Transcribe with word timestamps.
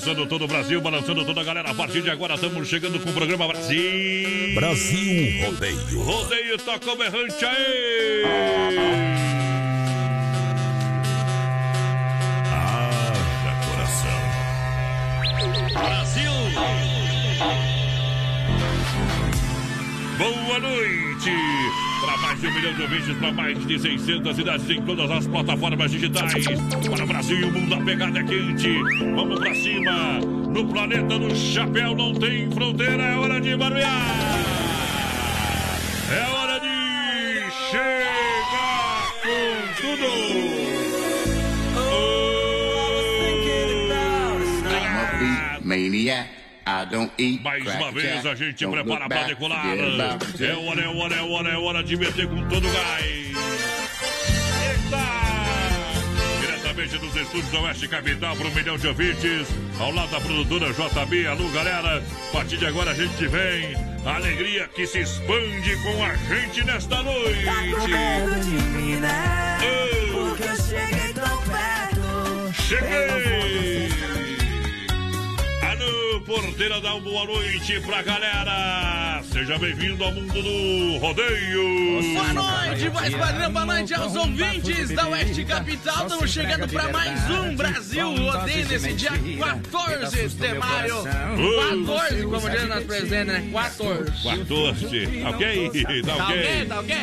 Balançando 0.00 0.26
todo 0.26 0.44
o 0.44 0.48
Brasil, 0.48 0.80
balançando 0.80 1.26
toda 1.26 1.42
a 1.42 1.44
galera. 1.44 1.70
A 1.72 1.74
partir 1.74 2.00
de 2.00 2.08
agora 2.08 2.34
estamos 2.34 2.66
chegando 2.66 2.98
com 2.98 3.10
o 3.10 3.12
programa 3.12 3.46
Brasil. 3.46 4.54
Brasil 4.54 5.44
Rodeio. 5.44 6.00
Rodeio 6.00 6.56
toca 6.56 6.90
o 6.90 6.96
berrante 6.96 7.44
aí! 7.44 8.24
Haja 12.50 13.52
coração. 13.68 14.22
Brasil! 15.84 16.32
Boa 20.16 20.58
noite! 20.60 21.89
Mais 22.40 22.42
de 22.42 22.46
um 22.46 22.54
milhão 22.54 22.72
de 22.72 22.82
ouvintes, 22.82 23.16
para 23.18 23.32
mais 23.32 23.66
de 23.66 23.78
600 23.78 24.36
cidades 24.36 24.70
em 24.70 24.82
todas 24.82 25.10
as 25.10 25.26
plataformas 25.26 25.90
digitais. 25.90 26.44
Para 26.88 27.04
o 27.04 27.06
Brasil 27.06 27.38
e 27.38 27.44
o 27.44 27.52
mundo, 27.52 27.74
a 27.74 27.84
pegada 27.84 28.18
é 28.18 28.24
quente. 28.24 28.82
Vamos 29.14 29.38
para 29.40 29.54
cima! 29.54 30.20
No 30.20 30.66
planeta 30.66 31.18
do 31.18 31.34
chapéu 31.36 31.94
não 31.94 32.14
tem 32.14 32.50
fronteira, 32.50 33.02
é 33.02 33.16
hora 33.16 33.40
de 33.40 33.54
barbear! 33.56 33.90
É 36.10 36.30
hora 36.30 36.60
de 36.60 37.50
chegar 37.70 39.12
com 39.22 39.82
tudo! 39.82 40.30
Maniac. 45.62 46.39
I 46.70 46.84
don't 46.84 47.10
eat 47.18 47.42
Mais 47.42 47.66
uma 47.66 47.90
vez 47.90 48.24
a 48.24 48.34
gente 48.36 48.64
Don't 48.64 48.80
prepara 48.80 49.08
para 49.08 49.24
decolar. 49.24 49.66
É 49.66 50.52
hora, 50.52 50.80
é 50.80 50.86
hora, 50.86 51.14
é 51.16 51.22
hora, 51.22 51.48
é 51.48 51.56
hora 51.56 51.82
de 51.82 51.96
meter 51.96 52.28
com 52.28 52.48
todo 52.48 52.68
o 52.68 52.72
gás. 52.72 53.04
Eita! 54.62 55.00
Diretamente 56.40 56.98
dos 56.98 57.16
estúdios 57.16 57.50
da 57.50 57.60
Oeste 57.62 57.88
Capital 57.88 58.36
para 58.36 58.46
um 58.46 58.54
milhão 58.54 58.78
de 58.78 58.86
ouvintes. 58.86 59.48
Ao 59.80 59.90
lado 59.90 60.12
da 60.12 60.20
produtora 60.20 60.72
JB. 60.72 61.26
Alô, 61.26 61.48
galera. 61.48 61.96
A 61.98 62.32
partir 62.32 62.56
de 62.56 62.66
agora 62.66 62.92
a 62.92 62.94
gente 62.94 63.26
vem. 63.26 63.74
A 64.06 64.14
alegria 64.14 64.68
que 64.68 64.86
se 64.86 65.00
expande 65.00 65.76
com 65.82 66.04
a 66.04 66.14
gente 66.14 66.64
nesta 66.64 67.02
noite. 67.02 67.44
Tá 67.44 67.80
com 67.80 67.88
medo 67.88 68.40
de 68.44 68.50
mim, 68.50 68.96
né? 68.96 69.58
Porque 70.12 70.44
eu 70.44 70.56
cheguei 70.56 71.12
tão 71.14 71.36
perto. 71.42 72.62
Cheguei! 72.62 73.69
Porteira, 76.26 76.80
dá 76.80 76.94
uma 76.94 77.00
boa 77.00 77.24
noite 77.24 77.80
pra 77.80 78.02
galera! 78.02 79.22
Seja 79.32 79.58
bem-vindo 79.58 80.04
ao 80.04 80.12
mundo 80.12 80.42
do 80.42 80.98
rodeio! 80.98 82.02
Boa 82.14 82.32
noite, 82.32 82.88
voz 82.88 83.14
padrão, 83.14 83.52
boa 83.52 83.66
noite 83.66 83.94
aos 83.94 84.14
ouvintes 84.14 84.90
da 84.90 85.08
Oeste 85.08 85.44
Capital. 85.44 86.06
Estamos 86.06 86.30
chegando 86.30 86.68
para 86.68 86.92
mais 86.92 87.30
um 87.30 87.56
Brasil 87.56 88.14
Rodeio 88.16 88.68
nesse 88.68 88.92
dia 88.94 89.10
14 89.38 90.28
de 90.28 90.54
maio. 90.54 91.02
14, 91.04 92.22
como 92.24 92.50
diz 92.50 92.68
nosso 92.68 92.84
presidente, 92.86 93.24
né? 93.26 93.50
14. 93.52 94.10
14, 94.22 95.06
tá 95.22 95.30
ok? 95.30 96.02
Tá 96.02 96.16
Tá 96.16 96.24
ok, 96.28 96.64
tá 96.66 96.80
ok? 96.80 96.96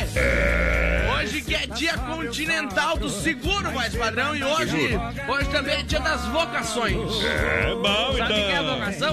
Hoje 1.18 1.42
que 1.42 1.54
é 1.54 1.66
dia 1.66 1.94
continental 1.98 2.96
do 2.96 3.08
seguro, 3.08 3.70
voz 3.72 3.94
padrão, 3.94 4.36
e 4.36 4.44
hoje, 4.44 4.90
hoje 5.28 5.48
também 5.50 5.74
é 5.78 5.82
dia 5.82 6.00
das 6.00 6.24
vocações. 6.26 6.94
É 7.24 7.74
bom, 7.74 8.16
Sabe 8.16 8.32
o 8.32 8.34
que 8.36 8.40
é 8.40 8.52
então. 8.60 8.78
vocação? 8.78 9.07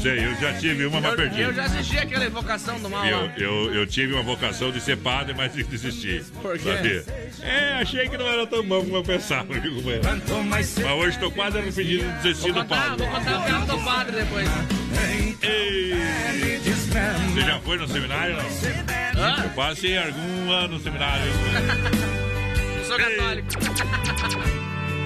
Sei, 0.00 0.24
eu 0.26 0.34
já 0.36 0.52
tive 0.54 0.86
uma, 0.86 1.00
mas 1.00 1.10
Eu, 1.12 1.16
perdi. 1.16 1.40
eu 1.40 1.54
já 1.54 1.64
assisti 1.64 1.98
aquela 1.98 2.28
vocação 2.30 2.78
do 2.80 2.88
mal 2.90 3.04
Eu, 3.06 3.30
eu, 3.36 3.74
eu 3.74 3.86
tive 3.86 4.12
uma 4.14 4.22
vocação 4.22 4.70
de 4.70 4.80
ser 4.80 4.96
padre, 4.98 5.34
mas 5.36 5.52
desisti. 5.52 6.22
Por 6.42 6.58
quê? 6.58 6.74
Sabia? 6.74 7.04
É, 7.42 7.72
achei 7.80 8.08
que 8.08 8.16
não 8.16 8.26
era 8.26 8.46
tão 8.46 8.62
bom 8.62 8.80
como 8.82 8.96
eu 8.96 9.02
pensava, 9.02 9.52
viu? 9.54 9.74
Mas 10.48 10.76
hoje 10.78 11.10
estou 11.10 11.30
quase 11.30 11.58
arrependido 11.58 12.04
de 12.22 12.32
Vou 12.34 12.52
contar, 12.54 12.76
padre. 12.90 13.06
vou 13.06 13.14
contar 13.18 13.38
o 13.38 13.44
caso 13.44 13.66
do 13.66 13.78
padre 13.84 14.12
depois. 14.16 14.48
Ei! 15.42 15.94
Você 17.34 17.40
já 17.40 17.60
foi 17.60 17.76
no 17.78 17.88
seminário, 17.88 18.36
não? 18.36 19.22
Hã? 19.22 19.42
Eu 19.44 19.50
passei 19.50 19.98
algum 19.98 20.50
ano 20.50 20.74
no 20.74 20.80
seminário. 20.80 21.24
Eu 22.78 22.84
sou 22.84 22.96
católico. 22.96 23.48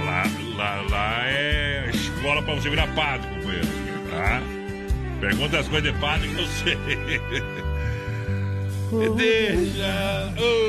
Lá, 0.05 0.23
lá, 0.57 0.83
lá 0.91 1.23
é 1.27 1.91
escola 1.95 2.43
pra 2.43 2.55
você 2.55 2.69
virar 2.71 2.87
padre, 2.89 3.29
companheiro. 3.29 3.67
Tá? 4.11 4.43
Pergunta 5.21 5.59
as 5.59 5.69
coisas 5.69 5.93
de 5.93 5.99
padre 6.01 6.29
que 6.29 6.41
eu 6.41 6.47
sei. 6.47 6.79
Deixa. 9.17 10.35
Ô, 10.39 10.69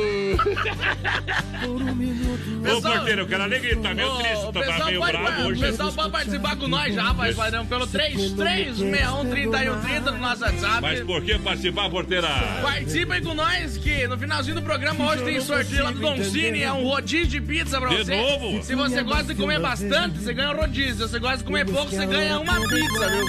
Ô 2.78 2.81
porteiro, 2.81 3.22
eu 3.22 3.28
quero 3.28 3.44
alegria, 3.44 3.78
tá 3.78 3.94
meio 3.94 4.12
triste, 4.18 4.46
o 4.46 4.52
tá 4.53 4.59
pessoal 4.59 4.85
meio 4.88 5.00
pode, 5.00 5.12
bravo 5.18 5.41
o 5.41 5.46
hoje. 5.47 5.62
pessoal 5.62 5.91
pode 5.94 6.12
participar 6.12 6.56
com 6.57 6.68
nós 6.68 6.94
já, 6.94 7.03
rapaz, 7.03 7.35
padrão, 7.35 7.66
pelo 7.66 7.88
33613130 7.88 10.12
no 10.12 10.18
nosso 10.18 10.44
WhatsApp. 10.44 10.81
Mas 10.81 11.00
por 11.02 11.22
que 11.24 11.40
participar, 11.40 11.90
porteira? 11.90 12.28
Participem 12.62 13.22
com 13.24 13.34
nós, 13.34 13.78
que 13.78 14.07
no 14.07 14.18
finalzinho 14.18 14.56
do 14.56 14.62
programa 14.62 15.12
hoje 15.12 15.24
tem 15.24 15.41
sorteio 15.41 15.84
lá 15.84 15.91
do 15.91 16.00
Don 16.00 16.24
Cine, 16.24 16.62
é 16.62 16.72
um 16.72 16.84
rodízio 16.84 17.28
de 17.28 17.41
pizza 17.41 17.80
pra 17.80 17.90
De 17.90 17.97
você. 17.97 18.16
novo? 18.16 18.63
Se 18.63 18.75
você 18.75 19.03
gosta 19.03 19.34
de 19.34 19.36
comer 19.36 19.59
bastante, 19.59 20.19
você 20.19 20.34
ganha 20.34 20.51
um 20.51 20.57
rodízio. 20.57 20.96
Se 20.96 21.01
você 21.13 21.19
gosta 21.19 21.38
de 21.38 21.44
comer 21.46 21.66
pouco, 21.66 21.90
você 21.90 22.06
ganha 22.06 22.40
uma 22.40 22.59
pizza, 22.68 23.09
viu? 23.09 23.25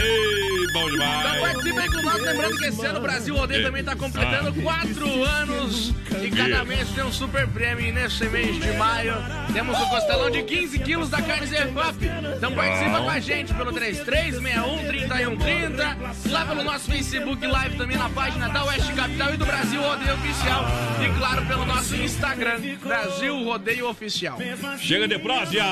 Ei, 0.00 0.66
bom 0.72 0.88
Então 0.88 0.90
demais. 0.90 1.40
participem 1.40 1.86
com 1.90 2.02
nós, 2.02 2.22
lembrando 2.22 2.56
que 2.56 2.64
esse 2.66 2.86
ano 2.86 2.98
o 2.98 3.02
Brasil 3.02 3.34
Rodeio 3.36 3.62
também 3.64 3.82
tá 3.84 3.94
completando 3.96 4.52
quatro 4.62 5.24
anos 5.24 5.92
e 6.22 6.30
cada 6.30 6.64
mês 6.64 6.88
tem 6.90 7.04
um 7.04 7.12
super 7.12 7.46
prêmio 7.48 7.84
e 7.86 7.92
nesse 7.92 8.24
mês 8.28 8.58
de 8.60 8.72
maio 8.72 9.14
temos 9.52 9.78
o 9.78 9.86
costelão 9.88 10.30
de 10.30 10.42
15 10.42 10.78
quilos 10.80 11.08
da 11.10 11.20
carne 11.22 11.46
Zefap. 11.46 11.96
Então 12.36 12.52
participa 12.52 13.00
com 13.00 13.10
a 13.10 13.20
gente 13.20 13.54
pelo 13.54 13.72
33613130, 13.72 15.96
lá 16.30 16.44
pelo 16.46 16.62
nosso 16.64 16.90
Facebook 16.90 17.46
Live 17.46 17.76
também 17.76 17.96
na 17.96 18.08
página 18.10 18.48
da 18.48 18.64
Oeste 18.64 18.92
Capital 18.92 19.34
e 19.34 19.36
do 19.36 19.46
Brasil 19.46 19.80
Rodeio 19.82 20.14
Oficial 20.14 20.64
e 21.04 21.08
claro 21.18 21.44
pelo 21.46 21.64
nosso 21.66 21.94
Instagram, 21.96 22.60
Brasil 22.82 23.44
Rodeio 23.44 23.88
Oficial. 23.88 24.38
Chega 24.78 25.06
de 25.08 25.18
pródia. 25.18 25.64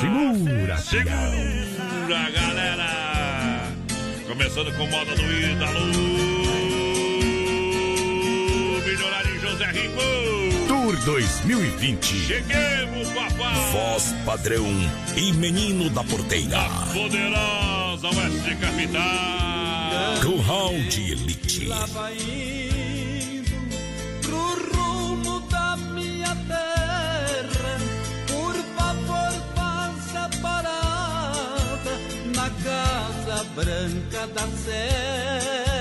Segura. 0.00 0.76
Segura, 0.78 2.30
galera. 2.30 3.03
Começando 4.36 4.76
com 4.76 4.84
moda 4.88 5.14
do 5.14 5.22
Ídalo. 5.22 5.86
Milionário 8.84 9.40
José 9.40 9.66
Rico. 9.66 10.66
Tour 10.66 10.96
2020. 11.04 12.04
Cheguemos, 12.04 13.10
papai. 13.10 13.70
Voz 13.70 14.12
padrão 14.26 14.66
e 15.16 15.32
menino 15.34 15.88
da 15.88 16.02
porteira. 16.02 16.64
Poderosa 16.92 18.08
Oeste 18.08 18.56
Capital. 18.56 20.20
Curral 20.20 20.72
de 20.88 21.12
Elite. 21.12 21.68
Branca 33.54 34.26
da 34.34 34.46
serra. 34.56 35.73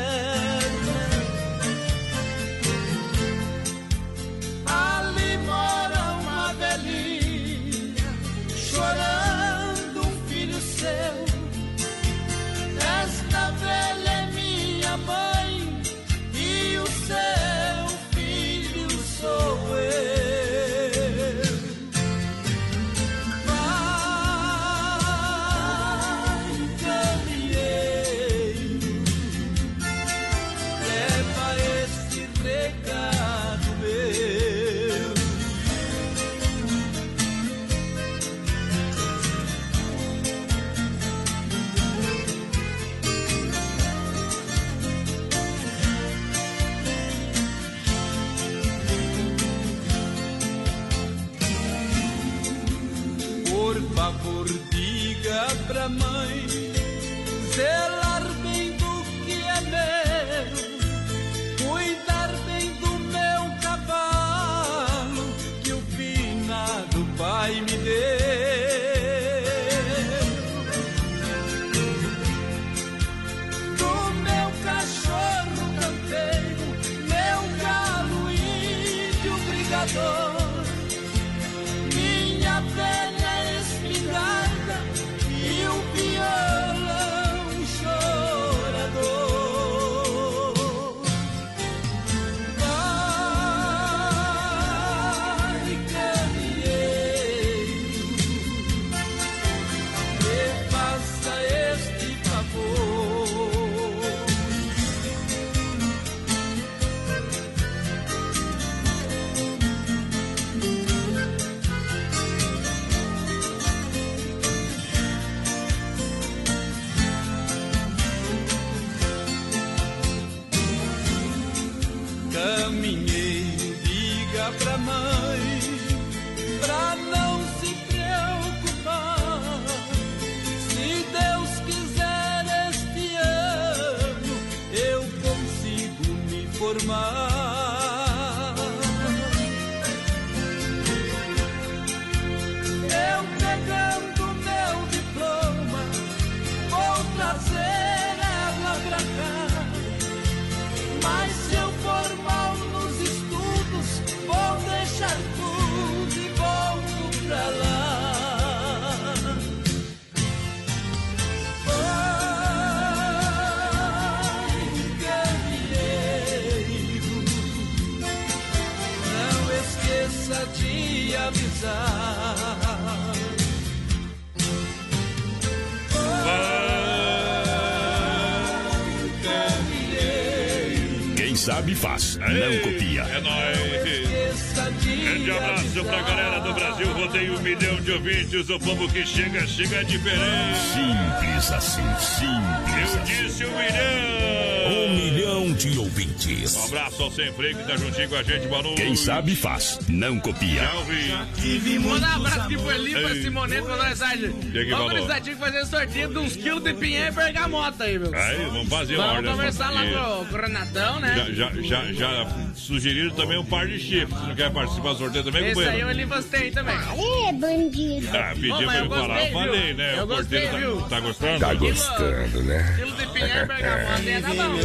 O 188.50 188.60
povo 188.60 188.88
que 188.90 189.06
chega, 189.06 189.48
chega 189.48 189.84
diferente. 189.86 190.60
Simples 190.74 191.52
assim, 191.52 191.82
simples. 192.00 192.96
Eu 192.96 193.04
disse 193.04 193.46
um 193.46 193.50
milhão. 193.58 194.74
Um 194.74 194.96
milhão 194.96 195.54
de 195.54 195.78
Um 195.80 195.82
ouvintes. 195.84 196.66
abraço 196.66 197.04
ao 197.04 197.12
Sem 197.12 197.32
Freio 197.34 197.58
que 197.58 197.64
tá 197.64 197.76
juntinho 197.78 198.10
com 198.10 198.16
a 198.16 198.24
gente. 198.24 198.48
Noite. 198.48 198.76
Quem 198.82 198.96
sabe 198.96 199.36
faz, 199.36 199.80
não 199.88 200.20
copia. 200.20 200.68
Salve. 200.68 201.80
Mandar 201.80 202.20
um 202.20 202.26
abraço 202.26 202.42
aqui 202.42 202.58
pro 202.58 202.72
Eli, 202.72 202.92
pra 202.92 203.90
mensagem. 203.90 204.32
que 204.34 204.66
Vamos 204.70 204.94
tinha 205.22 205.36
que 205.36 205.36
fazer 205.36 205.66
sorteio 205.66 206.10
de 206.10 206.18
uns 206.20 206.36
quilos 206.36 206.64
de 206.64 206.74
pinhão 206.74 207.08
e 207.08 207.12
bergamota 207.12 207.84
aí, 207.86 207.98
meu. 208.00 208.14
Aí, 208.14 208.46
vamos 208.46 208.70
fazer 208.70 208.96
uma 208.96 209.04
Vamos 209.08 209.18
ordem. 209.18 209.32
conversar 209.32 209.70
lá 209.72 209.82
pro, 209.84 210.26
pro 210.26 210.42
Renatão, 210.44 211.00
né? 211.00 211.16
Já, 211.34 211.50
já, 211.52 211.62
já, 211.62 211.94
já 211.94 212.26
sugeriram 212.74 213.12
também 213.12 213.38
um 213.38 213.46
par 213.46 213.68
de 213.68 213.78
chifres. 213.80 214.18
Se 214.20 214.28
não 214.28 214.36
quer 214.36 214.52
participar 214.52 214.94
do 214.94 214.98
sorteio 214.98 215.24
também, 215.24 215.42
Esse 215.42 215.60
aí 215.60 215.66
companheiro? 215.82 215.88
o 215.88 215.92
Eli 215.92 216.24
tem 216.24 216.52
também. 216.52 216.76
Aê, 216.76 217.32
bandido. 217.34 218.18
Ah, 218.18 218.32
pediu 218.34 218.56
Ô, 218.56 218.58
pra 218.64 218.78
eu 218.78 218.84
eu 218.84 218.90
falar. 218.90 219.08
gostei, 219.08 219.32
Falei, 219.32 219.74
né? 219.76 220.00
Eu 220.00 220.04
o 220.04 220.08
gostei, 220.08 220.48
viu? 220.48 220.82
tá, 220.82 220.88
tá 220.90 221.00
gostando? 221.00 221.40
Tá 221.40 221.54
gostando, 221.54 222.44
né? 222.44 222.74
Quilo 222.76 222.92
de 222.96 223.08
pinhão 223.08 223.44
e 223.44 223.46
bergamota 223.46 224.10
é 224.10 224.22
tá 224.22 224.30
bom. 224.30 224.60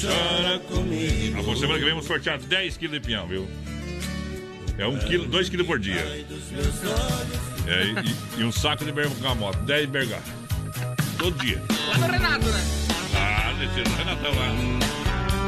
Chora 0.00 0.58
comigo. 0.58 1.38
A 1.52 1.56
semana 1.56 1.78
que 1.78 1.84
vem 1.84 1.94
vamos 1.94 2.06
sortear 2.06 2.38
10 2.38 2.76
quilos 2.76 3.00
de 3.00 3.06
pinhão, 3.06 3.26
viu? 3.26 3.48
É 4.78 4.86
um 4.86 4.98
quilo, 4.98 5.26
2 5.26 5.48
quilos 5.48 5.66
por 5.66 5.78
dia. 5.78 6.00
É, 7.66 7.84
e, 8.36 8.40
e 8.40 8.44
um 8.44 8.52
saco 8.52 8.84
de 8.84 8.92
bergamota, 8.92 9.58
10 9.60 9.88
bergamota. 9.88 10.42
Todo 11.18 11.38
dia. 11.38 11.62
Lá 11.88 11.98
no 11.98 12.06
Renato, 12.12 12.46
né? 12.46 12.64
Ah, 13.14 13.52
o 13.54 13.96
Renatão 13.96 14.34
lá. 14.34 15.01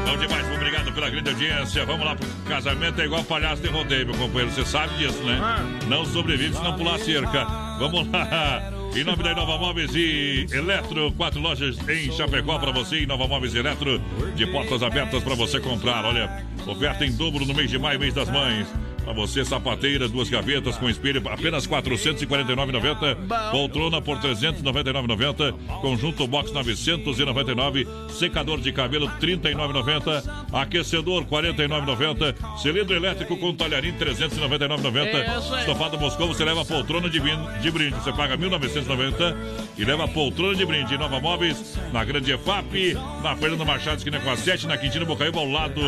Bom 0.05 0.17
demais, 0.17 0.55
obrigado 0.55 0.93
pela 0.93 1.09
grande 1.09 1.29
audiência. 1.31 1.85
Vamos 1.85 2.05
lá 2.05 2.15
pro 2.15 2.27
casamento, 2.47 3.01
é 3.01 3.05
igual 3.05 3.23
palhaço 3.23 3.61
de 3.61 3.67
rodeio, 3.67 4.05
meu 4.05 4.15
companheiro. 4.15 4.51
Você 4.51 4.63
sabe 4.63 4.95
disso, 4.97 5.21
né? 5.23 5.39
Não 5.87 6.05
sobrevive 6.05 6.55
se 6.55 6.63
não 6.63 6.77
pular 6.77 6.99
cerca. 6.99 7.45
Vamos 7.79 8.07
lá. 8.11 8.71
Em 8.95 9.03
nome 9.03 9.23
da 9.23 9.31
Inova 9.31 9.57
Móveis 9.57 9.93
e 9.93 10.47
Eletro, 10.51 11.11
quatro 11.17 11.41
lojas 11.41 11.77
em 11.89 12.11
Chapecó 12.11 12.57
para 12.59 12.71
você. 12.71 13.01
Inova 13.01 13.27
Móveis 13.27 13.53
e 13.53 13.57
Eletro, 13.57 13.99
de 14.35 14.45
portas 14.47 14.81
abertas 14.83 15.21
para 15.23 15.35
você 15.35 15.59
comprar. 15.59 16.05
Olha, 16.05 16.45
oferta 16.65 17.05
em 17.05 17.11
dobro 17.11 17.43
no 17.43 17.53
mês 17.53 17.69
de 17.69 17.77
maio, 17.77 17.99
mês 17.99 18.13
das 18.13 18.29
mães. 18.29 18.67
Para 19.05 19.13
você, 19.13 19.45
sapateira, 19.45 20.09
duas 20.09 20.29
gavetas 20.29 20.77
com 20.77 20.89
espelho, 20.89 21.21
apenas 21.29 21.67
R$ 21.67 21.75
449,90. 21.79 23.51
Poltrona 23.51 24.01
por 24.01 24.17
R$ 24.17 24.29
399,90. 24.29 25.53
Conjunto 25.79 26.25
box 26.25 26.51
999. 26.51 27.87
Secador 28.09 28.59
de 28.59 28.71
cabelo 28.71 29.05
R$ 29.05 29.13
39,90. 29.19 30.23
Aquecedor 30.51 31.21
R$ 31.21 31.27
49,90. 31.29 32.57
Cilindro 32.57 32.95
elétrico 32.95 33.37
com 33.37 33.53
talharim 33.53 33.91
R$ 33.91 34.05
399,90. 34.05 35.37
Isso 35.37 35.53
aí. 35.53 35.59
Estofado 35.61 35.99
Moscou, 35.99 36.27
você 36.27 36.43
leva 36.43 36.65
poltrona 36.65 37.07
de, 37.07 37.19
de 37.19 37.71
brinde. 37.71 37.95
Você 37.95 38.11
paga 38.11 38.35
R$ 38.35 38.49
1.990 38.49 39.35
e 39.77 39.85
leva 39.85 40.07
poltrona 40.07 40.55
de 40.55 40.65
brinde. 40.65 40.97
Nova 40.97 41.19
Móveis, 41.19 41.77
na 41.93 42.03
Grande 42.03 42.31
EFAP, 42.31 42.95
na 43.21 43.35
Fernando 43.35 43.65
Machado, 43.67 43.97
esquina 43.97 44.19
com 44.19 44.31
a 44.31 44.35
7, 44.35 44.65
na 44.65 44.79
Quintino 44.79 45.05
Bocaiúva, 45.05 45.41
ao 45.41 45.47
lado 45.47 45.79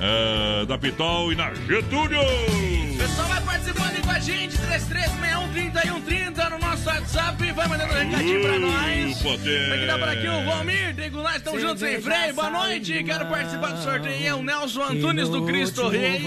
eh, 0.00 0.64
da 0.66 0.78
Pitol 0.78 1.32
e 1.32 1.34
na 1.34 1.52
Getúlio. 1.54 2.53
Boom! 2.54 2.93
Pessoal 3.04 3.28
vai 3.28 3.40
participando 3.42 3.90
aí 3.90 4.00
com 4.00 4.10
a 4.10 4.18
gente, 4.18 4.56
3361 4.56 6.50
no 6.50 6.58
nosso 6.58 6.88
WhatsApp. 6.88 7.52
Vai 7.52 7.68
mandando 7.68 7.92
um 7.92 7.96
recadinho 7.96 8.40
pra 8.40 8.58
nós. 8.58 9.18
Poder. 9.18 9.72
Aqui 9.72 9.86
dá 9.86 9.98
por 9.98 10.08
aqui 10.08 10.28
o 10.28 10.44
Valmir, 10.44 10.94
tem 10.96 11.10
nós, 11.10 11.36
estamos 11.36 11.60
juntos 11.60 11.80
sem 11.80 12.00
freio. 12.00 12.34
Boa 12.34 12.50
noite, 12.50 13.02
quero 13.04 13.26
participar 13.26 13.72
do 13.72 13.82
sorteio. 13.82 14.26
É 14.26 14.34
o 14.34 14.42
Nelson 14.42 14.82
Antunes 14.82 15.28
do 15.28 15.44
Cristo 15.44 15.88
Rei. 15.88 16.22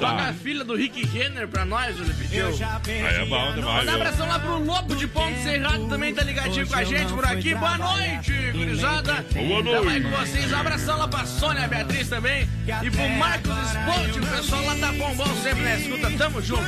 Toca 0.00 0.06
a 0.06 0.26
Eita. 0.26 0.32
filha 0.34 0.64
do 0.64 0.74
Rick 0.74 1.06
Renner 1.06 1.46
pra 1.48 1.64
nós, 1.64 1.98
ele 1.98 2.12
pediu. 2.14 2.48
Aí 2.48 3.22
é 3.22 3.24
bom 3.24 3.52
demais, 3.54 3.84
Manda 3.86 3.92
um 3.92 3.94
abração 3.94 4.28
lá 4.28 4.38
pro 4.38 4.58
Lobo 4.58 4.96
de 4.96 5.06
Ponte 5.06 5.38
Serrado, 5.42 5.88
também 5.88 6.14
tá 6.14 6.22
ligadinho 6.22 6.66
com 6.66 6.74
a 6.74 6.84
gente 6.84 7.12
por 7.12 7.24
aqui. 7.24 7.54
Boa 7.54 7.78
noite, 7.78 8.32
gurizada. 8.52 9.24
Boa 9.32 9.62
Tamo 9.64 9.88
aí 9.88 10.00
noite. 10.00 10.02
com 10.02 10.10
vocês. 10.10 10.52
Um 10.52 10.56
abração 10.56 10.98
lá 10.98 11.08
pra 11.08 11.24
Sônia 11.24 11.66
Beatriz 11.66 12.08
também. 12.08 12.48
E 12.82 12.90
pro 12.90 13.08
Marcos 13.10 13.54
Sponte, 13.70 14.18
o 14.18 14.26
pessoal 14.26 14.64
lá 14.64 14.74
tá 14.76 14.92
bom, 14.92 15.14
bom 15.14 15.34
sempre 15.46 15.62
na 15.62 15.76
escuta. 15.76 16.10
Tamo 16.18 16.42
junto. 16.42 16.62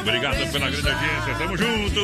Obrigado 0.00 0.52
pela 0.52 0.70
grande 0.70 0.88
audiência, 0.88 1.34
tamo 1.38 1.56
junto. 1.56 2.00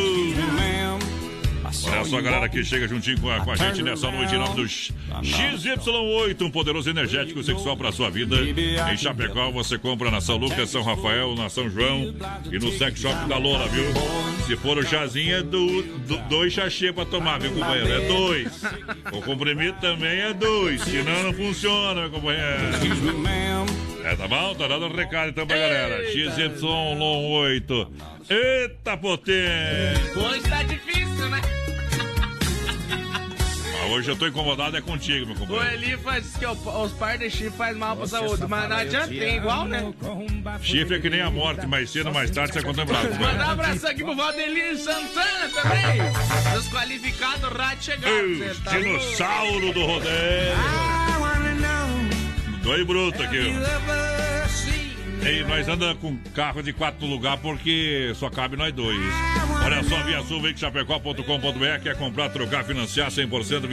Olha 1.87 2.05
só 2.05 2.19
a 2.19 2.21
galera 2.21 2.49
que 2.49 2.63
chega 2.63 2.87
juntinho 2.87 3.19
com 3.21 3.31
a, 3.31 3.41
com 3.41 3.51
a 3.51 3.57
gente 3.57 3.83
nessa 3.83 4.09
noite 4.11 4.35
em 4.35 4.39
nome 4.39 4.55
do 4.55 4.63
XY8, 4.65 6.43
um 6.43 6.51
poderoso 6.51 6.89
energético 6.89 7.43
sexual 7.43 7.77
para 7.77 7.91
sua 7.91 8.11
vida. 8.11 8.37
Em 8.93 8.97
Chapecó 8.97 9.51
você 9.51 9.77
compra 9.79 10.11
na 10.11 10.21
São 10.21 10.37
Lucas, 10.37 10.71
São 10.71 10.83
Rafael, 10.83 11.35
na 11.35 11.49
São 11.49 11.69
João 11.69 12.15
e 12.53 12.59
no 12.59 12.71
Sex 12.73 13.01
Shop 13.01 13.27
da 13.29 13.39
Lola, 13.39 13.67
viu? 13.69 13.85
Se 14.47 14.57
for 14.57 14.77
o 14.79 14.87
chazinho 14.87 15.37
é 15.37 15.43
do, 15.43 15.83
do- 15.83 16.19
dois 16.29 16.53
chachê 16.53 16.93
para 16.93 17.07
tomar, 17.07 17.41
viu, 17.41 17.51
companheiro? 17.53 17.93
É 17.93 18.07
dois. 18.07 18.63
O 19.13 19.23
comprimido 19.23 19.77
também 19.81 20.21
é 20.21 20.33
dois, 20.35 20.83
senão 20.83 21.23
não 21.25 21.33
funciona, 21.33 22.03
meu 22.03 22.11
companheiro. 22.11 22.61
É, 24.05 24.15
tá 24.17 24.29
bom? 24.29 24.55
Tá 24.55 24.69
dando 24.69 24.87
um 24.87 24.95
recado 24.95 25.31
então 25.31 25.47
pra 25.47 25.57
galera. 25.57 26.03
XY8. 26.13 27.89
Eita 28.29 28.97
potência! 28.97 30.03
Hoje 30.17 30.43
tá 30.49 30.63
difícil, 30.63 31.29
né? 31.31 31.41
Ah, 33.83 33.87
hoje 33.89 34.11
eu 34.11 34.17
tô 34.17 34.27
incomodado 34.27 34.75
é 34.79 34.81
contigo, 34.81 35.27
meu 35.27 35.35
O 35.35 35.39
companheiro. 35.41 35.75
Eli 35.75 35.97
faz 35.99 36.35
que 36.39 36.47
o- 36.47 36.53
os 36.83 36.93
par 36.93 37.19
de 37.19 37.29
chifre 37.29 37.51
faz 37.51 37.77
mal 37.77 37.95
pra 37.95 38.07
saúde, 38.07 38.43
mas 38.49 38.67
não 38.67 38.77
adianta, 38.79 39.09
tem 39.09 39.37
igual, 39.37 39.67
né? 39.67 39.93
Chifre 40.63 40.97
é 40.97 41.01
que 41.01 41.11
nem 41.11 41.21
a 41.21 41.31
morte, 41.31 41.67
mais 41.67 41.91
cedo 41.91 42.07
ou 42.07 42.15
mais 42.15 42.31
tarde 42.31 42.55
você 42.55 42.61
é 42.61 42.63
contemplado. 42.63 43.11
Mandar 43.15 43.47
um 43.47 43.51
abraço 43.51 43.87
aqui 43.87 44.03
pro 44.03 44.17
Valdelir 44.17 44.79
Santana 44.79 45.51
também. 45.55 46.01
Desqualificado, 46.57 47.47
o 47.47 47.51
rato 47.51 47.85
chegando. 47.85 48.39
Cê 48.39 48.55
tá? 48.63 48.71
Dinossauro 48.71 49.73
do 49.75 49.85
rodeio. 49.85 50.15
Dois 50.57 50.94
bruto 52.85 53.23
aqui. 53.23 53.39
ó. 53.39 55.27
Ei, 55.27 55.43
nós 55.45 55.69
anda 55.69 55.95
com 55.95 56.17
carro 56.35 56.63
de 56.63 56.73
quatro 56.73 57.07
lugar 57.07 57.39
porque 57.39 58.13
só 58.15 58.29
cabe 58.29 58.57
nós 58.57 58.73
dois. 58.75 58.99
Olha 59.65 59.83
só, 59.85 60.03
Via 60.03 60.23
Sul, 60.23 60.41
Chapecó.com.br 60.57 61.83
Quer 61.83 61.97
comprar, 61.97 62.29
trocar, 62.29 62.65
financiar 62.65 63.11
100% 63.11 63.67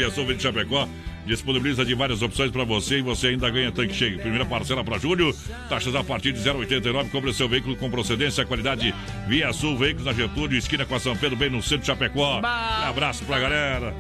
Via. 0.51 0.88
Disponibiliza 1.25 1.86
de 1.86 1.94
várias 1.94 2.22
opções 2.22 2.51
para 2.51 2.63
você 2.63 3.00
e 3.00 3.01
você 3.01 3.28
ainda 3.28 3.50
ganha 3.50 3.72
tanque 3.72 3.94
cheio. 3.94 4.20
Primeira 4.20 4.46
parcela 4.46 4.84
para 4.84 4.98
julho, 4.98 5.34
taxas 5.70 5.94
a 5.96 6.04
partir 6.04 6.32
de 6.34 6.40
0,89. 6.40 7.10
Compre 7.10 7.34
seu 7.34 7.48
veículo 7.48 7.75
com 7.75 7.90
procedência, 7.90 8.46
qualidade 8.46 8.94
Via 9.28 9.54
Sul, 9.54 9.78
veículos 9.78 10.06
na 10.06 10.13
Getúlio, 10.13 10.58
esquina 10.58 10.86
com 10.86 10.96
a 10.96 11.00
São 11.00 11.16
Pedro, 11.16 11.38
bem 11.38 11.50
no 11.50 11.62
centro 11.62 11.80
de 11.80 11.88
Chapecó. 11.88 12.40
Um 12.40 12.90
abraço 12.90 13.24
pra 13.25 13.40
galera. 13.40 13.94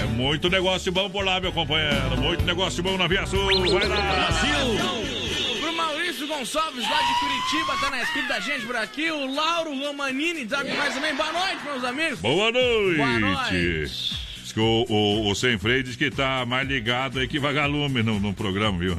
É 0.00 0.04
muito 0.04 0.50
negócio 0.50 0.92
bom 0.92 1.08
por 1.08 1.24
lá, 1.24 1.40
meu 1.40 1.52
companheiro. 1.52 2.16
Muito 2.18 2.44
negócio 2.44 2.82
bom 2.82 2.96
na 2.96 3.06
Via 3.06 3.26
Sul. 3.26 3.46
Vai 3.70 3.88
lá, 3.88 3.96
Brasil! 3.96 5.60
Pro 5.60 5.72
Maurício 5.72 6.26
Gonçalves, 6.26 6.82
lá 6.82 6.98
de 6.98 7.20
Curitiba, 7.20 7.76
tá 7.80 7.90
na 7.90 8.02
escrita 8.02 8.28
da 8.28 8.40
gente 8.40 8.66
por 8.66 8.76
aqui. 8.76 9.10
O 9.10 9.34
Lauro 9.34 9.74
Romanini, 9.78 10.48
sabe 10.48 10.72
mais 10.74 10.94
também. 10.94 11.14
Boa 11.14 11.32
noite, 11.32 11.64
meus 11.64 11.84
amigos. 11.84 12.20
Boa 12.20 12.52
noite! 12.52 12.96
Boa 12.96 13.18
noite. 13.20 14.25
Que 14.56 14.60
o, 14.60 14.86
o, 14.88 15.30
o 15.30 15.34
Sem 15.34 15.58
Freio 15.58 15.82
diz 15.82 15.96
que 15.96 16.10
tá 16.10 16.46
mais 16.46 16.66
ligado 16.66 17.18
aí 17.18 17.28
que 17.28 17.38
vagalume 17.38 18.02
no, 18.02 18.18
no 18.18 18.32
programa, 18.32 18.78
viu? 18.78 18.94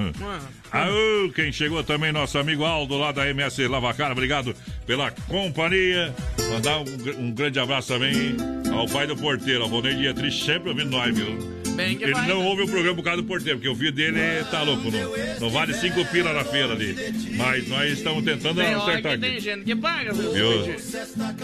Aô, 0.71 1.31
quem 1.33 1.51
chegou 1.51 1.83
também, 1.83 2.11
nosso 2.11 2.37
amigo 2.37 2.65
Aldo 2.65 2.97
lá 2.97 3.11
da 3.11 3.27
MS 3.29 3.67
Lavacar, 3.67 4.11
obrigado 4.11 4.53
pela 4.85 5.11
companhia. 5.11 6.13
Mandar 6.51 6.79
um, 6.79 6.85
um 7.19 7.31
grande 7.31 7.59
abraço 7.59 7.87
também 7.87 8.35
ao 8.71 8.87
pai 8.87 9.07
do 9.07 9.15
porteiro, 9.15 9.63
ao 9.63 9.69
Ronei 9.69 9.95
Dietrich, 9.95 10.43
sempre 10.43 10.69
ouvindo 10.69 10.91
nós, 10.91 11.15
viu? 11.15 11.57
Ele 11.77 12.11
não 12.11 12.39
né? 12.41 12.47
ouve 12.47 12.63
o 12.63 12.67
programa 12.67 12.95
por 12.95 13.03
causa 13.03 13.21
do 13.21 13.27
porteiro, 13.27 13.59
porque 13.59 13.69
o 13.69 13.75
filho 13.75 13.91
dele 13.91 14.19
tá 14.49 14.63
louco, 14.63 14.89
não, 14.89 15.39
não 15.39 15.49
vale 15.49 15.73
cinco 15.75 16.03
pila 16.05 16.33
na 16.33 16.43
feira 16.43 16.73
ali. 16.73 16.95
Mas 17.37 17.67
nós 17.67 17.91
estamos 17.91 18.23
tentando 18.23 18.59
Tem 18.59 18.73
acertar 18.73 19.11
que 19.13 19.17
tem 19.19 19.31
aqui. 19.33 19.39
gente 19.39 19.63
que 19.63 19.75
paga, 19.75 20.11
viu? 20.11 20.75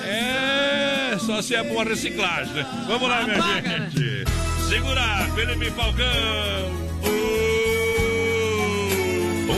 É, 0.03 1.17
só 1.19 1.41
se 1.41 1.53
é 1.55 1.61
uma 1.61 1.83
reciclagem, 1.83 2.53
né? 2.53 2.65
Vamos 2.87 3.07
lá, 3.07 3.23
minha 3.23 3.37
Apaga, 3.37 3.69
né? 3.69 3.89
gente. 3.95 4.69
Segurar, 4.69 5.29
Felipe 5.35 5.69
Falcão. 5.71 7.42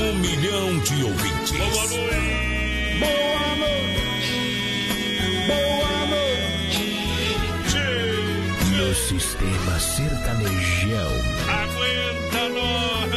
Um 0.05 0.13
milhão 0.19 0.79
de 0.81 1.03
ouvintes. 1.03 1.51
boa 1.51 1.87
noite. 1.87 2.99
Boa 2.99 3.55
noite. 3.55 4.35
Boa 5.47 6.05
noite. 6.05 6.85
No 8.77 8.93
sistema 8.93 9.79
sertanejão. 9.79 11.11
Aguenta 11.49 12.49
nós. 12.49 13.13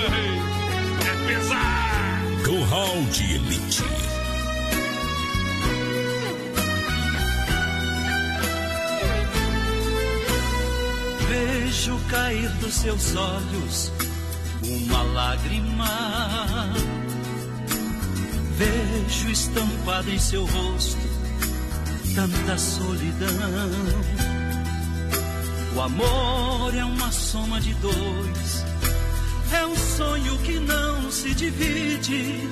É 1.04 1.12
pesado. 1.26 2.42
Curral 2.44 3.02
de 3.12 3.34
Elite. 3.34 3.84
Vejo 11.28 11.98
cair 12.08 12.48
dos 12.60 12.74
seus 12.74 13.14
olhos 13.14 13.92
uma 14.88 15.02
lágrima. 15.02 16.72
Vejo 18.56 19.30
estampada 19.30 20.10
em 20.10 20.18
seu 20.18 20.44
rosto 20.44 21.08
tanta 22.14 22.58
solidão. 22.58 23.28
O 25.76 25.80
amor 25.80 26.74
é 26.74 26.84
uma 26.84 27.12
soma 27.12 27.60
de 27.60 27.72
dois, 27.74 28.64
é 29.52 29.64
um 29.64 29.76
sonho 29.76 30.36
que 30.38 30.58
não 30.58 31.12
se 31.12 31.32
divide 31.34 32.48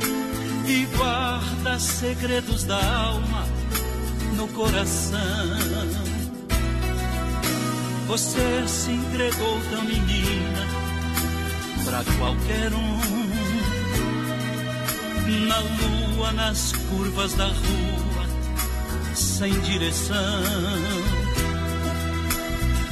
e 0.66 0.86
guarda 0.96 1.80
segredos 1.80 2.62
da 2.62 2.76
alma 2.76 3.44
no 4.36 4.46
coração. 4.48 5.18
Você 8.06 8.68
se 8.68 8.92
entregou 8.92 9.60
tão 9.70 9.84
menina 9.84 10.55
pra 11.86 12.02
qualquer 12.18 12.74
um. 12.74 12.96
Na 15.46 15.58
lua, 15.58 16.32
nas 16.32 16.72
curvas 16.72 17.32
da 17.34 17.46
rua, 17.46 18.26
sem 19.14 19.52
direção. 19.60 20.42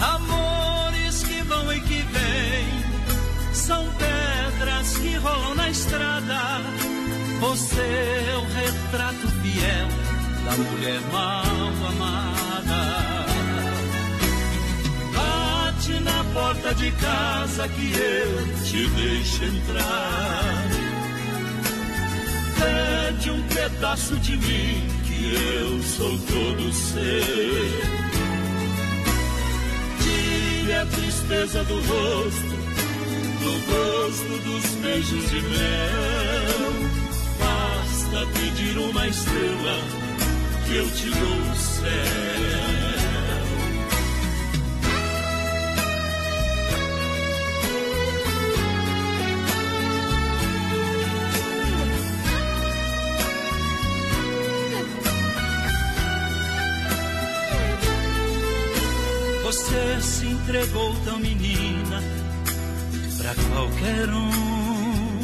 Amores 0.00 1.24
que 1.24 1.42
vão 1.42 1.72
e 1.72 1.80
que 1.80 2.02
vêm, 2.02 3.52
são 3.52 3.84
pedras 3.98 4.96
que 4.98 5.16
rolam 5.16 5.54
na 5.56 5.70
estrada. 5.70 6.60
Você 7.40 7.80
é 7.80 8.36
o 8.36 8.44
retrato 8.54 9.28
fiel 9.42 9.88
da 10.44 10.56
mulher 10.56 11.00
mal 11.12 11.44
amada. 11.90 13.33
Bate 15.84 16.00
na 16.00 16.24
porta 16.32 16.74
de 16.76 16.90
casa 16.92 17.68
que 17.68 17.92
eu 17.92 18.64
te 18.64 18.88
deixo 18.88 19.44
entrar. 19.44 20.68
Pede 22.58 23.30
um 23.30 23.42
pedaço 23.48 24.16
de 24.16 24.34
mim 24.38 24.88
que 25.04 25.34
eu 25.34 25.82
sou 25.82 26.18
todo 26.20 26.72
seu. 26.72 27.02
Tire 30.00 30.72
a 30.72 30.86
tristeza 30.86 31.64
do 31.64 31.74
rosto, 31.74 32.56
do 33.42 33.52
gosto 33.70 34.38
dos 34.42 34.64
beijos 34.76 35.30
de 35.30 35.42
mel. 35.42 36.72
Basta 37.38 38.26
pedir 38.32 38.78
uma 38.78 39.06
estrela 39.06 39.78
que 40.66 40.76
eu 40.76 40.90
te 40.92 41.10
dou 41.10 41.52
o 41.52 41.56
céu. 41.56 43.03
Se 60.04 60.26
entregou 60.26 60.94
tão 61.04 61.18
menina 61.18 62.02
pra 63.16 63.34
qualquer 63.34 64.08
um. 64.11 65.20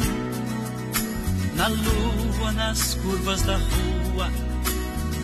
Na 1.55 1.67
lua, 1.67 2.51
nas 2.53 2.95
curvas 2.95 3.43
da 3.43 3.57
rua, 3.57 4.31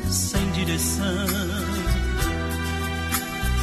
sem 0.10 0.52
direção. 0.52 1.28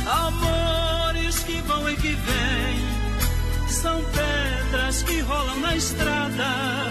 Amores 0.06 1.38
que 1.44 1.60
vão 1.62 1.88
e 1.88 1.96
que 1.96 2.12
vêm, 2.12 3.68
são 3.68 4.02
pedras 4.02 5.02
que 5.04 5.20
rolam 5.20 5.60
na 5.60 5.76
estrada. 5.76 6.90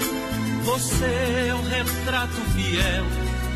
Você 0.63 1.05
é 1.49 1.53
o 1.53 1.61
retrato 1.61 2.41
fiel 2.55 3.05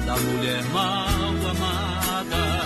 da 0.06 0.18
mulher 0.18 0.64
mal 0.74 1.08
amada. 1.50 2.57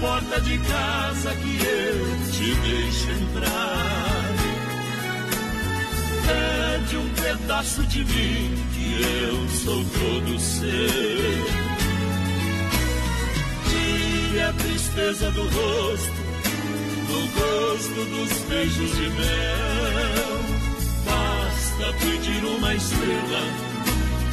Porta 0.00 0.40
de 0.40 0.58
casa 0.58 1.34
que 1.34 1.58
eu 1.64 2.30
te 2.32 2.54
deixo 2.54 3.10
entrar. 3.10 4.34
Pede 6.26 6.96
um 6.96 7.08
pedaço 7.14 7.82
de 7.86 8.04
mim 8.04 8.64
que 8.74 9.02
eu 9.02 9.48
sou 9.48 9.84
todo 9.84 10.40
seu. 10.40 10.68
Tire 13.68 14.40
a 14.40 14.52
tristeza 14.52 15.30
do 15.32 15.42
rosto, 15.42 16.12
do 17.08 17.20
gosto 17.40 18.04
dos 18.04 18.38
beijos 18.48 18.96
de 18.96 19.08
mel. 19.10 20.38
Basta 21.04 21.92
pedir 21.98 22.44
uma 22.44 22.74
estrela 22.74 23.42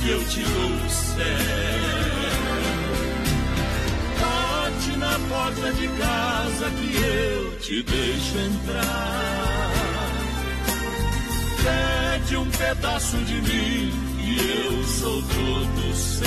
que 0.02 0.10
eu 0.10 0.24
te 0.26 0.42
dou 0.42 0.72
o 0.72 0.90
céu. 0.90 2.05
Na 5.18 5.28
porta 5.30 5.72
de 5.72 5.88
casa 5.88 6.70
que 6.72 6.98
eu 6.98 7.60
te 7.60 7.84
deixo 7.84 8.38
entrar. 8.38 9.72
Pede 11.64 12.38
um 12.38 12.50
pedaço 12.52 13.18
de 13.18 13.34
mim 13.36 13.94
e 14.20 14.66
eu 14.68 14.84
sou 14.84 15.22
todo 15.22 15.96
seu. 15.96 16.26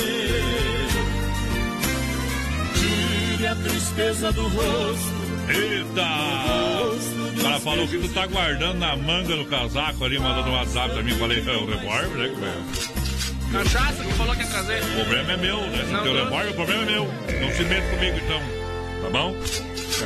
Tire 2.74 3.46
a 3.46 3.54
tristeza 3.56 4.32
do 4.32 4.42
rosto. 4.48 5.18
Eita! 5.48 6.08
O 7.38 7.42
cara 7.42 7.60
falou 7.60 7.86
que 7.88 7.98
tu 7.98 8.08
tá 8.08 8.26
guardando 8.26 8.78
na 8.78 8.96
manga 8.96 9.36
do 9.36 9.44
casaco 9.44 10.04
ali, 10.04 10.18
mandou 10.18 10.44
no 10.44 10.52
WhatsApp 10.52 10.94
pra 10.94 11.02
mim. 11.02 11.14
Falei, 11.18 11.38
é 11.38 11.56
o 11.56 11.66
revólver, 11.66 12.30
né? 12.36 12.64
Cachaça 13.52 14.02
que 14.04 14.12
falou 14.14 14.34
que 14.34 14.42
ia 14.42 14.48
trazer. 14.48 14.82
O 14.82 14.94
problema 14.96 15.32
é 15.32 15.36
meu, 15.36 15.60
né? 15.68 15.84
Se 15.86 15.92
Não, 15.92 16.02
tem 16.02 16.12
o 16.12 16.14
não. 16.16 16.24
revólver, 16.24 16.50
o 16.50 16.54
problema 16.54 16.82
é 16.82 16.86
meu. 16.86 17.04
Não 17.04 17.52
se 17.54 17.64
mete 17.64 17.90
comigo 17.90 18.18
então. 18.24 18.57
Tá 19.08 19.12
bom? 19.12 19.34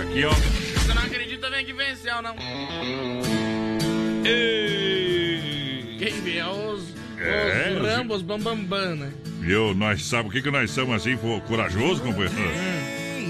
Aqui, 0.00 0.24
ó. 0.24 0.30
Você 0.30 0.94
não 0.94 1.02
acredita 1.02 1.50
bem 1.50 1.64
que 1.64 1.72
venceu, 1.72 2.22
não. 2.22 2.36
Ei! 4.24 5.96
Quem 5.98 6.20
vê 6.20 6.36
é 6.38 6.46
os, 6.46 6.94
É, 7.18 7.72
os 7.74 7.80
os- 7.80 7.88
Rambos 7.88 8.22
Bambambam, 8.22 8.94
né? 8.94 9.12
Viu? 9.40 9.74
Nós 9.74 10.04
sabemos 10.04 10.30
o 10.30 10.32
que, 10.36 10.42
que 10.42 10.50
nós 10.52 10.70
somos 10.70 10.94
assim, 10.94 11.16
corajoso, 11.48 12.00
companheiro? 12.02 12.32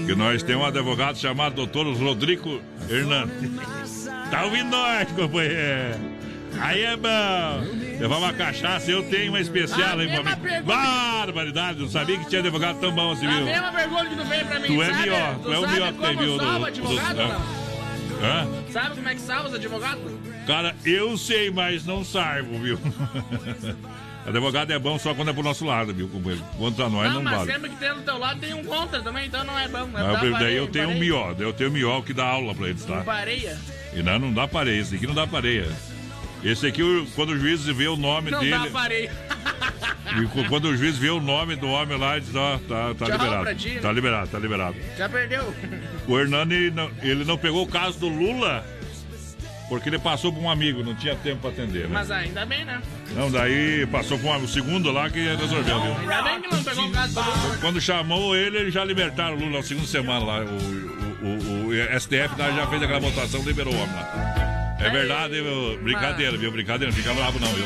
Que 0.05 0.13
nós 0.15 0.43
temos 0.43 0.63
um 0.63 0.67
advogado 0.67 1.17
chamado 1.17 1.55
doutor 1.55 1.87
Rodrigo 1.97 2.61
Hernandes. 2.87 4.05
Tá 4.29 4.45
ouvindo 4.45 4.69
nós, 4.69 5.11
companheiro? 5.11 5.97
Aí 6.59 6.81
é 6.83 6.95
bom. 6.95 7.99
Levar 7.99 8.17
uma 8.17 8.33
cachaça, 8.33 8.89
eu 8.91 9.03
tenho 9.03 9.31
uma 9.31 9.39
especial, 9.39 9.97
A 9.99 10.03
hein, 10.03 10.09
pergunta. 10.09 10.61
Barbaridade, 10.63 11.79
não 11.79 11.89
sabia 11.89 12.17
que 12.17 12.25
tinha 12.27 12.41
advogado 12.41 12.79
tão 12.79 12.91
bom 12.91 13.11
assim, 13.11 13.25
A 13.27 13.31
viu? 13.31 13.45
mesma 13.45 13.71
pergunta 13.71 14.05
que 14.05 14.15
tu 14.15 14.25
veio 14.25 14.45
pra 14.45 14.59
mim, 14.59 14.67
Tu 14.67 14.81
é 14.83 14.93
melhor, 14.93 15.35
tu 15.41 15.53
é 15.53 15.59
o 15.59 15.67
melhor 15.69 15.93
que 15.93 15.99
tem, 15.99 16.17
viu, 16.17 16.37
salva 16.37 16.59
do- 16.59 16.65
advogado 16.65 17.15
do- 17.15 17.23
não? 17.27 17.63
Hã? 18.25 18.47
Sabe 18.71 18.95
como 18.95 19.09
é 19.09 19.15
que 19.15 19.21
salva 19.21 19.49
os 19.49 19.55
advogados? 19.55 20.11
Cara, 20.47 20.75
eu 20.85 21.17
sei, 21.17 21.49
mas 21.51 21.85
não 21.85 22.03
sarvo, 22.03 22.57
viu? 22.59 22.79
Advogado 24.25 24.71
é 24.71 24.79
bom 24.79 24.97
só 24.97 25.13
quando 25.13 25.31
é 25.31 25.33
pro 25.33 25.43
nosso 25.43 25.65
lado, 25.65 25.93
viu, 25.93 26.07
companheiro? 26.07 26.41
Contra 26.57 26.87
nós 26.89 27.07
não, 27.07 27.15
não, 27.15 27.23
mas 27.23 27.39
vale. 27.39 27.51
sempre 27.51 27.69
que 27.71 27.75
tem 27.75 27.93
do 27.93 28.01
teu 28.03 28.17
lado 28.17 28.39
tem 28.39 28.53
um 28.53 28.63
contra 28.63 29.01
também, 29.01 29.27
então 29.27 29.43
não 29.43 29.59
é 29.59 29.67
bom. 29.67 29.79
Não 29.79 29.91
Mas 29.91 30.13
dá 30.21 30.25
eu- 30.25 30.33
daí 30.39 30.55
eu 30.55 30.67
tenho 30.67 30.89
um 30.91 30.97
mió, 30.97 31.33
daí 31.33 31.45
eu 31.45 31.51
tenho 31.51 31.69
um 31.69 31.73
mió 31.73 32.01
que 32.01 32.13
dá 32.13 32.25
aula 32.25 32.55
pra 32.55 32.69
eles, 32.69 32.85
tá? 32.85 33.01
Pareia. 33.01 33.59
E 33.93 34.01
não, 34.01 34.17
não 34.19 34.31
dá 34.33 34.47
pareia, 34.47 34.79
esse 34.79 34.95
aqui 34.95 35.05
não 35.05 35.13
dá 35.13 35.27
pareia. 35.27 35.67
Esse 36.43 36.67
aqui, 36.67 36.81
quando 37.15 37.29
o 37.29 37.39
juiz 37.39 37.65
vê 37.65 37.87
o 37.87 37.95
nome 37.95 38.29
Não 38.31 38.39
dele. 38.39 38.51
dá 38.51 38.65
pareia. 38.67 39.11
e 40.21 40.47
quando 40.49 40.65
o 40.65 40.75
juiz 40.77 40.97
vê 40.97 41.09
o 41.09 41.19
nome 41.21 41.55
do 41.55 41.67
homem 41.67 41.97
lá, 41.97 42.17
ele 42.17 42.25
diz, 42.25 42.35
ó, 42.35 42.59
tá, 42.67 42.93
tá 42.93 43.05
Tchau 43.05 43.17
liberado. 43.17 43.55
ti, 43.55 43.69
né? 43.69 43.79
Tá 43.81 43.91
liberado, 43.91 44.27
tá 44.29 44.39
liberado. 44.39 44.75
Já 44.97 45.07
perdeu. 45.09 45.53
O 46.07 46.19
Hernani, 46.19 46.69
não- 46.71 46.91
ele 47.01 47.23
não 47.23 47.37
pegou 47.37 47.63
o 47.63 47.67
caso 47.67 47.97
do 47.97 48.09
Lula, 48.09 48.65
porque 49.69 49.87
ele 49.87 49.97
passou 49.97 50.33
por 50.33 50.41
um 50.43 50.49
amigo, 50.49 50.83
não 50.83 50.93
tinha 50.93 51.15
tempo 51.15 51.39
pra 51.41 51.49
atender, 51.49 51.83
né? 51.83 51.89
Mas 51.93 52.11
ainda 52.11 52.45
bem, 52.45 52.65
né? 52.65 52.81
Não, 53.15 53.31
daí 53.31 53.87
passou 53.87 54.19
por 54.19 54.27
um, 54.35 54.43
o 54.43 54.47
segundo 54.47 54.91
lá 54.91 55.09
que 55.09 55.19
resolveu, 55.19 55.63
viu? 55.81 55.97
Ainda 55.97 56.21
bem 56.23 56.41
que 56.41 56.53
não 56.53 56.63
pegou 56.63 56.85
o 56.87 56.91
caso 56.91 57.13
do 57.13 57.21
Lula. 57.21 57.57
Quando 57.61 57.79
chamou 57.81 58.35
ele, 58.35 58.57
eles 58.57 58.73
já 58.73 58.83
libertaram 58.83 59.35
o 59.37 59.39
Lula 59.39 59.57
na 59.59 59.63
segunda 59.63 59.87
semana 59.87 60.25
lá. 60.25 60.39
O, 60.41 61.25
o, 61.25 61.27
o- 61.27 61.67
o 61.69 61.99
STF 61.99 62.35
já 62.37 62.51
já 62.51 62.67
fez 62.67 62.83
aquela 62.83 62.99
votação, 62.99 63.41
liberou 63.43 63.73
o 63.73 63.77
homem 63.81 63.95
lá. 63.95 64.52
É 64.83 64.89
verdade, 64.89 65.41
meu, 65.41 65.77
brincadeira, 65.81 66.37
viu? 66.37 66.51
Brincadeira, 66.51 66.91
não 66.91 66.97
fica 66.97 67.13
bravo 67.13 67.39
não, 67.39 67.47
viu? 67.53 67.65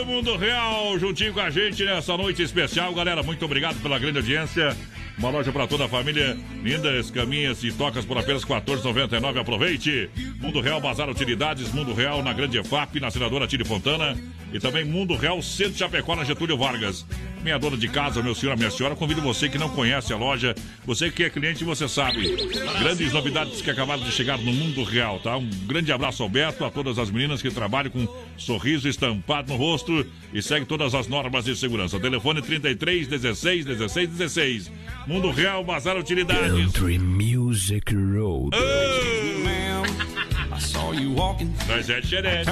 Ô, 0.00 0.04
Mundo 0.06 0.36
Real, 0.36 0.98
juntinho 0.98 1.34
com 1.34 1.40
a 1.40 1.50
gente 1.50 1.84
nessa 1.84 2.16
noite 2.16 2.42
especial, 2.42 2.94
galera. 2.94 3.22
Muito 3.22 3.44
obrigado 3.44 3.80
pela 3.82 3.98
grande 3.98 4.18
audiência. 4.18 4.74
Uma 5.18 5.30
loja 5.30 5.50
para 5.50 5.66
toda 5.66 5.86
a 5.86 5.88
família. 5.88 6.38
Lindas 6.62 7.10
caminhas 7.10 7.64
e 7.64 7.72
tocas 7.72 8.04
por 8.04 8.16
apenas 8.16 8.44
R$ 8.44 8.54
14,99. 8.54 9.40
Aproveite. 9.40 10.08
Mundo 10.40 10.60
Real 10.60 10.80
Bazar 10.80 11.10
Utilidades. 11.10 11.72
Mundo 11.72 11.92
Real 11.92 12.22
na 12.22 12.32
Grande 12.32 12.58
EFAP, 12.58 13.00
na 13.00 13.10
senadora 13.10 13.46
Tire 13.46 13.64
Fontana. 13.64 14.16
E 14.52 14.60
também 14.60 14.84
Mundo 14.84 15.16
Real 15.16 15.42
Centro 15.42 15.76
Chapecó, 15.76 16.14
na 16.14 16.24
Getúlio 16.24 16.56
Vargas. 16.56 17.04
Minha 17.42 17.58
dona 17.58 17.76
de 17.76 17.88
casa, 17.88 18.22
meu 18.22 18.34
senhor, 18.34 18.56
minha 18.56 18.70
senhora, 18.70 18.96
convido 18.96 19.20
você 19.20 19.48
que 19.48 19.58
não 19.58 19.68
conhece 19.68 20.12
a 20.12 20.16
loja, 20.16 20.54
você 20.84 21.10
que 21.10 21.22
é 21.22 21.30
cliente, 21.30 21.64
você 21.64 21.86
sabe. 21.86 22.34
Grandes 22.80 23.12
novidades 23.12 23.62
que 23.62 23.70
acabaram 23.70 24.02
de 24.02 24.10
chegar 24.10 24.38
no 24.38 24.52
Mundo 24.52 24.82
Real, 24.82 25.20
tá? 25.20 25.36
Um 25.36 25.48
grande 25.66 25.92
abraço 25.92 26.22
ao 26.22 26.28
Beto, 26.28 26.64
a 26.64 26.70
todas 26.70 26.98
as 26.98 27.10
meninas 27.10 27.40
que 27.40 27.50
trabalham 27.50 27.90
com 27.90 28.08
sorriso 28.36 28.88
estampado 28.88 29.52
no 29.52 29.58
rosto 29.58 30.04
e 30.32 30.42
segue 30.42 30.66
todas 30.66 30.94
as 30.94 31.06
normas 31.06 31.44
de 31.44 31.54
segurança. 31.54 32.00
Telefone 32.00 32.42
33 32.42 33.06
16 33.06 33.64
16 33.66 34.08
16. 34.08 34.72
Mundo 35.08 35.30
Real, 35.30 35.64
Bazar 35.64 35.96
Utilidades. 35.96 36.52
Country 36.52 36.98
Music 36.98 37.94
Road. 37.94 38.50
Nós 41.66 41.88
é 41.88 42.00
diferente. 42.00 42.46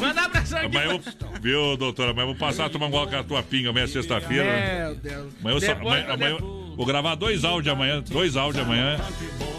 Manda 0.00 0.22
abração 0.22 0.58
aqui. 0.58 0.76
Amanhã 0.76 0.92
eu, 0.92 1.40
viu, 1.40 1.76
doutora? 1.76 2.10
Amanhã 2.12 2.22
eu 2.22 2.26
vou 2.28 2.36
passar 2.36 2.66
a 2.66 2.68
tomar 2.70 2.86
um 2.86 2.90
gole 2.90 3.10
com 3.10 3.16
a 3.16 3.24
tua 3.24 3.42
pinga 3.42 3.70
amanhã 3.70 3.84
é 3.84 3.88
sexta-feira. 3.88 4.44
Meu 4.44 4.94
Deus. 4.94 5.32
Amanhã 5.40 5.56
eu, 5.56 5.60
só, 5.60 5.74
Depois 5.74 5.92
amanhã, 5.92 6.06
do 6.06 6.12
amanhã 6.12 6.30
eu 6.38 6.74
vou 6.76 6.86
gravar 6.86 7.14
dois 7.16 7.44
áudios 7.44 7.72
amanhã, 7.72 8.00
dois 8.08 8.36
áudios 8.36 8.64
amanhã. 8.64 8.96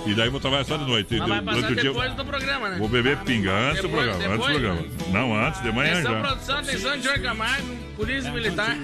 E 0.05 0.13
daí 0.13 0.29
vou 0.29 0.39
trabalhar 0.39 0.63
só 0.63 0.77
de 0.77 0.85
noite. 0.85 1.17
Mas 1.17 1.27
vai 1.27 1.41
passar 1.41 1.71
o 1.71 1.75
dia 1.75 1.83
depois 1.83 2.13
do 2.13 2.23
programa, 2.25 2.69
né? 2.69 2.77
vou 2.77 2.87
beber 2.87 3.17
pinga 3.17 3.51
antes 3.51 3.81
do 3.81 3.87
Depois- 3.89 4.05
programa. 4.07 4.33
Antes 4.33 4.47
do 4.47 4.53
depois, 4.53 4.77
programa. 4.87 5.11
Não, 5.11 5.35
antes, 5.47 5.61
de 5.61 5.71
manhã 5.73 5.91
Atenção, 5.93 6.11
já. 6.13 6.21
produção, 6.21 6.57
atenção, 6.59 7.01
Jorge 7.01 7.21
Camargo, 7.21 7.75
Polícia 7.97 8.31
Militar. 8.31 8.77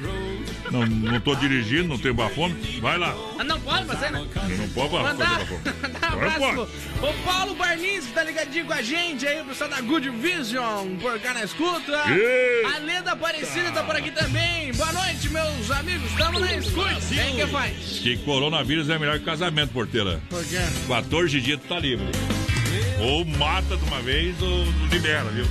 Não, 0.74 0.88
não 0.88 1.20
tô 1.20 1.36
dirigindo, 1.36 1.88
não 1.88 2.00
tenho 2.00 2.16
bafome. 2.16 2.56
Vai 2.82 2.98
lá. 2.98 3.16
Ah, 3.38 3.44
não 3.44 3.62
pode 3.62 3.86
fazer, 3.86 4.12
né? 4.12 4.26
Não 4.58 4.70
posso 4.70 4.90
fazer 4.90 5.04
Mandar, 5.04 5.40
mandar 5.84 6.02
um 6.02 6.14
abraço 6.14 6.40
pro 6.40 7.10
o 7.10 7.14
Paulo 7.24 7.54
Barniz, 7.54 8.08
que 8.08 8.12
tá 8.14 8.24
ligadinho 8.24 8.66
com 8.66 8.74
a 8.74 8.82
gente 8.82 9.28
aí, 9.28 9.40
o 9.40 9.46
pessoal 9.46 9.70
da 9.70 9.80
Good 9.82 10.10
Vision, 10.10 10.96
por 11.00 11.20
cá 11.20 11.36
na 11.36 11.44
escuta. 11.44 11.92
Eita. 12.10 12.76
A 12.76 12.80
Leda 12.80 13.12
Aparecida 13.12 13.72
tá 13.72 13.84
por 13.84 13.96
aqui 13.96 14.10
também. 14.10 14.74
Boa 14.74 14.92
noite, 14.92 15.30
meus 15.30 15.70
amigos, 15.70 16.10
estamos 16.10 16.42
na 16.42 16.56
escuta. 16.56 17.02
Quem 17.08 17.36
que 17.36 17.46
faz? 17.46 18.00
Que 18.00 18.18
coronavírus 18.18 18.90
é 18.90 18.98
melhor 18.98 19.20
que 19.20 19.26
casamento, 19.26 19.74
porteira. 19.74 20.20
Por 20.28 20.44
quê? 20.44 20.58
14 20.88 21.40
dias 21.40 21.60
tu 21.60 21.68
tá 21.68 21.78
livre. 21.78 22.08
Ou 23.00 23.24
mata 23.26 23.78
de 23.78 23.84
uma 23.84 24.02
vez 24.02 24.42
ou 24.42 24.66
libera, 24.90 25.30
viu? 25.30 25.46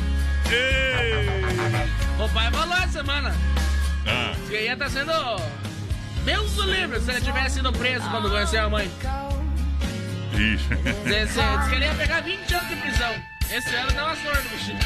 Ei! 0.50 2.24
O 2.24 2.28
pai 2.30 2.50
falou 2.50 2.74
essa 2.74 2.98
semana 2.98 3.61
Ah, 4.06 4.34
que 4.48 4.60
ia 4.60 4.76
tá 4.76 4.88
sendo... 4.88 5.12
Deus 6.24 6.52
do 6.52 6.62
livre, 6.62 7.00
se 7.00 7.10
ele 7.10 7.20
tivesse 7.20 7.56
sido 7.56 7.72
preso 7.72 8.08
quando 8.10 8.30
conheceu 8.30 8.64
a 8.64 8.70
mãe. 8.70 8.90
ixi. 10.34 10.68
Disse 11.04 11.68
que 11.68 11.74
ele 11.74 11.84
ia 11.84 11.94
pegar 11.94 12.20
20 12.20 12.54
anos 12.54 12.68
de 12.68 12.76
prisão. 12.76 13.14
Esse 13.50 13.74
ano 13.74 13.90
uma 13.92 14.16
sorte, 14.16 14.48
bichinho. 14.48 14.78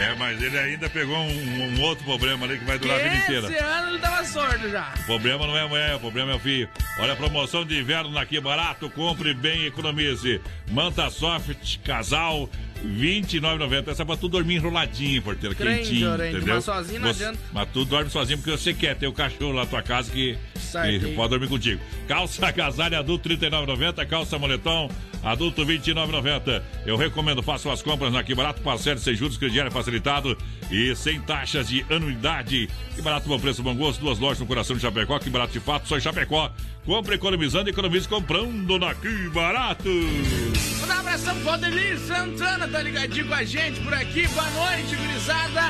É, 0.00 0.14
mas 0.16 0.42
ele 0.42 0.58
ainda 0.58 0.90
pegou 0.90 1.16
um, 1.16 1.78
um 1.78 1.82
outro 1.82 2.04
problema 2.04 2.44
ali 2.44 2.58
que 2.58 2.64
vai 2.64 2.78
durar 2.78 2.98
a 2.98 3.02
vida 3.02 3.16
inteira. 3.16 3.46
Esse 3.46 3.58
ano 3.58 3.90
ele 3.90 3.98
tava 3.98 4.24
sordo 4.24 4.68
já. 4.68 4.92
O 5.00 5.04
problema 5.04 5.46
não 5.46 5.56
é 5.56 5.62
a 5.62 5.68
mulher, 5.68 5.94
o 5.94 6.00
problema 6.00 6.32
é 6.32 6.34
o 6.34 6.38
filho. 6.38 6.68
Olha 6.98 7.12
a 7.12 7.16
promoção 7.16 7.64
de 7.64 7.78
inverno 7.78 8.10
na 8.10 8.26
Que 8.26 8.40
Barato, 8.40 8.90
compre 8.90 9.32
bem 9.32 9.60
e 9.60 9.66
economize. 9.66 10.40
Manta 10.70 11.08
Soft, 11.10 11.78
casal, 11.84 12.48
29,90. 12.84 13.88
Essa 13.88 14.02
é 14.02 14.04
pra 14.04 14.16
tu 14.16 14.28
dormir 14.28 14.56
enroladinho, 14.56 15.22
porteiro, 15.22 15.54
Crente, 15.54 15.88
quentinho, 15.90 16.10
orente, 16.10 16.36
entendeu? 16.36 16.54
mas 16.56 16.64
sozinho 16.64 17.00
não 17.00 17.08
Você- 17.12 17.24
adianta. 17.24 17.38
Mas 17.52 17.68
tu 17.72 17.84
dorme 17.84 18.10
sozinho 18.10 18.38
porque 18.38 18.50
você 18.50 18.74
quer 18.74 18.96
ter 18.96 19.06
o 19.06 19.12
cachorro 19.12 19.52
lá 19.52 19.62
na 19.62 19.66
tua 19.66 19.82
casa 19.82 20.10
que 20.10 20.36
sorte. 20.60 20.96
E 20.96 21.14
pode 21.14 21.30
dormir 21.30 21.48
contigo. 21.48 21.80
Calça 22.08 22.44
agasalho 22.46 22.98
adulto 22.98 23.28
39,90. 23.28 24.06
Calça 24.06 24.38
moletom 24.38 24.90
adulto 25.22 25.64
29,90. 25.64 26.62
Eu 26.84 26.96
recomendo, 26.96 27.42
façam 27.42 27.70
as 27.70 27.80
compras 27.82 28.12
na 28.12 28.22
Que 28.22 28.34
Barato, 28.34 28.60
parcela 28.62 28.98
sem 28.98 29.14
juros, 29.14 29.36
crediário 29.36 29.70
facilitado 29.70 30.36
e 30.70 30.94
sem 30.96 31.20
taxas 31.20 31.68
de 31.68 31.84
anuidade. 31.90 32.68
Que 32.94 33.02
Barato, 33.02 33.28
bom 33.28 33.38
preço, 33.38 33.62
bom 33.62 33.74
gosto. 33.74 34.00
Duas 34.00 34.18
lojas 34.18 34.40
no 34.40 34.46
coração 34.46 34.74
de 34.76 34.82
Chapecó. 34.82 35.18
Que 35.18 35.30
Barato 35.30 35.52
de 35.52 35.60
fato, 35.60 35.88
só 35.88 35.96
em 35.96 36.00
Chapecó. 36.00 36.50
Compre 36.84 37.14
economizando, 37.14 37.70
economize 37.70 38.08
comprando 38.08 38.78
na 38.78 38.92
Que 38.94 39.28
Barato. 39.28 39.88
Um 39.88 40.92
abração 40.92 41.38
pro 41.40 41.50
Adelir 41.50 41.96
Santana, 41.98 42.66
tá 42.66 42.82
ligadinho 42.82 43.28
com 43.28 43.34
a 43.34 43.44
gente 43.44 43.80
por 43.80 43.94
aqui. 43.94 44.26
Boa 44.28 44.50
noite, 44.50 44.96
gurizada. 44.96 45.62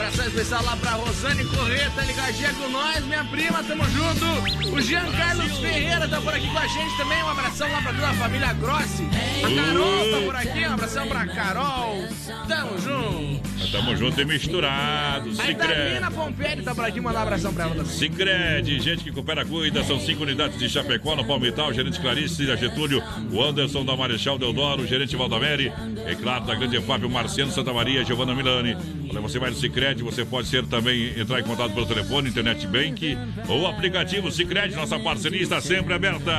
Abração 0.00 0.26
especial 0.28 0.64
lá 0.64 0.76
pra 0.76 0.92
Rosane 0.92 1.44
Corrêa, 1.44 1.90
tá 1.90 2.02
ligadinha 2.02 2.54
com 2.54 2.70
nós, 2.70 3.04
minha 3.04 3.22
prima, 3.22 3.62
tamo 3.62 3.84
junto. 3.84 4.74
O 4.74 4.80
Jean 4.80 5.04
Carlos 5.12 5.58
Ferreira 5.58 6.08
tá 6.08 6.18
por 6.22 6.32
aqui 6.32 6.48
com 6.48 6.58
a 6.58 6.66
gente 6.66 6.96
também. 6.96 7.22
Um 7.22 7.28
abração 7.28 7.70
lá 7.70 7.82
pra 7.82 7.92
toda 7.92 8.08
a 8.08 8.14
família 8.14 8.52
Grossi. 8.54 9.06
A 9.44 9.62
Carol 9.62 10.10
tá 10.10 10.20
por 10.24 10.36
aqui, 10.36 10.66
um 10.66 10.72
abração 10.72 11.06
pra 11.06 11.26
Carol. 11.26 12.08
Tamo 12.48 12.78
junto. 12.78 13.50
Tamo 13.70 13.94
junto 13.94 14.20
e 14.22 14.24
misturado. 14.24 15.30
A 15.38 15.50
Itamina 15.50 16.10
Pomperi 16.10 16.62
tá 16.62 16.74
por 16.74 16.84
aqui, 16.86 16.98
mandar 16.98 17.18
um 17.18 17.22
abração 17.22 17.52
pra 17.52 17.64
ela 17.64 17.74
também. 17.74 17.92
Cicred, 17.92 18.80
gente 18.80 19.04
que 19.04 19.12
coopera, 19.12 19.44
cuida. 19.44 19.84
São 19.84 20.00
cinco 20.00 20.22
unidades 20.22 20.58
de 20.58 20.66
Chapecó, 20.66 21.14
no 21.14 21.26
Palmital. 21.26 21.74
Gerente 21.74 22.00
Clarice, 22.00 22.36
Cida 22.36 22.56
Getúlio, 22.56 23.02
o 23.30 23.42
Anderson 23.42 23.84
da 23.84 23.94
Marechal 23.94 24.38
Deodoro, 24.38 24.82
o 24.82 24.86
gerente 24.86 25.14
Valdamere. 25.14 25.70
É 26.06 26.14
claro, 26.14 26.46
da 26.46 26.54
Grande 26.54 26.80
Fábio 26.80 27.10
Marciano 27.10 27.52
Santa 27.52 27.72
Maria, 27.72 28.02
Giovana 28.02 28.34
Milani. 28.34 28.76
Olha, 29.10 29.20
você 29.20 29.40
vai 29.40 29.50
no 29.50 29.56
Cicred, 29.56 30.04
você 30.04 30.24
pode 30.24 30.46
ser 30.46 30.64
também 30.66 31.18
entrar 31.18 31.40
em 31.40 31.42
contato 31.42 31.72
pelo 31.72 31.84
telefone, 31.84 32.30
internet 32.30 32.64
bank 32.68 33.18
ou 33.48 33.66
aplicativo 33.66 34.30
Cicred. 34.30 34.76
Nossa 34.76 35.00
parceria 35.00 35.42
está 35.42 35.60
sempre 35.60 35.94
aberta. 35.94 36.30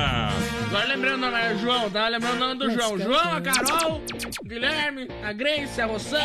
Agora 0.68 0.86
lembrando, 0.86 1.30
né, 1.30 1.58
João, 1.60 1.90
tá 1.90 2.08
lembrando 2.08 2.36
o 2.36 2.38
nome 2.38 2.58
do 2.58 2.70
João. 2.70 2.98
João, 2.98 3.36
a 3.36 3.40
Carol, 3.42 4.00
Guilherme, 4.42 5.06
a 5.22 5.34
Grace, 5.34 5.78
a 5.82 5.86
Rossandra. 5.86 6.22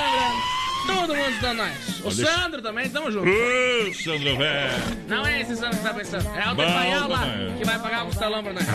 Todo 0.87 1.15
mundo 1.15 1.41
dando 1.41 1.57
nós. 1.57 2.01
O 2.03 2.11
Sandro 2.11 2.61
também, 2.61 2.89
tamo 2.89 3.11
junto. 3.11 3.27
Ô, 3.29 3.93
Sandro, 3.93 4.37
velho. 4.37 4.71
Não 5.07 5.25
é 5.25 5.41
esse 5.41 5.55
Sandro 5.55 5.77
que 5.77 5.83
tá 5.83 5.93
pensando. 5.93 6.27
É 6.35 6.45
o 6.45 6.49
de 6.49 6.55
Bom 6.55 6.65
Paial 6.73 7.09
lá, 7.09 7.19
também. 7.19 7.57
que 7.57 7.65
vai 7.65 7.79
pagar 7.79 8.03
o 8.03 8.05
costelão 8.07 8.43
pra 8.43 8.53
nós. 8.53 8.65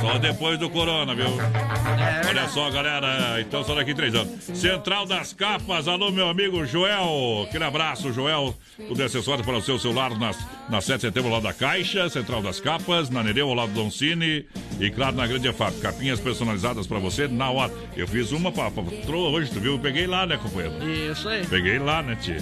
Só 0.00 0.18
depois 0.18 0.58
do 0.58 0.68
corona, 0.70 1.14
viu? 1.14 1.26
É 1.26 2.28
Olha 2.28 2.48
só, 2.48 2.70
galera. 2.70 3.40
Então, 3.40 3.64
só 3.64 3.74
daqui 3.74 3.94
três 3.94 4.14
anos. 4.14 4.42
Central 4.42 5.06
das 5.06 5.32
Capas. 5.32 5.86
Alô, 5.86 6.10
meu 6.10 6.28
amigo 6.28 6.64
Joel. 6.66 7.44
Aquele 7.48 7.64
abraço, 7.64 8.12
Joel. 8.12 8.54
O 8.90 8.94
de 8.94 9.02
acessório 9.02 9.44
para 9.44 9.56
o 9.56 9.62
seu 9.62 9.78
celular 9.78 10.16
nas, 10.18 10.36
na 10.68 10.80
7 10.80 10.96
de 10.96 11.02
setembro, 11.02 11.28
ao 11.28 11.34
lado 11.34 11.44
da 11.44 11.52
Caixa. 11.52 12.08
Central 12.08 12.42
das 12.42 12.60
Capas. 12.60 13.10
Na 13.10 13.22
Nereu, 13.22 13.48
ao 13.48 13.54
lado 13.54 13.72
do 13.72 13.90
Cine. 13.90 14.44
E, 14.80 14.90
claro, 14.90 15.16
na 15.16 15.26
Grande 15.26 15.48
EFAP. 15.48 15.80
Capinhas 15.80 16.18
personalizadas 16.20 16.86
para 16.86 16.98
você 16.98 17.28
na 17.28 17.50
hora. 17.50 17.72
Eu 17.96 18.08
fiz 18.08 18.32
uma 18.32 18.50
pra 18.50 18.70
patroa 18.70 19.30
hoje, 19.30 19.50
tu 19.50 19.60
viu? 19.60 19.72
Eu 19.74 19.78
peguei 19.78 20.06
lá, 20.06 20.26
né, 20.26 20.36
companheiro? 20.36 20.72
Isso 20.88 21.28
aí. 21.28 21.44
Peguei 21.52 21.78
lá, 21.78 22.02
né, 22.02 22.16
tia? 22.18 22.38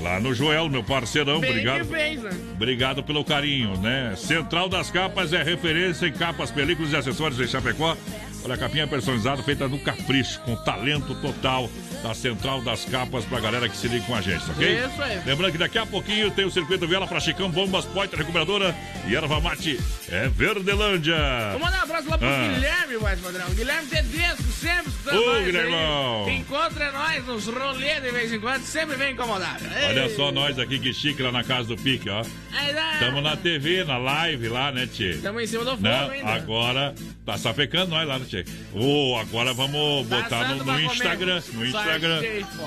Lá 0.00 0.18
no 0.18 0.32
Joel, 0.32 0.70
meu 0.70 0.82
parceirão. 0.82 1.40
Bem 1.40 1.50
Obrigado. 1.50 1.84
fez, 1.84 2.22
né? 2.22 2.30
Obrigado 2.54 3.02
pelo 3.02 3.22
carinho, 3.22 3.76
né? 3.82 4.14
Central 4.16 4.66
das 4.66 4.90
Capas 4.90 5.34
é 5.34 5.42
referência 5.42 6.06
em 6.06 6.12
capas, 6.12 6.50
películas 6.50 6.90
e 6.90 6.96
acessórios 6.96 7.38
em 7.38 7.46
Chapecó. 7.46 7.94
Olha, 8.42 8.54
a 8.54 8.56
capinha 8.56 8.86
personalizada 8.86 9.42
feita 9.42 9.68
no 9.68 9.78
capricho, 9.78 10.40
com 10.40 10.56
talento 10.56 11.14
total 11.16 11.68
da 12.06 12.14
Central 12.14 12.62
das 12.62 12.84
Capas 12.84 13.24
pra 13.24 13.40
galera 13.40 13.68
que 13.68 13.76
se 13.76 13.88
liga 13.88 14.04
com 14.06 14.14
a 14.14 14.20
gente, 14.20 14.48
ok? 14.50 14.78
Isso 14.86 15.02
aí. 15.02 15.20
Lembrando 15.26 15.52
que 15.52 15.58
daqui 15.58 15.78
a 15.78 15.84
pouquinho 15.86 16.30
tem 16.30 16.44
o 16.44 16.50
circuito 16.50 16.86
Viola 16.86 17.06
pra 17.06 17.18
Chicão, 17.18 17.50
Bombas, 17.50 17.84
Poitra, 17.86 18.18
Recuperadora 18.18 18.74
e 19.08 19.14
Erva 19.14 19.40
Mate 19.40 19.78
é 20.08 20.28
Verdelândia. 20.28 21.16
Vou 21.52 21.60
mandar 21.60 21.80
um 21.80 21.82
abraço 21.82 22.08
lá 22.08 22.18
pro 22.18 22.28
Ah. 22.28 22.48
Guilherme, 22.54 22.96
voz 22.96 23.20
padrão. 23.20 23.48
Guilherme 23.50 23.88
Tedesco, 23.88 24.42
sempre 24.52 24.88
escutando 24.88 25.18
Ô. 25.40 25.44
Guilhermão. 25.44 26.30
Encontra 26.30 26.92
nós 26.92 27.24
nos 27.26 27.46
rolês 27.46 28.02
de 28.02 28.10
vez 28.12 28.32
em 28.32 28.38
quando, 28.40 28.62
sempre 28.64 28.96
vem 28.96 29.12
incomodar. 29.14 29.58
Olha 29.88 30.08
só 30.14 30.30
nós 30.30 30.58
aqui 30.58 30.78
que 30.78 30.92
chique 30.92 31.22
lá 31.22 31.32
na 31.32 31.42
casa 31.42 31.68
do 31.68 31.76
Pique, 31.76 32.08
ó. 32.08 32.22
Tamo 33.00 33.20
na 33.20 33.36
TV, 33.36 33.84
na 33.84 33.98
live 33.98 34.48
lá, 34.48 34.72
né, 34.72 34.86
Tchê? 34.86 35.10
Estamos 35.10 35.42
em 35.42 35.46
cima 35.46 35.64
do 35.64 35.70
fogo 35.72 35.82
Não, 35.82 36.10
ainda. 36.10 36.32
agora 36.32 36.94
tá 37.24 37.36
sapecando 37.36 37.90
nós 37.90 38.06
lá, 38.08 38.18
né, 38.18 38.24
Tchê? 38.28 38.44
Ô, 38.72 39.16
agora 39.18 39.52
vamos 39.52 40.06
botar 40.06 40.48
no, 40.54 40.64
no. 40.64 40.80
Instagram. 40.80 41.42
No 41.52 41.66
Instagram. 41.66 41.95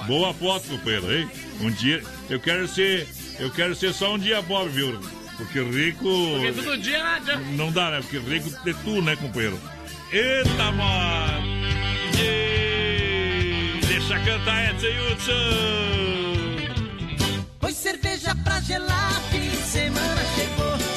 Boa 0.08 0.34
foto, 0.34 0.68
companheiro, 0.68 1.14
hein? 1.16 1.30
Um 1.62 1.70
dia. 1.72 2.02
Eu 2.30 2.40
quero 2.40 2.68
ser. 2.68 3.08
Eu 3.40 3.50
quero 3.52 3.74
ser 3.76 3.94
só 3.94 4.14
um 4.16 4.20
dia 4.20 4.42
pobre, 4.44 4.70
viu? 4.72 5.00
Porque 5.38 5.62
rico. 5.62 6.04
Porque 6.40 6.52
todo 6.52 6.78
dia, 6.78 7.02
né? 7.04 7.22
já- 7.26 7.36
Não 7.38 7.72
dá, 7.72 7.92
né? 7.92 8.02
Porque 8.02 8.18
rico 8.20 8.50
é 8.68 8.74
tu, 8.84 9.02
né, 9.02 9.16
companheiro? 9.16 9.60
Eita, 10.12 10.72
mano! 10.72 11.48
Deixa 13.88 14.20
cantar 14.20 14.72
Edson 14.72 14.88
Hudson! 15.12 15.40
Pois 17.60 17.76
cerveja 17.76 18.34
pra 18.44 18.60
gelar, 18.62 19.22
fim 19.32 19.50
de 19.50 19.58
semana 19.58 20.22
chegou. 20.36 20.89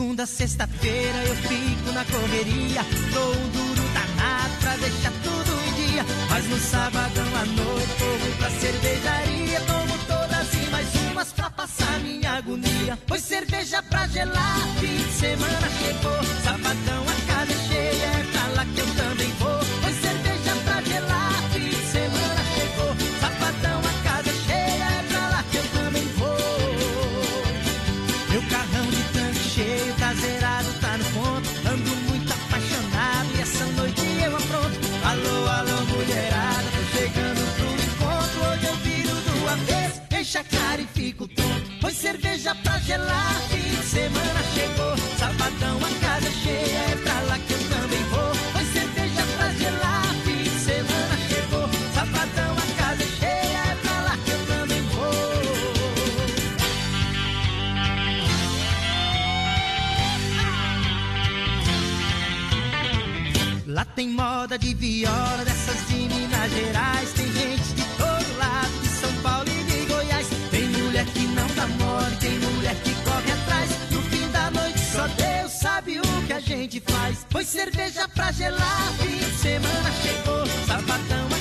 Segunda 0.00 0.24
sexta-feira 0.24 1.24
eu 1.26 1.36
fico 1.36 1.92
na 1.92 2.02
correria. 2.06 2.82
Dou 3.12 3.32
um 3.34 3.48
duro 3.50 3.82
danado 3.92 4.56
pra 4.58 4.76
deixar 4.76 5.12
tudo 5.22 5.60
em 5.68 5.72
dia. 5.74 6.06
Mas 6.30 6.48
no 6.48 6.58
sabadão 6.58 7.36
à 7.36 7.44
noite 7.44 7.92
vou 7.98 8.36
pra 8.38 8.50
cervejaria. 8.50 9.60
Tomo 9.60 9.98
todas 10.08 10.54
e 10.54 10.70
mais 10.70 10.88
umas 10.94 11.32
pra 11.34 11.50
passar 11.50 12.00
minha 12.00 12.32
agonia. 12.32 12.98
Pois 13.06 13.22
cerveja 13.22 13.82
pra 13.82 14.06
gelar, 14.06 14.60
fim 14.80 14.96
de 14.96 15.12
semana 15.12 15.68
chegou. 15.78 16.24
Sabadão 16.44 17.04
a 17.06 17.34
casa 17.34 17.52
é 17.52 17.68
cheia, 17.68 18.06
é 18.06 18.26
pra 18.32 18.48
lá 18.54 18.64
que 18.64 18.80
eu 18.80 18.86
também 18.94 19.30
vou. 19.38 19.59
Cerveja 42.00 42.54
pra 42.54 42.78
gelar, 42.78 43.34
fim 43.50 43.60
de 43.60 43.84
semana 43.84 44.42
chegou. 44.54 44.96
Sabadão 45.18 45.76
a 45.76 45.90
casa 46.00 46.30
cheia, 46.30 46.78
é 46.92 46.96
pra 46.96 47.20
lá 47.28 47.38
que 47.38 47.52
eu 47.52 47.58
também 47.68 48.02
vou. 48.04 48.32
Pois 48.52 48.72
cerveja 48.72 49.22
pra 49.36 49.52
gelar, 49.52 50.06
fim 50.24 50.42
de 50.42 50.50
semana 50.50 51.16
chegou. 51.28 51.68
Sabadão 51.94 52.56
a 52.56 52.66
casa 52.82 53.04
cheia, 53.18 53.58
é 53.70 53.74
pra 53.82 54.00
lá 54.00 54.16
que 54.24 54.30
eu 54.30 54.46
também 54.46 54.82
vou. 54.82 55.10
Lá 63.66 63.84
tem 63.84 64.08
moda 64.08 64.58
de 64.58 64.72
viola, 64.72 65.44
dessas 65.44 65.86
de 65.88 65.96
Minas 65.96 66.50
Gerais. 66.50 67.19
Sabe 75.60 76.00
o 76.00 76.26
que 76.26 76.32
a 76.32 76.40
gente 76.40 76.80
faz. 76.80 77.26
Pois 77.28 77.46
cerveja 77.46 78.08
pra 78.08 78.32
gelar, 78.32 78.92
fim 78.98 79.18
de 79.18 79.38
semana 79.38 79.92
chegou. 80.02 80.46
Sabadão 80.66 81.39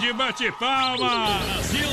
Pode 0.00 0.12
bater 0.14 0.50
palma! 0.52 1.40
Brasil! 1.44 1.88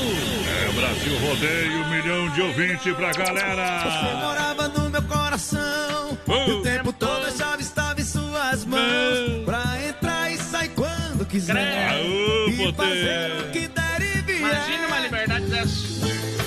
É 0.48 0.72
Brasil 0.72 1.18
Rodeio, 1.18 1.84
um 1.84 1.90
milhão 1.90 2.30
de 2.30 2.40
ouvintes 2.40 2.96
pra 2.96 3.12
galera! 3.12 3.80
Você 3.80 4.14
morava 4.14 4.68
no 4.68 4.88
meu 4.88 5.02
coração. 5.02 6.18
E 6.26 6.52
o 6.52 6.62
tempo 6.62 6.90
todo 6.90 7.26
a 7.26 7.30
chave 7.30 7.62
estava 7.62 8.00
em 8.00 8.04
suas 8.04 8.64
mãos. 8.64 9.44
Pra 9.44 9.86
entrar 9.86 10.32
e 10.32 10.38
sair 10.38 10.70
quando 10.70 11.26
quiser. 11.26 11.90
Aô, 11.90 12.48
e 12.48 12.72
fazer 12.72 13.42
o 13.42 13.50
que 13.52 13.68
der 13.68 14.00
e 14.00 14.22
vier. 14.22 14.38
Imagina 14.38 14.86
uma 14.86 15.00
liberdade 15.00 15.44
dessa. 15.44 15.76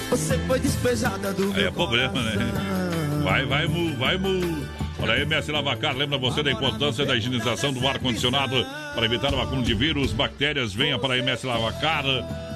Você 0.09 0.39
foi 0.47 0.59
despejada 0.59 1.31
do 1.31 1.43
Aí 1.43 1.53
meu 1.53 1.67
é 1.67 1.71
problema, 1.71 2.23
né? 2.23 2.31
coração. 2.37 3.23
Vai, 3.23 3.45
vai, 3.45 3.67
mu, 3.67 3.95
vai, 3.97 4.17
mu. 4.17 4.67
Olha 5.01 5.19
MS 5.19 5.51
Lavacar, 5.51 5.97
lembra 5.97 6.15
você 6.19 6.43
da 6.43 6.51
importância 6.51 7.03
da 7.03 7.15
higienização 7.15 7.73
do 7.73 7.85
ar-condicionado 7.87 8.63
para 8.93 9.03
evitar 9.03 9.33
o 9.33 9.41
acúmulo 9.41 9.63
de 9.63 9.73
vírus, 9.73 10.13
bactérias. 10.13 10.73
Venha 10.73 10.99
para 10.99 11.15
a 11.15 11.17
MS 11.17 11.47
Lavacar. 11.47 12.03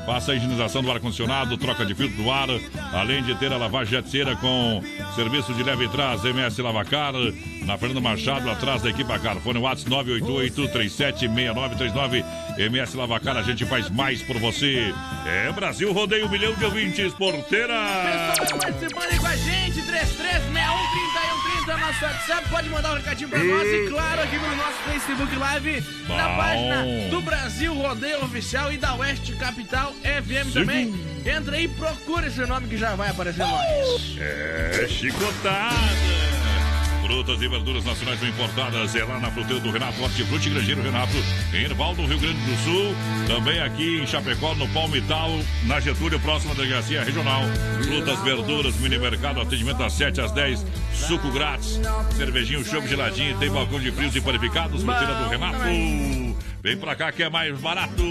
Faça 0.05 0.31
a 0.31 0.35
higienização 0.35 0.83
do 0.83 0.91
ar-condicionado, 0.91 1.57
troca 1.57 1.83
de 1.83 1.95
filtro 1.95 2.21
do 2.21 2.29
ar, 2.29 2.47
além 2.93 3.23
de 3.23 3.33
ter 3.35 3.51
a 3.51 3.57
lavagem 3.57 3.99
jetceira 3.99 4.35
com 4.35 4.79
serviço 5.15 5.51
de 5.55 5.63
leve 5.63 5.85
e 5.85 5.89
trás, 5.89 6.23
MS 6.23 6.61
Lavacar, 6.61 7.13
na 7.65 7.77
Fernando 7.77 8.01
Machado, 8.01 8.49
atrás 8.49 8.81
da 8.81 8.89
equipe 8.89 9.19
Car. 9.19 9.35
Fone 9.37 9.59
WhatsApp 9.59 9.89
988-376939. 9.91 12.23
MS 12.57 12.95
Lavacar, 12.95 13.35
a 13.37 13.41
gente 13.41 13.65
faz 13.65 13.89
mais 13.89 14.21
por 14.21 14.37
você. 14.37 14.93
É 15.25 15.51
Brasil, 15.51 15.91
rodeio 15.91 16.27
um 16.27 16.29
milhão 16.29 16.53
de 16.53 16.63
ouvintes, 16.63 17.11
porteira. 17.13 17.73
Pessoal 18.37 18.59
participando 18.59 19.11
aí 19.11 19.19
com 19.19 19.27
a 19.27 19.35
gente, 19.35 19.81
33613130, 19.81 21.77
nosso 21.79 22.05
WhatsApp, 22.05 22.49
pode 22.49 22.69
mandar 22.69 22.93
um 22.93 22.95
recadinho 22.95 23.29
pra 23.29 23.43
nós 23.43 23.67
e 23.67 23.87
claro, 23.89 24.21
aqui 24.21 24.37
no 24.37 24.55
nosso 24.55 24.77
Facebook 24.89 25.35
Live, 25.35 25.83
na 26.07 26.29
Bom. 26.29 26.37
página 26.37 26.85
do 27.09 27.21
Brasil 27.21 27.73
Rodeio 27.73 28.23
Oficial 28.23 28.71
e 28.71 28.77
da 28.77 28.95
Oeste 28.95 29.33
Capital 29.33 29.91
FM 30.03 30.53
também. 30.53 30.93
Entra 31.25 31.55
aí 31.55 31.65
e 31.65 31.67
procura 31.67 32.27
esse 32.27 32.39
nome 32.45 32.67
que 32.67 32.77
já 32.77 32.95
vai 32.95 33.09
aparecer 33.09 33.43
nós. 33.45 34.15
É 34.19 34.87
chicotada. 34.87 35.75
Frutas 37.05 37.39
e 37.39 37.47
verduras 37.47 37.85
nacionais 37.85 38.19
ou 38.19 38.27
importadas 38.27 38.95
é 38.95 39.03
lá 39.03 39.19
na 39.19 39.29
fruteira 39.29 39.59
do 39.61 39.69
Renato 39.69 40.01
Hortifruti 40.01 40.49
Grangeiro 40.49 40.81
Renato, 40.81 41.13
em 41.53 41.63
Erval, 41.63 41.93
no 41.93 42.07
Rio 42.07 42.17
Grande 42.17 42.39
do 42.39 42.63
Sul. 42.63 42.95
Também 43.27 43.59
aqui 43.61 43.99
em 44.01 44.07
Chapecó, 44.07 44.55
no 44.55 44.67
Palmital, 44.69 45.29
na 45.65 45.79
Getúlio, 45.79 46.19
próxima 46.19 46.55
da 46.55 46.63
delegacia 46.63 47.03
regional. 47.03 47.43
Frutas, 47.83 48.19
verduras, 48.21 48.75
mini 48.77 48.97
mercado, 48.97 49.39
atendimento 49.39 49.77
das 49.77 49.93
7 49.93 50.19
às 50.19 50.31
10, 50.31 50.65
suco 50.93 51.29
grátis, 51.29 51.79
cervejinho, 52.17 52.65
chopp 52.65 52.87
geladinho, 52.87 53.37
tem 53.37 53.51
balcão 53.51 53.79
de 53.79 53.91
frios 53.91 54.15
e 54.15 54.21
panificados, 54.21 54.81
fruteira 54.81 55.13
do 55.13 55.29
Renato. 55.29 55.59
Vem 56.63 56.75
pra 56.75 56.95
cá 56.95 57.11
que 57.11 57.21
é 57.21 57.29
mais 57.29 57.55
barato. 57.59 58.03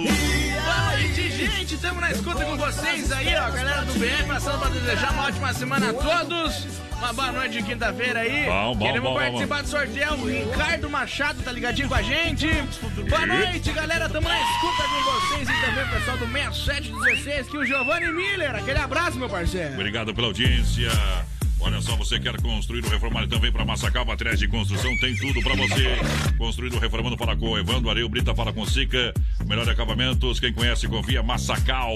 Gente, 1.37 1.75
estamos 1.75 2.01
na 2.01 2.13
escuta 2.13 2.45
com 2.45 2.57
vocês 2.57 3.11
aí, 3.11 3.35
ó, 3.35 3.51
galera 3.51 3.83
do 3.83 3.93
BR, 3.95 4.25
passando 4.29 4.61
pra 4.61 4.69
desejar 4.69 5.11
uma 5.11 5.25
ótima 5.25 5.53
semana 5.53 5.91
a 5.91 5.93
todos. 5.93 6.85
Uma 7.05 7.13
boa 7.13 7.33
noite 7.33 7.59
de 7.59 7.63
quinta-feira 7.63 8.21
aí. 8.21 8.47
Bom, 8.47 8.75
bom, 8.77 8.87
Queremos 8.87 9.11
bom, 9.11 9.17
participar 9.17 9.63
do 9.63 9.69
sorteio. 9.69 10.15
O 10.15 10.27
Ricardo 10.27 10.89
Machado 10.89 11.43
tá 11.43 11.53
ligadinho 11.53 11.87
com 11.87 11.95
a 11.95 12.01
gente. 12.01 12.49
Boa 13.11 13.27
noite, 13.27 13.73
galera. 13.73 14.09
Tamo 14.09 14.27
na 14.27 14.41
escuta 14.41 14.83
com 14.85 15.03
vocês 15.03 15.47
e 15.51 15.67
também 15.67 15.85
o 15.85 15.91
pessoal 15.91 16.17
do 16.17 16.27
6716, 16.27 17.49
que 17.51 17.59
o 17.59 17.67
Giovanni 17.67 18.11
Miller. 18.11 18.57
Aquele 18.57 18.79
abraço, 18.79 19.19
meu 19.19 19.29
parceiro. 19.29 19.75
Obrigado 19.75 20.15
pela 20.15 20.29
audiência. 20.29 20.89
Olha 21.65 21.81
só, 21.81 21.97
você 21.97 22.21
quer 22.21 22.39
construir 22.43 22.85
ou 22.85 22.91
reformar 22.91 23.27
também 23.27 23.51
para 23.51 23.65
Massacal, 23.65 24.05
materiais 24.05 24.39
de 24.39 24.47
construção, 24.47 24.95
tem 24.99 25.17
tudo 25.17 25.41
para 25.43 25.55
você. 25.57 25.97
Construindo, 26.37 26.79
reformando, 26.79 27.17
fala 27.17 27.35
com 27.35 27.59
Evandro 27.59 27.89
Areio 27.89 28.07
Brita, 28.07 28.35
fala 28.35 28.53
com 28.53 28.67
Sica. 28.67 29.15
Melhor 29.47 29.69
acabamentos, 29.69 30.39
quem 30.39 30.53
conhece, 30.53 30.87
confia, 30.87 31.23
Massacal. 31.23 31.95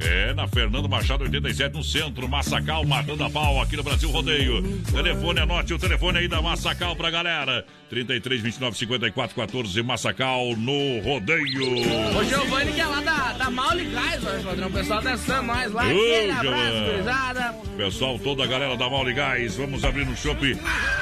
É 0.00 0.34
na 0.34 0.48
Fernando 0.48 0.88
Machado, 0.88 1.22
87, 1.22 1.76
no 1.76 1.84
centro, 1.84 2.28
Massacal, 2.28 2.84
matando 2.84 3.22
a 3.22 3.30
pau 3.30 3.62
aqui 3.62 3.76
no 3.76 3.84
Brasil 3.84 4.10
Rodeio. 4.10 4.62
Telefone, 4.90 5.40
anote 5.40 5.72
o 5.74 5.78
telefone 5.78 6.18
aí 6.18 6.28
da 6.28 6.42
Massacal 6.42 6.96
pra 6.96 7.08
galera. 7.08 7.64
33 7.90 8.40
29 8.42 8.76
54 8.76 9.36
14, 9.36 9.82
Massacal 9.84 10.56
no 10.56 11.00
Rodeio. 11.02 12.18
O 12.18 12.24
Giovanni 12.24 12.72
que 12.72 12.80
é 12.80 12.86
lá 12.86 13.00
da, 13.00 13.32
da 13.34 13.50
Mauli 13.50 13.84
Gás, 13.84 14.24
padrão. 14.42 14.68
O 14.68 14.72
pessoal 14.72 15.00
dançando 15.00 15.46
nós 15.46 15.72
lá. 15.72 15.84
Ô, 15.84 15.86
Aquele 15.86 16.32
abraço. 16.32 17.64
Pessoal, 17.76 18.18
toda 18.18 18.42
a 18.42 18.46
galera 18.46 18.76
da 18.76 18.90
Mauli 18.90 19.03
Gás, 19.12 19.56
vamos 19.56 19.84
abrir 19.84 20.06
no 20.06 20.16
chopp 20.16 20.56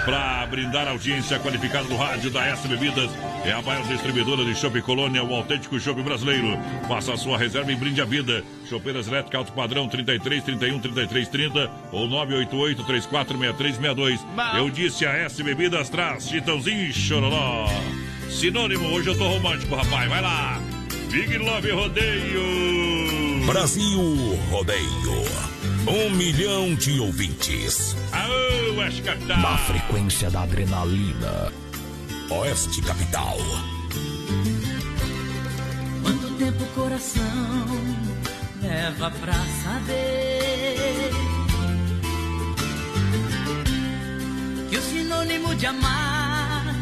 para 0.04 0.46
brindar 0.46 0.88
a 0.88 0.90
audiência 0.90 1.38
qualificada 1.38 1.84
do 1.84 1.96
rádio 1.96 2.30
da 2.30 2.46
S 2.46 2.66
Bebidas. 2.66 3.10
É 3.44 3.52
a 3.52 3.62
maior 3.62 3.86
distribuidora 3.86 4.44
de 4.44 4.54
chopp 4.54 4.80
Colônia, 4.82 5.22
o 5.22 5.34
autêntico 5.34 5.78
chopp 5.78 6.02
brasileiro. 6.02 6.58
Faça 6.88 7.14
a 7.14 7.16
sua 7.16 7.38
reserva 7.38 7.70
e 7.70 7.76
brinde 7.76 8.00
a 8.00 8.04
vida. 8.04 8.42
Chopeiras 8.68 9.06
elétricas 9.08 9.40
alto 9.40 9.52
padrão 9.52 9.88
33 9.88 10.42
31 10.42 10.80
33 10.80 11.28
30 11.28 11.70
ou 11.92 12.08
988 12.08 12.84
34 12.84 13.38
63 13.38 13.76
62. 13.76 14.20
Bom. 14.22 14.56
Eu 14.56 14.70
disse 14.70 15.06
a 15.06 15.12
S 15.12 15.42
Bebidas 15.42 15.88
traz 15.88 16.28
Chitãozinho 16.28 16.88
e 16.88 16.92
Chororó. 16.92 17.68
Sinônimo, 18.30 18.88
hoje 18.88 19.10
eu 19.10 19.18
tô 19.18 19.28
romântico, 19.28 19.74
rapaz. 19.74 20.08
Vai 20.08 20.22
lá. 20.22 20.60
Big 21.10 21.36
Love 21.36 21.70
Rodeio. 21.70 23.46
Brasil 23.46 24.00
Rodeio. 24.50 25.51
Um 25.86 26.10
milhão 26.10 26.74
de 26.74 27.00
ouvintes. 27.00 27.96
Aô. 28.12 28.42
Na 29.40 29.58
frequência 29.58 30.30
da 30.30 30.42
adrenalina. 30.42 31.52
Oeste 32.30 32.80
Capital. 32.82 33.36
Quanto 36.02 36.34
tempo 36.38 36.62
o 36.62 36.66
coração 36.68 37.66
leva 38.62 39.10
pra 39.10 39.34
saber 39.64 41.10
que 44.70 44.76
o 44.76 44.82
sinônimo 44.82 45.54
de 45.56 45.66
amar 45.66 46.74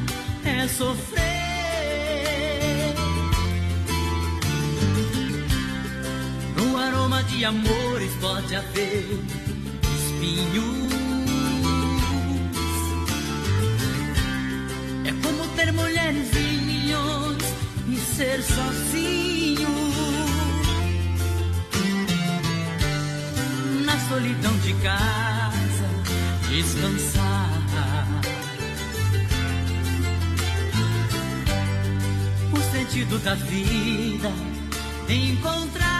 é 0.44 0.68
sofrer. 0.68 1.39
Aroma 6.80 7.22
de 7.24 7.44
amores 7.44 8.12
pode 8.20 8.54
haver 8.54 9.04
espinhos. 9.96 10.92
É 15.04 15.12
como 15.22 15.46
ter 15.56 15.72
mulheres 15.72 16.28
e 16.34 16.64
milhões 16.64 17.42
e 17.88 17.96
ser 17.96 18.42
sozinho. 18.42 19.68
Na 23.84 23.98
solidão 24.08 24.56
de 24.58 24.74
casa, 24.74 25.88
descansar. 26.48 27.60
O 32.52 32.72
sentido 32.72 33.18
da 33.18 33.34
vida 33.34 34.30
encontrar. 35.08 35.99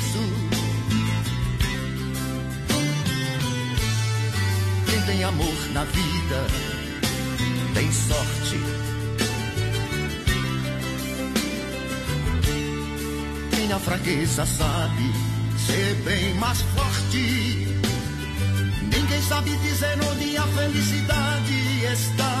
Quem 4.89 5.01
tem 5.01 5.23
amor 5.23 5.69
na 5.73 5.83
vida 5.85 6.47
tem 7.73 7.91
sorte. 7.91 8.91
minha 13.71 13.79
fraqueza 13.79 14.45
sabe 14.45 15.13
ser 15.65 15.95
bem 16.03 16.33
mais 16.33 16.59
forte. 16.59 17.67
Ninguém 18.81 19.21
sabe 19.29 19.55
dizer 19.59 19.97
onde 20.11 20.35
a 20.35 20.43
felicidade 20.43 21.85
está. 21.85 22.40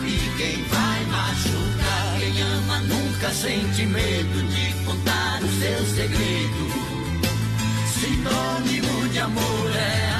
Sabe 0.00 0.18
quem 0.38 0.62
vai 0.64 1.04
machucar. 1.04 2.18
Quem 2.18 2.40
ama 2.40 2.80
nunca 2.80 3.28
sente 3.34 3.84
medo 3.84 4.42
de 4.48 4.72
contar 4.86 5.42
o 5.42 5.48
seu 5.60 5.86
segredo. 5.94 6.70
Sinônimo 8.00 9.08
de 9.10 9.18
amor 9.18 9.76
é 9.76 10.10
amar. 10.12 10.19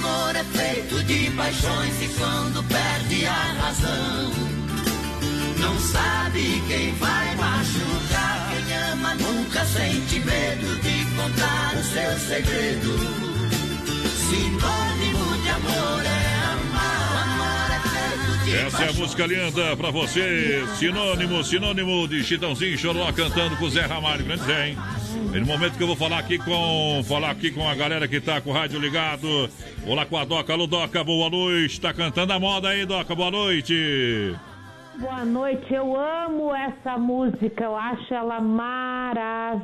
Amor 0.00 0.34
é 0.34 0.44
feito 0.44 1.02
de 1.04 1.30
paixões 1.32 2.02
e 2.02 2.08
quando 2.18 2.62
perde 2.64 3.26
a 3.26 3.52
razão, 3.60 4.30
não 5.58 5.78
sabe 5.78 6.62
quem 6.66 6.94
vai 6.94 7.36
machucar. 7.36 8.50
Quem 8.50 8.76
ama 8.92 9.14
nunca 9.16 9.64
sente 9.66 10.20
medo 10.20 10.76
de 10.80 11.04
contar 11.16 11.74
o 11.76 11.84
seu 11.84 12.18
segredo. 12.18 12.98
Sinônimo 14.28 15.42
de 15.42 15.48
amor 15.50 16.04
é 16.04 16.34
amar. 16.52 17.10
O 17.12 17.18
amor 17.18 18.48
é 18.48 18.66
Essa 18.66 18.84
é 18.84 18.88
a 18.88 18.92
música 18.94 19.26
linda 19.26 19.76
pra 19.76 19.90
você. 19.90 20.64
Sinônimo, 20.78 21.44
sinônimo 21.44 22.08
de 22.08 22.24
Chitãozinho 22.24 22.78
Choró 22.78 23.12
cantando 23.12 23.56
com 23.56 23.66
o 23.66 23.70
Zé 23.70 23.82
Ramalho. 23.82 24.24
Grande 24.24 24.44
Zé, 24.44 24.68
hein? 24.68 24.78
E 25.32 25.38
no 25.38 25.46
momento 25.46 25.76
que 25.76 25.82
eu 25.82 25.86
vou 25.86 25.94
falar 25.96 26.18
aqui 26.18 26.38
com 26.38 27.02
falar 27.06 27.30
aqui 27.30 27.50
com 27.52 27.68
a 27.68 27.74
galera 27.74 28.08
que 28.08 28.20
tá 28.20 28.40
com 28.40 28.50
o 28.50 28.52
rádio 28.52 28.80
ligado. 28.80 29.48
Olá 29.86 30.04
com 30.04 30.16
a 30.18 30.24
Doca. 30.24 30.52
Alô, 30.52 30.66
Doca, 30.66 31.04
boa 31.04 31.30
noite. 31.30 31.80
Tá 31.80 31.94
cantando 31.94 32.32
a 32.32 32.38
moda 32.40 32.68
aí, 32.68 32.84
Doca, 32.84 33.14
boa 33.14 33.30
noite. 33.30 34.34
Boa 34.98 35.24
noite, 35.24 35.72
eu 35.72 35.96
amo 35.96 36.54
essa 36.54 36.98
música, 36.98 37.64
eu 37.64 37.74
acho 37.74 38.12
ela 38.12 38.38
maravilhosa. 38.38 39.58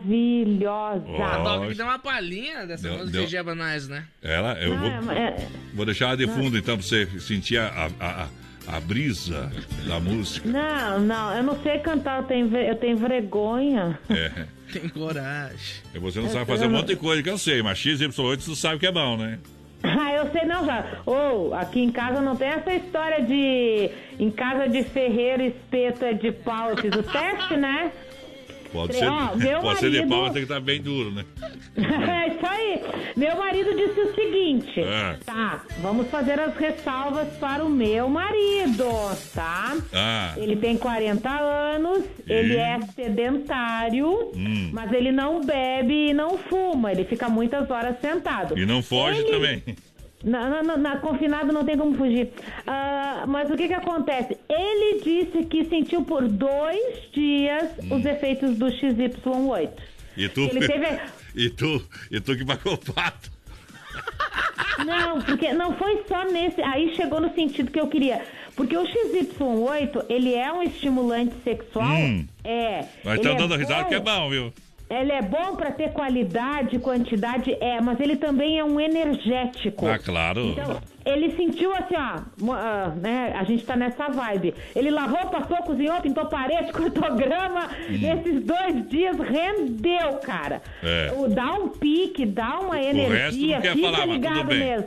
A 1.22 1.38
Doc 1.42 1.68
que 1.68 1.74
deu 1.74 1.85
uma 1.85 1.98
palhinha 1.98 2.66
dessa 2.66 2.85
Deu- 2.85 2.92
música 2.98 3.12
deu. 3.12 3.24
de 3.26 3.31
Gebanais, 3.33 3.87
né? 3.87 4.05
Ela, 4.22 4.55
eu 4.62 4.79
vou, 4.79 4.88
Não, 4.88 5.12
é- 5.12 5.37
vou 5.74 5.85
deixar 5.85 6.07
ela 6.07 6.16
de 6.16 6.26
fundo 6.26 6.57
então 6.57 6.79
pra 6.79 6.87
você 6.87 7.07
sentir 7.20 7.59
a, 7.59 7.66
a, 8.00 8.07
a, 8.22 8.29
a 8.66 8.81
brisa 8.81 9.50
da 9.87 10.00
música. 10.00 10.48
Não, 10.48 11.00
não, 11.00 11.37
eu 11.37 11.42
não 11.42 11.62
sei 11.62 11.79
cantar, 11.79 12.20
eu 12.20 12.24
tenho, 12.24 12.57
eu 12.57 12.74
tenho 12.76 12.96
vergonha. 12.96 13.98
É. 14.09 14.46
Tem 14.72 14.88
coragem. 14.88 15.76
E 15.94 15.98
Você 16.00 16.20
não 16.20 16.29
sabe 16.29 16.44
fazer 16.44 16.66
um 16.66 16.70
monte 16.70 16.88
de 16.88 16.96
coisa 16.96 17.22
que 17.22 17.31
eu 17.31 17.38
sei, 17.38 17.62
mas 17.62 17.79
XY8 17.79 18.44
tu 18.44 18.57
sabe 18.57 18.81
que 18.81 18.87
é 18.87 18.92
bom, 18.92 19.16
né? 19.16 19.38
Ah, 19.83 20.12
eu 20.12 20.31
sei 20.33 20.44
não 20.44 20.64
já. 20.66 20.85
Ou, 21.07 21.55
aqui 21.55 21.81
em 21.81 21.92
casa 21.92 22.20
não 22.20 22.35
tem 22.35 22.48
essa 22.48 22.72
história 22.74 23.24
de 23.24 23.90
em 24.18 24.31
casa 24.31 24.68
de 24.68 24.83
ferreiro 24.83 25.42
espeto 25.44 26.05
é 26.05 26.12
de 26.12 26.33
pau. 26.33 26.70
Eu 26.70 26.76
fiz 26.76 26.92
o 26.92 27.02
teste, 27.05 27.57
né? 27.57 27.92
Pode 28.77 28.95
ser, 28.99 29.11
meu 29.37 29.61
pode 29.61 29.79
ser 29.81 29.91
de 29.91 29.97
marido- 29.99 30.09
pau, 30.11 30.23
mas 30.23 30.33
tem 30.33 30.43
que 30.47 30.53
estar 30.53 30.61
bem 30.61 30.81
duro, 30.81 31.11
né? 31.11 31.25
é 31.77 32.29
isso 32.29 32.47
aí. 32.47 32.81
Meu 33.17 33.37
marido 33.37 33.75
disse 33.75 34.01
o 34.01 34.15
seguinte: 34.15 34.81
É. 34.81 35.17
tá, 35.25 35.62
vamos 35.81 36.09
fazer 36.09 36.39
as 36.39 36.55
ressalvas 36.57 37.29
para 37.39 37.65
o 37.65 37.69
meu 37.69 38.09
marido, 38.09 38.85
tá? 39.35 39.77
Ah. 39.93 40.35
Ele 40.37 40.57
tem 40.57 40.77
40 40.77 41.29
anos, 41.31 42.05
ele 42.29 42.57
é 42.57 42.79
sedentário, 42.95 44.33
Hum. 44.35 44.71
mas 44.73 44.93
ele 44.93 45.11
não 45.12 45.41
bebe 45.45 46.11
e 46.11 46.15
não 46.15 46.37
fuma, 46.39 46.93
ele 46.93 47.05
fica 47.05 47.29
muitas 47.29 47.71
horas 47.71 48.01
sentado. 48.01 48.59
E 48.59 48.67
não 48.67 48.83
foge 48.83 49.21
Ele- 49.21 49.31
também. 49.31 49.62
Na, 50.24 50.48
na- 50.48 50.62
na- 50.62 50.76
na- 50.76 50.96
confinado 50.96 51.52
não 51.52 51.64
tem 51.64 51.76
como 51.76 51.94
fugir. 51.96 52.31
Ah, 52.66 53.24
mas 53.29 53.50
o 53.50 53.57
que 53.57 53.68
que 53.68 53.74
acontece? 53.74 54.37
Ele 54.48 55.00
disse 55.02 55.44
que 55.44 55.64
sentiu 55.66 56.02
por 56.02 56.26
dois 56.26 57.11
dias 57.12 57.70
Hum. 57.83 57.96
os 57.96 58.05
efeitos 58.05 58.57
do 58.57 58.66
XY8. 58.66 59.70
E 60.16 60.29
tu, 60.29 60.40
Ele 60.40 60.66
teve... 60.66 60.87
e 61.37 61.50
tu, 61.50 61.83
e 62.11 62.20
tu 62.20 62.35
que 62.37 62.44
pagou 62.44 62.72
o 62.74 62.79
pato. 62.79 63.31
Não, 64.85 65.20
porque 65.22 65.52
não 65.52 65.74
foi 65.76 66.02
só 66.09 66.24
nesse. 66.24 66.61
Aí 66.62 66.94
chegou 66.94 67.20
no 67.20 67.33
sentido 67.35 67.70
que 67.70 67.81
eu 67.81 67.88
queria. 67.88 68.22
Porque 68.55 68.76
o 68.76 68.85
XY8, 68.85 70.05
ele 70.09 70.35
é 70.35 70.50
um 70.52 70.62
estimulante 70.62 71.35
sexual? 71.44 71.88
Hum. 71.94 72.26
É. 72.44 72.85
Nós 73.05 73.14
Ele 73.14 73.16
estamos 73.16 73.37
é 73.37 73.48
dando 73.48 73.57
risada 73.57 73.85
que 73.85 73.94
é 73.94 74.00
bom, 74.00 74.31
viu? 74.31 74.52
Ele 74.88 75.11
é 75.11 75.20
bom 75.20 75.57
pra 75.57 75.72
ter 75.72 75.92
qualidade, 75.92 76.79
quantidade, 76.79 77.57
é, 77.61 77.81
mas 77.81 77.99
ele 77.99 78.16
também 78.16 78.59
é 78.59 78.64
um 78.64 78.79
energético. 78.79 79.87
Ah, 79.87 79.99
claro. 79.99 80.46
Então, 80.46 80.81
ele 81.05 81.35
sentiu 81.37 81.75
assim, 81.75 81.96
ó, 81.96 82.53
ah, 82.53 82.92
né? 82.96 83.35
A 83.37 83.42
gente 83.42 83.64
tá 83.64 83.75
nessa 83.75 84.09
vibe. 84.09 84.55
Ele 84.77 84.90
lavou, 84.90 85.27
passou, 85.27 85.57
cozinhou, 85.59 86.01
pintou 86.01 86.27
parede, 86.27 86.70
cortou 86.75 87.16
grama. 87.16 87.68
Esses 87.88 88.44
dois 88.44 88.88
dias 88.88 89.18
rendeu, 89.18 90.18
cara. 90.22 90.62
É. 90.83 91.12
O, 91.16 91.29
dá 91.29 91.53
um 91.55 91.68
pique, 91.68 92.25
dá 92.25 92.61
uma 92.61 92.77
resto 92.77 92.96
energia, 92.96 93.57
não 93.57 93.62
quer 93.62 93.75
fica 93.75 93.90
falar, 93.90 94.07
mas 94.07 94.07
tudo 94.07 94.12
ligado 94.12 94.49
bem. 94.49 94.59
mesmo. 94.59 94.87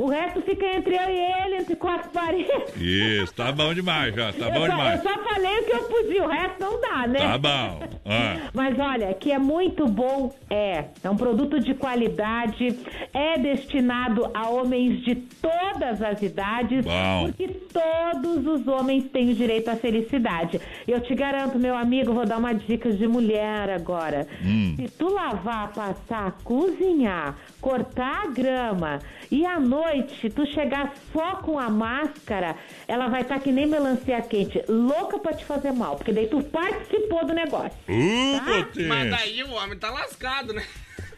O 0.00 0.06
resto 0.06 0.40
fica 0.40 0.64
entre 0.64 0.94
eu 0.94 1.10
e 1.10 1.44
ele, 1.44 1.56
entre 1.56 1.76
quatro 1.76 2.08
paredes. 2.08 2.74
Isso, 2.74 3.34
tá 3.34 3.52
bom 3.52 3.74
demais 3.74 4.14
já, 4.14 4.32
tá 4.32 4.46
eu, 4.46 4.52
bom 4.52 4.60
só, 4.60 4.68
demais. 4.68 5.04
eu 5.04 5.10
só 5.10 5.22
falei 5.22 5.58
o 5.58 5.64
que 5.66 5.72
eu 5.72 5.82
podia, 5.82 6.24
o 6.24 6.26
resto 6.26 6.54
não 6.58 6.80
dá, 6.80 7.06
né? 7.06 7.18
Tá 7.18 7.36
bom. 7.36 7.80
Ah. 8.06 8.36
Mas 8.54 8.78
olha, 8.78 9.12
que 9.12 9.30
é 9.30 9.38
muito 9.38 9.86
bom, 9.86 10.34
é. 10.48 10.86
É 11.04 11.10
um 11.10 11.16
produto 11.18 11.60
de 11.60 11.74
qualidade, 11.74 12.78
é 13.12 13.38
destinado 13.38 14.30
a 14.32 14.48
homens 14.48 15.04
de 15.04 15.16
todas 15.16 16.00
as 16.00 16.22
idades, 16.22 16.82
Bom. 16.82 17.26
porque 17.26 17.48
todos 17.48 18.46
os 18.46 18.66
homens 18.66 19.04
têm 19.10 19.32
o 19.32 19.34
direito 19.34 19.68
à 19.68 19.76
felicidade. 19.76 20.58
Eu 20.88 21.00
te 21.02 21.14
garanto, 21.14 21.58
meu 21.58 21.76
amigo, 21.76 22.14
vou 22.14 22.24
dar 22.24 22.38
uma 22.38 22.54
dica 22.54 22.90
de 22.90 23.06
mulher 23.06 23.68
agora. 23.68 24.26
Hum. 24.42 24.76
Se 24.76 24.88
tu 24.96 25.12
lavar, 25.12 25.72
passar, 25.74 26.38
cozinhar, 26.42 27.36
cortar 27.60 28.24
a 28.24 28.26
grama 28.28 28.98
e 29.30 29.44
à 29.44 29.60
noite 29.60 29.89
tu 30.34 30.46
chegar 30.46 30.92
só 31.12 31.36
com 31.36 31.58
a 31.58 31.68
máscara, 31.68 32.56
ela 32.88 33.08
vai 33.08 33.22
estar 33.22 33.38
que 33.40 33.50
nem 33.52 33.66
melancia 33.66 34.20
quente, 34.22 34.62
louca 34.68 35.18
pra 35.18 35.32
te 35.32 35.44
fazer 35.44 35.72
mal, 35.72 35.96
porque 35.96 36.12
daí 36.12 36.26
tu 36.28 36.42
participou 36.44 37.24
do 37.26 37.32
negócio. 37.32 37.72
Uh, 37.88 38.40
Tá? 38.40 38.68
Mas 38.88 39.10
daí 39.10 39.42
o 39.44 39.50
homem 39.52 39.78
tá 39.78 39.90
lascado, 39.90 40.52
né? 40.52 40.64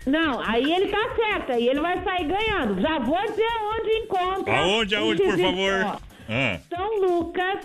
Não, 0.07 0.41
aí 0.41 0.73
ele 0.73 0.89
tá 0.89 1.15
certo, 1.15 1.53
aí 1.53 1.69
ele 1.69 1.81
vai 1.81 2.03
sair 2.03 2.25
ganhando. 2.27 2.81
Já 2.81 2.99
vou 2.99 3.21
dizer 3.23 3.47
onde 3.79 3.91
encontra. 3.99 4.57
Aonde, 4.59 4.95
o 4.95 4.99
aonde, 4.99 5.23
por 5.23 5.33
X- 5.35 5.41
favor? 5.41 5.85
ó, 5.87 5.97
Ah. 6.29 6.59
São 6.69 7.01
Lucas, 7.01 7.59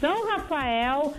São 0.00 0.26
Rafael, 0.30 1.14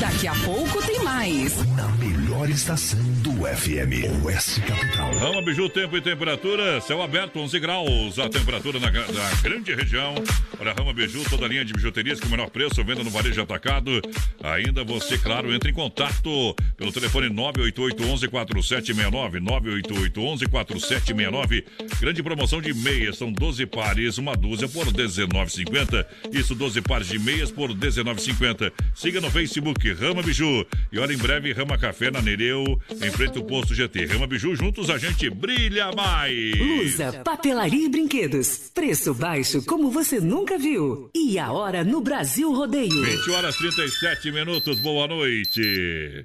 Daqui 0.00 0.26
a 0.26 0.34
pouco 0.44 0.82
tem 0.86 1.02
mais. 1.02 1.56
Na 1.76 1.88
melhor 1.88 2.48
estação 2.48 2.98
do 3.22 3.32
FM, 3.46 4.24
Oeste 4.24 4.60
Capital. 4.62 5.10
Rama 5.12 5.42
Biju, 5.42 5.68
tempo 5.68 5.96
e 5.96 6.00
temperatura, 6.00 6.80
céu 6.80 7.02
aberto, 7.02 7.38
11 7.38 7.58
graus, 7.60 8.18
a 8.18 8.28
temperatura 8.28 8.78
na, 8.80 8.90
na 8.90 9.34
grande 9.42 9.72
região. 9.74 10.14
Olha, 10.58 10.72
Rama 10.72 10.92
Biju, 10.92 11.22
toda 11.28 11.44
a 11.46 11.48
linha 11.48 11.64
de 11.64 11.72
bijuterias 11.72 12.18
com 12.20 12.26
o 12.26 12.30
menor 12.30 12.50
preço, 12.50 12.82
venda 12.84 13.02
no 13.04 13.10
varejo 13.10 13.40
atacado. 13.42 14.00
Ainda 14.42 14.82
você, 14.84 15.16
claro, 15.18 15.52
entra 15.54 15.70
em 15.70 15.74
contato 15.74 16.54
pelo 16.76 16.92
telefone 16.92 17.28
988-11-4769, 17.30 19.40
988-11-4769. 19.64 21.64
Grande 22.00 22.22
promoção 22.22 22.60
de 22.60 22.74
meias, 22.74 23.18
são 23.18 23.32
12 23.32 23.66
pares, 23.66 24.18
uma 24.18 24.36
dúzia 24.36 24.68
por 24.68 24.86
R$19,50. 24.86 26.06
Isso, 26.32 26.54
12 26.54 26.80
pares 26.82 27.08
de 27.08 27.18
meias 27.18 27.50
por 27.50 27.70
R$19,50. 27.70 28.72
Siga 28.94 29.20
no 29.20 29.30
Facebook, 29.30 29.92
Rama 29.92 30.22
Biju. 30.22 30.66
E 30.92 30.98
olha, 30.98 31.12
em 31.12 31.18
breve, 31.18 31.52
Rama 31.52 31.78
Café 31.78 32.10
na 32.10 32.20
Nereu, 32.20 32.64
em 32.90 33.10
frente 33.10 33.38
ao 33.38 33.44
posto 33.44 33.74
GT. 33.74 34.06
Rama 34.06 34.26
Biju, 34.26 34.54
juntos 34.54 34.90
a 34.90 34.98
gente 34.98 35.30
brilha 35.30 35.90
mais. 35.92 36.58
Lusa, 36.58 37.22
papelaria 37.24 37.86
e 37.86 37.88
brinquedos. 37.88 38.70
Preço 38.74 39.14
baixo 39.14 39.62
como 39.64 39.90
você 39.90 40.20
nunca 40.20 40.58
viu. 40.58 41.10
E 41.14 41.38
a 41.38 41.52
hora 41.52 41.84
no 41.84 42.00
Brasil 42.00 42.52
Rodeio. 42.52 43.04
20 43.04 43.30
horas 43.30 43.56
37 43.56 44.30
minutos, 44.30 44.80
boa 44.80 45.06
noite. 45.06 46.24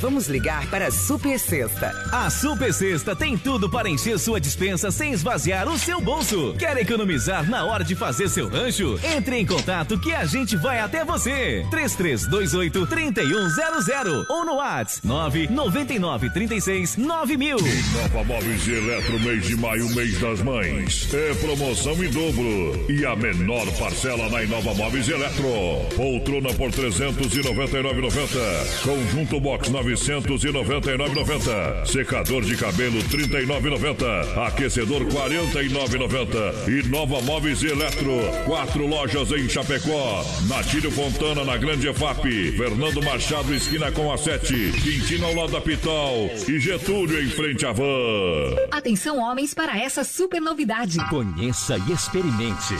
Vamos 0.00 0.28
ligar 0.28 0.64
para 0.70 0.86
a 0.86 0.90
Super 0.92 1.38
Sexta. 1.40 1.92
A 2.12 2.30
Super 2.30 2.72
Sexta 2.72 3.16
tem 3.16 3.36
tudo 3.36 3.68
para 3.68 3.88
encher 3.88 4.16
sua 4.18 4.40
dispensa 4.40 4.92
sem 4.92 5.12
esvaziar 5.12 5.68
o 5.68 5.76
seu 5.76 6.00
bolso. 6.00 6.54
Quer 6.56 6.76
economizar 6.76 7.48
na 7.50 7.64
hora 7.64 7.82
de 7.82 7.96
fazer 7.96 8.28
seu 8.28 8.48
rancho? 8.48 8.96
Entre 9.02 9.36
em 9.36 9.44
contato 9.44 9.98
que 9.98 10.14
a 10.14 10.24
gente 10.24 10.56
vai 10.56 10.78
até 10.78 11.04
você. 11.04 11.66
3328 11.70 12.86
3100 12.86 14.24
ou 14.28 14.44
no 14.44 14.54
WhatsApp 14.54 15.04
999 15.04 16.30
36 16.30 16.96
9000. 16.96 17.56
Nova 17.58 18.24
Móveis 18.24 18.66
e 18.68 18.72
Eletro, 18.74 19.18
mês 19.20 19.44
de 19.46 19.56
maio, 19.56 19.88
mês 19.96 20.16
das 20.20 20.40
mães. 20.42 21.12
É 21.12 21.34
promoção 21.34 21.94
em 22.04 22.10
dobro. 22.10 22.86
E 22.88 23.04
a 23.04 23.16
menor 23.16 23.66
parcela 23.78 24.28
na 24.28 24.44
Inova 24.44 24.74
Móveis 24.74 25.08
e 25.08 25.12
Eletro. 25.12 25.48
Poltrona 25.96 26.54
por 26.54 26.70
399,90. 26.70 28.82
Conjunto 28.84 29.40
Box 29.40 29.68
999,90. 29.94 31.86
Secador 31.86 32.42
de 32.42 32.56
cabelo 32.56 32.98
39,90. 33.04 34.46
Aquecedor 34.46 35.02
49,90. 35.04 36.68
E 36.68 36.88
Nova 36.88 37.20
Móveis 37.22 37.62
e 37.62 37.68
Eletro. 37.68 38.18
Quatro 38.44 38.86
lojas 38.86 39.30
em 39.32 39.48
Chapecó. 39.48 40.24
Natílio 40.48 40.90
Fontana 40.90 41.44
na 41.44 41.56
Grande 41.56 41.88
EFAP. 41.88 42.52
Fernando 42.56 43.02
Machado 43.02 43.54
esquina 43.54 43.90
com 43.92 44.12
a 44.12 44.18
7. 44.18 44.72
Quintino 44.82 45.26
ao 45.26 45.34
lado 45.34 45.52
da 45.52 45.60
Pital. 45.60 46.30
E 46.48 46.58
Getúlio 46.58 47.22
em 47.22 47.28
frente 47.28 47.64
à 47.66 47.72
van. 47.72 48.56
Atenção, 48.70 49.18
homens, 49.18 49.54
para 49.54 49.78
essa 49.78 50.04
super 50.04 50.40
novidade. 50.40 50.98
Conheça 51.08 51.78
e 51.88 51.92
experimente. 51.92 52.74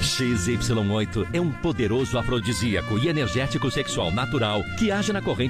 XY8 0.00 1.28
é 1.32 1.40
um 1.40 1.50
poderoso 1.50 2.18
afrodisíaco 2.18 2.98
e 2.98 3.08
energético 3.08 3.70
sexual 3.70 4.10
natural 4.10 4.62
que 4.78 4.90
age 4.90 5.12
na 5.12 5.20
corrente 5.20 5.49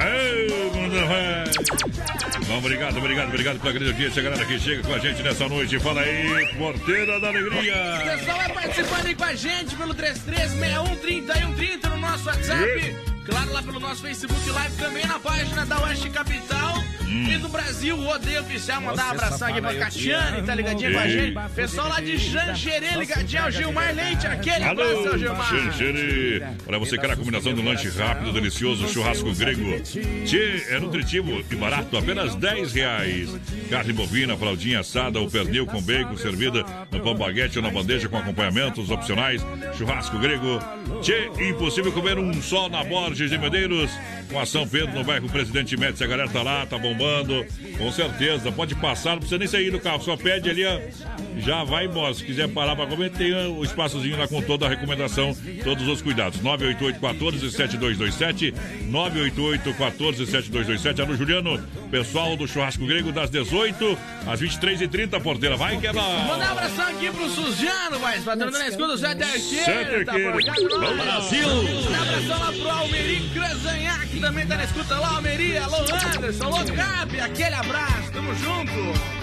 Ei, 0.00 0.70
mundo 0.74 1.06
vai. 1.06 1.44
Bom, 2.46 2.58
obrigado, 2.58 2.98
obrigado, 2.98 3.28
obrigado 3.28 3.60
pela 3.60 3.72
grande 3.72 3.90
audiência, 3.90 4.22
galera 4.22 4.44
que 4.44 4.58
chega 4.58 4.82
com 4.82 4.94
a 4.94 4.98
gente 4.98 5.22
nessa 5.22 5.48
noite. 5.48 5.78
Fala 5.80 6.02
aí, 6.02 6.54
Porteira 6.56 7.18
da 7.20 7.28
Alegria. 7.28 7.74
O 7.74 8.18
pessoal 8.18 8.36
vai 8.38 8.52
participando 8.52 9.06
aí 9.06 9.14
com 9.14 9.24
a 9.24 9.34
gente 9.34 9.74
pelo 9.74 9.94
33613130 9.94 11.88
no 11.90 11.96
nosso 11.98 12.26
WhatsApp. 12.26 12.96
Claro, 13.24 13.52
lá 13.52 13.62
pelo 13.62 13.80
nosso 13.80 14.02
Facebook 14.02 14.50
Live, 14.50 14.76
também 14.76 15.06
na 15.06 15.18
página 15.18 15.66
da 15.66 15.82
Oeste 15.82 16.10
Capital. 16.10 16.74
Hum. 17.06 17.30
E 17.30 17.38
do 17.38 17.48
Brasil, 17.48 17.96
o 17.96 18.04
Rodeio 18.04 18.40
Oficial. 18.42 18.80
Mandar 18.80 18.92
um 18.92 18.96
Nossa, 18.96 19.24
abração 19.26 19.48
aqui 19.48 19.60
pra 19.60 19.74
Catiane, 19.74 20.42
tá 20.42 20.54
ligadinho 20.54 20.92
com 20.92 20.98
a 20.98 21.08
gente. 21.08 21.36
Pessoal 21.54 21.88
lá 21.88 22.00
de 22.00 22.16
Jangerê, 22.16 22.96
ligadinho 22.96 23.42
ao 23.42 23.50
Gilmar 23.50 23.94
Leite. 23.94 24.26
Aquele 24.26 24.64
Alô, 24.64 24.82
abraço, 24.82 25.08
ao 25.08 25.18
Gilmar. 25.18 25.48
Xanxerê. 25.48 26.42
Para 26.64 26.78
você 26.78 26.98
quer 26.98 27.10
a 27.10 27.16
combinação 27.16 27.54
do 27.54 27.62
lanche 27.62 27.88
rápido, 27.88 28.32
delicioso, 28.32 28.88
churrasco 28.88 29.32
grego. 29.34 29.80
Tchê, 29.80 30.66
é 30.70 30.80
nutritivo 30.80 31.44
e 31.50 31.56
barato, 31.56 31.96
apenas 31.96 32.34
10 32.34 32.72
reais. 32.72 33.30
Carne 33.70 33.92
bovina, 33.92 34.36
fraldinha 34.36 34.80
assada 34.80 35.20
ou 35.20 35.30
pernil 35.30 35.66
com 35.66 35.80
bacon, 35.80 36.16
servida 36.16 36.64
no 36.90 37.00
pão 37.00 37.14
baguete 37.14 37.58
ou 37.58 37.62
na 37.62 37.70
bandeja 37.70 38.08
com 38.08 38.16
acompanhamentos 38.16 38.90
opcionais. 38.90 39.44
Churrasco 39.76 40.18
grego. 40.18 40.58
Tchê, 41.00 41.30
impossível 41.48 41.92
comer 41.92 42.18
um 42.18 42.42
só 42.42 42.68
na 42.68 42.82
Borges 42.82 43.30
de 43.30 43.38
Medeiros. 43.38 43.90
Com 44.30 44.40
a 44.40 44.46
São 44.46 44.66
Pedro 44.66 44.92
no 44.92 45.04
bairro 45.04 45.28
Presidente 45.28 45.76
Médici, 45.76 46.02
a 46.02 46.06
galera 46.06 46.28
tá 46.28 46.42
lá, 46.42 46.66
tá 46.66 46.76
bombando. 46.96 47.46
Com 47.78 47.92
certeza, 47.92 48.50
pode 48.50 48.74
passar, 48.74 49.10
não 49.10 49.18
precisa 49.18 49.38
nem 49.38 49.46
sair 49.46 49.70
do 49.70 49.78
carro, 49.78 50.02
só 50.02 50.16
pede 50.16 50.48
ali, 50.48 50.64
ó, 50.64 50.80
já 51.38 51.62
vai 51.62 51.84
embora. 51.84 52.14
Se 52.14 52.24
quiser 52.24 52.48
parar 52.48 52.74
para 52.74 52.86
comer, 52.86 53.10
tem 53.10 53.34
o 53.34 53.62
espaçozinho 53.62 54.18
lá 54.18 54.26
com 54.26 54.40
toda 54.40 54.66
a 54.66 54.68
recomendação, 54.68 55.36
todos 55.62 55.86
os 55.86 56.00
cuidados. 56.00 56.40
988 56.40 57.00
14 57.00 57.50
7227 57.50 58.54
988 58.86 59.74
14 59.74 60.26
7227 60.26 61.02
Alô, 61.02 61.14
Juliano, 61.14 61.62
pessoal 61.90 62.36
do 62.36 62.48
Churrasco 62.48 62.86
Grego, 62.86 63.12
das 63.12 63.30
18 63.30 63.98
às 64.26 64.40
23h30, 64.40 65.20
porteira. 65.20 65.56
Vai 65.56 65.78
que 65.78 65.86
é 65.86 65.92
lá. 65.92 66.24
Mandar 66.24 66.48
um 66.48 66.52
abração 66.52 66.86
aqui 66.86 67.10
pro 67.10 67.28
Suzano, 67.28 68.00
mas 68.00 68.24
patrão 68.24 68.50
da 68.50 68.68
escuta, 68.68 68.96
Zé 68.96 69.08
Sete 69.08 70.04
Derqueiro. 70.04 70.38
Arqueiro. 70.38 70.80
Vamos, 70.80 71.04
Brasil. 71.04 71.48
Um 71.48 71.94
abração 71.94 72.38
lá 72.38 72.52
pro 72.52 72.70
Almeri 72.70 73.30
Crazanhac, 73.34 74.06
que 74.08 74.20
também 74.20 74.46
tá 74.46 74.56
na 74.56 74.64
escuta 74.64 74.98
lá, 74.98 75.16
Almeri. 75.16 75.58
Alô, 75.58 75.76
Anderson, 76.16 76.44
alô, 76.44 76.56
Gabi, 76.86 77.20
aquele 77.20 77.54
abraço, 77.54 78.12
tamo 78.12 78.34
junto. 78.34 78.72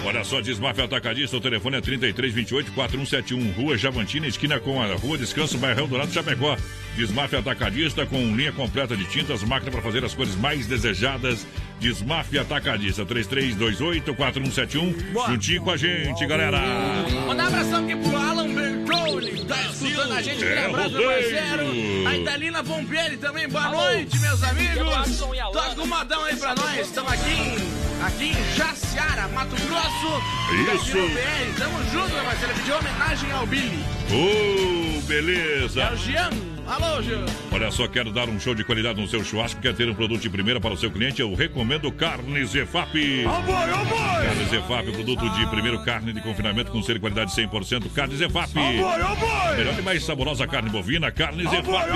Olha 0.06 0.24
só, 0.24 0.42
Desmaf 0.42 0.80
Atacadista, 0.80 1.38
o 1.38 1.42
telefone 1.42 1.78
é 1.78 1.82
3328-4171, 1.82 3.56
Rua 3.56 3.78
Javantina, 3.78 4.28
esquina 4.28 4.60
com 4.60 4.82
a 4.82 4.94
Rua 4.96 5.18
Descanso, 5.18 5.58
bairro 5.58 5.88
Dourado, 5.88 6.12
Chapecó. 6.12 6.58
Desmafia 6.96 7.40
Atacadista 7.40 8.06
com 8.06 8.18
linha 8.36 8.52
completa 8.52 8.96
de 8.96 9.06
tintas, 9.06 9.44
máquina 9.44 9.72
para 9.72 9.82
fazer 9.82 10.06
as 10.06 10.14
cores 10.14 10.36
mais 10.36 10.68
desejadas. 10.68 11.48
Desmafia 11.80 12.42
Atacadista 12.42 13.04
3328-4171. 13.06 14.96
Juntinho 15.28 15.64
com 15.64 15.72
a 15.72 15.78
gente, 15.78 16.26
galera. 16.28 16.62
Mandar 17.28 17.46
um 17.46 17.48
abração 17.48 17.84
aqui 17.84 17.96
pro 17.96 18.16
Alan 18.16 18.54
Bertoli, 18.54 19.44
tá 19.46 19.60
escutando 19.64 20.14
a 20.14 20.22
gente. 20.22 20.44
É, 20.44 20.66
abraço, 20.66 20.92
meu 20.92 21.10
parceiro. 21.10 22.08
A 22.08 22.18
Italina 22.18 22.64
Pompieri 22.64 23.18
também, 23.18 23.50
boa 23.50 23.70
noite, 23.70 24.20
meus 24.20 24.44
amigos. 24.44 25.20
Toca 25.52 25.82
um 25.82 25.88
modão 25.88 26.24
aí 26.26 26.36
pra 26.36 26.54
nós. 26.54 26.80
Estamos 26.80 27.12
aqui 27.12 27.32
em, 27.32 27.56
aqui 28.06 28.26
em 28.38 28.56
Jaciara, 28.56 29.28
Mato 29.30 29.56
Grosso. 29.56 30.22
Isso. 30.76 30.94
BR. 30.94 31.58
Tamo 31.58 31.84
junto, 31.92 32.14
meu 32.14 32.24
parceiro. 32.24 32.54
Pediu 32.54 32.78
homenagem 32.78 33.32
ao 33.32 33.48
Billy. 33.48 33.84
Ô, 34.12 35.02
beleza. 35.08 35.82
É 35.82 35.92
o 35.92 35.98
Jean. 35.98 36.53
Alô, 36.68 37.02
Jean. 37.02 37.26
Olha 37.52 37.70
só, 37.72 37.88
quero 37.88 38.12
dar 38.12 38.30
um 38.30 38.40
show 38.40 38.56
de 38.56 38.64
qualidade 38.64 39.00
no 39.00 39.08
seu 39.08 39.24
churrasco, 39.24 39.62
quer 39.62 39.74
ter 39.74 39.90
um 39.90 39.94
produto 39.94 40.22
de 40.22 40.30
primeira 40.30 40.60
para 40.60 40.74
o 40.74 40.78
seu 40.78 40.90
cliente, 40.90 41.22
eu 41.22 41.34
recomendo 41.34 41.92
Carne 41.92 42.46
Zefap. 42.46 42.92
Carne 43.24 44.46
Zefap, 44.50 44.92
produto 44.92 45.30
de 45.30 45.48
primeiro 45.48 45.84
carne 45.84 46.14
de 46.14 46.22
confinamento 46.22 46.72
com 46.72 46.82
ser 46.82 46.94
de 46.94 47.00
qualidade 47.00 47.32
100%. 47.32 47.92
Carne 47.94 48.16
Zefap. 48.16 48.54
Melhor 48.54 49.78
e 49.78 49.82
mais 49.82 50.04
saborosa 50.04 50.48
carne 50.48 50.70
bovina, 50.70 51.12
Carne 51.12 51.44
Zefap. 51.44 51.90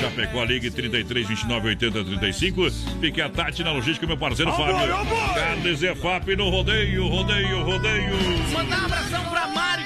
Chapecó, 0.00 0.44
ligue 0.44 0.70
33 0.70 1.28
29 1.28 1.68
80 1.68 2.04
35. 2.04 2.70
Fique 3.00 3.20
a 3.20 3.28
Tati 3.28 3.62
na 3.62 3.72
logística, 3.72 4.06
meu 4.06 4.16
parceiro 4.16 4.52
Fábio. 4.52 5.34
Carne 5.34 5.74
Zefap 5.74 6.36
no 6.36 6.48
rodeio, 6.50 7.06
rodeio, 7.06 7.62
rodeio. 7.62 8.12
Mandar 8.52 8.82
um 8.82 8.84
abração 8.86 9.24
pra 9.26 9.46
Mari, 9.48 9.84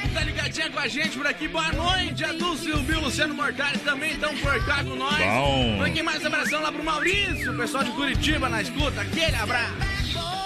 ligadinha 0.56 0.70
com 0.70 0.78
a 0.78 0.88
gente 0.88 1.16
por 1.16 1.26
aqui. 1.26 1.48
Boa 1.48 1.70
noite. 1.72 2.24
A 2.24 2.32
Dulce 2.32 2.68
e 2.68 2.72
o 2.72 2.78
Bill 2.78 3.00
Luciano 3.00 3.34
Mortari 3.34 3.78
também 3.78 4.12
estão 4.12 4.34
por 4.38 4.64
cá 4.64 4.82
com 4.82 4.96
nós. 4.96 5.18
Bom. 5.18 5.82
Aqui 5.82 6.02
mais 6.02 6.22
um 6.22 6.26
abração 6.26 6.62
lá 6.62 6.72
pro 6.72 6.82
Maurício, 6.82 7.52
o 7.52 7.56
pessoal 7.56 7.84
de 7.84 7.90
Curitiba 7.90 8.48
na 8.48 8.62
escuta. 8.62 9.02
Aquele 9.02 9.36
abraço. 9.36 9.95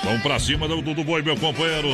Vamos 0.03 0.23
pra 0.23 0.39
cima 0.39 0.67
do 0.67 0.81
Dudu 0.81 1.05
Boi, 1.05 1.21
meu 1.23 1.37
companheiro. 1.37 1.89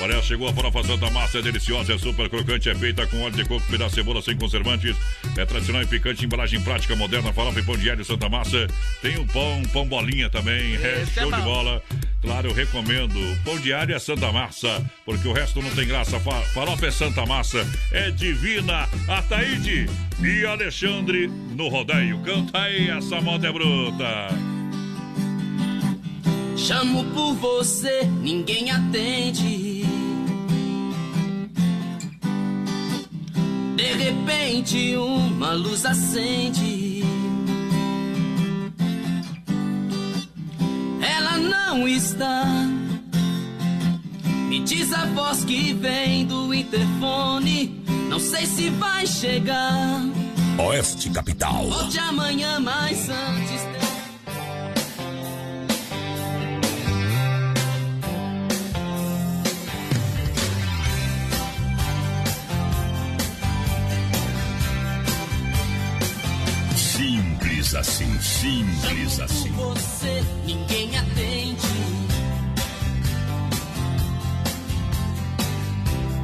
Olha, 0.00 0.20
chegou 0.20 0.48
a 0.48 0.52
farofa 0.52 0.82
Santa 0.82 1.08
Massa, 1.10 1.38
é 1.38 1.42
deliciosa, 1.42 1.94
é 1.94 1.98
super 1.98 2.28
crocante, 2.28 2.68
é 2.68 2.74
feita 2.74 3.06
com 3.06 3.22
óleo 3.22 3.36
de 3.36 3.44
coco, 3.44 3.64
pedaço 3.70 3.90
de 3.90 3.94
cebola 3.96 4.20
sem 4.20 4.36
conservantes. 4.36 4.96
É 5.38 5.44
tradicional 5.46 5.80
e 5.82 5.86
picante, 5.86 6.24
embalagem 6.24 6.60
prática, 6.60 6.96
moderna, 6.96 7.32
farofa 7.32 7.60
e 7.60 7.62
pão 7.62 7.76
de 7.76 7.88
alho 7.88 8.04
Santa 8.04 8.28
Massa. 8.28 8.66
Tem 9.00 9.16
o 9.16 9.24
pão, 9.26 9.62
pão 9.72 9.86
bolinha 9.86 10.28
também, 10.28 10.74
é 10.74 11.02
Esse 11.02 11.20
é 11.20 11.22
show 11.22 11.30
de 11.30 11.38
bom. 11.38 11.44
bola. 11.44 11.82
Claro, 12.20 12.48
eu 12.48 12.54
recomendo. 12.54 13.14
Pão 13.44 13.58
de 13.58 13.72
alho 13.72 13.94
é 13.94 13.98
Santa 13.98 14.32
Massa, 14.32 14.84
porque 15.04 15.26
o 15.28 15.32
resto 15.32 15.62
não 15.62 15.70
tem 15.70 15.86
graça. 15.86 16.18
Fa- 16.18 16.42
Farofa 16.52 16.86
é 16.86 16.90
Santa 16.90 17.24
Massa, 17.24 17.64
é 17.92 18.10
divina. 18.10 18.88
Ataíde 19.08 19.86
e 20.20 20.44
Alexandre 20.44 21.28
no 21.28 21.68
rodeio. 21.68 22.18
Canta 22.22 22.60
aí, 22.60 22.90
essa 22.90 23.20
moda 23.20 23.48
é 23.48 23.52
bruta. 23.52 24.28
Chamo 26.62 27.02
por 27.06 27.34
você, 27.34 28.04
ninguém 28.22 28.70
atende. 28.70 29.84
De 33.74 33.92
repente, 33.98 34.96
uma 34.96 35.54
luz 35.54 35.84
acende. 35.84 37.02
Ela 41.00 41.36
não 41.38 41.88
está. 41.88 42.44
Me 44.48 44.60
diz 44.60 44.92
a 44.92 45.04
voz 45.06 45.44
que 45.44 45.72
vem 45.72 46.26
do 46.26 46.54
interfone. 46.54 47.82
Não 48.08 48.20
sei 48.20 48.46
se 48.46 48.70
vai 48.70 49.04
chegar. 49.04 50.00
Oeste 50.64 51.10
Capital. 51.10 51.68
Volte 51.68 51.98
amanhã, 51.98 52.60
mas 52.60 53.08
antes. 53.08 53.81
Simples 67.72 67.88
assim, 67.88 68.20
simples 68.20 69.20
assim. 69.20 69.50
Você, 69.52 70.22
ninguém 70.44 70.94
atende. 70.94 71.66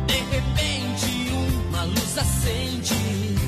De 0.07 0.15
repente, 0.31 1.33
uma 1.71 1.85
luz 1.85 2.19
acende. 2.19 3.48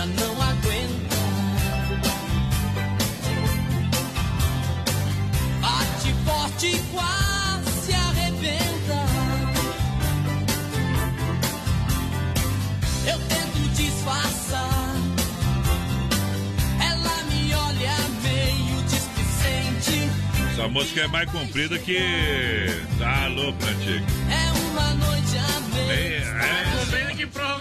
já 0.00 0.06
não 0.06 0.42
aguenta. 0.42 1.16
Bate 5.60 6.14
forte 6.24 6.82
quase 6.90 7.92
arrebenta. 7.92 9.04
Eu 13.06 13.18
tento 13.28 13.68
disfarçar. 13.74 14.94
Ela 16.80 17.22
me 17.24 17.54
olha 17.54 17.96
meio 18.22 18.82
displicente. 18.84 20.10
Essa 20.52 20.68
música 20.68 21.00
é 21.02 21.06
mais 21.08 21.30
comprida 21.30 21.78
que. 21.78 21.98
Tá 22.98 23.26
louco, 23.28 23.62
antigo. 23.66 24.06
É 24.30 24.50
uma 24.70 24.94
noite 24.94 25.36
a 25.36 25.60
meio. 25.74 25.90
É, 25.90 27.02
é, 27.02 27.06
é. 27.06 27.09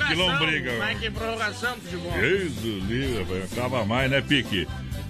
Que 0.09 0.15
lombriga. 0.15 0.73
Mas 0.79 0.99
que 0.99 1.09
prorrogação, 1.11 1.75
futebol. 1.75 2.11
Jesus 2.19 2.83
livre, 2.85 3.19
rapaz. 3.23 3.51
Acaba 3.53 3.85
mais, 3.85 4.09
né, 4.11 4.21
Pique? 4.21 4.67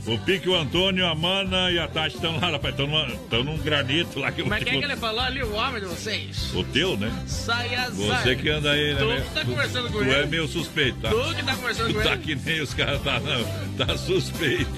O 0.08 0.18
Pique, 0.20 0.48
o 0.50 0.56
Antônio, 0.56 1.06
a 1.06 1.14
Mana 1.14 1.70
e 1.72 1.78
a 1.78 1.88
Tati 1.88 2.16
estão 2.16 2.40
lá, 2.40 2.50
rapaz. 2.52 2.74
Estão 2.74 3.44
num 3.44 3.58
granito 3.58 4.20
lá 4.20 4.32
que 4.32 4.42
eu 4.42 4.48
Mas 4.48 4.64
quem 4.64 4.76
é 4.78 4.80
que 4.80 4.86
ele 4.86 4.96
falou 4.96 5.20
ali? 5.22 5.44
O 5.44 5.54
homem 5.54 5.82
de 5.82 5.88
vocês? 5.88 6.52
O 6.56 6.64
teu, 6.64 6.98
né? 6.98 7.12
Saia, 7.28 7.90
Você 7.92 8.36
que 8.36 8.50
anda 8.50 8.72
aí, 8.72 8.94
né? 8.94 9.00
Tu 9.00 9.06
né? 9.08 9.22
que 9.22 9.34
tá 9.34 9.46
conversando 9.46 9.92
com 9.92 9.98
tu 10.00 10.04
ele. 10.04 10.12
é 10.14 10.26
meio 10.26 10.48
suspeito, 10.48 11.00
tá? 11.00 11.10
Tu 11.10 11.36
que 11.36 11.44
tá 11.44 11.56
conversando 11.56 11.88
Tu 11.90 11.94
com 11.96 12.02
tá 12.02 12.14
ele. 12.14 12.22
que 12.24 12.36
nem 12.36 12.62
os 12.62 12.74
caras, 12.74 13.02
tá, 13.04 13.20
não. 13.20 13.86
Tá 13.86 13.98
suspeito. 13.98 14.72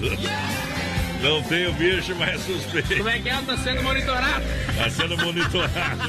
Não 1.22 1.40
tem 1.44 1.68
o 1.68 1.72
bicho, 1.74 2.14
mas 2.16 2.30
é 2.30 2.38
suspeito. 2.38 2.96
Como 2.96 3.08
é 3.08 3.18
que 3.20 3.28
ela 3.28 3.42
tá 3.42 3.56
sendo 3.56 3.82
monitorado? 3.82 4.44
Tá 4.76 4.90
sendo 4.90 5.16
monitorado. 5.18 6.02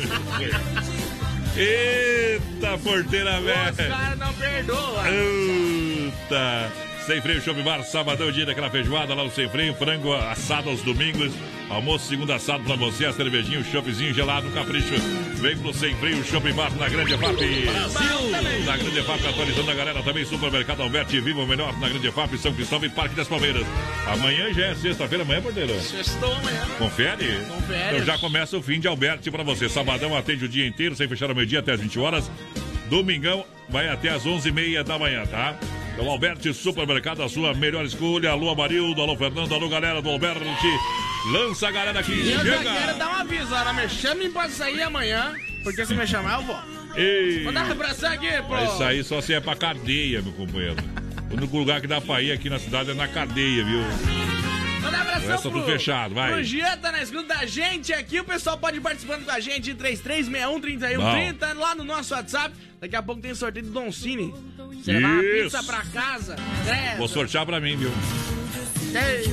Eita, 1.55 2.77
porteira 2.83 3.37
Os 3.39 3.45
velha. 3.45 3.89
caras 3.89 4.17
não 4.19 4.33
perdoam. 4.33 5.05
Eita! 5.05 6.71
Sem 7.05 7.21
freio, 7.21 7.41
show 7.41 7.53
bar, 7.63 7.83
sabadão, 7.83 8.31
dia 8.31 8.45
daquela 8.45 8.69
feijoada 8.69 9.13
lá 9.13 9.25
no 9.25 9.29
Sem 9.29 9.49
Freio, 9.49 9.75
frango 9.75 10.13
assado 10.13 10.69
aos 10.69 10.81
domingos, 10.83 11.33
almoço 11.69 12.07
segunda 12.07 12.35
assado 12.35 12.63
pra 12.63 12.77
você, 12.77 13.05
a 13.05 13.11
cervejinha, 13.11 13.59
o 13.59 13.63
choppzinho 13.63 14.13
gelado, 14.13 14.47
um 14.47 14.51
capricho. 14.51 14.93
Vem 15.35 15.57
pro 15.57 15.73
Sem 15.73 15.93
Freio, 15.97 16.23
shopping 16.23 16.53
bar 16.53 16.73
na 16.77 16.87
Grande 16.87 17.17
FAP. 17.17 17.35
Brasil! 17.35 18.29
Na 18.65 18.77
Grande 18.77 19.01
FAP, 19.01 19.25
atualizando 19.25 19.71
a 19.71 19.73
galera 19.73 20.01
também, 20.01 20.23
supermercado 20.23 20.81
Alberti, 20.81 21.19
viva 21.19 21.41
o 21.41 21.47
melhor 21.47 21.77
na 21.77 21.89
Grande 21.89 22.09
FAP, 22.09 22.37
São 22.37 22.53
Cristóvão 22.53 22.87
e 22.87 22.89
Parque 22.89 23.15
das 23.15 23.27
Palmeiras. 23.27 23.67
Amanhã 24.07 24.53
já 24.53 24.67
é 24.67 24.75
sexta-feira, 24.75 25.25
amanhã, 25.25 25.41
porteiro. 25.41 25.77
Sextou 25.81 26.33
amanhã. 26.33 26.65
Confere? 26.77 27.37
Confere. 27.49 27.95
Então 27.95 28.05
já 28.05 28.17
começa 28.17 28.57
o 28.57 28.61
fim 28.61 28.79
de 28.79 28.87
Alberti 28.87 29.29
pra 29.29 29.43
você. 29.43 29.67
Sabadão 29.67 30.15
atende 30.15 30.45
o 30.45 30.49
dia 30.49 30.65
inteiro, 30.65 30.95
sem 30.95 31.09
fechar 31.09 31.27
ao 31.27 31.35
meio-dia 31.35 31.59
até 31.59 31.73
as 31.73 31.81
20 31.81 31.99
horas. 31.99 32.31
Domingão 32.89 33.45
vai 33.67 33.89
até 33.89 34.07
as 34.07 34.23
11h30 34.23 34.83
da 34.83 34.97
manhã, 34.97 35.25
tá? 35.25 35.59
Então, 35.93 36.09
Alberti 36.09 36.53
Supermercado, 36.53 37.21
a 37.21 37.29
sua 37.29 37.53
melhor 37.53 37.85
escolha. 37.85 38.31
Alô, 38.31 38.49
Amarildo, 38.49 39.01
alô, 39.01 39.15
Fernando, 39.15 39.53
alô, 39.53 39.69
galera 39.69 40.01
do 40.01 40.09
Alberti. 40.09 40.41
Lança 41.31 41.67
a 41.67 41.71
galera 41.71 41.99
aqui, 41.99 42.11
E 42.13 42.31
eu 42.31 42.45
já 42.45 42.57
quero 42.57 42.79
chega! 42.79 42.93
dar 42.95 43.09
um 43.09 43.15
aviso, 43.21 43.53
Ana. 43.53 43.73
Me 43.73 43.87
chame 43.87 44.29
pra 44.29 44.49
sair 44.49 44.81
amanhã, 44.81 45.33
porque 45.63 45.85
se 45.85 45.93
me 45.93 46.05
chamar 46.07 46.39
eu 46.39 46.45
vou. 46.47 46.59
Ei! 46.95 47.43
Mandar 47.43 47.67
um 47.67 47.71
abração 47.71 48.11
aqui, 48.11 48.27
pô. 48.47 48.57
Isso 48.57 48.83
aí 48.83 49.03
só 49.03 49.21
se 49.21 49.33
é 49.33 49.39
pra 49.39 49.55
cadeia, 49.55 50.21
meu 50.21 50.33
companheiro. 50.33 50.75
O 51.31 51.35
único 51.35 51.57
lugar 51.57 51.79
que 51.79 51.87
dá 51.87 52.01
pra 52.01 52.21
ir 52.21 52.31
aqui 52.31 52.49
na 52.49 52.59
cidade 52.59 52.91
é 52.91 52.93
na 52.93 53.07
cadeia, 53.07 53.63
viu? 53.63 53.79
Mandar 54.81 54.97
um 54.97 55.01
abração 55.01 55.31
Essa 55.33 55.43
tudo 55.49 55.63
fechado, 55.63 56.13
vai. 56.13 56.33
Pro 56.33 56.43
Jean, 56.43 56.77
tá 56.77 56.91
na 56.91 57.01
escuta 57.01 57.35
da 57.35 57.45
gente 57.45 57.93
aqui. 57.93 58.19
O 58.19 58.23
pessoal 58.25 58.57
pode 58.57 58.77
ir 58.77 58.81
participando 58.81 59.23
com 59.25 59.31
a 59.31 59.39
gente. 59.39 59.73
3361-3130 59.75 61.53
lá 61.55 61.73
no 61.73 61.83
nosso 61.85 62.13
WhatsApp. 62.13 62.53
Daqui 62.81 62.95
a 62.95 63.01
pouco 63.01 63.21
tem 63.21 63.33
sorteio 63.33 63.65
do 63.65 63.71
Don 63.71 63.91
Cine. 63.91 64.33
Levar 64.85 65.21
pizza 65.21 65.63
pra 65.63 65.81
casa. 65.85 66.35
É. 66.67 66.97
Vou 66.97 67.07
sortear 67.07 67.45
pra 67.45 67.59
mim, 67.59 67.75
viu? 67.75 67.91
Ei. 68.93 69.23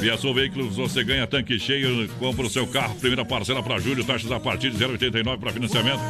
Via 0.00 0.16
Sul 0.16 0.34
Veículos, 0.34 0.76
você 0.76 1.02
ganha 1.02 1.26
tanque 1.26 1.58
cheio, 1.58 2.08
compra 2.18 2.46
o 2.46 2.50
seu 2.50 2.66
carro, 2.66 2.94
primeira 2.96 3.24
parcela 3.24 3.62
para 3.62 3.78
julho, 3.78 4.04
taxas 4.04 4.30
a 4.30 4.38
partir 4.38 4.70
de 4.70 4.78
0,89 4.78 5.38
para 5.38 5.52
financiamento. 5.52 6.00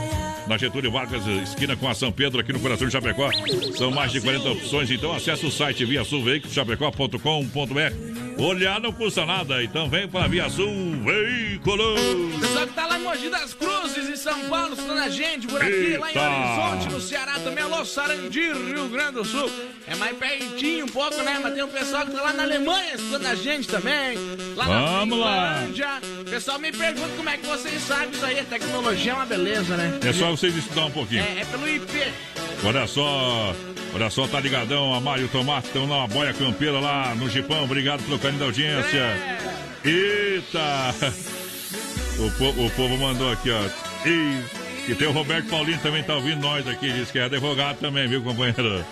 Na 0.47 0.59
Getúlio 0.59 0.91
Vargas, 0.91 1.27
esquina 1.27 1.77
com 1.77 1.89
a 1.89 1.95
São 1.95 2.11
Pedro, 2.11 2.41
aqui 2.41 2.53
no 2.53 2.61
coração 2.61 2.87
de 2.87 2.93
Chapecó. 2.93 3.31
São 3.77 3.91
mais 3.91 4.13
de 4.13 4.21
40 4.21 4.51
opções, 4.51 4.91
então 4.91 5.13
acesse 5.13 5.47
o 5.47 5.51
site 5.51 5.85
via 5.85 6.05
sulveiculoschapecó.com.br. 6.05 8.28
Olhar 8.39 8.81
não 8.81 8.93
custa 8.93 9.27
nada, 9.27 9.65
então 9.65 9.91
vem 9.91 10.07
para 10.07 10.29
Via 10.29 10.49
Sul 10.49 10.73
Veículos. 11.05 12.01
Pessoal 12.39 12.67
que 12.69 12.73
tá 12.73 12.87
lá 12.87 12.97
em 12.97 13.03
Mogi 13.03 13.29
das 13.29 13.53
Cruzes, 13.53 14.09
em 14.09 14.15
São 14.15 14.49
Paulo, 14.49 14.75
escutando 14.75 15.01
a 15.01 15.09
gente 15.09 15.49
por 15.49 15.61
aqui, 15.61 15.97
lá 15.97 16.07
em 16.07 16.15
Eita. 16.15 16.31
Horizonte, 16.31 16.93
no 16.93 17.01
Ceará 17.01 17.33
também. 17.41 17.65
Alô, 17.65 17.85
Sarandi, 17.85 18.41
Rio 18.41 18.89
Grande 18.91 19.15
do 19.15 19.25
Sul. 19.25 19.51
É 19.89 19.97
mais 19.97 20.17
pertinho 20.17 20.85
um 20.85 20.89
pouco, 20.89 21.21
né? 21.23 21.41
Mas 21.43 21.53
tem 21.53 21.65
um 21.65 21.69
pessoal 21.69 22.07
que 22.07 22.13
tá 22.13 22.23
lá 22.23 22.33
na 22.33 22.45
Alemanha 22.45 22.95
escutando 22.95 23.27
a 23.27 23.35
gente 23.35 23.67
também. 23.67 24.17
Lá 24.55 24.67
Vamos 24.67 25.19
na 25.19 25.25
lá. 25.25 25.65
Pessoal 26.31 26.61
me 26.61 26.71
pergunta 26.71 27.09
como 27.17 27.29
é 27.29 27.37
que 27.39 27.47
vocês 27.47 27.83
sabem 27.83 28.11
isso 28.11 28.25
aí. 28.25 28.39
A 28.39 28.45
tecnologia 28.45 29.13
é 29.13 29.15
uma 29.17 29.27
beleza, 29.27 29.77
né? 29.77 29.99
É 30.07 30.13
só 30.13 30.31
vocês 30.31 30.55
estudar 30.57 30.85
um 30.87 30.93
pouquinho. 30.93 31.23
É, 31.23 31.41
é 31.41 31.45
pelo 31.45 31.69
IP. 31.69 32.13
Olha 32.65 32.87
só, 32.87 33.53
olha 33.99 34.11
só, 34.11 34.27
tá 34.27 34.41
ligadão, 34.41 34.95
a 34.95 35.01
Mário 35.01 35.29
Tomate, 35.29 35.67
estão 35.69 35.87
na 35.87 36.07
boia 36.07 36.33
campeira 36.33 36.79
lá 36.79 37.15
no 37.15 37.29
Gipão. 37.29 37.65
Obrigado 37.65 38.03
pelo 38.05 38.19
carinho 38.19 38.39
da 38.41 38.47
audiência. 38.47 39.17
Eita! 39.85 40.95
O, 42.19 42.31
po- 42.33 42.63
o 42.67 42.71
povo 42.71 42.97
mandou 42.99 43.31
aqui, 43.31 43.51
ó. 43.51 43.63
E, 44.09 44.91
e 44.91 44.95
tem 44.95 45.07
o 45.07 45.13
Roberto 45.13 45.49
Paulinho 45.49 45.79
também 45.79 46.03
tá 46.03 46.17
ouvindo 46.17 46.41
nós 46.41 46.67
aqui, 46.67 46.93
diz 46.93 47.11
que 47.11 47.19
é 47.19 47.25
advogado 47.25 47.79
também, 47.79 48.09
viu, 48.09 48.23
companheiro? 48.23 48.85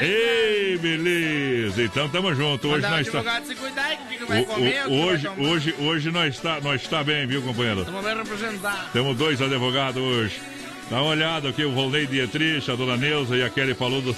Ei, 0.00 0.76
beleza! 0.78 1.82
Então 1.82 2.08
tamo 2.08 2.34
junto. 2.34 2.68
Hoje 2.68 2.86
nós 2.88 3.08
tá. 3.08 3.18
o 3.20 3.22
o- 3.22 4.26
vai 4.26 4.44
hoje, 4.88 5.28
hoje, 5.38 5.74
hoje 5.78 6.10
nós 6.10 6.34
está 6.34 6.60
nós 6.60 6.82
está 6.82 7.04
bem, 7.04 7.26
viu, 7.26 7.40
companheiro? 7.40 7.80
Estamos 7.80 8.04
bem 8.04 8.16
representados. 8.16 8.90
Temos 8.92 9.16
dois 9.16 9.40
advogados 9.40 10.02
hoje. 10.02 10.40
Dá 10.88 11.02
uma 11.02 11.10
olhada 11.10 11.48
aqui, 11.48 11.64
o 11.64 11.72
Volney 11.72 12.06
Dietrich, 12.06 12.70
a 12.70 12.76
dona 12.76 12.96
Neuza 12.96 13.36
e 13.36 13.42
a 13.42 13.50
Kelly 13.50 13.74
falou 13.74 14.00
do. 14.00 14.12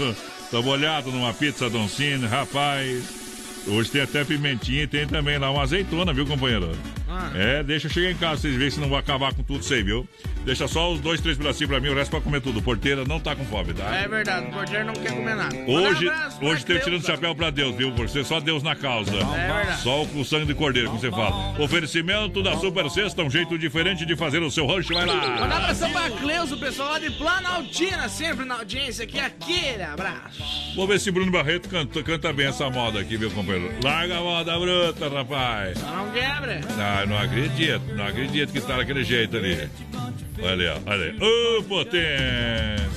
Dá 0.52 0.60
uma 0.60 0.70
olhada 0.70 1.10
numa 1.10 1.32
pizza 1.32 1.70
Don 1.70 1.88
Cine, 1.88 2.26
rapaz. 2.26 3.17
Hoje 3.68 3.90
tem 3.90 4.00
até 4.00 4.24
pimentinha 4.24 4.82
e 4.82 4.86
tem 4.86 5.06
também 5.06 5.38
lá 5.38 5.50
uma 5.50 5.62
azeitona, 5.62 6.12
viu, 6.12 6.26
companheiro? 6.26 6.70
Ah. 7.08 7.30
É, 7.34 7.62
deixa 7.62 7.86
eu 7.86 7.90
chegar 7.90 8.10
em 8.10 8.16
casa, 8.16 8.42
vocês 8.42 8.54
verem 8.54 8.70
se 8.70 8.80
não 8.80 8.88
vou 8.88 8.96
acabar 8.96 9.34
com 9.34 9.42
tudo 9.42 9.60
isso 9.60 9.74
aí, 9.74 9.82
viu? 9.82 10.08
Deixa 10.44 10.66
só 10.68 10.92
os 10.92 11.00
dois, 11.00 11.20
três 11.20 11.36
pedacinhos 11.36 11.70
pra 11.70 11.80
mim, 11.80 11.88
o 11.88 11.94
resto 11.94 12.10
pra 12.10 12.20
comer 12.20 12.40
tudo. 12.40 12.62
Porteira 12.62 13.04
não 13.04 13.20
tá 13.20 13.34
com 13.36 13.44
fome, 13.44 13.74
tá? 13.74 13.84
É 13.94 14.08
verdade, 14.08 14.46
o 14.46 14.50
porteiro 14.52 14.86
não 14.86 14.94
quer 14.94 15.12
comer 15.12 15.34
nada. 15.34 15.54
Hoje, 15.66 16.06
um 16.06 16.10
abraço 16.10 16.44
hoje 16.44 16.64
tem 16.64 16.78
tirando 16.78 17.02
o 17.02 17.06
chapéu 17.06 17.34
pra 17.34 17.50
Deus, 17.50 17.74
viu? 17.76 17.92
Por 17.92 18.08
ser 18.08 18.24
só 18.24 18.40
Deus 18.40 18.62
na 18.62 18.74
causa. 18.74 19.12
É 19.14 19.52
verdade. 19.54 19.82
Só 19.82 20.02
o 20.02 20.08
com 20.08 20.24
sangue 20.24 20.46
de 20.46 20.54
cordeiro, 20.54 20.88
como 20.88 21.00
você 21.00 21.10
fala. 21.10 21.58
Oferecimento 21.60 22.42
da 22.42 22.56
Super 22.56 22.88
Sexta, 22.90 23.22
um 23.22 23.30
jeito 23.30 23.58
diferente 23.58 24.06
de 24.06 24.16
fazer 24.16 24.42
o 24.42 24.50
seu 24.50 24.66
rancho. 24.66 24.94
Vai 24.94 25.04
Mandar 25.04 25.40
lá. 25.40 25.56
abração 25.56 25.90
pra 25.92 26.10
Cleusa, 26.10 26.54
o 26.54 26.58
pessoal 26.58 26.92
lá 26.92 26.98
de 26.98 27.10
Planaltina, 27.10 28.08
sempre 28.08 28.44
na 28.44 28.56
audiência 28.56 29.04
aqui. 29.04 29.18
Aquele 29.20 29.82
abraço. 29.82 30.42
Vamos 30.74 30.88
ver 30.88 31.00
se 31.00 31.10
Bruno 31.10 31.30
Barreto 31.32 31.68
canta, 31.68 32.02
canta 32.02 32.32
bem 32.32 32.46
essa 32.46 32.70
moda 32.70 33.00
aqui, 33.00 33.18
meu 33.18 33.30
companheiro. 33.30 33.74
Larga 33.82 34.18
a 34.18 34.20
moda 34.20 34.58
bruta, 34.58 35.08
rapaz. 35.08 35.78
Não 35.82 36.10
quebra. 36.12 36.60
Ah, 36.78 37.04
não 37.06 37.18
acredito, 37.18 37.82
não 37.94 38.06
acredito 38.06 38.52
que 38.52 38.60
tá 38.60 38.76
daquele 38.76 39.02
jeito 39.02 39.36
ali. 39.36 39.68
Olha 40.40 40.52
ali, 40.52 40.66
ó, 40.68 40.78
olha 40.86 41.04
ali. 41.04 41.18
Ô, 41.20 41.62
potência! 41.64 42.88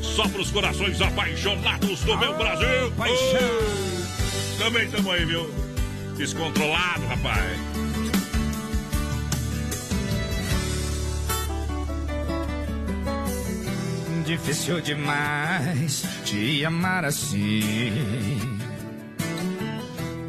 Só 0.00 0.26
pros 0.28 0.50
corações 0.50 1.00
apaixonados 1.00 2.00
do 2.00 2.16
meu 2.18 2.36
Brasil. 2.36 2.92
Ô, 2.96 4.58
Também 4.58 4.84
estamos 4.84 5.12
aí, 5.12 5.24
viu? 5.24 5.48
Descontrolado, 6.16 7.06
rapaz. 7.06 7.77
Difícil 14.28 14.82
demais 14.82 16.04
te 16.22 16.62
amar 16.62 17.02
assim. 17.02 17.62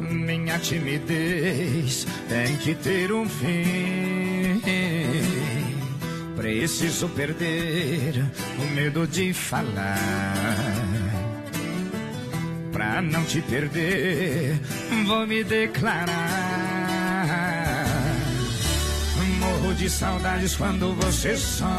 Minha 0.00 0.58
timidez 0.58 2.06
tem 2.26 2.56
que 2.56 2.74
ter 2.76 3.12
um 3.12 3.28
fim. 3.28 4.62
Preciso 6.34 7.10
perder 7.10 8.24
o 8.58 8.74
medo 8.74 9.06
de 9.06 9.34
falar. 9.34 9.98
Pra 12.72 13.02
não 13.02 13.22
te 13.24 13.42
perder, 13.42 14.58
vou 15.06 15.26
me 15.26 15.44
declarar. 15.44 16.79
De 19.76 19.88
saudades 19.88 20.56
quando 20.56 20.92
você 20.94 21.36
some. 21.36 21.70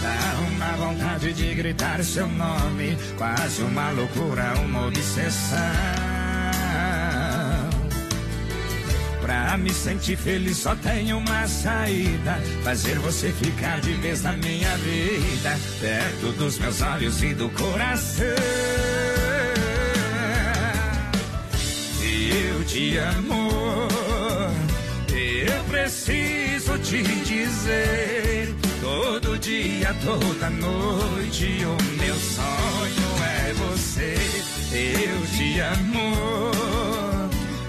Dá 0.00 0.38
uma 0.48 0.86
vontade 0.86 1.32
de 1.32 1.54
gritar 1.54 2.04
seu 2.04 2.28
nome. 2.28 2.96
Quase 3.16 3.62
uma 3.62 3.90
loucura, 3.90 4.52
uma 4.58 4.86
obsessão. 4.86 5.58
Pra 9.20 9.56
me 9.56 9.70
sentir 9.70 10.16
feliz 10.16 10.58
só 10.58 10.76
tem 10.76 11.12
uma 11.14 11.48
saída: 11.48 12.38
fazer 12.62 12.98
você 12.98 13.32
ficar 13.32 13.80
de 13.80 13.94
vez 13.94 14.22
na 14.22 14.32
minha 14.34 14.76
vida, 14.76 15.58
perto 15.80 16.32
dos 16.32 16.58
meus 16.58 16.80
olhos 16.82 17.22
e 17.22 17.34
do 17.34 17.48
coração. 17.50 18.26
Eu 22.30 22.64
te 22.64 22.96
amo, 22.98 23.88
eu 25.08 25.64
preciso 25.64 26.51
preciso 26.62 26.78
te 26.78 27.02
dizer. 27.24 28.54
Todo 28.80 29.38
dia, 29.38 29.94
toda 30.04 30.50
noite, 30.50 31.64
o 31.64 32.00
meu 32.00 32.14
sonho 32.14 33.24
é 33.24 33.52
você. 33.54 34.14
Eu 34.72 35.26
te 35.26 35.60
amo. 35.60 36.50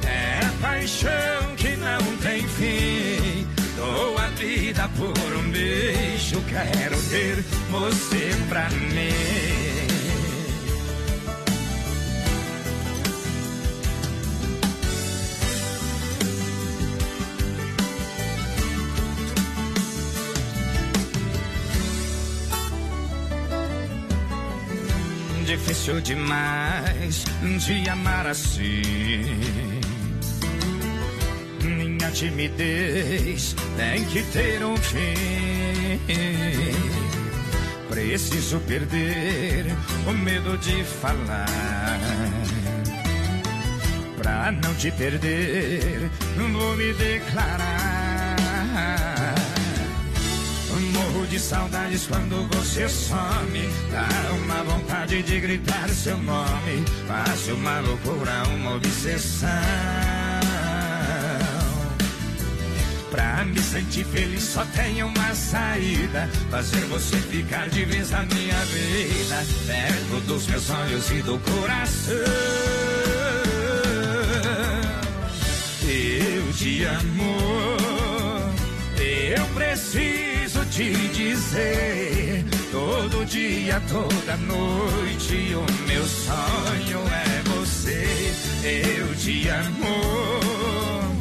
É 0.06 0.46
a 0.46 0.52
paixão 0.62 1.56
que 1.58 1.76
não 1.76 2.18
tem 2.18 2.48
fim. 2.48 3.48
Dou 3.76 4.18
a 4.18 4.28
vida 4.30 4.90
por 4.96 5.36
um 5.38 5.52
beijo, 5.52 6.42
quero 6.48 7.02
ter 7.10 7.44
você 7.70 8.32
pra 8.50 8.70
mim. 8.70 9.73
Difícil 25.54 26.02
demais 26.02 27.26
de 27.60 27.88
amar 27.88 28.26
assim. 28.26 29.22
Minha 31.62 32.10
timidez 32.10 33.56
tem 33.78 34.04
que 34.06 34.24
ter 34.24 34.66
um 34.66 34.76
fim. 34.76 35.14
Preciso 37.88 38.60
perder 38.62 39.68
o 40.08 40.14
medo 40.14 40.58
de 40.58 40.84
falar. 40.84 42.00
Pra 44.18 44.52
não 44.52 44.74
te 44.74 44.90
perder, 44.90 46.10
vou 46.36 46.76
me 46.76 46.94
declarar. 46.94 48.34
De 51.34 51.40
saudades 51.40 52.06
quando 52.06 52.48
você 52.50 52.88
some. 52.88 53.68
Dá 53.92 54.08
uma 54.34 54.64
vontade 54.66 55.24
de 55.24 55.40
gritar 55.40 55.90
seu 55.90 56.16
nome. 56.16 56.86
Faço 57.08 57.56
uma 57.56 57.80
loucura, 57.80 58.44
uma 58.50 58.76
obsessão. 58.76 59.50
Pra 63.10 63.44
me 63.46 63.60
sentir 63.60 64.06
feliz 64.06 64.44
só 64.44 64.64
tem 64.76 65.02
uma 65.02 65.34
saída. 65.34 66.30
Fazer 66.52 66.82
você 66.82 67.18
ficar 67.18 67.68
de 67.68 67.84
vez 67.84 68.12
na 68.12 68.22
minha 68.28 68.66
vida. 68.66 69.44
Perto 69.66 70.22
dos 70.28 70.46
meus 70.46 70.70
olhos 70.70 71.10
e 71.10 71.24
do 71.24 71.40
coração. 71.40 72.16
Eu 75.82 76.54
te 76.54 76.84
amo. 76.84 77.38
Eu 79.00 79.46
preciso 79.56 80.23
te 80.74 80.92
dizer. 81.10 82.44
Todo 82.72 83.24
dia, 83.26 83.80
toda 83.88 84.38
noite. 84.38 85.56
O 85.56 85.88
meu 85.88 86.04
sonho 86.04 87.00
é 87.12 87.50
você. 87.50 88.34
Eu 88.64 89.16
te 89.16 89.48
amo. 89.50 91.14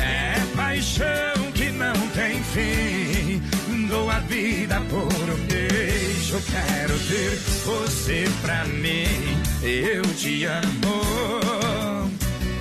É 0.00 0.40
paixão 0.54 1.52
que 1.54 1.70
não 1.70 1.94
tem 2.14 2.40
fim. 2.44 3.42
Dou 3.88 4.08
a 4.08 4.20
vida 4.20 4.80
por 4.88 5.02
um 5.02 5.46
beijo. 5.46 6.40
Quero 6.48 6.96
ter 7.00 7.36
você 7.64 8.24
pra 8.42 8.64
mim. 8.66 9.42
Eu 9.62 10.02
te 10.14 10.44
amo. 10.44 11.02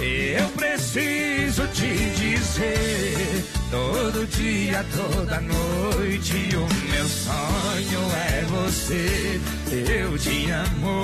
Eu 0.02 0.50
preciso 0.50 1.68
te 1.68 1.94
dizer. 2.16 3.59
Todo 3.72 4.26
dia, 4.26 4.84
toda 4.96 5.40
noite. 5.42 6.56
O 6.56 6.92
meu 6.92 7.08
sonho 7.08 8.00
é 8.16 8.46
você. 8.46 9.40
Eu 9.72 10.18
te 10.18 10.50
amo. 10.50 11.04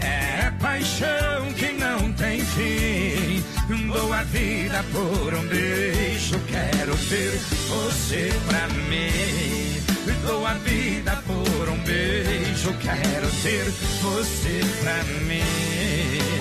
É 0.00 0.50
paixão 0.60 1.52
que 1.56 1.72
não 1.72 2.12
tem 2.12 2.40
fim. 2.40 3.42
Dou 3.90 4.12
a 4.12 4.22
vida 4.24 4.84
por 4.92 5.34
um 5.34 5.46
beijo. 5.48 6.38
Quero 6.46 6.94
ter 7.08 7.40
você 7.68 8.30
pra 8.46 8.68
mim. 8.68 9.82
Dou 10.26 10.46
a 10.46 10.54
vida 10.54 11.22
por 11.26 11.68
um 11.70 11.78
beijo. 11.84 12.74
Quero 12.82 13.30
ter 13.42 13.64
você 14.02 14.60
pra 14.82 15.04
mim. 15.24 16.37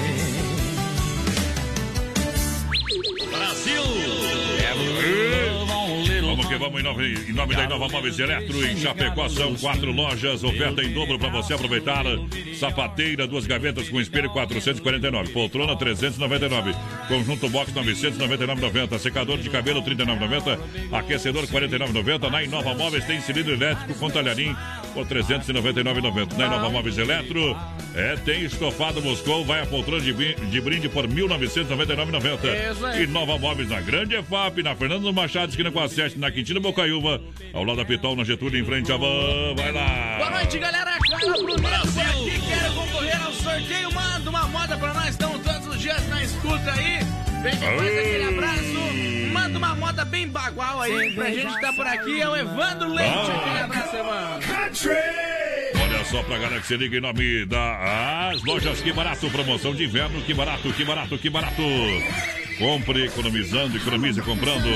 Brasil! 3.38 3.82
Vamos 6.22 6.46
que 6.48 6.56
vamos 6.58 6.80
em 6.80 6.84
nome, 6.84 7.14
em 7.30 7.34
nome 7.34 7.56
da 7.56 7.64
Inova 7.64 7.88
Móveis 7.88 8.20
Eletro 8.20 8.66
em 8.66 8.78
Chapecó. 8.78 9.30
São 9.30 9.56
quatro 9.56 9.92
lojas, 9.92 10.44
oferta 10.44 10.84
em 10.84 10.94
dobro 10.94 11.18
para 11.18 11.30
você 11.30 11.54
aproveitar. 11.54 12.04
Sapateira, 12.60 13.26
duas 13.26 13.48
gavetas 13.48 13.90
com 13.90 14.00
espelho 14.00 14.30
449, 14.30 15.32
poltrona 15.32 15.76
399, 15.76 16.74
conjunto 17.08 17.50
box 17.50 17.72
999,90, 17.72 19.00
secador 19.00 19.38
de 19.38 19.50
cabelo 19.50 19.82
39,90, 19.82 20.60
aquecedor 20.92 21.48
49,90. 21.48 22.30
Na 22.30 22.44
Inova 22.44 22.74
Móveis 22.74 23.06
tem 23.06 23.22
cilindro 23.22 23.54
elétrico 23.54 23.94
com 23.96 24.10
talharim 24.10 24.56
por 24.98 25.06
399,90. 25.06 26.38
Na 26.38 26.48
Inova 26.48 26.70
Móveis 26.72 26.98
Eletro 26.98 27.56
é 27.94 28.16
tem 28.16 28.44
estofado 28.44 29.00
Moscou, 29.00 29.46
vai 29.46 29.62
a 29.62 29.66
poltrona 29.68 30.02
de, 30.02 30.12
de 30.34 30.62
brinde 30.62 30.90
por 30.90 31.08
1999,90. 31.08 32.72
Isso 32.72 32.84
aí. 32.84 33.04
E 33.04 33.08
Nova 33.08 33.38
Móveis 33.38 33.70
na 33.70 33.80
Grande 33.80 34.16
EFAP, 34.16 34.64
na 34.64 34.76
Fernando 34.76 35.14
Machado, 35.14 35.50
esquina 35.50 35.72
com 35.72 35.80
a 35.80 35.88
7, 35.88 36.18
na 36.18 36.32
Quintina 36.32 36.60
Bocaiúva, 36.60 37.22
ao 37.54 37.64
lado 37.64 37.78
da 37.78 37.86
Pitol, 37.86 38.16
na 38.16 38.24
Getúlio, 38.24 38.60
em 38.60 38.66
frente 38.66 38.92
à 38.92 38.98
van. 38.98 39.54
Vai 39.56 39.72
lá! 39.72 40.16
Boa 40.18 40.32
noite, 40.32 40.58
galera. 40.58 40.98
Carla 41.12 41.44
Brunel 41.44 41.82
por 41.84 42.02
aqui. 42.02 42.42
Quero 42.48 42.74
concorrer 42.74 43.24
ao 43.24 43.34
sorteio. 43.34 43.94
Manda 43.94 44.30
uma 44.32 44.48
moda 44.48 44.78
pra 44.78 44.94
nós. 44.96 45.10
Estamos 45.10 45.44
todos 45.44 45.68
os 45.68 45.80
dias 45.80 46.10
na 46.10 46.24
escuta 46.24 46.72
aí. 46.72 47.17
Vem 47.48 47.56
depois 47.56 47.98
aquele 47.98 48.24
abraço. 48.26 49.32
Manda 49.32 49.58
uma 49.58 49.74
moda 49.76 50.04
bem 50.04 50.28
bagual 50.28 50.82
aí 50.82 51.14
pra 51.14 51.32
gente 51.32 51.62
tá 51.62 51.72
por 51.72 51.88
aqui. 51.88 52.20
É 52.20 52.28
o 52.28 52.36
Evandro 52.36 52.94
Leite. 52.94 53.32
Aquele 53.32 53.60
abraço, 53.60 53.96
Evandro. 53.96 54.50
Olha 54.54 55.77
só 56.10 56.24
pra 56.24 56.38
galera 56.38 56.62
que 56.62 56.68
se 56.68 56.78
liga 56.78 56.98
em 56.98 57.02
nome 57.02 57.46
das 57.46 58.42
lojas 58.44 58.82
Que 58.82 58.94
Barato, 58.94 59.30
promoção 59.30 59.76
de 59.76 59.84
inverno, 59.84 60.22
que 60.22 60.34
barato, 60.34 60.72
que 60.72 60.86
barato, 60.86 61.18
que 61.18 61.30
barato. 61.30 61.62
Compre 62.58 63.06
economizando, 63.06 63.78
economize 63.78 64.20
comprando. 64.22 64.68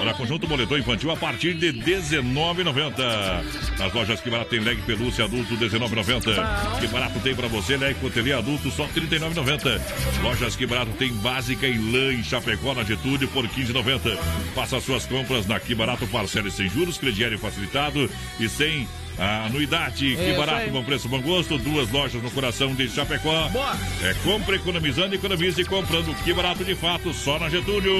Olha, 0.00 0.12
conjunto 0.14 0.48
moletom 0.48 0.78
infantil 0.78 1.12
a 1.12 1.16
partir 1.16 1.54
de 1.54 1.70
R$19,90. 1.70 3.78
Nas 3.78 3.92
lojas 3.92 4.20
Que 4.20 4.28
Barato 4.28 4.50
tem 4.50 4.58
leg 4.58 4.76
pelúcia 4.82 5.24
adulto 5.24 5.54
R$19,90. 5.54 6.80
Que 6.80 6.88
Barato 6.88 7.20
tem 7.20 7.36
pra 7.36 7.46
você 7.46 7.76
leg 7.76 7.94
cotelê 8.00 8.32
adulto 8.32 8.72
só 8.72 8.86
R$39,90. 8.86 9.80
Lojas 10.20 10.56
Que 10.56 10.66
Barato 10.66 10.90
tem 10.92 11.12
básica 11.12 11.68
em 11.68 11.92
lã 11.92 12.12
em 12.12 12.24
Chapecó 12.24 12.74
na 12.74 12.82
Getúlio 12.82 13.28
por 13.28 13.44
R$15,90. 13.44 14.18
Faça 14.54 14.80
suas 14.80 15.06
compras 15.06 15.46
na 15.46 15.60
Que 15.60 15.76
Barato, 15.76 16.08
parcele 16.08 16.50
sem 16.50 16.68
juros, 16.68 16.98
crediário 16.98 17.38
facilitado 17.38 18.10
e 18.40 18.48
sem 18.48 18.88
a 19.18 19.46
anuidade, 19.46 20.14
que 20.16 20.22
Isso 20.30 20.38
barato, 20.38 20.70
bom 20.70 20.84
preço, 20.84 21.08
bom 21.08 21.20
gosto. 21.20 21.58
Duas 21.58 21.90
lojas 21.90 22.22
no 22.22 22.30
coração 22.30 22.74
de 22.74 22.88
Chapecó. 22.88 23.48
Boa. 23.48 23.76
É 24.02 24.14
compra 24.22 24.56
economizando, 24.56 25.14
economize 25.14 25.64
comprando. 25.64 26.14
Que 26.22 26.32
barato 26.32 26.64
de 26.64 26.74
fato, 26.74 27.12
só 27.12 27.38
na 27.38 27.48
Getúlio. 27.48 27.94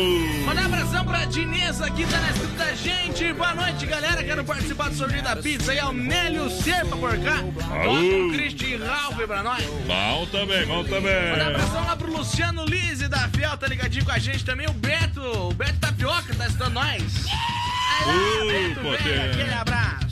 Manda 0.45 0.62
um 0.62 0.64
abração 0.66 1.05
pra 1.05 1.25
Dinesa 1.25 1.91
que 1.91 2.07
tá 2.07 2.21
na 2.21 2.31
escuta 2.31 2.55
da 2.64 2.75
gente. 2.75 3.33
Boa 3.33 3.55
noite, 3.55 3.85
galera. 3.87 4.23
Quero 4.23 4.45
participar 4.45 4.91
do 4.91 4.95
sorteio 4.97 5.23
da 5.23 5.37
pizza 5.37 5.73
aí. 5.73 5.79
Almélio 5.79 6.49
Serpa 6.51 6.97
por 6.97 7.19
cá. 7.19 7.43
Bota 7.43 7.91
o 7.91 8.33
Cristi 8.33 8.77
Ralph 8.77 9.16
pra 9.27 9.43
nós. 9.43 9.64
Bom 9.87 10.27
também, 10.31 10.66
bom 10.66 10.77
Manda 10.77 10.89
um 10.89 10.93
também. 10.95 11.41
abração 11.41 11.85
lá 11.85 11.97
pro 11.97 12.12
Luciano 12.16 12.64
Lise 12.64 13.09
da 13.09 13.29
Fiel, 13.29 13.57
tá 13.57 13.66
ligadinho 13.66 14.05
com 14.05 14.12
a 14.12 14.19
gente 14.19 14.45
também. 14.45 14.69
O 14.69 14.73
Beto, 14.73 15.21
o 15.21 15.53
Beto 15.55 15.79
Tapioca 15.81 16.35
tá 16.35 16.47
estando 16.47 16.75
nós. 16.75 17.03
Uh, 17.03 18.47
Beto, 18.47 18.81
potência. 18.81 19.25
aquele 19.25 19.53
abraço. 19.55 20.07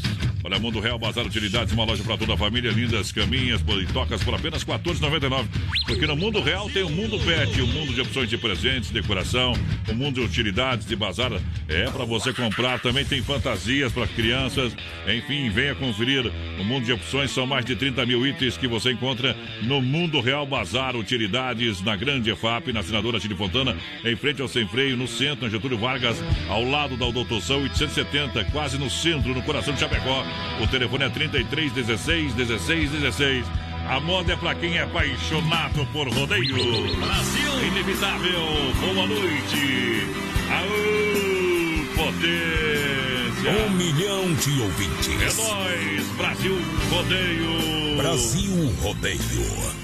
Olha, 0.47 0.61
Mundo 0.61 0.79
Real, 0.79 0.97
Bazar 0.97 1.27
Utilidades, 1.27 1.73
uma 1.73 1.83
loja 1.83 2.05
para 2.05 2.17
toda 2.17 2.35
a 2.35 2.37
família, 2.37 2.71
lindas 2.71 3.11
caminhas 3.11 3.61
e 3.61 3.93
tocas 3.93 4.23
por 4.23 4.33
apenas 4.33 4.63
R$ 4.63 4.75
14,99. 4.75 5.45
Porque 5.85 6.07
no 6.07 6.15
Mundo 6.15 6.41
Real 6.41 6.71
tem 6.71 6.85
o 6.85 6.89
Mundo 6.89 7.19
Pet, 7.19 7.61
o 7.61 7.67
mundo 7.67 7.93
de 7.93 8.01
opções 8.01 8.31
de 8.31 8.39
presentes, 8.39 8.93
decoração, 8.93 9.55
o 9.89 9.93
mundo 9.93 10.21
de 10.21 10.21
utilidades 10.21 10.87
de 10.87 10.95
bazar 10.95 11.33
é 11.67 11.91
para 11.91 12.05
você 12.05 12.33
comprar. 12.33 12.79
Também 12.79 13.05
tem 13.05 13.21
fantasias 13.23 13.93
para 13.93 14.07
crianças. 14.07 14.73
Enfim, 15.09 15.51
venha 15.51 15.75
conferir. 15.75 16.31
O 16.61 16.65
mundo 16.65 16.85
de 16.85 16.93
opções 16.93 17.33
são 17.33 17.45
mais 17.45 17.65
de 17.65 17.75
30 17.75 18.07
mil 18.07 18.25
itens 18.25 18.57
que 18.57 18.69
você 18.69 18.93
encontra 18.93 19.37
no 19.63 19.83
Mundo 19.83 20.21
Real 20.21 20.47
Bazar 20.47 20.95
Utilidades, 20.95 21.83
na 21.83 21.97
Grande 21.97 22.31
EFAP, 22.31 22.73
na 22.73 22.85
Senadora 22.85 23.19
Chile 23.19 23.35
Fontana, 23.35 23.77
em 24.05 24.15
frente 24.15 24.41
ao 24.41 24.47
Sem 24.47 24.69
Freio, 24.69 24.97
no 24.97 25.09
centro, 25.09 25.45
na 25.45 25.51
Getúlio 25.51 25.77
Vargas, 25.77 26.23
ao 26.49 26.63
lado 26.63 26.97
da 26.97 27.05
Odotoção 27.05 27.63
870, 27.63 28.45
quase 28.53 28.79
no 28.79 28.89
centro, 28.89 29.35
no 29.35 29.43
coração 29.43 29.75
de 29.75 29.81
Chapecó. 29.81 30.25
O 30.63 30.67
telefone 30.67 31.05
é 31.05 31.09
33 31.09 31.73
16 31.73 32.35
16 32.35 32.91
16. 32.91 33.47
A 33.89 34.01
moda 34.01 34.33
é 34.33 34.37
pra 34.37 34.55
quem 34.55 34.77
é 34.77 34.83
apaixonado 34.83 35.87
por 35.93 36.09
rodeio. 36.09 36.57
Brasil! 36.97 37.67
Inevitável, 37.69 38.41
boa 38.81 39.07
noite. 39.07 40.03
Aô, 40.51 41.95
potência! 41.95 43.67
Um 43.67 43.71
milhão 43.71 44.35
de 44.35 44.61
ouvintes. 44.61 45.09
É 45.09 45.33
nóis, 45.43 46.07
Brasil 46.17 46.59
Rodeio! 46.91 47.97
Brasil 47.97 48.75
Rodeio. 48.83 49.77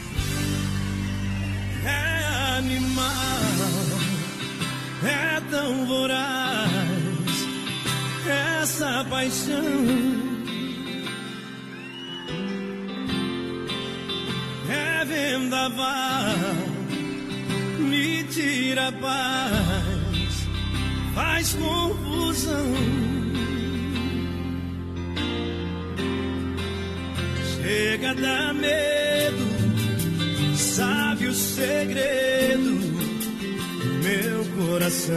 É 1.85 2.57
animal, 2.59 3.07
é 5.05 5.41
tão 5.49 5.87
voraz, 5.87 6.69
essa 8.27 9.05
paixão 9.09 10.32
é 14.73 15.05
vendaval, 15.05 16.35
me 17.79 18.25
tira 18.25 18.89
a 18.89 18.93
paz, 18.93 20.49
faz 21.15 21.53
confusão. 21.55 22.75
Chega 27.55 28.11
a 28.11 28.15
dar 28.15 28.55
medo, 28.55 29.47
sabe 30.57 31.27
o 31.27 31.35
segredo 31.35 32.81
do 33.83 33.89
meu 34.03 34.45
coração. 34.57 35.15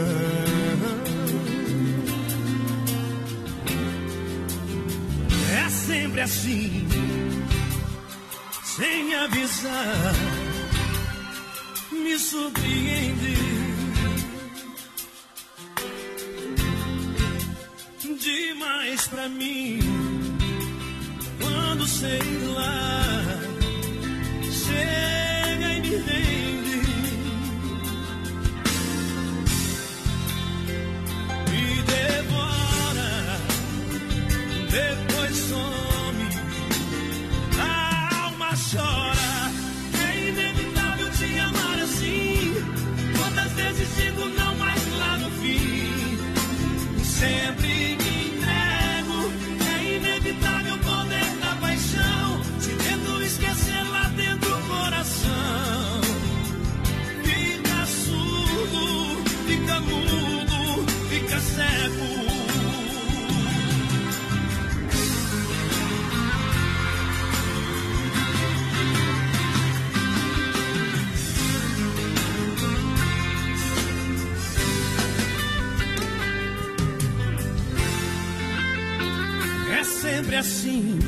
É 5.64 5.68
sempre 5.68 6.20
assim, 6.20 6.86
sem 8.76 9.14
avisar, 9.14 10.14
me 11.92 12.18
surpreende. 12.18 13.36
Demais 18.20 19.06
pra 19.08 19.28
mim, 19.30 19.78
quando 21.40 21.86
sei 21.86 22.20
lá, 22.54 23.22
chega 24.52 25.72
e 25.72 25.80
me 25.80 25.96
rende. 25.96 26.55
Digo 43.94 44.24
não, 44.30 44.54
mas 44.56 44.98
lá 44.98 45.18
no 45.18 45.30
fim, 45.30 46.18
sempre 47.04 47.65
sempre 80.36 80.38
assim, 80.38 80.98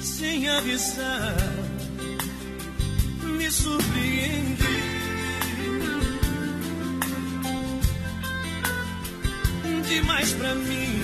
sem 0.00 0.48
avisar, 0.48 1.34
me 3.22 3.50
surpreende. 3.50 4.70
Demais 9.88 10.32
pra 10.34 10.54
mim, 10.54 11.02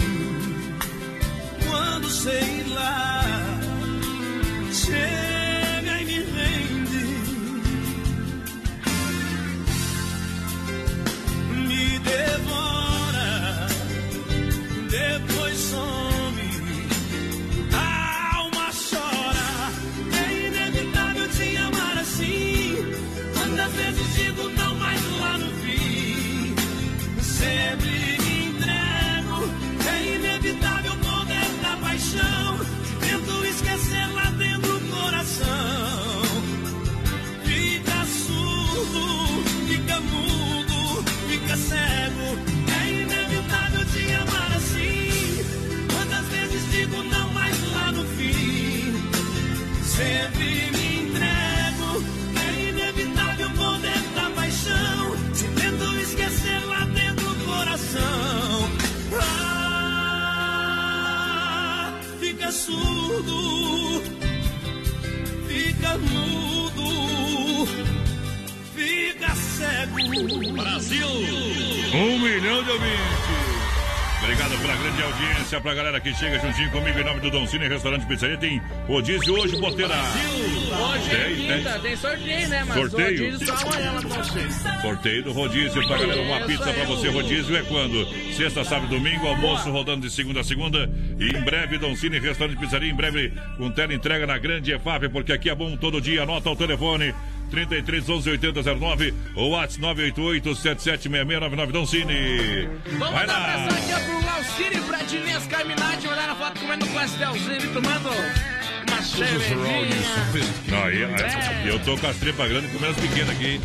quando 1.68 2.09
sei 2.09 2.64
lá, 2.68 3.22
chega 4.72 5.26
Brasil! 69.97 71.09
Um 71.94 72.18
milhão 72.18 72.62
de 72.62 72.70
ouvintes. 72.70 73.57
Obrigado 74.22 74.59
pela 74.61 74.74
grande 74.76 75.03
audiência, 75.03 75.61
pra 75.61 75.72
galera 75.74 76.01
que 76.01 76.12
chega 76.14 76.38
juntinho 76.40 76.70
comigo 76.70 76.99
em 76.99 77.05
nome 77.05 77.20
do 77.20 77.30
Don 77.30 77.47
Cine 77.47 77.68
Restaurante 77.68 78.05
Pizzaria. 78.07 78.36
Tem 78.36 78.61
rodízio 78.88 79.34
hoje, 79.38 79.57
porteira. 79.59 79.94
Hoje 79.94 81.11
é 81.11 81.24
Tem, 81.24 81.36
quinta, 81.36 81.70
tem. 81.72 81.80
tem 81.82 81.97
sorteio, 81.97 82.49
né? 82.49 82.64
Mas 82.66 82.76
Sorteio? 82.76 83.24
rodízio 83.30 83.47
só 83.47 83.66
amanhã 83.68 83.92
pra. 84.03 84.82
Sorteio 84.82 85.22
do 85.22 85.32
rodízio 85.32 85.86
pra 85.86 85.99
galera. 85.99 86.22
Uma 86.22 86.38
Isso 86.38 86.47
pizza 86.47 86.64
pra 86.64 86.82
aí. 86.82 86.86
você. 86.86 87.09
Rodízio 87.09 87.57
é 87.57 87.62
quando? 87.62 88.34
Sexta, 88.34 88.64
sábado 88.64 88.88
domingo. 88.88 89.26
Almoço 89.28 89.70
rodando 89.70 90.07
de 90.07 90.12
segunda 90.12 90.40
a 90.40 90.44
segunda. 90.44 90.90
E 91.20 91.28
em 91.36 91.40
breve, 91.42 91.78
Don 91.78 91.94
Cine 91.94 92.18
Restaurante 92.18 92.59
Pizzaria. 92.59 92.90
Em 92.90 92.94
breve, 92.94 93.32
com 93.57 93.70
tela 93.70 93.94
entrega 93.94 94.26
na 94.26 94.36
grande 94.38 94.72
EFAP, 94.72 95.09
porque 95.09 95.32
aqui 95.32 95.49
é 95.49 95.55
bom 95.55 95.74
todo 95.76 96.01
dia. 96.01 96.24
Anota 96.24 96.51
o 96.51 96.57
telefone. 96.57 97.14
33 97.51 98.09
11 98.09 98.30
80 98.30 98.62
09 98.74 99.14
ou 99.34 99.51
WhatsApp 99.51 99.80
988 99.82 100.55
776699 100.55 101.72
Don 101.72 101.86
Cine. 101.86 102.68
Vamos 102.99 102.99
Vai 102.99 103.26
mandar 103.26 103.38
lá. 103.38 103.64
aqui 103.66 104.05
pro 104.05 104.26
Laucírio, 104.26 104.82
pra 104.84 104.99
Dinês 105.03 105.47
Carminati, 105.47 106.07
mandaram 106.07 106.32
a 106.32 106.36
foto 106.36 106.61
comendo 106.61 106.86
um 106.86 106.92
pastelzinho 106.92 107.57
e 107.57 107.68
tomando 107.68 108.11
uma 108.89 109.03
cervejinha. 109.03 109.57
Não, 110.68 110.84
aí, 110.84 111.05
aí, 111.05 111.14
É. 111.14 111.70
eu 111.70 111.78
tô 111.80 111.97
com 111.97 112.07
as 112.07 112.16
tripas 112.16 112.49
grandes 112.49 112.72
comendo 112.72 112.93
as 112.93 113.01
pequenas 113.01 113.30
aqui. 113.30 113.47
hein? 113.47 113.61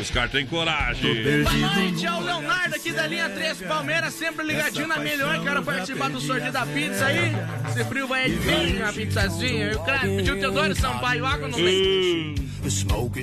Os 0.00 0.10
caras 0.10 0.30
têm 0.30 0.46
coragem. 0.46 1.22
Boa 1.44 1.74
noite, 1.74 2.06
é 2.06 2.12
o 2.12 2.20
Leonardo 2.20 2.74
aqui 2.74 2.92
da 2.92 3.06
linha 3.06 3.28
3 3.28 3.58
Palmeiras, 3.62 4.14
sempre 4.14 4.46
ligadinho 4.46 4.86
na 4.86 4.98
melhor. 4.98 5.42
Quero 5.42 5.62
participar 5.62 6.10
do 6.10 6.20
sorteio 6.20 6.52
da 6.52 6.66
pizza 6.66 7.06
aí. 7.06 7.32
Esse 7.70 7.84
frio 7.84 8.06
vai 8.06 8.28
vir, 8.28 8.82
uma 8.82 8.92
pizzazinha. 8.92 9.72
E 9.72 9.74
o 9.74 9.80
craque 9.80 10.16
pediu 10.16 10.38
Teodoro 10.38 10.74
Sampaio, 10.74 11.24
água 11.26 11.48
no 11.48 11.56
leite. 11.58 12.42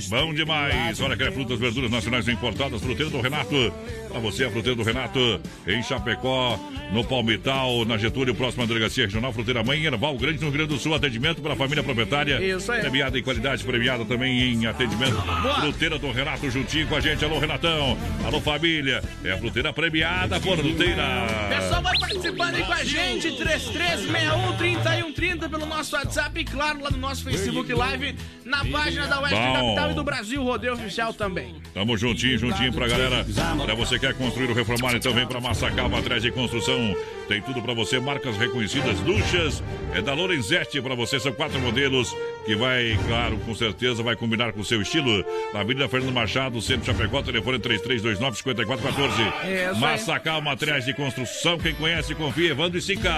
Bom 0.09 0.33
demais. 0.33 0.99
Olha 0.99 1.15
que 1.15 1.23
é 1.23 1.31
frutas, 1.31 1.57
verduras 1.57 1.89
nacionais 1.89 2.27
importadas. 2.27 2.81
Fruteira 2.81 3.09
do 3.09 3.21
Renato. 3.21 3.73
Pra 4.09 4.19
você, 4.19 4.43
a 4.43 4.51
fruteira 4.51 4.75
do 4.75 4.83
Renato. 4.83 5.39
Em 5.65 5.81
Chapecó, 5.81 6.59
no 6.91 7.05
Palmital, 7.05 7.85
na 7.85 7.97
Getúlio, 7.97 8.35
próxima 8.35 8.67
delegacia 8.67 9.05
regional. 9.05 9.31
Fruteira 9.31 9.63
Mãe, 9.63 9.85
Erval 9.85 10.17
Grande, 10.17 10.39
no 10.39 10.47
Rio 10.49 10.51
Grande 10.57 10.73
do 10.73 10.79
Sul. 10.79 10.93
Atendimento 10.93 11.38
para 11.39 11.53
a 11.53 11.55
família 11.55 11.83
proprietária. 11.83 12.39
Isso 12.41 12.71
aí. 12.71 12.81
Premiada 12.81 13.17
em 13.17 13.23
qualidade, 13.23 13.63
premiada 13.63 14.05
também 14.05 14.53
em 14.53 14.65
atendimento. 14.65 15.15
Fruteira 15.61 15.99
do 15.99 16.11
Renato, 16.11 16.49
juntinho 16.49 16.87
com 16.87 16.95
a 16.95 16.99
gente. 16.99 17.23
Alô, 17.23 17.39
Renatão. 17.39 17.97
Alô, 18.25 18.39
família. 18.41 19.03
É 19.23 19.31
a 19.31 19.37
fruteira 19.37 19.73
premiada, 19.73 20.39
por 20.39 20.57
fruteira. 20.57 21.03
Pessoal, 21.49 21.81
vai 21.81 21.97
participando 22.09 22.65
com 22.65 22.73
a 22.73 22.83
gente, 22.83 23.31
3361-3130 23.31 25.49
pelo 25.49 25.67
nosso 25.67 25.95
WhatsApp 25.95 26.39
e, 26.39 26.43
claro, 26.43 26.81
lá 26.81 26.89
no 26.89 26.97
nosso 26.97 27.23
Facebook 27.23 27.71
Live, 27.71 28.15
na 28.43 28.65
página 28.65 29.05
da 29.07 29.21
Oeste 29.21 29.35
Bom. 29.35 29.53
Capital 29.53 29.91
e 29.91 29.93
do 29.93 30.03
Brasil 30.03 30.43
Rodeio 30.43 30.73
Oficial 30.73 31.13
também. 31.13 31.61
Tamo 31.73 31.95
juntinho, 31.95 32.37
juntinho 32.37 32.73
pra 32.73 32.85
galera. 32.87 33.25
Olha, 33.59 33.75
você 33.75 33.99
quer 33.99 34.15
construir 34.15 34.49
ou 34.49 34.55
reformar, 34.55 34.95
então 34.95 35.13
vem 35.13 35.27
pra 35.27 35.39
Massacal, 35.39 35.95
atrás 35.95 36.23
de 36.23 36.31
construção. 36.31 36.95
Tem 37.27 37.39
tudo 37.41 37.61
pra 37.61 37.75
você, 37.75 37.99
marcas 37.99 38.35
reconhecidas, 38.37 38.99
duchas. 39.01 39.61
É 39.93 40.01
da 40.01 40.13
Lorenzetti 40.13 40.81
pra 40.81 40.95
você, 40.95 41.19
são 41.19 41.31
quatro 41.31 41.59
modelos 41.59 42.15
que 42.49 42.55
vai, 42.55 42.97
claro, 43.05 43.37
com 43.45 43.53
certeza 43.53 44.01
vai 44.01 44.15
combinar 44.15 44.53
com 44.53 44.61
o 44.61 44.65
seu 44.65 44.81
estilo. 44.81 45.23
Na 45.53 45.59
Avenida 45.59 45.87
Fernando 45.87 46.11
Machado, 46.11 46.59
Centro 46.59 46.83
Chapecó, 46.83 47.21
telefone 47.21 47.59
3329-5414. 47.59 49.33
É, 49.43 49.71
Massacal 49.73 50.41
Materiais 50.41 50.83
de 50.83 50.95
Construção, 50.95 51.59
quem 51.59 51.75
conhece, 51.75 52.15
confia, 52.15 52.49
Evandro 52.49 52.79
e 52.79 52.81
Sica. 52.81 53.11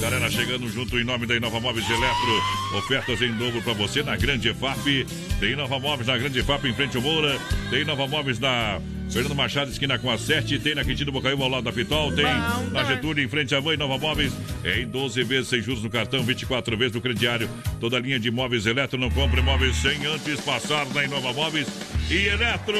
Galera 0.00 0.30
chegando 0.30 0.68
junto 0.68 0.96
em 1.00 1.04
nome 1.04 1.26
da 1.26 1.34
Inova 1.34 1.58
Móveis 1.58 1.84
Eletro. 1.90 2.78
Ofertas 2.78 3.20
em 3.20 3.32
dobro 3.32 3.60
para 3.60 3.72
você 3.72 4.04
na 4.04 4.14
Grande 4.16 4.50
EFAP. 4.50 5.04
Tem 5.40 5.54
Inova 5.54 5.80
Móveis 5.80 6.06
na 6.06 6.16
Grande 6.16 6.38
EFAP 6.38 6.68
em 6.68 6.74
frente 6.74 6.96
ao 6.96 7.02
Moura. 7.02 7.36
Tem 7.70 7.80
Inova 7.80 8.06
Móveis 8.06 8.38
na 8.38 8.80
Fernando 9.12 9.34
Machado, 9.34 9.70
esquina 9.70 9.98
com 9.98 10.10
a 10.10 10.16
7. 10.16 10.58
Tem 10.58 10.74
na 10.74 10.84
Quintino 10.84 11.12
Bocaiúva 11.12 11.44
ao 11.44 11.50
lado 11.50 11.64
da 11.64 11.72
Pitol. 11.72 12.12
Tem 12.12 12.24
na 12.24 12.84
Getúlio 12.84 13.22
em 13.22 13.28
frente 13.28 13.54
à 13.54 13.60
Mãe 13.60 13.76
Nova 13.76 13.98
Móveis. 13.98 14.32
É 14.64 14.80
em 14.80 14.86
12 14.86 15.22
vezes 15.24 15.48
sem 15.48 15.60
juros 15.60 15.82
no 15.82 15.90
cartão, 15.90 16.22
24 16.22 16.76
vezes 16.78 16.94
no 16.94 17.00
crediário. 17.00 17.48
Toda 17.78 17.98
linha 17.98 18.18
de 18.18 18.30
móveis 18.30 18.64
eletro. 18.64 18.98
Não 18.98 19.10
compre 19.10 19.42
móveis 19.42 19.76
sem 19.76 20.06
antes 20.06 20.40
passar 20.40 20.86
na 20.94 21.04
Inova 21.04 21.32
Móveis 21.32 21.68
e 22.10 22.26
Eletro. 22.26 22.78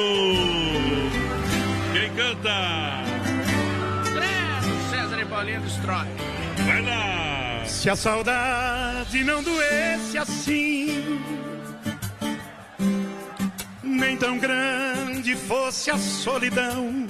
Quem 1.92 2.10
canta? 2.14 3.02
Credo, 4.04 4.90
César 4.90 5.20
e 5.20 5.24
Paulinho 5.26 5.60
destrói. 5.60 6.06
Vai 6.64 6.82
lá! 6.82 7.62
Se 7.66 7.90
a 7.90 7.96
saudade 7.96 9.22
não 9.24 9.42
doesse 9.42 10.16
assim, 10.16 11.20
nem 13.92 14.16
tão 14.16 14.38
grande 14.38 15.36
fosse 15.36 15.90
a 15.90 15.98
solidão. 15.98 17.06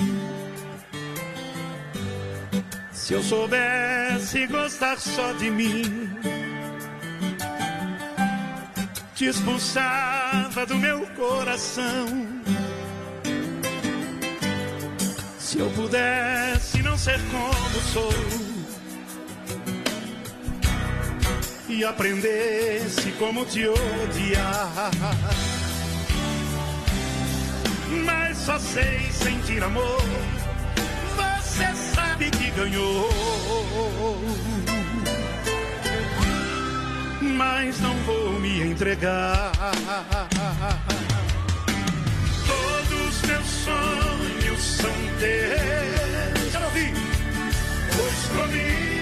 Se 2.92 3.14
eu 3.14 3.22
soubesse 3.22 4.46
gostar 4.46 4.98
só 4.98 5.32
de 5.32 5.50
mim, 5.50 6.10
te 9.14 9.26
expulsava 9.26 10.64
do 10.66 10.76
meu 10.76 11.06
coração. 11.16 12.06
Se 15.38 15.58
eu 15.58 15.70
pudesse 15.70 16.82
não 16.82 16.96
ser 16.96 17.20
como 17.30 17.80
sou 17.92 18.52
e 21.68 21.84
aprendesse 21.84 23.12
como 23.12 23.44
te 23.46 23.66
odiar. 23.66 24.90
Mas 28.04 28.38
só 28.38 28.58
sei 28.58 29.10
sentir 29.12 29.62
amor. 29.62 30.02
Você 31.16 31.74
sabe 31.94 32.30
que 32.30 32.50
ganhou. 32.50 33.08
Mas 37.20 37.80
não 37.80 37.94
vou 38.04 38.32
me 38.40 38.62
entregar. 38.62 39.52
Todos 42.46 43.22
meus 43.22 43.46
sonhos 43.46 44.62
são 44.62 44.92
teus. 45.18 46.52
Quero 46.52 46.64
ouvir. 46.64 46.94
Pois 47.96 48.26
comigo 48.26 48.92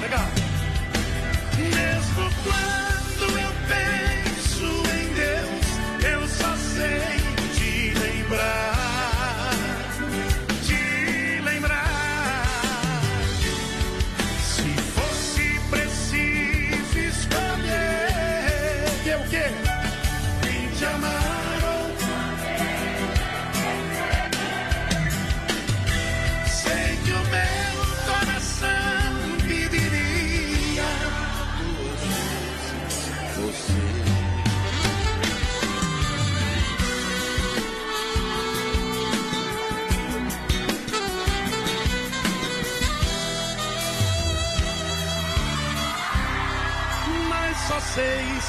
legal. 0.00 0.28
Mesmo 1.58 2.30
quando 2.44 2.89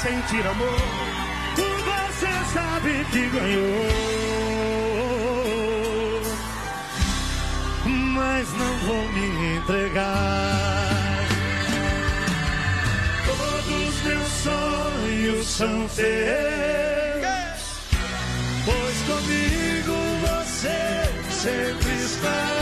sentir 0.02 0.44
amor. 0.46 0.80
Você 1.54 2.26
sabe 2.52 3.04
que 3.12 3.28
ganhou. 3.28 4.22
mas 8.14 8.52
não 8.54 8.78
vou 8.86 9.08
me 9.12 9.56
entregar. 9.56 11.26
Todos 13.26 14.02
meus 14.02 14.28
sonhos 14.28 15.46
são 15.46 15.88
teus, 15.88 17.62
pois 18.64 19.02
comigo 19.06 19.96
você 20.26 20.80
sempre 21.30 21.92
está. 21.94 22.61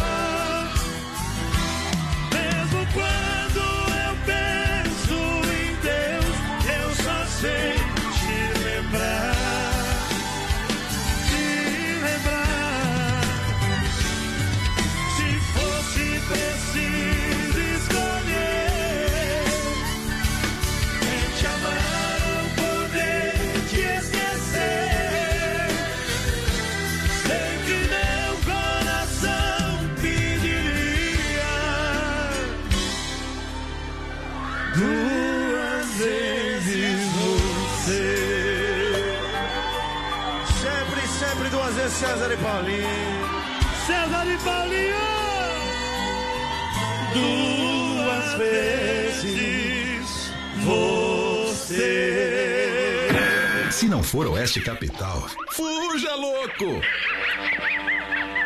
For 54.11 54.27
Oeste 54.27 54.61
Capital, 54.61 55.25
Fuja, 55.53 56.17
louco! 56.17 56.81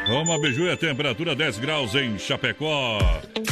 Rama 0.06 0.38
Biju 0.38 0.68
é 0.68 0.76
temperatura 0.76 1.34
10 1.34 1.58
graus 1.58 1.94
em 1.94 2.18
Chapecó. 2.18 2.98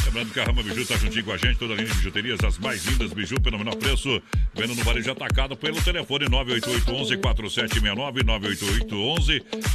Lembrando 0.05 0.31
que 0.31 0.39
a 0.39 0.43
Rama 0.43 0.61
Biju 0.61 0.81
está 0.81 0.95
juntinho 0.95 1.25
com 1.25 1.31
a 1.31 1.37
gente, 1.37 1.57
toda 1.57 1.73
a 1.73 1.75
linha 1.75 1.87
de 1.87 1.95
bijuterias, 1.95 2.39
as 2.43 2.59
mais 2.59 2.85
lindas 2.85 3.11
biju 3.13 3.41
pelo 3.41 3.57
menor 3.57 3.75
preço. 3.77 4.21
Vendo 4.55 4.75
no 4.75 4.83
varejo 4.83 5.11
atacado 5.11 5.57
pelo 5.57 5.81
telefone 5.81 6.25
988-11-4769, 6.25 8.23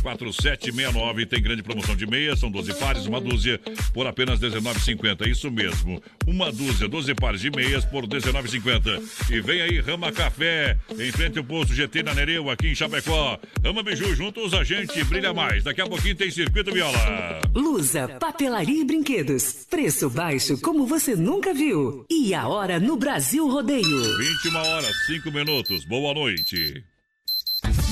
988-11-4769. 0.04 1.26
Tem 1.26 1.42
grande 1.42 1.62
promoção 1.62 1.96
de 1.96 2.06
meias, 2.06 2.38
são 2.38 2.50
12 2.50 2.74
pares, 2.74 3.06
uma 3.06 3.20
dúzia 3.20 3.60
por 3.92 4.06
apenas 4.06 4.40
R$19,50. 4.40 5.26
Isso 5.26 5.50
mesmo, 5.50 6.00
uma 6.26 6.52
dúzia, 6.52 6.88
12 6.88 7.14
pares 7.14 7.40
de 7.40 7.50
meias 7.50 7.84
por 7.84 8.04
R$19,50. 8.04 9.02
E 9.30 9.40
vem 9.40 9.62
aí 9.62 9.80
Rama 9.80 10.12
Café, 10.12 10.78
em 10.98 11.10
frente 11.10 11.38
ao 11.38 11.44
posto 11.44 11.74
GT 11.74 12.04
na 12.04 12.14
Nereu, 12.14 12.48
aqui 12.48 12.68
em 12.68 12.74
Chapecó. 12.74 13.38
Rama 13.64 13.82
Biju, 13.82 14.14
juntos 14.14 14.54
a 14.54 14.62
gente 14.62 15.02
brilha 15.04 15.34
mais. 15.34 15.64
Daqui 15.64 15.80
a 15.80 15.86
pouquinho 15.86 16.14
tem 16.14 16.30
circuito 16.30 16.72
viola. 16.72 17.40
Lusa, 17.54 18.08
papelaria 18.20 18.80
e 18.80 18.84
brinquedos. 18.84 19.66
Preço 19.68 20.08
baixo 20.08 20.56
como 20.60 20.86
você 20.86 21.16
nunca 21.16 21.52
viu. 21.52 22.04
E 22.10 22.32
a 22.34 22.46
hora 22.46 22.78
no 22.78 22.96
Brasil 22.96 23.48
Rodeio. 23.48 24.18
21 24.18 24.67
horas, 24.68 25.06
5 25.06 25.30
minutos. 25.30 25.84
Boa 25.84 26.12
noite. 26.12 26.84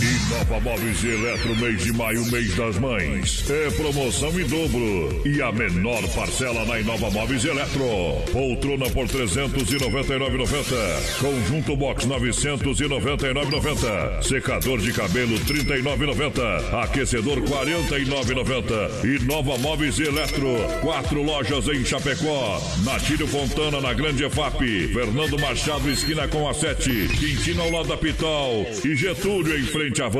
Deep 0.00 0.19
Nova 0.30 0.60
Móveis 0.60 1.02
e 1.02 1.08
Eletro, 1.08 1.56
mês 1.56 1.82
de 1.82 1.92
maio, 1.92 2.24
mês 2.30 2.54
das 2.54 2.78
mães. 2.78 3.50
É 3.50 3.68
promoção 3.70 4.30
em 4.38 4.44
dobro. 4.46 5.22
E 5.26 5.42
a 5.42 5.50
menor 5.50 6.06
parcela 6.14 6.64
na 6.66 6.78
Inova 6.78 7.10
Móveis 7.10 7.42
e 7.42 7.48
Eletro. 7.48 7.82
Poltrona 8.30 8.88
por 8.90 9.08
399,90. 9.08 11.18
Conjunto 11.18 11.74
box 11.76 12.06
999,90. 12.06 14.22
Secador 14.22 14.78
de 14.78 14.92
cabelo 14.92 15.36
39,90. 15.40 16.80
Aquecedor 16.84 17.40
49,90. 17.40 19.04
E 19.04 19.18
Nova 19.24 19.58
Móveis 19.58 19.98
e 19.98 20.04
Eletro. 20.04 20.46
Quatro 20.80 21.24
lojas 21.24 21.66
em 21.66 21.84
Chapecó. 21.84 22.62
Natílio 22.84 23.26
Fontana 23.26 23.80
na 23.80 23.92
Grande 23.92 24.22
EFAP. 24.24 24.92
Fernando 24.92 25.36
Machado, 25.40 25.90
esquina 25.90 26.28
com 26.28 26.48
a 26.48 26.54
7. 26.54 27.08
Quintino 27.18 27.62
ao 27.62 27.70
lado 27.72 27.88
da 27.88 27.96
Pital. 27.96 28.64
E 28.84 28.94
Getúlio 28.94 29.58
em 29.58 29.64
frente 29.64 30.00
à 30.00 30.08
van. 30.08 30.19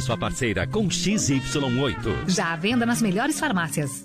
sua 0.00 0.16
parceira 0.16 0.66
com 0.66 0.88
XY8. 0.88 2.28
Já 2.28 2.52
à 2.52 2.56
venda 2.56 2.84
nas 2.84 3.00
melhores 3.02 3.38
farmácias. 3.38 4.04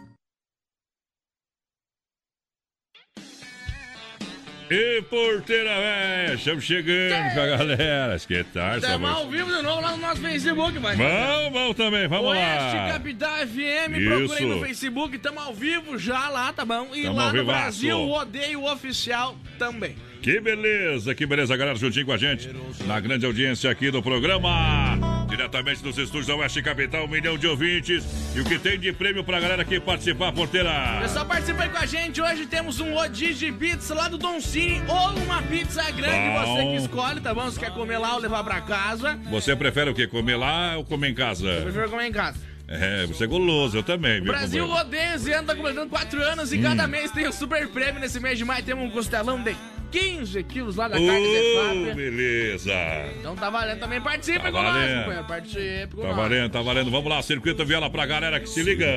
E 4.72 5.02
porteira 5.10 5.76
velha, 5.80 6.34
estamos 6.36 6.64
chegando 6.64 7.34
com 7.34 7.40
a 7.40 7.46
galera. 7.48 8.20
Que 8.20 8.44
tal, 8.44 8.78
Estamos 8.78 9.10
ao 9.10 9.28
vivo 9.28 9.52
de 9.52 9.64
novo 9.64 9.82
lá 9.82 9.92
no 9.94 9.98
nosso 9.98 10.22
Facebook, 10.22 10.78
vai. 10.78 10.96
Vamos, 10.96 11.54
vamos 11.54 11.76
também, 11.76 12.08
vamos 12.08 12.28
Oeste 12.28 12.78
lá. 12.78 12.90
Capital 12.94 13.38
FM, 13.48 13.98
Isso. 13.98 14.10
procurei 14.10 14.46
no 14.46 14.60
Facebook, 14.60 15.16
estamos 15.16 15.42
ao 15.42 15.56
vivo 15.56 15.98
já 15.98 16.30
lá, 16.30 16.54
tá 16.54 16.64
bom? 16.66 16.88
E 16.94 17.02
Tamo 17.02 17.16
lá 17.16 17.34
no. 17.34 17.46
Brasil, 17.46 17.98
o 17.98 18.12
Odeio 18.12 18.64
Oficial 18.66 19.36
também. 19.58 19.96
Que 20.22 20.40
beleza, 20.40 21.16
que 21.16 21.26
beleza, 21.26 21.58
galera, 21.58 21.76
juntinho 21.76 22.06
com 22.06 22.12
a 22.12 22.18
gente, 22.18 22.52
na 22.86 23.00
grande 23.00 23.26
audiência 23.26 23.72
aqui 23.72 23.90
do 23.90 24.04
programa, 24.04 25.19
diretamente 25.30 25.82
dos 25.84 25.98
estúdios 25.98 26.28
da 26.28 26.36
Oeste 26.36 26.62
Capital, 26.62 27.06
um 27.06 27.08
milhão 27.08 27.38
de 27.38 27.48
ouvintes, 27.48 28.04
e 28.36 28.40
o 28.40 28.44
que 28.46 28.58
tem 28.58 28.80
de 28.80 28.92
prêmio 28.92 29.24
pra 29.24 29.40
galera 29.40 29.62
aqui 29.62 29.80
participar, 29.80 30.32
porteira? 30.32 30.98
Pessoal, 31.02 31.26
participa 31.26 31.64
aí 31.64 31.70
com 31.70 31.78
a 31.78 31.86
gente. 31.86 32.22
Hoje 32.22 32.46
temos 32.46 32.80
um 32.80 32.94
rodízio 32.94 33.52
de 33.52 33.58
pizza 33.58 33.94
lá 33.94 34.08
do 34.08 34.18
Don 34.18 34.42
Cine 34.42 34.82
ou 34.88 35.12
uma 35.24 35.42
pizza 35.44 35.84
grande, 35.92 36.30
Bom. 36.46 36.56
você 36.56 36.64
que 36.66 36.76
escolhe, 36.78 37.22
tá 37.22 37.34
bom? 37.34 37.50
Se 37.52 37.60
quer 37.60 37.72
comer 37.72 37.98
lá 38.00 38.16
ou 38.16 38.20
levar 38.22 38.44
pra 38.44 38.60
casa. 38.62 39.18
Você 39.30 39.56
prefere 39.56 39.90
o 39.90 39.94
quê, 39.94 40.08
comer 40.08 40.36
lá 40.36 40.78
ou 40.78 40.84
comer 40.84 41.10
em 41.10 41.16
casa? 41.16 41.48
Eu 41.48 41.62
prefiro 41.64 41.90
comer 41.90 42.08
em 42.08 42.12
casa. 42.12 42.38
É, 42.68 43.06
você 43.08 43.24
é 43.24 43.28
goloso, 43.28 43.78
eu 43.78 43.84
também, 43.84 44.22
O? 44.22 44.26
Brasil 44.26 44.66
rodeia 44.68 45.16
esse 45.16 45.32
ano, 45.32 45.48
tá 45.48 45.56
completando 45.56 45.90
4 45.90 46.22
anos 46.22 46.54
e 46.54 46.58
Hum. 46.60 46.62
cada 46.64 46.88
mês 46.88 47.10
tem 47.12 47.28
um 47.28 47.32
super 47.32 47.68
prêmio. 47.70 48.00
Nesse 48.00 48.20
mês 48.20 48.38
de 48.38 48.46
maio 48.46 48.64
temos 48.64 48.86
um 48.86 48.92
costelão 48.92 49.42
de 49.42 49.56
15 49.92 50.44
quilos 50.44 50.76
lá 50.76 50.88
da 50.88 50.96
carne 50.98 51.22
de 51.28 51.56
Fábio. 51.56 51.96
beleza. 51.96 52.74
Então 53.20 53.36
tá 53.36 53.50
valendo 53.50 53.80
também. 53.80 54.02
Participe 54.02 54.40
Tá 54.40 54.52
com 54.52 54.62
nós, 54.62 54.74
valendo. 54.74 54.98
companheiro. 55.00 55.28
Participe 55.28 55.96
com 55.96 56.02
Tá 56.02 56.08
nós. 56.08 56.16
valendo, 56.18 56.52
tá 56.52 56.62
valendo. 56.62 56.92
Vamos 56.92 57.10
lá, 57.10 57.22
circuito 57.22 57.66
viola 57.66 57.90
pra 57.90 58.06
galera 58.06 58.40
que 58.40 58.48
se 58.50 58.62
liga. 58.62 58.88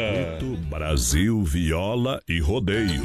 Brasil, 0.68 1.42
viola 1.44 2.20
e 2.28 2.38
rodeio. 2.40 3.02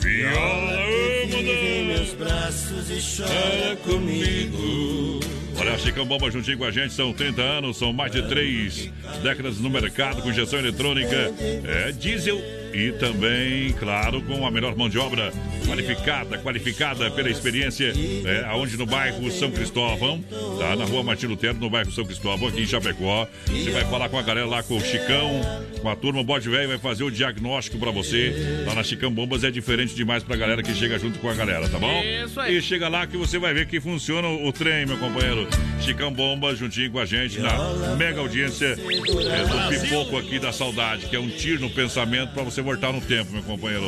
Viola, 0.00 0.82
Vive 1.26 1.82
meus 1.86 2.12
braços 2.14 2.90
e 2.90 3.22
chora 3.22 3.76
comigo. 3.76 5.20
Olha, 5.58 5.78
Chicão 5.78 6.04
Bomba 6.04 6.30
juntinho 6.30 6.58
com 6.58 6.64
a 6.64 6.70
gente, 6.70 6.92
são 6.92 7.12
30 7.12 7.40
anos, 7.40 7.76
são 7.76 7.92
mais 7.92 8.10
de 8.10 8.22
três 8.28 8.90
décadas 9.22 9.58
no 9.58 9.70
mercado 9.70 10.20
com 10.22 10.30
injeção 10.30 10.58
eletrônica, 10.58 11.32
é 11.64 11.92
diesel 11.92 12.40
e 12.72 12.92
também, 12.92 13.72
claro, 13.72 14.22
com 14.22 14.46
a 14.46 14.50
melhor 14.50 14.76
mão 14.76 14.88
de 14.88 14.98
obra 14.98 15.32
qualificada, 15.66 16.38
qualificada 16.38 17.10
pela 17.10 17.30
experiência, 17.30 17.92
é, 18.24 18.44
aonde 18.46 18.76
no 18.76 18.86
bairro 18.86 19.30
São 19.30 19.50
Cristóvão, 19.50 20.22
tá? 20.58 20.76
Na 20.76 20.84
rua 20.84 21.02
Martin 21.02 21.26
Lutero, 21.26 21.58
no 21.58 21.70
bairro 21.70 21.90
São 21.92 22.04
Cristóvão, 22.04 22.48
aqui 22.48 22.62
em 22.62 22.66
Chapecó. 22.66 23.26
Você 23.46 23.70
vai 23.70 23.84
falar 23.84 24.08
com 24.08 24.18
a 24.18 24.22
galera 24.22 24.46
lá, 24.46 24.62
com 24.62 24.76
o 24.76 24.80
Chicão, 24.80 25.40
com 25.80 25.88
a 25.88 25.96
turma, 25.96 26.22
bode 26.22 26.48
velho 26.48 26.68
vai 26.68 26.78
fazer 26.78 27.04
o 27.04 27.10
diagnóstico 27.10 27.78
pra 27.78 27.90
você. 27.90 28.64
Lá 28.66 28.74
na 28.74 28.82
Chicão 28.82 29.12
Bombas 29.12 29.44
é 29.44 29.50
diferente 29.50 29.94
demais 29.94 30.22
pra 30.22 30.36
galera 30.36 30.62
que 30.62 30.74
chega 30.74 30.98
junto 30.98 31.18
com 31.18 31.28
a 31.28 31.34
galera, 31.34 31.68
tá 31.68 31.78
bom? 31.78 32.02
Isso 32.02 32.40
aí. 32.40 32.56
E 32.56 32.62
chega 32.62 32.88
lá 32.88 33.06
que 33.06 33.16
você 33.16 33.38
vai 33.38 33.52
ver 33.52 33.66
que 33.66 33.80
funciona 33.80 34.28
o 34.28 34.52
trem, 34.52 34.86
meu 34.86 34.98
companheiro. 34.98 35.48
Chicão 35.80 36.12
Bomba 36.12 36.54
juntinho 36.54 36.90
com 36.90 36.98
a 36.98 37.04
gente 37.04 37.40
na 37.40 37.52
mega 37.96 38.20
audiência 38.20 38.66
é, 38.66 38.76
do 38.76 39.80
Pipoco 39.80 40.16
aqui 40.16 40.38
da 40.38 40.52
Saudade, 40.52 41.06
que 41.06 41.16
é 41.16 41.20
um 41.20 41.28
tiro 41.28 41.60
no 41.60 41.70
pensamento 41.70 42.32
pra 42.32 42.42
você 42.42 42.61
voltar 42.62 42.92
no 42.92 43.00
tempo, 43.00 43.32
meu 43.32 43.42
companheiro. 43.42 43.84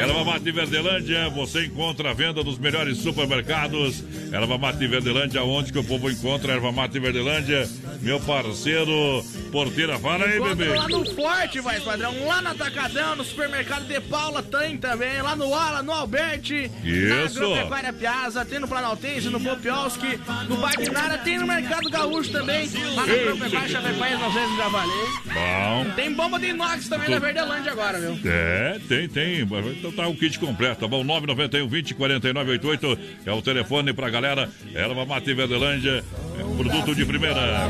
Erva 0.00 0.24
Mate 0.24 0.44
de 0.44 0.52
Verdelândia, 0.52 1.28
você 1.30 1.64
encontra 1.66 2.10
a 2.10 2.14
venda 2.14 2.42
dos 2.42 2.58
melhores 2.58 2.98
supermercados. 2.98 4.02
Erva 4.32 4.58
Mate 4.58 4.78
de 4.78 4.86
Verdelândia, 4.86 5.42
onde 5.42 5.72
que 5.72 5.78
o 5.78 5.84
povo 5.84 6.10
encontra 6.10 6.52
Erva 6.52 6.72
Mate 6.72 6.94
de 6.94 7.00
Verdelândia? 7.00 7.68
Meu 8.00 8.20
parceiro, 8.20 9.24
porteira, 9.50 9.98
fala 9.98 10.24
aí, 10.24 10.36
Encontra 10.36 10.54
bebê. 10.54 10.76
lá 10.76 10.88
no 10.88 11.04
Forte, 11.14 11.60
vai, 11.60 11.80
padrão. 11.80 12.14
Lá 12.26 12.40
no 12.42 12.50
Atacadão, 12.50 13.16
no 13.16 13.24
supermercado 13.24 13.86
de 13.86 14.00
Paula 14.00 14.42
tem 14.42 14.76
também. 14.76 15.20
Lá 15.20 15.34
no 15.34 15.52
Ala, 15.54 15.82
no 15.82 15.92
Alberti. 15.92 16.70
Na 16.82 17.24
Isso. 17.24 17.42
Agropecuária 17.42 17.92
Piazza, 17.92 18.44
tem 18.44 18.58
no 18.60 18.68
Planaltense, 18.68 19.28
no 19.28 19.40
Popioski, 19.40 20.18
no 20.48 20.56
Bairro 20.58 20.92
Nara, 20.92 21.18
tem 21.18 21.38
no 21.38 21.46
Mercado 21.46 21.90
Gaúcho 21.90 22.30
também. 22.30 22.68
Lá 22.94 23.06
na 23.06 23.12
Agropecuária 23.12 23.68
Chapecoense, 23.68 24.22
não 24.22 24.32
sei 24.32 24.46
se 24.46 24.56
já 24.56 24.70
falei. 24.70 25.06
Bom. 25.26 25.90
Tem 25.96 26.12
bomba 26.12 26.38
de 26.38 26.46
inox 26.46 26.88
também 26.88 27.08
na 27.10 27.18
Verdelândia 27.18 27.67
agora, 27.68 27.98
viu? 27.98 28.18
É, 28.24 28.78
tem, 28.88 29.08
tem. 29.08 29.40
Então 29.42 29.92
tá 29.92 30.06
o 30.08 30.14
kit 30.14 30.38
completo, 30.38 30.80
tá 30.80 30.88
bom? 30.88 31.04
991 31.04 31.68
20 31.68 31.94
49 31.94 32.50
88 32.52 32.98
é 33.26 33.32
o 33.32 33.42
telefone 33.42 33.92
pra 33.92 34.10
galera. 34.10 34.48
Erva 34.74 35.04
Mate 35.04 35.32
Verdelândia, 35.34 36.04
é 36.38 36.56
produto 36.56 36.94
de 36.94 37.04
primeira. 37.04 37.68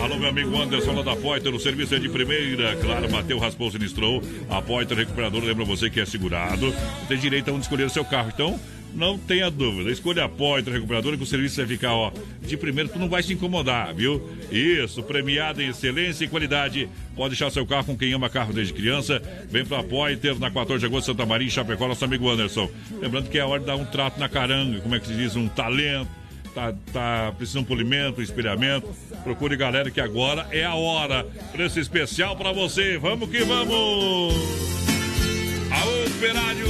Alô, 0.00 0.16
meu 0.16 0.28
amigo 0.28 0.60
Anderson 0.60 0.92
lá 0.92 1.02
da 1.02 1.16
Poiter, 1.16 1.54
o 1.54 1.60
serviço 1.60 1.94
é 1.94 1.98
de 1.98 2.08
primeira. 2.08 2.76
Claro, 2.76 3.08
bateu, 3.08 3.38
raspou, 3.38 3.70
sinistrou. 3.70 4.22
A 4.50 4.60
Poiter 4.62 4.96
Recuperador 4.96 5.42
lembra 5.44 5.64
você 5.64 5.90
que 5.90 6.00
é 6.00 6.06
segurado. 6.06 6.74
Tem 7.08 7.18
direito 7.18 7.50
a 7.50 7.52
onde 7.52 7.62
escolher 7.62 7.84
o 7.84 7.90
seu 7.90 8.04
carro. 8.04 8.30
Então, 8.32 8.58
não 8.94 9.18
tenha 9.18 9.50
dúvida. 9.50 9.90
Escolha 9.90 10.24
a 10.24 10.28
Poiter 10.28 10.72
Recuperadora 10.72 11.16
que 11.16 11.22
o 11.22 11.26
serviço 11.26 11.56
vai 11.56 11.66
ficar, 11.66 11.94
ó, 11.94 12.12
de 12.42 12.56
primeiro, 12.56 12.88
tu 12.88 12.98
não 12.98 13.08
vai 13.08 13.22
se 13.22 13.32
incomodar, 13.32 13.94
viu? 13.94 14.22
Isso, 14.50 15.02
premiado 15.02 15.60
em 15.60 15.68
excelência 15.68 16.24
e 16.24 16.28
qualidade. 16.28 16.88
Pode 17.14 17.30
deixar 17.30 17.50
seu 17.50 17.66
carro 17.66 17.84
com 17.84 17.96
quem 17.96 18.12
ama 18.12 18.28
carro 18.28 18.52
desde 18.52 18.72
criança. 18.72 19.20
Vem 19.50 19.64
pra 19.64 19.82
Poiter, 19.82 20.38
na 20.38 20.50
14 20.50 20.80
de 20.80 20.86
agosto, 20.86 21.06
Santa 21.06 21.26
Maria, 21.26 21.46
em 21.46 21.50
Chapecó, 21.50 21.86
nosso 21.88 22.04
amigo 22.04 22.28
Anderson. 22.30 22.70
Lembrando 23.00 23.28
que 23.28 23.38
é 23.38 23.44
hora 23.44 23.60
de 23.60 23.66
dar 23.66 23.76
um 23.76 23.84
trato 23.84 24.18
na 24.18 24.28
caranga, 24.28 24.80
como 24.80 24.94
é 24.94 25.00
que 25.00 25.06
se 25.06 25.14
diz, 25.14 25.36
um 25.36 25.48
talento. 25.48 26.08
tá, 26.54 26.72
tá 26.92 27.32
precisando 27.36 27.62
de 27.64 27.68
polimento, 27.68 28.22
espelhamento, 28.22 28.88
procure 29.24 29.56
galera 29.56 29.90
que 29.90 30.00
agora 30.00 30.46
é 30.50 30.64
a 30.64 30.74
hora. 30.74 31.26
Preço 31.52 31.80
especial 31.80 32.36
pra 32.36 32.52
você. 32.52 32.96
Vamos 32.96 33.28
que 33.28 33.42
vamos! 33.44 34.34
Aô, 35.70 36.06
Operário, 36.16 36.66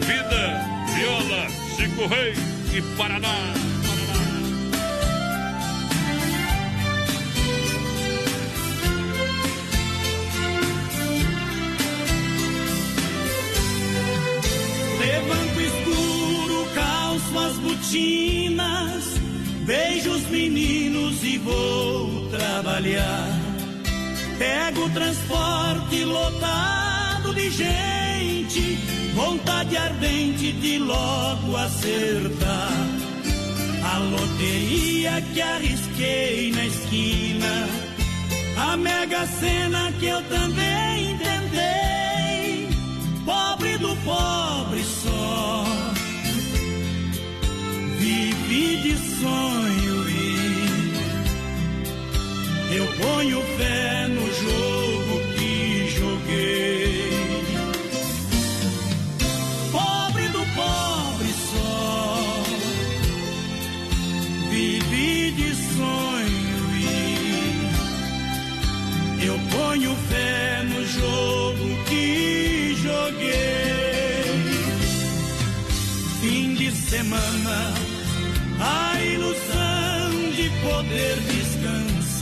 Vida, 0.00 0.60
Viola, 0.94 1.46
Chico 1.82 2.06
Rei 2.06 2.32
e 2.72 2.80
Paraná. 2.96 3.54
Levanto 15.00 15.60
escuro, 15.60 16.68
calço 16.72 17.38
as 17.40 17.56
botinas, 17.56 19.04
beijo 19.66 20.10
os 20.12 20.28
meninos 20.28 21.24
e 21.24 21.38
vou 21.38 22.28
trabalhar. 22.28 23.26
Pego 24.38 24.84
o 24.84 24.90
transporte 24.90 26.04
lotado 26.04 27.01
de 27.30 27.50
gente, 27.50 28.78
vontade 29.14 29.76
ardente 29.76 30.52
de 30.52 30.78
logo 30.78 31.56
acertar. 31.56 32.86
A 33.84 33.98
loteria 33.98 35.22
que 35.32 35.40
arrisquei 35.40 36.52
na 36.52 36.66
esquina, 36.66 37.68
a 38.56 38.76
mega 38.76 39.26
cena 39.26 39.92
que 39.98 40.06
eu 40.06 40.22
também 40.22 41.18
tentei 41.18 42.68
pobre 43.24 43.78
do 43.78 43.94
pobre 43.96 44.82
só. 44.84 45.64
Vivi 47.98 48.76
de 48.82 48.96
sonho 49.20 50.08
e 52.70 52.76
eu 52.76 52.86
ponho 53.00 53.42
fé 53.56 53.81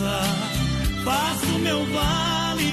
descansar. 0.01 0.25
Faço 1.05 1.59
meu 1.59 1.85
vale, 1.87 2.73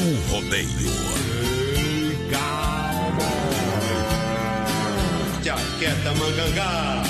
Brasil 0.00 0.16
Rodeio. 0.30 0.90
Jaqueta 5.42 6.14
mangangá. 6.14 7.02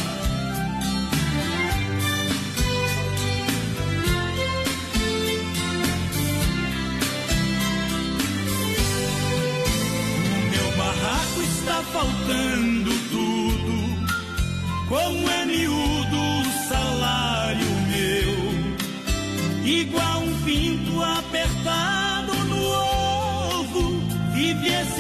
Meu 10.51 10.77
barraco 10.77 11.43
está 11.43 11.83
faltando 11.93 12.80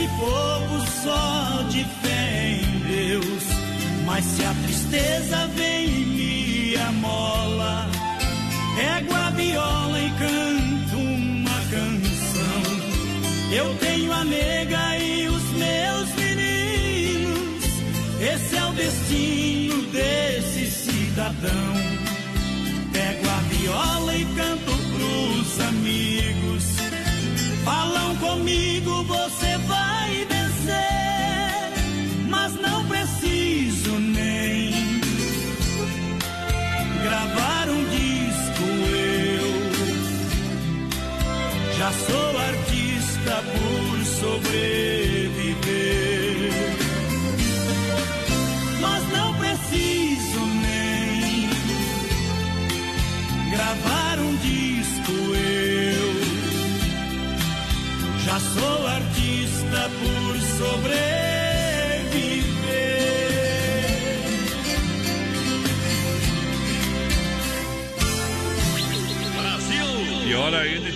esse 0.00 0.08
povo 0.16 0.80
só 1.02 1.62
de 1.68 1.84
fé 1.84 2.60
em 2.62 2.78
Deus. 2.88 3.44
Mas 4.06 4.24
se 4.24 4.44
a 4.44 4.54
tristeza 4.64 5.46
vem 5.48 5.86
e 5.86 6.04
me 6.06 6.76
amola, 6.76 7.88
pego 8.76 9.14
a 9.14 9.30
viola 9.30 10.00
e 10.00 10.10
canto 10.10 10.96
uma 10.96 11.60
canção. 11.70 12.62
Eu 13.52 13.74
tenho 13.76 14.12
a 14.12 14.24
nega 14.24 14.98
e 14.98 15.28
os 15.28 15.44
meus 15.52 16.14
meninos. 16.14 17.64
Esse 18.20 18.56
é 18.56 18.64
o 18.64 18.72
destino 18.72 19.82
desse 19.92 20.70
cidadão. 20.70 21.89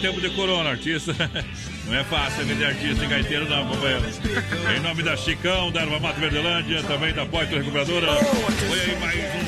Tempo 0.04 0.20
de 0.20 0.28
corona, 0.30 0.68
artista. 0.68 1.14
Não 1.86 1.94
é 1.94 2.04
fácil 2.04 2.44
vender 2.44 2.66
artista 2.66 3.02
em 3.02 3.08
gaiteiro, 3.08 3.48
não, 3.48 3.66
companheiro. 3.66 4.04
Em 4.76 4.80
nome 4.80 5.02
da 5.02 5.16
Chicão, 5.16 5.70
da 5.70 5.80
Erva 5.80 5.98
Mato 5.98 6.20
Verdelândia, 6.20 6.82
também 6.82 7.14
da 7.14 7.24
Poitra 7.24 7.58
Recuperadora. 7.58 8.14
Foi 8.14 8.80
aí 8.80 8.98
mais 9.00 9.16
um 9.16 9.44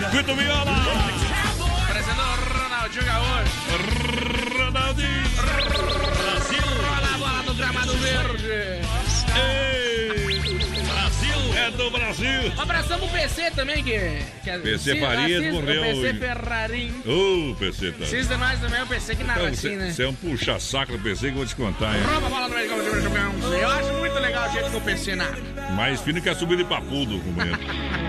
circuito 0.00 0.34
viola! 0.34 0.72
Parecendo 1.86 2.20
o 2.20 2.24
Ronaldinho 2.58 3.04
Gaúcho. 3.04 3.52
Ronaldinho! 4.58 5.30
Brasil! 6.16 6.64
A 7.14 7.18
bola 7.18 7.42
do 7.42 7.54
gramado 7.54 7.92
verde. 7.94 8.80
Brasil! 9.26 9.69
É 12.10 12.14
Brasil! 12.14 12.52
Um 12.56 12.60
abração 12.60 12.98
pro 12.98 13.08
PC 13.08 13.50
também, 13.52 13.82
que... 13.84 13.98
que 14.42 14.58
PC 14.58 14.78
se- 14.94 15.00
Farias 15.00 15.40
assiste- 15.40 15.52
morreu 15.52 15.82
O 15.82 16.02
PC. 16.02 16.14
Ferrarim. 16.14 16.94
Ô, 17.06 17.54
PC, 17.54 17.90
tá? 17.92 17.96
Precisa 17.98 18.34
de 18.34 18.40
nós 18.40 18.60
também, 18.60 18.82
o 18.82 18.86
PC 18.86 19.16
que 19.16 19.24
narra 19.24 19.40
Então, 19.40 19.52
assim, 19.52 19.76
né? 19.76 19.90
Você 19.92 20.02
é 20.02 20.08
um 20.08 20.14
puxa-saco 20.14 20.92
do 20.92 20.98
PC 20.98 21.20
que 21.20 21.26
eu 21.28 21.34
vou 21.34 21.46
te 21.46 21.56
contar, 21.56 21.96
hein? 21.96 22.02
Rouba 22.04 22.26
a 22.26 22.30
bola 22.30 22.48
do 22.48 22.54
campeão. 23.02 23.52
Eu 23.52 23.68
acho 23.68 23.92
muito 23.94 24.18
legal 24.18 24.48
o 24.48 24.52
jeito 24.52 24.70
que 24.70 24.76
o 24.76 24.80
PC 24.80 25.14
narra. 25.16 25.36
Mais 25.76 26.00
fino 26.00 26.20
que 26.20 26.28
a 26.28 26.34
subida 26.34 26.62
de 26.62 26.68
papudo, 26.68 27.18
companheiro. 27.20 27.58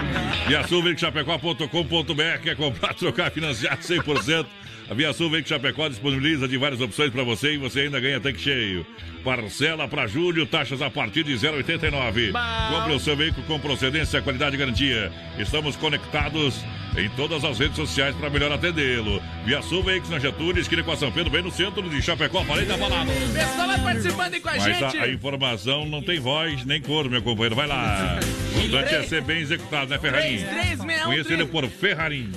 E 0.49 0.55
a 0.55 0.63
Chapecó.com.br 0.97 2.39
quer 2.43 2.55
comprar, 2.55 2.93
trocar, 2.93 3.31
financiar 3.31 3.77
100%. 3.77 4.45
A 4.89 4.93
Via 4.93 5.13
Sul 5.13 5.29
Veículos 5.29 5.49
Chapecó 5.49 5.87
disponibiliza 5.87 6.47
de 6.47 6.57
várias 6.57 6.81
opções 6.81 7.11
para 7.11 7.23
você 7.23 7.53
e 7.53 7.57
você 7.57 7.81
ainda 7.81 7.99
ganha 7.99 8.19
tanque 8.19 8.41
cheio. 8.41 8.85
Parcela 9.23 9.87
para 9.87 10.07
julho, 10.07 10.45
taxas 10.45 10.81
a 10.81 10.89
partir 10.89 11.23
de 11.23 11.33
0,89. 11.33 12.31
Compre 12.71 12.93
o 12.93 12.99
seu 12.99 13.15
veículo 13.15 13.45
com 13.45 13.59
procedência, 13.59 14.21
qualidade 14.21 14.55
e 14.55 14.59
garantia. 14.59 15.11
Estamos 15.37 15.75
conectados 15.75 16.55
em 16.97 17.07
todas 17.11 17.43
as 17.45 17.57
redes 17.59 17.75
sociais 17.77 18.15
para 18.15 18.29
melhor 18.29 18.51
atendê-lo. 18.51 19.21
Via 19.45 19.61
Sul 19.61 19.83
Veículos 19.83 20.09
na 20.09 20.19
Getúlio, 20.19 20.59
esquina 20.59 20.83
com 20.83 20.91
a 20.91 20.97
São 20.97 21.11
Pedro, 21.11 21.31
bem 21.31 21.43
no 21.43 21.51
centro 21.51 21.87
de 21.87 22.01
Chapecó, 22.01 22.43
falei 22.43 22.65
da 22.65 22.75
balada. 22.75 23.11
O 23.11 23.33
pessoal 23.33 23.67
vai 23.67 23.79
participando 23.79 24.33
aí 24.33 24.39
com 24.41 24.49
a 24.49 24.55
Mas 24.55 24.63
gente. 24.63 24.97
a, 24.97 25.03
a 25.03 25.09
informação 25.09 25.85
não 25.85 26.01
tem 26.01 26.19
voz 26.19 26.65
nem 26.65 26.81
cor, 26.81 27.09
meu 27.09 27.21
companheiro. 27.21 27.55
Vai 27.55 27.67
lá. 27.67 28.19
O 28.55 28.59
importante 28.59 28.95
é 28.95 29.03
ser 29.03 29.21
bem 29.21 29.41
executado, 29.41 29.89
né, 29.91 29.99
Ferrarim? 29.99 30.37
3361 30.37 31.05
Conheça 31.05 31.33
ele 31.33 31.45
por 31.45 31.67
Ferrarim. 31.69 32.31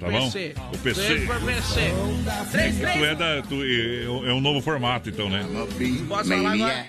Tá 0.00 0.08
bom? 0.08 0.30
PC. 0.30 0.54
O 0.72 0.78
PC. 0.78 1.20
Por 1.26 1.40
PC. 1.42 1.80
Três, 2.50 2.74
Tu 2.76 2.80
três. 2.80 3.02
é, 3.02 3.14
da, 3.14 3.42
tu, 3.42 3.62
é, 3.62 4.04
é 4.30 4.32
um 4.32 4.40
novo 4.40 4.60
formato, 4.62 5.08
então, 5.10 5.28
né? 5.28 5.44
Posso 6.08 6.28
falar 6.30 6.52
agora? 6.54 6.86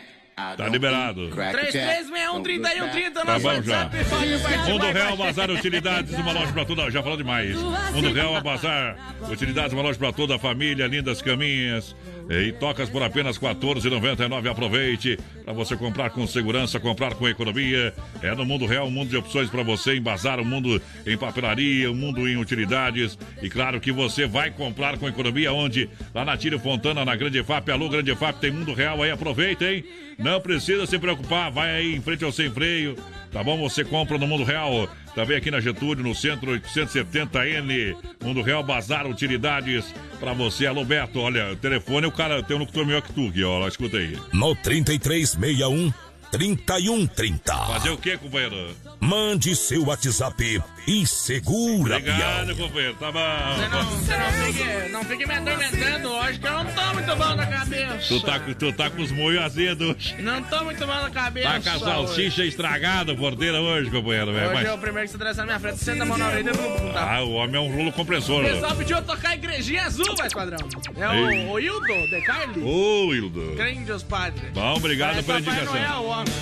Tá 0.58 0.68
liberado. 0.70 1.30
3361-3130, 1.30 3.14
Tá 3.14 3.24
nosso 3.26 3.40
bom 3.42 3.62
já. 3.62 3.84
WhatsApp. 3.84 4.72
Mundo 4.72 4.86
Real. 4.92 5.18
Bazar 5.18 5.52
Utilidades, 5.52 6.14
uma 6.18 6.32
loja 6.32 6.52
pra 6.54 6.66
toda. 6.66 6.90
Já 6.90 7.04
falou 7.04 7.18
demais. 7.18 7.56
Mundo 7.94 8.12
Real 8.14 8.42
Bazar 8.42 8.96
Utilidades, 9.30 9.74
uma 9.74 9.84
loja 9.84 10.00
pra 10.00 10.12
toda 10.12 10.36
a 10.38 10.40
família, 10.40 10.88
lindas 10.88 11.22
caminhas. 11.22 11.96
E 12.34 12.54
tocas 12.54 12.90
por 12.90 13.04
apenas 13.04 13.36
R$ 13.36 13.50
14,99. 13.50 14.50
Aproveite 14.50 15.20
para 15.44 15.52
você 15.52 15.76
comprar 15.76 16.12
com 16.12 16.26
segurança, 16.26 16.80
comprar 16.80 17.14
com 17.16 17.28
economia. 17.28 17.94
É 18.22 18.34
no 18.34 18.46
Mundo 18.46 18.66
Real, 18.66 18.88
um 18.88 18.92
mundo 18.92 19.10
de 19.10 19.18
opções 19.18 19.50
para 19.50 19.64
você 19.64 19.98
embasar, 19.98 20.40
um 20.40 20.46
mundo 20.46 20.82
em 21.06 21.18
papelaria, 21.18 21.92
um 21.92 21.96
mundo 21.96 22.26
em 22.30 22.38
utilidades. 22.38 23.20
E 23.42 23.50
claro 23.50 23.82
que 23.82 23.92
você 23.92 24.26
vai 24.26 24.50
comprar 24.50 24.98
com 24.98 25.10
economia 25.10 25.52
onde? 25.52 25.90
Lá 26.16 26.24
na 26.24 26.38
Tírio 26.38 26.58
Fontana, 26.58 27.04
na 27.04 27.16
Grande 27.18 27.44
FAP. 27.44 27.70
Alô, 27.70 27.90
Grande 27.90 28.16
FAP, 28.16 28.40
tem 28.40 28.52
Mundo 28.52 28.74
Real 28.74 29.04
aí, 29.04 29.12
aproveita, 29.12 29.66
hein? 29.66 29.84
Não 30.18 30.40
precisa 30.40 30.86
se 30.86 30.98
preocupar, 30.98 31.52
vai 31.52 31.70
aí 31.70 31.96
em 31.96 32.02
frente 32.02 32.24
ao 32.24 32.32
sem 32.32 32.50
freio. 32.50 32.96
Tá 33.32 33.44
bom? 33.44 33.58
Você 33.58 33.84
compra 33.84 34.18
no 34.18 34.28
Mundo 34.28 34.44
Real. 34.44 34.90
Também 35.16 35.38
aqui 35.38 35.52
na 35.52 35.60
Getúlio, 35.60 36.04
no 36.04 36.16
centro 36.16 36.52
870N. 36.52 37.96
Mundo 38.24 38.42
Real 38.42 38.64
Bazar 38.64 39.06
Utilidades. 39.08 39.94
Pra 40.20 40.34
você, 40.34 40.66
alô 40.66 40.86
Beto. 40.86 41.20
Olha, 41.20 41.52
o 41.52 41.56
telefone, 41.56 42.08
o 42.08 42.12
cara 42.12 42.42
tem 42.42 42.56
um 42.56 42.62
locutor 42.62 42.86
melhor 42.86 43.02
que 43.02 43.14
tu 43.14 43.28
aqui, 43.28 43.44
ó. 43.44 43.68
Escuta 43.68 43.98
aí. 43.98 44.18
No 44.34 44.56
3361 44.56 45.92
3130. 46.32 47.54
Fazer 47.54 47.90
o 47.90 47.98
quê, 47.98 48.18
companheiro? 48.18 48.74
Mande 49.00 49.56
seu 49.56 49.86
WhatsApp 49.86 50.62
e 50.88 51.06
segura, 51.06 51.98
Obrigado, 51.98 52.46
Bial. 52.48 52.58
companheiro. 52.58 52.96
Tá 52.96 53.12
Você 53.12 53.70
bom. 53.70 53.70
não, 53.70 53.86
você 53.86 54.18
não 54.18 54.32
fique, 54.32 54.90
não 54.92 55.04
fique 55.06 55.26
me 55.26 55.34
atormentando 55.34 56.10
hoje, 56.12 56.40
que 56.40 56.48
eu 56.48 56.52
não 56.52 56.66
tô 56.66 56.94
muito 56.94 57.16
bom 57.16 57.36
na 57.36 57.46
cabeça. 57.46 57.98
Tu 58.08 58.20
tá, 58.22 58.40
com- 58.40 58.54
tu 58.54 58.74
tá 58.74 58.90
com 58.90 59.02
os 59.02 59.12
moios 59.12 59.42
azedos. 59.44 60.16
Não 60.20 60.42
tô 60.44 60.64
muito 60.64 60.86
bom 60.86 60.94
na 60.94 61.10
cabeça. 61.10 61.50
Tá 61.50 61.60
com 61.60 61.70
a 61.70 61.80
salsicha 61.80 62.44
estragada, 62.44 63.16
porteira 63.16 63.62
hoje, 63.62 63.90
companheiro. 63.90 64.34
velho. 64.34 64.46
Hoje 64.48 64.54
Mas- 64.56 64.66
é 64.68 64.74
o 64.74 64.78
primeiro 64.78 65.04
que 65.08 65.10
se 65.10 65.16
atravessa 65.16 65.42
na 65.42 65.46
minha 65.48 65.60
frente, 65.60 65.78
senta 65.84 66.04
a 66.04 66.06
mão 66.06 66.18
na 66.18 66.28
orelha 66.28 66.50
e 66.52 66.94
tá. 66.94 67.16
Ah, 67.16 67.24
o 67.24 67.32
homem 67.34 67.56
é 67.56 67.60
um 67.60 67.74
rolo 67.76 67.92
compressor. 67.92 68.44
O 68.44 68.48
pessoal 68.50 68.76
pediu 68.76 68.98
eu 68.98 69.04
tocar 69.04 69.36
Igrejinha 69.36 69.84
Azul, 69.86 70.16
vai, 70.18 70.30
quadrão. 70.30 70.58
É 70.98 71.16
Ei. 71.16 71.46
o, 71.46 71.52
o 71.52 71.60
Hildo, 71.60 72.08
de 72.10 72.22
Carli. 72.22 72.62
Ô, 72.64 73.14
Hildo. 73.14 73.54
Grande 73.56 73.92
os 73.92 74.04
padres. 74.04 74.52
Bom, 74.54 74.74
obrigado 74.76 75.24
Parece 75.24 75.28
pela 75.28 75.40
indicação. 75.40 75.74
Noel, 75.74 76.06
homem. 76.06 76.34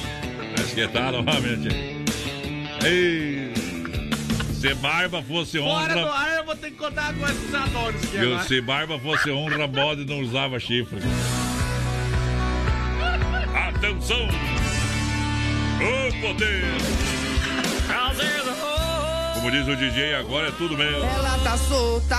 Mas 0.57 0.74
que 0.74 0.88
tal, 0.88 1.14
homem? 1.16 1.99
Ei, 2.86 3.53
se 4.60 4.73
barba 4.73 5.23
fosse 5.23 5.57
Fora 5.57 5.94
do 5.94 5.99
honra. 5.99 6.11
ar 6.11 6.38
eu 6.38 6.44
vou 6.44 6.56
ter 6.56 6.72
que 6.72 6.77
contar 6.77 7.14
com 7.14 7.26
esses 7.26 7.53
adores 7.53 8.03
aqui 8.03 8.18
agora. 8.18 8.44
Se 8.44 8.61
barba 8.61 8.99
fosse 8.99 9.31
honra, 9.31 9.68
bode 9.68 10.06
não 10.06 10.19
usava 10.19 10.60
chifre. 10.60 10.99
Atenção! 13.56 14.27
O 15.80 16.22
poder! 16.22 16.65
Como 19.40 19.52
diz 19.52 19.66
o 19.70 19.74
DJ, 19.74 20.16
agora 20.16 20.49
é 20.49 20.52
tudo 20.52 20.78
meu. 20.78 21.02
Ela 21.02 21.38
tá 21.40 21.56
solta 21.56 22.18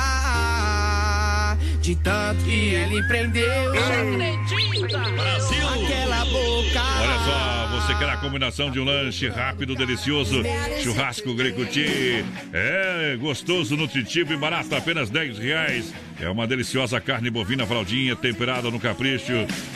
de 1.82 1.94
tanto 1.96 2.42
que 2.44 2.50
ele 2.50 3.02
prendeu. 3.08 3.70
Brasil! 3.72 5.68
Aquela 5.68 6.24
boca. 6.24 6.82
Olha 7.02 7.18
só, 7.18 7.66
você 7.78 7.94
quer 7.96 8.08
a 8.08 8.16
combinação 8.16 8.70
de 8.70 8.80
um 8.80 8.84
lanche 8.84 9.28
rápido, 9.28 9.74
delicioso, 9.74 10.42
churrasco 10.82 11.34
Grecuti. 11.34 12.24
É 12.54 13.18
gostoso, 13.20 13.76
nutritivo 13.76 14.32
e 14.32 14.38
barato, 14.38 14.74
apenas 14.74 15.10
10 15.10 15.38
reais. 15.38 15.92
É 16.20 16.28
uma 16.28 16.46
deliciosa 16.46 17.00
carne 17.00 17.30
bovina 17.30 17.66
fraldinha, 17.66 18.14
temperada 18.14 18.70
no 18.70 18.78
capricho, 18.78 19.32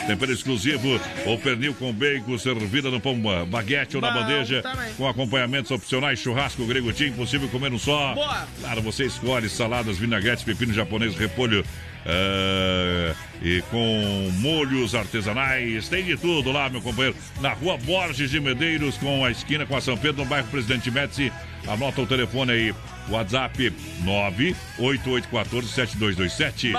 tempero 0.06 0.32
exclusivo, 0.32 1.00
ou 1.24 1.38
pernil 1.38 1.74
com 1.74 1.92
bacon, 1.92 2.36
servida 2.38 2.90
no 2.90 3.00
pão 3.00 3.18
baguete 3.46 3.96
ou 3.96 4.02
na 4.02 4.10
bandeja, 4.10 4.62
com 4.96 5.08
acompanhamentos 5.08 5.70
opcionais, 5.70 6.18
churrasco 6.18 6.66
Greguti, 6.66 7.06
impossível 7.06 7.48
comer 7.48 7.72
um 7.72 7.78
só. 7.78 8.14
Claro, 8.60 8.82
você 8.82 9.06
escolhe 9.06 9.48
saladas, 9.48 9.96
vinagretes, 9.96 10.44
pepino 10.44 10.72
japonês, 10.74 11.16
repolho, 11.16 11.64
ah, 12.06 13.14
e 13.42 13.62
com 13.70 14.30
molhos 14.38 14.94
artesanais, 14.94 15.88
tem 15.88 16.04
de 16.04 16.16
tudo 16.16 16.52
lá, 16.52 16.68
meu 16.68 16.80
companheiro. 16.80 17.16
Na 17.40 17.52
rua 17.52 17.76
Borges 17.78 18.30
de 18.30 18.38
Medeiros, 18.40 18.96
com 18.98 19.24
a 19.24 19.30
esquina 19.30 19.66
com 19.66 19.76
a 19.76 19.80
São 19.80 19.96
Pedro, 19.96 20.22
no 20.22 20.28
bairro 20.28 20.46
Presidente 20.48 20.90
Médici. 20.90 21.32
Anota 21.66 22.02
o 22.02 22.06
telefone 22.06 22.52
aí, 22.52 22.74
WhatsApp 23.08 23.72
988147227. 24.04 26.74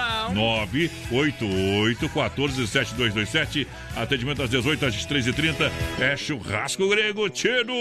988147227. 1.09 3.65
Atendimento 3.95 4.43
às 4.43 4.49
18 4.51 4.85
às 4.85 4.95
3h30. 5.07 5.71
É 5.99 6.15
churrasco 6.15 6.87
grego, 6.87 7.27
tiro, 7.29 7.73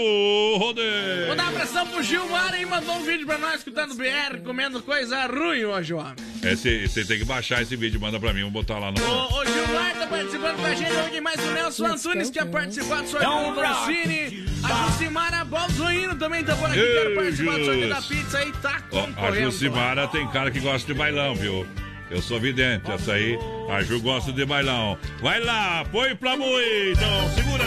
rodeio. 0.57 1.27
Vou 1.27 1.35
dar 1.35 1.49
abração 1.49 1.85
pro 1.85 2.01
Gilmar 2.01 2.55
aí, 2.55 2.65
mandou 2.65 2.95
um 2.95 3.03
vídeo 3.03 3.27
pra 3.27 3.37
nós 3.37 3.57
escutando 3.57 3.93
BR, 3.93 4.39
comendo 4.43 4.81
coisa 4.81 5.27
ruim 5.27 5.65
hoje, 5.65 5.93
homem. 5.93 6.15
Você 6.41 7.05
tem 7.05 7.19
que 7.19 7.25
baixar 7.25 7.61
esse 7.61 7.75
vídeo, 7.75 7.99
manda 7.99 8.19
pra 8.19 8.33
mim, 8.33 8.49
vou 8.49 8.63
botar 8.65 8.79
lá 8.79 8.91
no. 8.91 8.99
O, 8.99 9.39
o 9.41 9.45
Gilmar 9.45 9.93
tá 9.93 10.07
participando 10.07 10.55
com 10.57 10.65
a 10.65 10.73
gente 10.73 10.91
hoje, 10.91 11.21
mais 11.21 11.39
o 11.39 11.51
Nelson 11.51 11.85
Antunes 11.85 12.31
tinha 12.31 12.45
participado 12.47 13.03
do 13.03 13.09
sorteio 13.09 13.53
do 13.53 13.61
Roncini. 13.61 14.45
A 14.63 14.87
Jucimara 14.87 15.45
Balzuíno 15.45 16.15
também 16.15 16.43
tá 16.43 16.55
por 16.55 16.69
aqui, 16.69 16.79
Ei, 16.79 16.93
quero 16.93 17.15
participar 17.15 17.57
do 17.59 17.65
sorteio 17.65 17.89
da 17.89 18.01
pizza 18.01 18.37
aí, 18.39 18.51
tá 18.53 18.81
Ó, 18.91 18.97
a 18.99 19.01
concorrendo. 19.03 19.51
Jucimara 19.51 20.07
tem 20.07 20.27
cara 20.29 20.49
que 20.49 20.59
gosta 20.59 20.91
de 20.91 20.97
bailão, 20.97 21.35
viu? 21.35 21.67
Eu 22.09 22.21
sou 22.21 22.39
vidente, 22.39 22.89
essa 22.91 23.13
aí. 23.13 23.37
A 23.69 23.81
Ju 23.83 23.99
gosta 24.01 24.31
de 24.31 24.45
bailão. 24.45 24.97
Vai 25.21 25.39
lá, 25.43 25.85
põe 25.91 26.15
pra 26.15 26.35
moer, 26.37 26.93
então, 26.93 27.29
segura! 27.33 27.65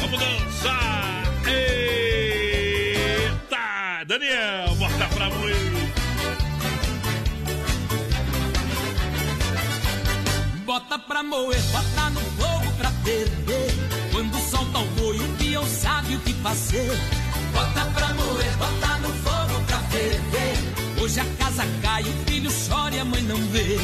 Vamos 0.00 0.18
dançar! 0.20 1.22
Eita! 2.72 4.04
Daniel, 4.06 4.71
Bota 10.92 11.04
pra 11.06 11.22
moer, 11.22 11.62
bota 11.72 12.10
no 12.10 12.20
fogo 12.20 12.70
pra 12.76 12.90
ferver. 13.02 13.74
Quando 14.12 14.36
solta 14.50 14.78
o 14.78 14.86
boi, 14.88 15.18
o 15.18 15.28
peão 15.38 15.66
sabe 15.66 16.16
o 16.16 16.18
que 16.18 16.34
fazer. 16.34 16.92
Bota 17.54 17.86
pra 17.94 18.08
moer, 18.12 18.56
bota 18.58 18.98
no 18.98 19.08
fogo 19.24 19.64
pra 19.66 19.78
ferver. 19.88 21.00
Hoje 21.00 21.18
a 21.18 21.24
casa 21.38 21.64
cai, 21.80 22.02
o 22.02 22.12
filho 22.26 22.50
chora 22.68 22.94
e 22.94 22.98
a 22.98 23.06
mãe 23.06 23.22
não 23.22 23.38
vê. 23.38 23.78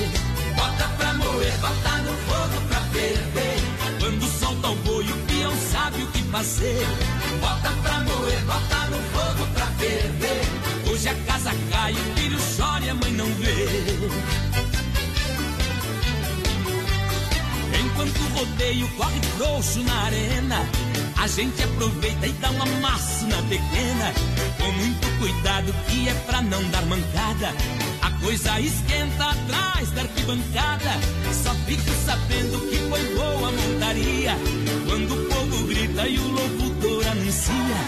Bota 0.55 0.87
pra 0.99 1.15
moer, 1.15 1.59
bota 1.61 1.97
no 1.97 2.13
fogo 2.29 2.69
pra 2.69 2.81
ferver. 2.93 3.57
Quando 4.01 4.39
solta 4.39 4.69
o 4.69 4.77
boi, 4.77 5.11
o 5.11 5.17
peão 5.29 5.53
sabe 5.73 6.03
o 6.03 6.07
que 6.09 6.23
fazer. 6.25 6.87
Bota 7.41 7.71
pra 7.85 8.01
moer, 8.01 8.45
bota 8.45 8.87
no 8.91 8.99
fogo 9.15 9.47
pra 9.55 9.67
ferver. 9.79 10.93
Hoje 10.93 11.09
a 11.09 11.15
casa 11.25 11.53
cai, 11.71 11.95
o 11.95 12.17
filho 12.17 12.39
chora 12.55 12.85
e 12.85 12.91
a 12.91 12.95
mãe 12.95 13.13
não 13.13 13.33
vê. 13.33 14.48
Enquanto 17.99 18.21
o 18.21 18.39
rodeio 18.39 18.89
corre 18.91 19.21
frouxo 19.37 19.83
na 19.83 20.03
arena, 20.05 20.65
a 21.17 21.27
gente 21.27 21.61
aproveita 21.65 22.29
e 22.29 22.33
dá 22.35 22.49
uma 22.53 22.65
máxima 22.81 23.43
pequena. 23.49 24.15
Com 24.57 24.71
muito 24.71 25.19
cuidado 25.19 25.75
que 25.89 26.09
é 26.09 26.15
pra 26.15 26.41
não 26.41 26.63
dar 26.71 26.87
mancada. 26.87 27.53
A 28.01 28.11
coisa 28.23 28.61
esquenta 28.61 29.25
atrás 29.25 29.91
da 29.91 30.03
arquibancada. 30.03 30.93
Só 31.43 31.53
fico 31.67 31.91
sabendo 32.07 32.71
que 32.71 32.77
foi 32.89 33.17
boa 33.17 33.49
a 33.49 33.53
montaria. 33.53 34.37
Quando 34.87 35.15
o 35.15 35.29
povo 35.29 35.67
grita 35.67 36.07
e 36.07 36.21
o 36.21 36.29
locutor 36.29 37.05
anuncia. 37.05 37.79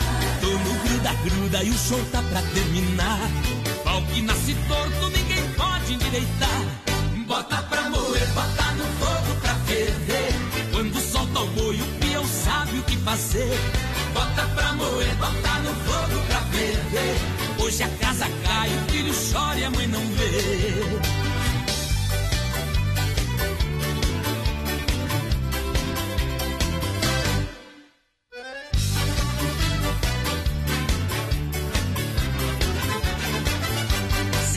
Tô 0.41 0.51
no 0.51 0.75
gruda, 0.89 1.15
gruda 1.23 1.63
e 1.63 1.71
o 1.71 1.79
show 1.79 2.05
tá 2.11 2.21
pra 2.21 2.43
terminar. 2.43 3.31
Pau 3.85 4.03
que 4.13 4.23
nasce 4.23 4.57
torto, 4.67 5.09
ninguém 5.17 5.53
pode 5.57 5.95
endireitar. 5.95 6.65
Bota 7.29 7.63
pra 7.63 7.89
moer, 7.91 8.27
bota 8.35 8.60
Quando 10.73 10.99
solta 11.01 11.41
o 11.41 11.47
boi, 11.49 11.77
o 11.77 11.87
peão 12.01 12.25
sabe 12.27 12.79
o 12.79 12.83
que 12.83 12.97
fazer. 12.99 13.59
Bota 14.15 14.47
pra 14.55 14.73
moer, 14.73 15.15
bota 15.17 15.59
no 15.61 15.75
fogo 15.85 16.27
pra 16.27 16.41
ferver. 16.41 17.17
Hoje 17.63 17.83
a 17.83 17.89
casa 17.89 18.27
cai, 18.45 18.69
o 18.69 18.91
filho 18.91 19.13
chora 19.33 19.59
e 19.59 19.65
a 19.65 19.71
mãe 19.71 19.87
não 19.87 20.01
vê. 20.01 21.20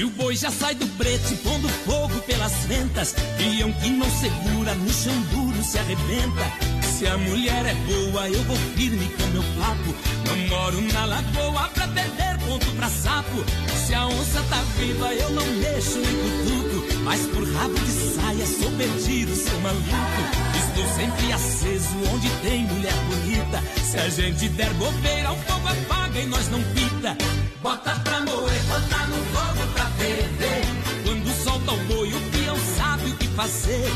E 0.03 0.05
o 0.05 0.09
boi 0.09 0.35
já 0.35 0.51
sai 0.51 0.75
do 0.75 0.85
brete, 0.97 1.33
pondo 1.35 1.69
fogo 1.85 2.19
pelas 2.23 2.51
ventas. 2.65 3.15
Peão 3.37 3.71
que 3.71 3.89
não 3.89 4.11
segura, 4.11 4.75
no 4.75 4.91
chão 4.91 5.17
duro 5.31 5.63
se 5.63 5.79
arrebenta. 5.79 6.43
Se 6.81 7.07
a 7.07 7.17
mulher 7.17 7.65
é 7.65 7.73
boa, 7.73 8.29
eu 8.29 8.43
vou 8.43 8.57
firme 8.75 9.09
com 9.15 9.25
meu 9.27 9.43
papo. 9.57 9.95
Não 10.27 10.37
moro 10.49 10.81
na 10.91 11.05
lagoa 11.05 11.69
pra 11.69 11.87
perder 11.87 12.37
ponto 12.39 12.65
pra 12.75 12.89
sapo. 12.89 13.45
Se 13.87 13.93
a 13.93 14.05
onça 14.07 14.43
tá 14.49 14.61
viva, 14.77 15.13
eu 15.13 15.29
não 15.29 15.45
mexo 15.45 15.97
nem 15.99 16.15
cutuco. 16.17 16.99
Mas 17.05 17.21
por 17.27 17.49
rabo 17.53 17.73
de 17.73 17.91
saia, 17.91 18.45
sou 18.45 18.71
perdido, 18.73 19.33
sou 19.33 19.57
maluco. 19.61 20.21
Estou 20.67 20.85
sempre 20.97 21.31
aceso 21.31 21.95
onde 22.13 22.29
tem 22.41 22.65
mulher 22.65 22.93
bonita. 23.05 23.63
Se 23.89 23.97
a 23.97 24.09
gente 24.09 24.49
der 24.49 24.73
bobeira, 24.73 25.31
o 25.31 25.37
fogo 25.43 25.67
apaga 25.69 26.19
e 26.19 26.25
nós 26.25 26.49
não 26.49 26.61
pita. 26.61 27.15
Bota 27.63 27.95
pra 28.03 28.19
moer, 28.19 28.61
bota 28.63 29.07
no 29.07 29.23
fogo 29.31 29.73
pra 29.73 29.85
ferver. 29.85 30.63
Quando 31.05 31.43
solta 31.45 31.71
o 31.71 31.77
boi, 31.85 32.13
o 32.13 32.19
peão 32.31 32.57
sabe 32.77 33.09
o 33.09 33.15
que 33.15 33.27
fazer. 33.29 33.89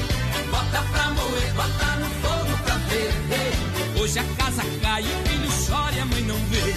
Bota 0.50 0.82
pra 0.90 1.10
moer, 1.10 1.54
bota 1.54 1.96
no 2.00 2.10
fogo 2.22 2.58
pra 2.64 2.80
ferver. 2.80 4.02
Hoje 4.02 4.20
a 4.20 4.24
casa 4.42 4.64
cai, 4.82 5.04
o 5.04 5.28
filho 5.28 5.50
chora 5.68 5.94
e 5.94 6.00
a 6.00 6.06
mãe 6.06 6.22
não 6.22 6.38
vê. 6.46 6.74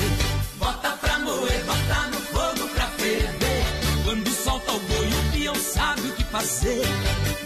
Bota 0.58 0.90
pra 0.90 1.18
moer, 1.20 1.64
bota 1.64 2.08
no 2.08 2.20
fogo 2.22 2.68
pra 2.74 2.86
ferver. 2.98 3.64
Quando 4.04 4.28
solta 4.30 4.72
o 4.72 4.80
boi, 4.80 5.06
o 5.06 5.32
peão 5.32 5.54
sabe 5.54 6.08
o 6.08 6.12
que 6.12 6.24
fazer. 6.24 6.82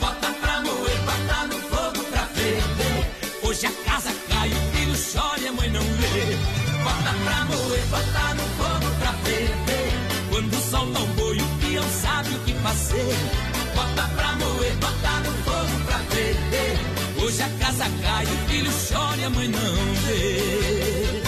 Bota 0.00 0.32
pra 0.40 0.62
moer, 0.62 0.98
bota 1.04 1.46
no 1.48 1.60
fogo 1.68 2.02
pra 2.04 2.22
ferver. 2.28 3.10
Hoje 3.42 3.66
a 3.66 3.72
casa 3.84 4.10
cai, 4.30 4.48
o 4.48 4.72
filho 4.72 4.96
chora 5.12 5.40
e 5.40 5.48
a 5.48 5.52
mãe 5.52 5.70
não 5.70 5.82
vê. 5.82 6.38
Bota 6.82 7.14
pra 7.24 7.44
moer, 7.44 7.86
bota 7.90 8.34
no 8.34 8.53
solta 10.74 11.00
o 11.00 11.06
boi, 11.14 11.38
o 11.38 11.48
peão 11.60 11.88
sabe 11.88 12.34
o 12.34 12.38
que 12.40 12.52
fazer. 12.54 13.14
Bota 13.76 14.08
pra 14.16 14.32
moer, 14.32 14.74
bota 14.76 15.20
no 15.20 15.32
fogo 15.44 15.84
pra 15.86 15.98
ferver. 15.98 16.78
Hoje 17.22 17.42
a 17.42 17.48
casa 17.64 17.84
cai, 18.02 18.24
o 18.24 18.36
filho 18.48 18.72
chora 18.88 19.16
e 19.20 19.24
a 19.24 19.30
mãe 19.30 19.48
não 19.48 19.94
vê. 20.04 21.22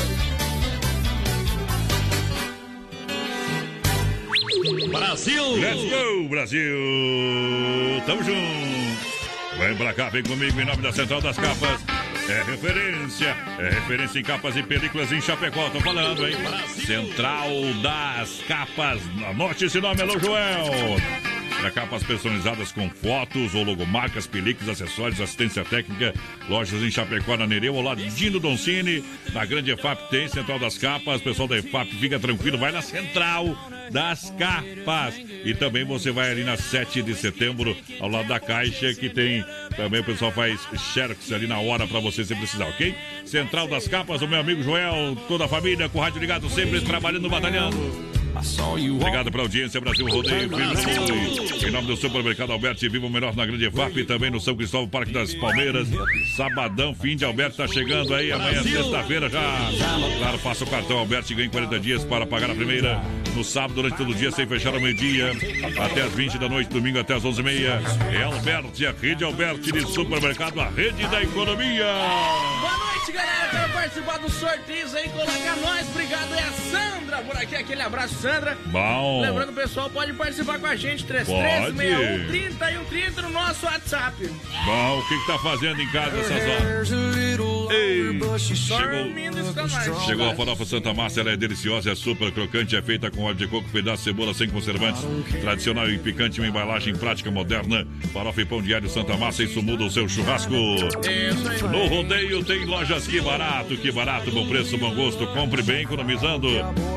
Brasil! 4.90 5.56
Let's 5.59 5.85
go, 5.90 6.28
Brasil! 6.28 6.77
Tamo 8.05 8.23
junto! 8.24 8.76
Vem 9.58 9.74
pra 9.76 9.94
cá, 9.94 10.08
vem 10.10 10.22
comigo 10.22 10.60
em 10.60 10.64
nome 10.64 10.82
da 10.82 10.92
Central 10.92 11.20
das 11.20 11.36
Capas. 11.36 11.80
É 12.28 12.42
referência, 12.42 13.36
é 13.58 13.70
referência 13.70 14.18
em 14.18 14.22
capas 14.22 14.56
e 14.56 14.62
películas 14.62 15.12
em 15.12 15.20
Chapecó, 15.20 15.70
tô 15.70 15.80
falando, 15.80 16.26
hein? 16.26 16.34
Central 16.68 17.48
das 17.82 18.42
Capas. 18.48 19.00
Anote 19.28 19.64
esse 19.64 19.80
nome, 19.80 20.02
alô 20.02 20.18
Joel! 20.18 20.66
Para 21.60 21.70
capas 21.70 22.02
personalizadas 22.02 22.70
com 22.70 22.88
fotos 22.90 23.54
ou 23.54 23.64
logomarcas, 23.64 24.26
películas, 24.26 24.68
acessórios, 24.68 25.20
assistência 25.20 25.64
técnica, 25.64 26.14
lojas 26.48 26.82
em 26.82 26.90
Chapecó, 26.90 27.36
na 27.36 27.46
Nereu, 27.46 27.76
ao 27.76 27.82
lado 27.82 28.02
de 28.02 28.10
Dino 28.10 28.38
Doncini, 28.38 29.02
na 29.32 29.44
grande 29.44 29.72
EFAP 29.72 30.10
tem 30.10 30.28
Central 30.28 30.58
das 30.58 30.76
Capas, 30.76 31.22
pessoal 31.22 31.48
da 31.48 31.56
EFAP 31.56 31.88
fica 31.96 32.18
tranquilo, 32.18 32.58
vai 32.58 32.72
na 32.72 32.82
Central 32.82 33.56
das 33.90 34.30
Capas. 34.38 35.14
E 35.44 35.54
também 35.54 35.84
você 35.84 36.10
vai 36.10 36.30
ali 36.30 36.44
na 36.44 36.56
7 36.56 37.02
de 37.02 37.14
setembro, 37.14 37.76
ao 38.00 38.08
lado 38.08 38.28
da 38.28 38.38
Caixa, 38.38 38.94
que 38.94 39.08
tem 39.08 39.44
também 39.76 40.00
o 40.00 40.04
pessoal 40.04 40.32
faz 40.32 40.60
xerox 40.92 41.32
ali 41.32 41.46
na 41.46 41.58
hora 41.58 41.86
para 41.86 42.00
você 42.00 42.24
se 42.24 42.34
precisar, 42.34 42.66
ok? 42.66 42.94
Central 43.24 43.66
das 43.66 43.88
Capas, 43.88 44.22
o 44.22 44.28
meu 44.28 44.38
amigo 44.38 44.62
Joel, 44.62 45.16
toda 45.26 45.46
a 45.46 45.48
família 45.48 45.88
com 45.88 45.98
o 45.98 46.02
rádio 46.02 46.20
ligado, 46.20 46.48
sempre 46.50 46.80
trabalhando, 46.82 47.28
batalhando. 47.28 48.26
Obrigado 48.96 49.30
pela 49.30 49.44
audiência, 49.44 49.80
Brasil 49.80 50.06
Rodeio, 50.06 50.50
Em 51.66 51.70
nome 51.70 51.86
do 51.86 51.96
supermercado 51.96 52.52
Alberti, 52.52 52.88
viva 52.88 53.06
o 53.06 53.10
melhor 53.10 53.34
na 53.34 53.46
Grande 53.46 53.70
FAP, 53.70 54.04
também 54.06 54.30
no 54.30 54.40
São 54.40 54.54
Cristóvão, 54.56 54.88
Parque 54.88 55.12
das 55.12 55.34
Palmeiras. 55.34 55.88
Sabadão, 56.36 56.94
fim 56.94 57.16
de 57.16 57.24
Alberti, 57.24 57.56
tá 57.56 57.66
chegando 57.66 58.14
aí, 58.14 58.32
amanhã, 58.32 58.62
sexta-feira 58.62 59.28
já. 59.28 59.70
Claro, 60.18 60.38
faça 60.38 60.64
o 60.64 60.66
cartão 60.66 60.98
Alberti 60.98 61.32
e 61.32 61.36
ganhe 61.36 61.48
40 61.48 61.80
dias 61.80 62.04
para 62.04 62.26
pagar 62.26 62.50
a 62.50 62.54
primeira. 62.54 63.00
No 63.34 63.44
sábado, 63.44 63.74
durante 63.74 63.96
todo 63.96 64.10
o 64.10 64.14
dia, 64.14 64.30
sem 64.30 64.46
fechar 64.46 64.74
ao 64.74 64.80
meio-dia. 64.80 65.30
Até 65.78 66.02
as 66.02 66.12
20 66.12 66.38
da 66.38 66.48
noite, 66.48 66.68
domingo 66.68 66.98
até 66.98 67.14
as 67.14 67.22
11h30. 67.22 67.82
É 68.12 68.22
Alberti, 68.22 68.86
a 68.86 68.92
rede 68.92 69.24
Alberti 69.24 69.72
de 69.72 69.80
supermercado, 69.92 70.60
a 70.60 70.68
rede 70.68 71.06
da 71.08 71.22
economia. 71.22 71.86
Boa 72.60 72.78
noite, 72.78 73.12
galera. 73.12 73.65
Participar 73.86 74.18
dos 74.18 74.32
sorteios 74.34 74.92
aí, 74.96 75.08
coloca 75.10 75.56
nós. 75.62 75.88
Obrigado, 75.90 76.34
é 76.34 76.42
a 76.42 76.52
Sandra 76.52 77.18
por 77.18 77.36
aqui. 77.36 77.54
Aquele 77.54 77.82
abraço, 77.82 78.14
Sandra. 78.16 78.58
Bom. 78.66 79.20
Lembrando, 79.20 79.52
pessoal, 79.52 79.88
pode 79.88 80.12
participar 80.12 80.58
com 80.58 80.66
a 80.66 80.74
gente. 80.74 81.04
3361 81.04 82.26
30 82.26 82.72
e 82.72 82.84
30 82.86 83.22
no 83.22 83.30
nosso 83.30 83.64
WhatsApp. 83.64 84.26
Bom, 84.64 84.98
o 84.98 85.08
que, 85.08 85.20
que 85.20 85.26
tá 85.28 85.38
fazendo 85.38 85.80
em 85.80 85.88
casa 85.92 86.18
essas 86.18 86.42
horas? 86.42 86.90
Ei, 87.70 88.18
está 89.40 89.66
mais. 89.66 90.05
Chegou 90.05 90.30
a 90.30 90.34
farofa 90.34 90.64
Santa 90.64 90.94
Márcia, 90.94 91.20
ela 91.20 91.32
é 91.32 91.36
deliciosa, 91.36 91.90
é 91.90 91.94
super 91.94 92.30
crocante, 92.30 92.76
é 92.76 92.82
feita 92.82 93.10
com 93.10 93.22
óleo 93.22 93.36
de 93.36 93.47
coco, 93.47 93.68
pedaço 93.70 93.98
de 93.98 94.05
cebola 94.05 94.34
sem 94.34 94.48
conservantes, 94.48 95.02
tradicional 95.40 95.90
e 95.90 95.98
picante, 95.98 96.40
uma 96.40 96.48
embalagem 96.48 96.94
prática 96.94 97.30
moderna. 97.30 97.86
Farofa 98.12 98.43
e 98.43 98.44
pão 98.44 98.62
diário 98.62 98.88
Santa 98.88 99.16
Márcia, 99.16 99.44
isso 99.44 99.62
muda 99.62 99.84
o 99.84 99.90
seu 99.90 100.09
churrasco. 100.09 100.52
No 100.52 101.86
rodeio 101.86 102.44
tem 102.44 102.64
lojas 102.64 103.06
que 103.06 103.20
barato, 103.20 103.76
que 103.76 103.90
barato, 103.90 104.30
bom 104.30 104.47
preço, 104.47 104.76
bom 104.78 104.94
gosto. 104.94 105.26
Compre 105.28 105.62
bem, 105.62 105.82
economizando. 105.82 106.48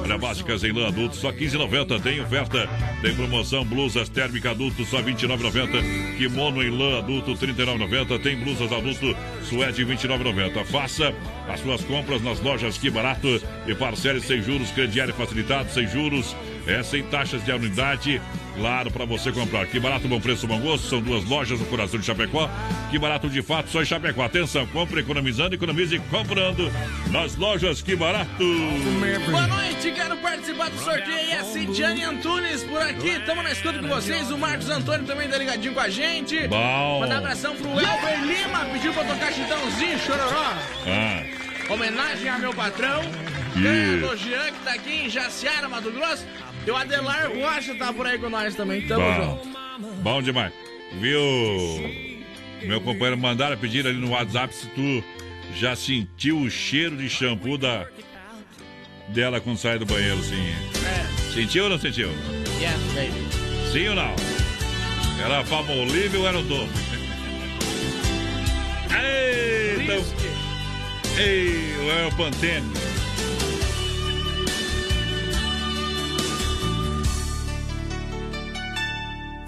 Olha, 0.04 0.18
básicas 0.18 0.64
em 0.64 0.72
lã 0.72 0.88
adulto, 0.88 1.16
só 1.16 1.32
15,90. 1.32 2.02
Tem 2.02 2.22
oferta, 2.22 2.70
tem 3.02 3.16
promoção, 3.16 3.64
blusas 3.66 4.10
térmica 4.10 4.52
adulto, 4.52 4.86
só 4.86 5.02
29,90. 5.02 6.18
Kimono 6.18 6.64
em 6.64 6.70
lã 6.70 7.00
adulto, 7.00 7.34
39,90. 7.36 8.20
Tem 8.20 8.38
blusas 8.38 8.72
adulto, 8.72 9.16
suede, 9.44 9.86
29,90. 9.86 10.59
Faça 10.65 11.14
as 11.48 11.60
suas 11.60 11.84
compras 11.84 12.22
nas 12.22 12.40
lojas 12.40 12.77
que 12.77 12.90
barato 12.90 13.41
e 13.68 13.76
parcele 13.76 14.22
sem 14.22 14.41
juros, 14.41 14.72
crediário 14.72 15.14
facilitado, 15.14 15.69
sem 15.72 15.88
juros. 15.88 16.36
É 16.68 16.84
sem 16.84 17.03
taxas 17.03 17.44
de 17.44 17.52
anuidade, 17.52 18.22
claro, 18.60 18.91
para 18.91 19.06
você 19.06 19.31
comprar. 19.31 19.65
Que 19.68 19.80
barato, 19.80 20.07
bom 20.07 20.19
preço, 20.19 20.45
bom 20.48 20.60
gosto. 20.60 20.88
São 20.88 21.02
duas 21.02 21.23
lojas 21.26 21.60
no 21.60 21.65
coração 21.68 21.99
de 21.99 22.06
Chapecó. 22.06 22.49
Que 22.91 22.99
barato 22.99 23.30
de 23.30 23.41
fato, 23.41 23.69
só 23.69 23.81
em 23.81 23.86
Chapecó. 23.86 24.23
Atenção, 24.23 24.68
compre 24.68 25.02
economizando, 25.02 25.56
economize 25.56 25.98
comprando 26.10 26.72
nas 27.11 27.36
lojas 27.36 27.81
Que 27.81 27.95
Barato. 27.95 28.30
Boa 29.30 29.48
noite, 29.48 29.91
quero 29.91 30.18
participar 30.18 30.69
do 30.69 30.80
sorteio. 30.80 31.30
É 31.30 31.40
a 31.40 31.44
Cidiane 31.44 32.03
Antunes 32.03 32.64
por 32.64 32.81
aqui. 32.81 33.10
Estamos 33.10 33.44
na 33.44 33.52
escuta 33.52 33.80
com 33.80 33.88
vocês. 33.88 34.31
O 34.31 34.38
Marcos 34.38 34.69
Antônio 34.69 35.06
também 35.06 35.30
tá 35.30 35.38
ligadinho 35.38 35.73
com 35.73 35.80
a 35.80 35.90
gente. 35.90 36.48
Bom. 36.48 36.99
Mandar 37.02 37.18
abração 37.18 37.56
pro 37.56 37.69
Elber 37.69 38.23
Lima. 38.26 38.65
Pediu 38.73 38.94
pra 38.94 39.03
tocar 39.03 39.31
chitãozinho, 39.31 39.99
chororó. 39.99 40.53
Ah, 40.88 41.23
Homenagem 41.69 42.30
a 42.30 42.40
meu 42.40 42.53
patrão. 42.53 43.02
Ganhador 43.56 44.15
Jean, 44.18 44.52
que 44.52 44.64
tá 44.64 44.73
aqui 44.73 45.06
em 45.06 45.10
Jaciara, 45.10 45.68
Mato 45.68 45.91
Grosso. 45.91 46.26
E 46.65 46.72
o 46.72 46.76
Adelar 46.76 47.31
Rocha 47.31 47.76
tá 47.76 47.91
por 47.94 48.06
aí 48.06 48.18
com 48.18 48.30
nós 48.30 48.56
também. 48.56 48.88
Tamo 48.88 49.03
bom. 49.03 49.44
junto. 49.44 49.60
Bom 50.02 50.22
demais. 50.22 50.53
Viu? 50.94 51.19
Meu 52.64 52.81
companheiro 52.81 53.18
mandaram 53.18 53.57
pedir 53.57 53.88
ali 53.88 53.98
no 53.98 54.11
WhatsApp 54.11 54.53
se 54.53 54.68
tu 54.68 55.03
já 55.56 55.76
sentiu 55.76 56.40
o 56.40 56.49
cheiro 56.49 56.98
de 56.98 57.10
shampoo 57.10 57.57
da 57.57 57.88
dela 59.10 59.40
quando 59.40 59.57
sai 59.57 59.80
do 59.80 59.86
banheiro, 59.86 60.22
sim. 60.22 60.53
Sentiu 61.34 61.64
ou 61.65 61.69
não 61.69 61.80
sentiu? 61.80 62.10
Yes, 62.60 62.77
baby. 62.94 63.72
Sim 63.72 63.90
ou 63.90 63.95
não? 63.95 64.15
Era 65.23 65.40
a 65.40 65.44
Palmolive 65.44 66.18
ou 66.18 66.27
era 66.27 66.40
o 66.40 66.44
doce? 66.44 66.73
Ei, 69.02 69.84
então... 69.84 70.03
Ei, 71.18 71.73
é 71.90 72.07
o 72.07 72.15
Pantene? 72.15 72.72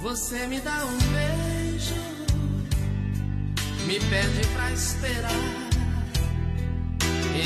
Você 0.01 0.47
me 0.47 0.59
dá 0.59 0.83
um 0.83 0.97
beijo, 1.13 1.93
me 3.85 3.99
pede 3.99 4.47
pra 4.51 4.71
esperar. 4.71 5.69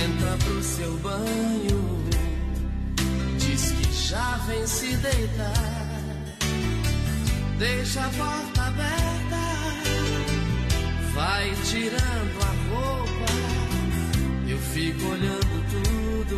Entra 0.05 0.37
pro 0.37 0.63
seu 0.63 0.97
banho, 0.99 2.05
diz 3.37 3.71
que 3.71 3.91
já 3.91 4.37
vem 4.47 4.65
se 4.65 4.95
deitar. 4.95 6.01
Deixa 7.59 8.05
a 8.05 8.09
porta 8.09 8.61
aberta, 8.61 9.41
vai 11.13 11.53
tirando 11.65 12.41
a 12.41 12.53
roupa. 12.73 13.31
Eu 14.47 14.57
fico 14.57 15.05
olhando 15.09 15.65
tudo 15.71 16.37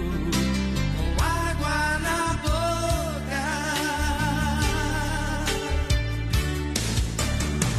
com 0.98 1.24
água 1.24 2.00
na 2.00 2.34
boca. 2.42 2.57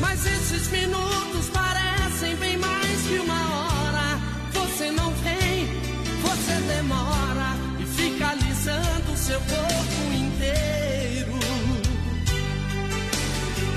Mas 0.01 0.25
esses 0.25 0.69
minutos 0.69 1.49
parecem 1.53 2.37
bem 2.37 2.57
mais 2.59 3.03
que 3.03 3.19
uma 3.19 3.43
hora. 3.57 4.19
Você 4.53 4.91
não 4.91 5.11
vem, 5.25 5.67
você 6.23 6.55
demora 6.73 7.57
e 7.81 7.85
fica 7.85 8.29
alisando 8.29 9.17
seu 9.17 9.41
corpo 9.41 10.15
inteiro. 10.15 11.39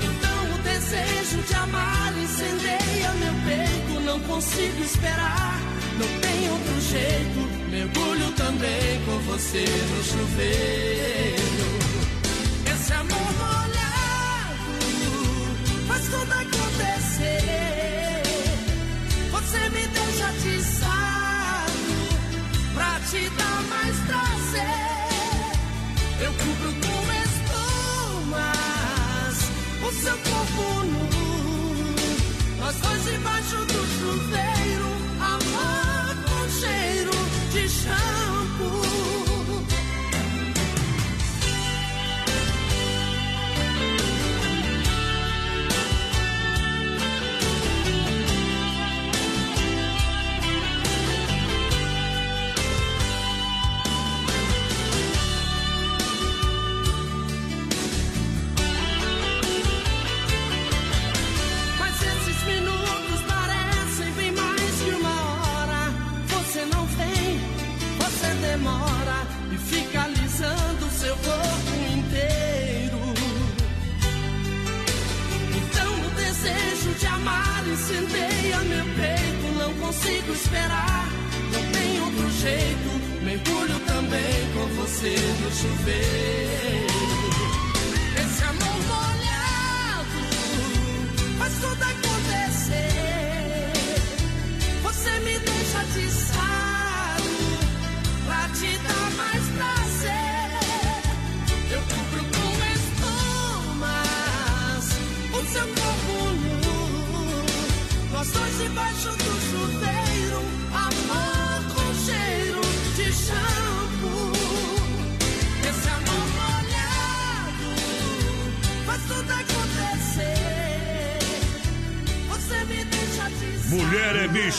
Então 0.02 0.54
o 0.54 0.62
desejo 0.62 1.42
de 1.46 1.54
amar 1.54 2.12
incendeia 2.18 3.12
meu 3.18 3.34
peito. 3.46 4.00
Não 4.04 4.20
consigo 4.20 4.82
esperar, 4.82 5.60
não 5.98 6.20
tem 6.20 6.50
outro 6.50 6.80
jeito. 6.80 7.40
Mergulho 7.70 8.32
também 8.32 9.00
com 9.06 9.18
você 9.30 9.64
no 9.64 10.04
chuveiro. 10.04 11.42
Esse 12.72 12.92
amor 12.92 13.32
molha 13.38 13.81
tudo 16.12 16.32
acontecer. 16.32 18.22
Você 19.30 19.60
me 19.70 19.86
deixa 19.86 20.26
atiçado 20.28 21.82
pra 22.74 23.00
te 23.08 23.30
dar 23.30 23.62
mais 23.72 23.96
prazer. 24.08 24.90
Eu 26.20 26.32
cubro 26.34 26.70
com 26.84 27.00
espumas 27.24 28.56
o 29.82 29.90
seu 30.02 30.16
corpo 30.18 30.64
nu. 30.84 31.06
Nós 32.60 32.76
dois 32.76 33.02
debaixo 33.04 33.41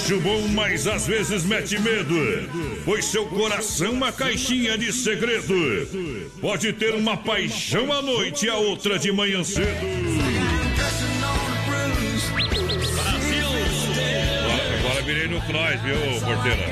Bicho 0.03 0.19
bom, 0.19 0.45
mas 0.49 0.85
às 0.85 1.07
vezes 1.07 1.45
mete 1.45 1.79
medo. 1.79 2.13
Pois 2.83 3.05
seu 3.05 3.25
coração 3.25 3.87
é 3.87 3.89
uma 3.89 4.11
caixinha 4.11 4.77
de 4.77 4.91
segredo. 4.91 5.55
Pode 6.41 6.73
ter 6.73 6.93
uma 6.93 7.15
paixão 7.15 7.89
à 7.89 8.01
noite 8.01 8.45
e 8.45 8.49
a 8.49 8.57
outra 8.57 8.99
de 8.99 9.13
manhã 9.13 9.45
cedo. 9.45 9.65
Agora, 14.43 14.79
agora 14.79 15.01
virei 15.03 15.29
no 15.29 15.39
cross, 15.43 15.81
viu, 15.81 15.95
porteira? 16.19 16.67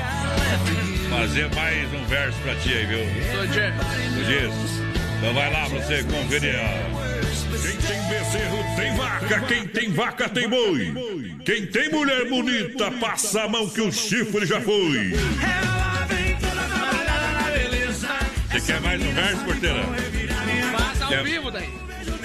Fazer 1.08 1.54
mais 1.54 1.94
um 1.94 2.04
verso 2.04 2.38
pra 2.40 2.54
ti 2.56 2.74
aí, 2.74 2.84
viu? 2.84 2.98
Diz. 4.26 4.82
Então 5.18 5.32
vai 5.32 5.50
lá 5.50 5.70
pra 5.70 5.78
você 5.78 6.02
conferir. 6.02 6.60
Quem 7.62 7.76
tem 7.76 8.02
bezerro 8.08 8.58
tem 8.76 8.94
vaca, 8.96 9.40
quem 9.46 9.66
tem 9.68 9.90
vaca 9.90 10.28
tem 10.28 10.48
boi. 10.48 10.92
Quem 11.44 11.66
tem 11.66 11.90
mulher 11.90 12.28
bonita 12.28 12.90
passa 12.92 13.42
a 13.42 13.48
mão 13.48 13.68
que 13.68 13.80
o 13.80 13.90
chifre 13.90 14.46
já 14.46 14.60
foi. 14.60 15.12
Você 18.50 18.72
quer 18.72 18.80
mais 18.80 19.02
um 19.02 19.12
verso, 19.12 19.44
porteira? 19.44 19.80
Passa 20.72 21.04
ao 21.16 21.24
vivo 21.24 21.50
daí. 21.50 21.68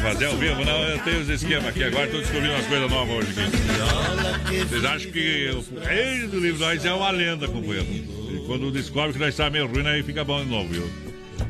Fazer 0.02 0.26
ao 0.26 0.38
vivo? 0.38 0.64
Não, 0.64 0.84
eu 0.84 1.00
tenho 1.00 1.22
os 1.22 1.30
esquemas 1.30 1.68
aqui. 1.68 1.84
Agora 1.84 2.06
estou 2.06 2.22
descobrindo 2.22 2.54
umas 2.54 2.68
coisas 2.68 2.92
novas 2.92 3.16
hoje 3.18 3.30
aqui. 3.32 4.60
Vocês 4.60 4.86
acham 4.86 5.12
que 5.12 5.50
o 5.52 5.80
rei 5.80 6.28
do 6.28 6.40
livro 6.40 6.60
nós 6.60 6.86
é 6.86 6.94
uma 6.94 7.10
lenda, 7.10 7.48
companheiro? 7.48 7.88
E 7.90 8.44
quando 8.46 8.72
descobre 8.72 9.14
que 9.14 9.20
nós 9.20 9.30
está 9.30 9.50
meio 9.50 9.66
ruim, 9.66 9.88
aí 9.88 10.04
fica 10.04 10.24
bom 10.24 10.44
de 10.44 10.50
novo, 10.50 10.70
viu? 10.70 10.90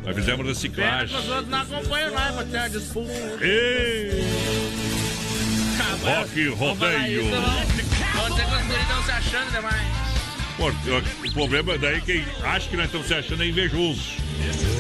Nós 0.06 0.16
fizemos 0.16 0.48
reciclagem. 0.48 1.18
os 1.18 1.28
outros 1.28 1.50
não 1.50 1.62
acompanham 1.62 2.12
nós 2.12 2.34
pra 2.34 2.44
ter 2.46 2.58
uma 2.58 2.70
disputa. 2.70 3.12
Ei! 3.42 4.67
Rock 6.08 6.48
rodeio. 6.50 7.24
Guris 8.68 8.82
estão 8.82 9.04
se 9.04 9.12
achando 9.12 9.52
demais. 9.52 9.88
Pô, 10.56 10.70
o 10.70 11.34
problema 11.34 11.74
é 11.74 11.78
daí 11.78 12.02
quem 12.02 12.26
acha 12.44 12.70
que 12.70 12.78
nós 12.78 12.86
estamos 12.86 13.08
se 13.08 13.14
achando 13.14 13.44
é 13.44 13.48
invejoso. 13.48 14.02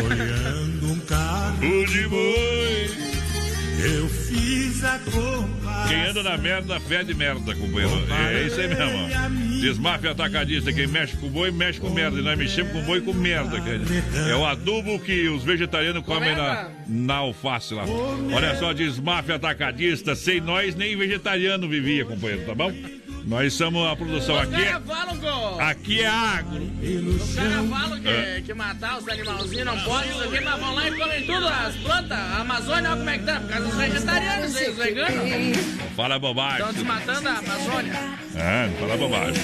Olhando 0.06 0.94
um 0.94 0.99
carro 1.02 1.86
de 1.86 2.08
boi. 2.08 3.16
Eu 3.80 4.10
fiz 4.10 4.84
a 4.84 4.99
compra. 4.99 5.88
Quem 5.88 6.06
anda 6.08 6.24
na 6.24 6.38
merda, 6.38 6.80
fede 6.80 7.14
merda, 7.14 7.54
companheiro. 7.56 8.04
É 8.34 8.44
isso 8.44 8.60
aí 8.60 8.68
mesmo. 8.68 9.62
Desmafia 9.62 10.12
atacadista. 10.12 10.74
Quem 10.74 10.88
mexe 10.88 11.16
com 11.18 11.30
boi, 11.30 11.52
mexe 11.52 11.80
com 11.80 11.90
merda. 11.90 12.20
E 12.20 12.24
nós 12.24 12.38
mexemos 12.38 12.72
com 12.72 12.82
boi 12.82 13.02
com 13.02 13.14
merda. 13.14 13.60
cara. 13.62 13.82
É 14.30 14.36
o 14.36 14.45
adubo 14.45 14.99
que 14.99 15.28
os 15.30 15.44
vegetarianos 15.44 16.04
comem 16.04 16.36
na, 16.36 16.70
na 16.88 17.16
alface 17.16 17.74
lá. 17.74 17.84
Olha 18.34 18.56
só, 18.56 18.74
desmafia 18.74 19.36
atacadista. 19.36 20.16
Sem 20.16 20.41
nós, 20.41 20.76
nem 20.76 20.95
vegetariano 20.98 21.70
vivia, 21.70 22.04
companheiro, 22.06 22.45
tá 22.45 22.56
bom? 22.56 22.72
Nós 23.28 23.54
somos 23.54 23.86
a 23.86 23.94
produção 23.94 24.36
Os 24.36 24.41
aqui. 24.41 24.56
É, 24.56 24.66
caras 24.72 24.84
falam 24.88 25.20
que, 25.20 25.62
aqui 25.62 26.02
é 26.02 26.08
agro. 26.08 26.64
os 26.64 27.36
caras 27.36 27.70
falam 27.70 27.99
que, 27.99 28.08
É. 28.08 28.41
que 28.45 28.54
matar 28.54 28.98
os 28.99 29.08
animalzinhos 29.10 29.66
não 29.66 29.78
pode, 29.82 30.10
isso 30.10 30.24
aqui, 30.24 30.40
mas 30.40 30.60
vão 30.62 30.74
lá 30.74 30.88
e 30.88 30.98
comem 30.98 31.26
tudo, 31.26 31.45
as 31.45 31.76
plantas. 31.76 32.18
A 32.18 32.38
Amazônia, 32.40 32.90
olha 32.91 32.98
como 32.98 33.10
é 33.10 33.18
que 33.18 33.26
tá, 33.26 33.40
por 33.41 33.49
causa 33.49 33.66
dos 33.68 33.76
vegetarianos, 33.76 34.56
os 34.56 34.76
veganos. 34.78 35.58
Fala 35.98 36.18
bobagem. 36.18 36.60
Estão 36.60 36.74
desmatando 36.74 37.28
a 37.28 37.32
Amazônia. 37.34 37.94
É, 38.36 38.70
fala 38.80 38.98
bobagem. 38.98 39.44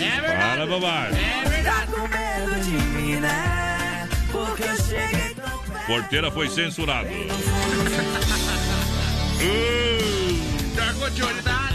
É 0.00 0.20
verdade. 0.20 0.42
Fala 0.42 0.66
bobagem. 0.66 1.20
É 1.24 1.48
verdade. 1.48 1.92
com 1.92 2.08
medo 2.08 2.60
de 2.64 2.70
mim, 2.70 3.16
né? 3.20 4.08
Porque 4.32 4.62
eu 4.64 4.76
cheguei 4.76 5.34
tão 5.34 5.62
Porteira 5.86 6.30
foi 6.32 6.48
censurado. 6.48 7.08
Jogou 10.74 11.10
de 11.10 11.22
olho 11.22 11.42
da 11.42 11.52
tá 11.52 11.71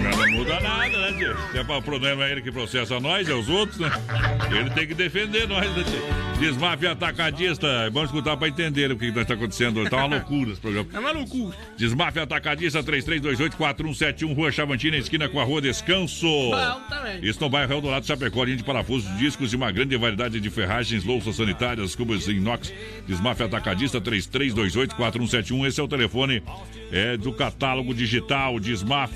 nós. 0.00 0.16
Não 0.16 0.30
muda 0.30 0.60
nada, 0.60 1.10
né, 1.10 1.12
tio? 1.18 1.36
Se 1.52 1.58
é 1.58 1.62
o 1.62 1.82
problema 1.82 2.24
é 2.24 2.32
ele 2.32 2.42
que 2.42 2.50
processa 2.50 2.98
nós, 3.00 3.28
é 3.28 3.34
os 3.34 3.48
outros, 3.48 3.78
né? 3.78 3.90
Ele 4.50 4.70
tem 4.70 4.86
que 4.86 4.94
defender 4.94 5.46
nós, 5.46 5.70
né, 5.76 5.84
tio? 5.84 6.30
Desmafia 6.40 6.92
atacadista. 6.92 7.66
É 7.66 7.90
bom 7.90 8.02
escutar 8.02 8.34
pra 8.34 8.48
entender 8.48 8.90
o 8.90 8.96
que 8.96 9.12
que 9.12 9.18
está 9.18 9.34
acontecendo 9.34 9.80
hoje. 9.80 9.90
Tá 9.90 9.98
uma 9.98 10.16
loucura 10.16 10.52
esse 10.52 10.60
programa. 10.60 10.88
É 10.90 10.98
uma 10.98 11.12
loucura. 11.12 11.54
Desmafia 11.76 12.22
atacadista 12.22 12.82
3328-4171, 12.82 14.34
Rua 14.34 14.50
Chavantina, 14.50 14.96
esquina 14.96 15.28
com 15.28 15.38
a 15.38 15.44
Rua 15.44 15.60
Descanso. 15.60 16.26
Bom 16.26 16.80
também. 16.88 17.18
Isso 17.22 17.38
no 17.42 17.50
bairro 17.50 17.74
Eldorado, 17.74 18.06
Chapecó, 18.06 18.42
linha 18.42 18.56
de 18.56 18.64
parafusos, 18.64 19.14
discos 19.18 19.52
e 19.52 19.56
uma 19.56 19.70
grande 19.70 19.94
variedade 19.98 20.40
de 20.40 20.48
ferragens, 20.48 21.04
louças 21.04 21.36
sanitárias, 21.36 21.94
cubos 21.94 22.26
inox. 22.26 22.72
Desmafia 23.06 23.44
atacadista 23.44 24.00
3328-4171. 24.00 25.66
Esse 25.66 25.78
é 25.78 25.82
o 25.82 25.88
telefone 25.88 26.42
é, 26.90 27.18
do 27.18 27.34
catálogo 27.34 27.92
digital 27.92 28.58
Desmaf, 28.58 29.14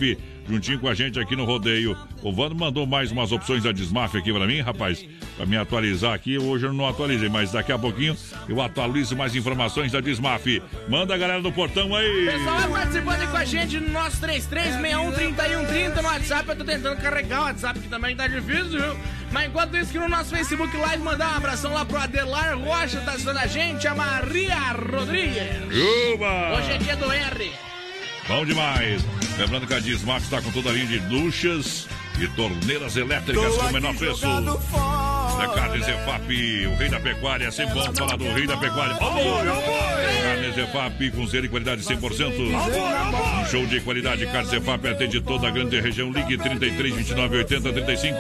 juntinho 0.49 0.79
com 0.79 0.89
a 0.89 0.95
gente 0.95 1.19
aqui 1.19 1.35
no 1.37 1.45
rodeio. 1.45 1.97
O 2.23 2.33
Vando 2.33 2.55
mandou 2.55 2.87
mais 2.87 3.11
umas 3.11 3.33
opções 3.33 3.63
da 3.63 3.73
Desmaf 3.73 4.17
aqui 4.17 4.33
pra 4.33 4.47
mim, 4.47 4.61
rapaz, 4.61 5.05
pra 5.37 5.47
me 5.47 5.57
atualizar 5.57 6.13
aqui. 6.13 6.39
Hoje 6.39 6.67
eu 6.67 6.73
não 6.73 6.87
atualizei, 6.89 7.29
mas 7.29 7.53
daqui 7.53 7.73
a 7.73 7.79
pouquinho 7.79 8.17
eu 8.49 8.61
atualizo 8.61 9.17
mais 9.17 9.35
informações 9.35 9.93
da 9.93 10.01
Desmaf. 10.01 10.63
Manda 10.89 11.15
a 11.15 11.19
galera 11.19 11.43
do 11.43 11.53
portão 11.53 11.95
aí. 11.95 12.27
Pessoal, 12.27 12.61
vai 12.61 12.69
participando 12.71 13.21
aí 13.21 13.27
com 13.27 13.37
a 13.37 13.45
gente 13.45 13.81
no 13.81 13.91
nosso 13.91 14.21
33613130 14.21 15.97
no 15.97 16.09
WhatsApp. 16.09 16.49
Eu 16.49 16.57
tô 16.57 16.65
tentando 16.65 17.01
carregar 17.01 17.41
o 17.41 17.45
WhatsApp, 17.45 17.79
que 17.81 17.89
também 17.89 18.17
tá 18.17 18.27
difícil, 18.27 18.81
viu? 18.81 18.97
Mas 19.33 19.49
enquanto 19.49 19.77
isso, 19.77 19.91
aqui 19.91 19.99
no 19.99 20.09
nosso 20.09 20.31
Facebook 20.31 20.77
Live, 20.77 21.03
mandar 21.03 21.33
um 21.33 21.37
abração 21.37 21.73
lá 21.73 21.85
pro 21.85 21.99
Adelar 21.99 22.57
Rocha, 22.57 23.01
tá 23.01 23.13
assistindo 23.13 23.37
a 23.37 23.47
gente, 23.47 23.87
a 23.89 23.95
Maria 23.95 24.73
Rodrigues. 24.73 25.43
Juba! 25.71 26.57
Hoje 26.57 26.71
é 26.71 26.79
dia 26.79 26.97
do 26.97 27.11
R. 27.11 27.74
Bom 28.27 28.45
demais. 28.45 29.05
Lembrando 29.39 29.67
que 29.67 29.75
a 29.75 29.81
Dismax 29.81 30.25
está 30.25 30.41
com 30.41 30.51
toda 30.51 30.71
a 30.71 30.73
linha 30.73 30.87
de 30.87 30.99
duchas 31.01 31.87
e 32.19 32.29
torneiras 32.29 32.97
elétricas 32.97 33.57
com 33.57 33.67
o 33.67 33.73
menor 33.73 33.95
preço. 33.97 34.27
Da 34.27 35.49
Carnes 35.49 35.87
EFAP, 35.87 36.67
o 36.67 36.77
rei 36.77 36.89
da 36.89 37.01
pecuária, 37.01 37.51
sempre 37.51 37.75
bom 37.75 37.93
falar 37.93 38.17
do 38.17 38.25
rei 38.33 38.47
da 38.47 38.57
pecuária. 38.57 38.95
Amor, 38.97 39.45
Carnes 40.23 40.57
EFAP 40.57 41.11
com 41.11 41.27
zero 41.27 41.47
e 41.47 41.49
qualidade 41.49 41.83
100%. 41.83 42.33
Um 43.41 43.47
show 43.47 43.67
de 43.67 43.81
qualidade, 43.81 44.25
Carnes 44.27 44.53
EFAP 44.53 44.87
atende 44.87 45.21
toda 45.21 45.49
a 45.49 45.51
grande 45.51 45.81
região. 45.81 46.11
Ligue 46.13 46.39
33 46.39 46.95
29 46.95 47.37
80 47.39 47.73
35. 47.73 48.19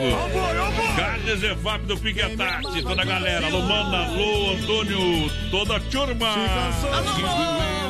Carnes 0.97 1.43
EFAP 1.43 1.87
do 1.87 1.97
Piquetati, 1.97 2.83
toda 2.83 3.03
a 3.03 3.05
galera. 3.05 3.47
Alô, 3.47 3.63
Mana, 3.63 4.07
alô, 4.07 4.53
Antônio, 4.55 5.31
toda 5.51 5.77
a 5.77 5.81
turma. 5.81 6.29
Alô, 6.29 7.84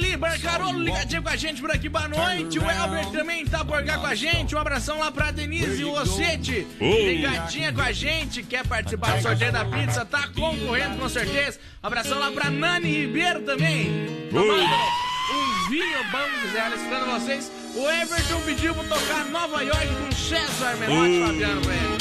Roseli 0.00 0.16
Barcarolo, 0.16 0.82
ligadinho 0.82 1.22
com 1.22 1.28
a 1.28 1.36
gente 1.36 1.60
por 1.60 1.70
aqui, 1.70 1.88
boa 1.88 2.08
noite. 2.08 2.58
O 2.58 2.70
Elber 2.70 3.06
também 3.10 3.44
tá 3.44 3.62
por 3.62 3.84
cá 3.84 3.98
com 3.98 4.06
a 4.06 4.14
gente. 4.14 4.54
Um 4.54 4.58
abração 4.58 4.98
lá 4.98 5.12
pra 5.12 5.30
Denise 5.30 5.82
Rossete, 5.82 6.66
ligadinha 6.80 7.72
com 7.72 7.82
a 7.82 7.92
gente. 7.92 8.42
Quer 8.42 8.66
participar 8.66 9.16
do 9.16 9.22
sorteio 9.22 9.52
da 9.52 9.64
pizza? 9.64 10.04
Tá 10.04 10.26
concorrendo 10.28 10.96
com 10.96 11.08
certeza. 11.08 11.60
Abração 11.82 12.18
lá 12.18 12.30
pra 12.30 12.50
Nani 12.50 12.90
Ribeiro 12.90 13.42
também. 13.42 13.90
Tomando 14.30 14.62
um 14.62 15.68
vinho 15.68 16.04
bom, 16.10 16.50
Zé, 16.52 16.68
escutando 16.74 17.20
vocês. 17.20 17.52
O 17.76 17.88
Everton 17.88 18.40
pediu 18.40 18.74
pra 18.74 18.84
tocar 18.84 19.24
Nova 19.26 19.62
York 19.62 19.86
com 19.86 20.12
César 20.12 20.76
Menotti. 20.76 21.26
Fabiano 21.26 21.60
ele. 21.60 21.99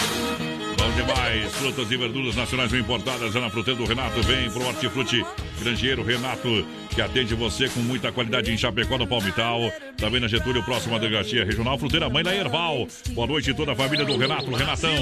Bom 0.79 0.89
demais. 0.91 1.51
Frutas 1.55 1.91
e 1.91 1.97
verduras 1.97 2.37
nacionais 2.37 2.71
bem 2.71 2.79
importadas. 2.79 3.35
É 3.35 3.39
na 3.41 3.49
fruteira 3.49 3.77
do 3.77 3.85
Renato. 3.85 4.23
Vem 4.23 4.49
pro 4.49 4.65
Hortifruti 4.65 5.25
Grangeiro 5.59 6.03
Renato, 6.03 6.65
que 6.95 7.01
atende 7.01 7.35
você 7.35 7.67
com 7.67 7.81
muita 7.81 8.13
qualidade 8.13 8.49
em 8.49 8.57
Chapecó, 8.57 8.97
no 8.97 9.05
Palmital. 9.05 9.59
Também 9.97 10.21
na 10.21 10.29
Getúlio, 10.29 10.63
próxima 10.63 10.97
Delegacia 10.97 11.43
Regional. 11.43 11.77
Fruteira 11.77 12.09
Mãe 12.09 12.23
da 12.23 12.33
Erval. 12.33 12.87
Boa 13.09 13.27
noite, 13.27 13.53
toda 13.53 13.73
a 13.73 13.75
família 13.75 14.05
do 14.05 14.15
Renato. 14.15 14.49
Renatão. 14.55 14.95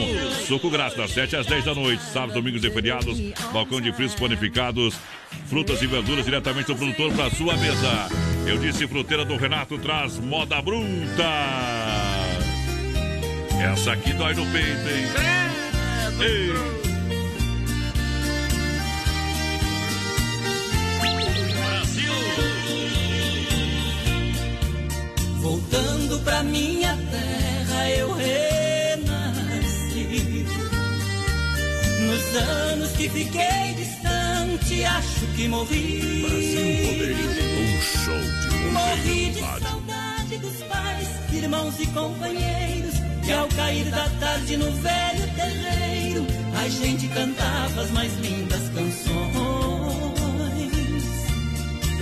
Suco 0.48 0.72
grátis, 0.72 0.98
das 0.98 1.12
7 1.12 1.36
às 1.36 1.46
10 1.46 1.66
da 1.66 1.76
noite. 1.76 2.02
Sábados, 2.06 2.34
domingos 2.34 2.64
e 2.64 2.72
feriados. 2.72 3.20
Balcão 3.54 3.80
de 3.80 3.94
frios 3.94 4.16
panificados. 4.16 4.96
Frutas 5.46 5.80
e 5.84 5.86
verduras 5.86 6.26
diretamente 6.26 6.68
do 6.68 6.76
produtor 6.76 7.14
para 7.14 7.30
sua 7.30 7.56
mesa. 7.56 8.10
Eu 8.48 8.58
disse, 8.58 8.88
fruteira 8.88 9.24
do 9.24 9.38
Renato 9.38 9.78
traz 9.78 10.18
moda 10.18 10.60
bruta. 10.60 10.88
Essa 13.62 13.92
aqui 13.92 14.14
dói 14.14 14.34
no 14.34 14.46
peito, 14.48 14.90
hein? 14.90 15.57
Ei. 16.20 16.52
Voltando 25.40 26.20
pra 26.24 26.42
minha 26.44 26.98
terra 27.12 27.90
eu 27.92 28.14
renasci. 28.14 28.98
Nos 32.02 32.36
anos 32.36 32.92
que 32.94 33.10
fiquei 33.10 33.76
distante, 33.76 34.84
acho 34.86 35.28
que 35.36 35.48
morri. 35.48 36.26
Um 37.60 37.82
show 37.82 38.20
de 38.50 38.58
Morri 38.72 39.30
de 39.32 39.40
saudade 39.40 40.38
dos 40.40 40.64
pais, 40.64 41.08
irmãos 41.32 41.80
e 41.80 41.86
companheiros. 41.88 42.87
Que 43.28 43.34
ao 43.34 43.48
cair 43.50 43.84
da 43.92 44.08
tarde 44.22 44.56
no 44.56 44.72
velho 44.72 45.28
terreiro, 45.36 46.26
a 46.64 46.70
gente 46.70 47.10
cantava 47.10 47.82
as 47.82 47.92
mais 47.92 48.14
lindas 48.20 48.70
canções. 48.70 49.04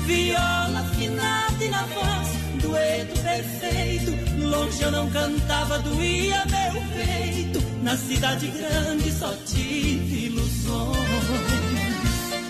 Viola 0.06 0.82
afinada 0.82 1.64
e 1.64 1.70
na 1.70 1.82
voz, 1.88 2.28
dueto 2.62 3.20
perfeito. 3.22 4.12
Longe 4.40 4.84
eu 4.84 4.92
não 4.92 5.10
cantava, 5.10 5.80
doía 5.80 6.46
meu 6.46 6.74
peito. 6.94 7.60
Na 7.82 7.98
cidade 7.98 8.46
grande 8.46 9.12
só 9.12 9.34
tive 9.48 10.28
ilusões. 10.28 10.96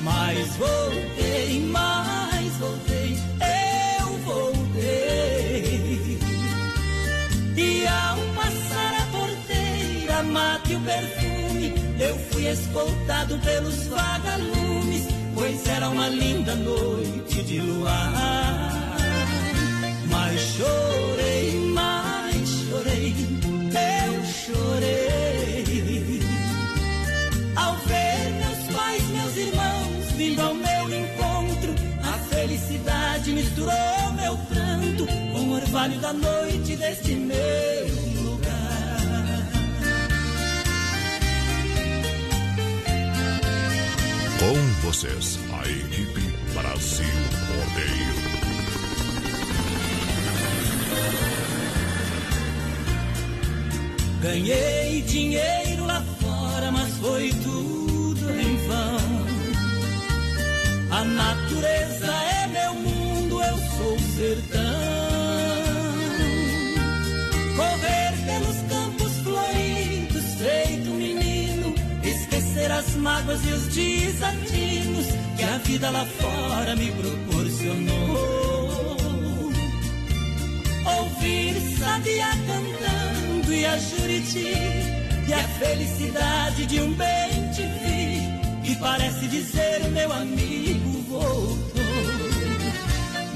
Mas 0.02 0.54
voltei, 0.58 1.62
mas 1.72 2.52
voltei, 2.58 3.18
eu 4.02 4.08
voltei. 4.26 4.66
E 7.56 7.88
ao 7.88 8.35
porteira, 10.16 10.24
mate 10.24 10.76
o 10.76 10.80
perfume, 10.82 11.74
eu 12.00 12.18
fui 12.30 12.48
escoltado 12.48 13.38
pelos 13.40 13.88
vagalumes, 13.88 15.08
pois 15.34 15.68
era 15.68 15.90
uma 15.90 16.08
linda 16.08 16.56
noite 16.56 17.44
de 17.44 17.60
luar. 17.60 18.14
Mas 20.10 20.42
chorei, 20.42 21.72
mas 21.74 22.48
chorei, 22.70 23.16
eu 23.74 24.26
chorei. 24.26 25.66
Ao 27.56 27.76
ver 27.76 28.32
meus 28.32 28.76
pais, 28.76 29.04
meus 29.10 29.38
irmãos 29.38 30.12
vindo 30.16 30.42
ao 30.42 30.54
meu 30.54 31.00
encontro, 31.00 31.76
a 32.04 32.18
felicidade 32.30 33.32
misturou 33.32 34.12
meu 34.16 34.38
pranto 34.38 35.06
com 35.06 35.40
o 35.40 35.54
orvalho 35.56 36.00
da 36.00 36.14
noite 36.14 36.76
deste 36.76 37.16
meu 37.16 38.05
vocês, 44.86 45.40
a 45.52 45.68
equipe 45.68 46.22
Brasil 46.54 47.06
Rodeio. 47.48 48.16
Ganhei 54.22 55.02
dinheiro 55.02 55.86
lá 55.88 56.02
fora, 56.22 56.72
mas 56.72 56.94
foi 56.98 57.32
tudo 57.44 58.32
em 58.32 58.58
vão. 58.68 59.26
A 60.92 61.04
natureza 61.04 62.14
é 62.14 62.48
meu 62.48 62.74
mundo, 62.76 63.42
eu 63.42 63.58
sou 63.58 64.00
sertão. 64.16 64.95
Mágoas 73.06 73.40
e 73.46 73.52
os 73.52 73.68
desatinos 73.68 75.06
que 75.38 75.44
a 75.44 75.58
vida 75.60 75.92
lá 75.92 76.04
fora 76.06 76.76
me 76.76 76.92
proporcionou. 76.92 78.66
Ouvir 80.98 81.54
sabia 81.78 82.30
cantando 82.48 83.54
e 83.54 83.64
a 83.64 83.78
juriti 83.78 84.54
e 85.28 85.34
a 85.34 85.48
felicidade 85.60 86.66
de 86.66 86.82
um 86.82 86.94
bem 86.94 87.52
te 87.54 87.62
vi 87.62 88.66
que 88.66 88.76
parece 88.80 89.28
dizer 89.28 89.88
meu 89.92 90.12
amigo 90.12 90.90
voltou. 91.08 91.86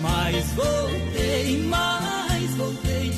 Mas 0.02 0.46
voltei, 0.54 1.64
mas 1.68 2.52
voltei, 2.56 3.12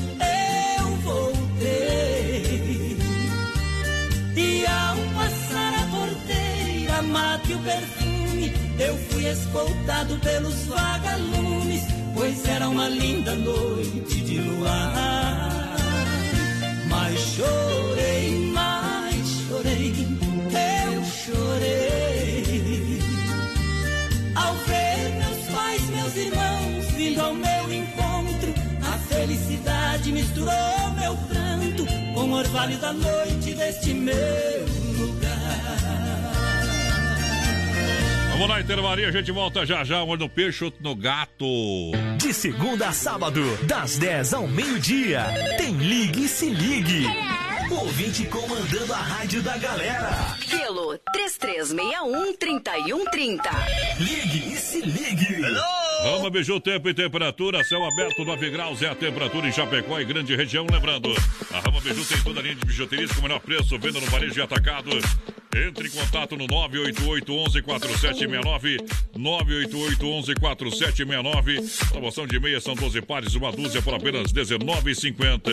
mate 7.11 7.53
o 7.53 7.59
perfume, 7.59 8.53
eu 8.79 8.97
fui 9.09 9.27
escoltado 9.29 10.15
pelos 10.17 10.65
vagalumes, 10.65 11.83
pois 12.13 12.47
era 12.47 12.67
uma 12.69 12.88
linda 12.88 13.35
noite 13.35 14.21
de 14.21 14.39
luar. 14.39 15.75
Mas 16.88 17.19
chorei, 17.19 18.51
mas 18.53 19.27
chorei, 19.47 19.93
eu 20.88 21.03
chorei. 21.05 23.01
Ao 24.35 24.55
ver 24.55 25.09
meus 25.19 25.55
pais, 25.55 25.89
meus 25.89 26.15
irmãos 26.15 26.85
vindo 26.95 27.21
ao 27.21 27.33
meu 27.33 27.73
encontro, 27.73 28.53
a 28.91 28.97
felicidade 29.13 30.11
misturou 30.11 30.91
meu 30.99 31.15
pranto 31.27 31.85
com 32.13 32.29
o 32.29 32.33
orvalho 32.33 32.77
da 32.77 32.93
noite 32.93 33.53
deste 33.53 33.93
meu 33.93 34.90
Vamos 38.41 38.55
lá, 38.55 38.59
intervalia, 38.59 39.07
a 39.07 39.11
gente 39.11 39.31
volta 39.31 39.63
já 39.68 39.84
já. 39.84 40.03
Um 40.03 40.09
olho 40.09 40.22
no 40.22 40.30
peixe, 40.30 40.63
outro 40.63 40.81
no 40.81 40.95
gato. 40.95 41.45
De 42.18 42.34
segunda 42.34 42.88
a 42.88 42.91
sábado, 42.91 43.39
das 43.68 43.99
10 43.99 44.34
ao 44.34 44.47
meio-dia, 44.47 45.27
tem 45.59 45.77
Ligue 45.77 46.23
e 46.23 46.27
Se 46.27 46.49
Ligue. 46.49 47.05
Ouvinte 47.69 48.26
comandando 48.26 48.93
a 48.93 48.97
rádio 48.97 49.43
da 49.43 49.55
galera. 49.57 50.35
Pelo 50.49 50.97
3361-3130. 51.15 53.41
Ligue 53.99 54.53
e 54.53 54.57
se 54.57 54.81
ligue. 54.81 55.41
Rama 56.03 56.31
Biju, 56.31 56.59
tempo 56.59 56.89
e 56.89 56.93
temperatura, 56.93 57.63
céu 57.63 57.85
aberto, 57.85 58.25
9 58.25 58.49
graus 58.49 58.81
é 58.81 58.89
a 58.89 58.95
temperatura 58.95 59.47
em 59.47 59.51
Chapecó 59.51 59.99
e 59.99 60.05
grande 60.05 60.35
região. 60.35 60.65
Lembrando, 60.69 61.13
a 61.51 61.59
Rama 61.59 61.79
Biju 61.79 62.03
tem 62.05 62.17
toda 62.23 62.39
a 62.39 62.43
linha 62.43 62.55
de 62.55 62.65
bijuterias 62.65 63.11
com 63.11 63.19
o 63.19 63.23
menor 63.23 63.39
preço, 63.39 63.77
venda 63.77 63.99
no 63.99 64.07
varejo 64.07 64.39
e 64.39 64.41
atacado. 64.41 64.89
Entre 65.53 65.89
em 65.89 65.91
contato 65.91 66.37
no 66.37 66.47
988-11-4769. 66.47 68.77
988-11-4769. 69.17 71.89
Promoção 71.89 72.25
de 72.25 72.39
meias 72.39 72.63
são 72.63 72.73
12 72.73 73.01
pares, 73.01 73.35
uma 73.35 73.51
dúzia 73.51 73.81
por 73.81 73.93
apenas 73.93 74.31
R$19,50. 74.31 75.51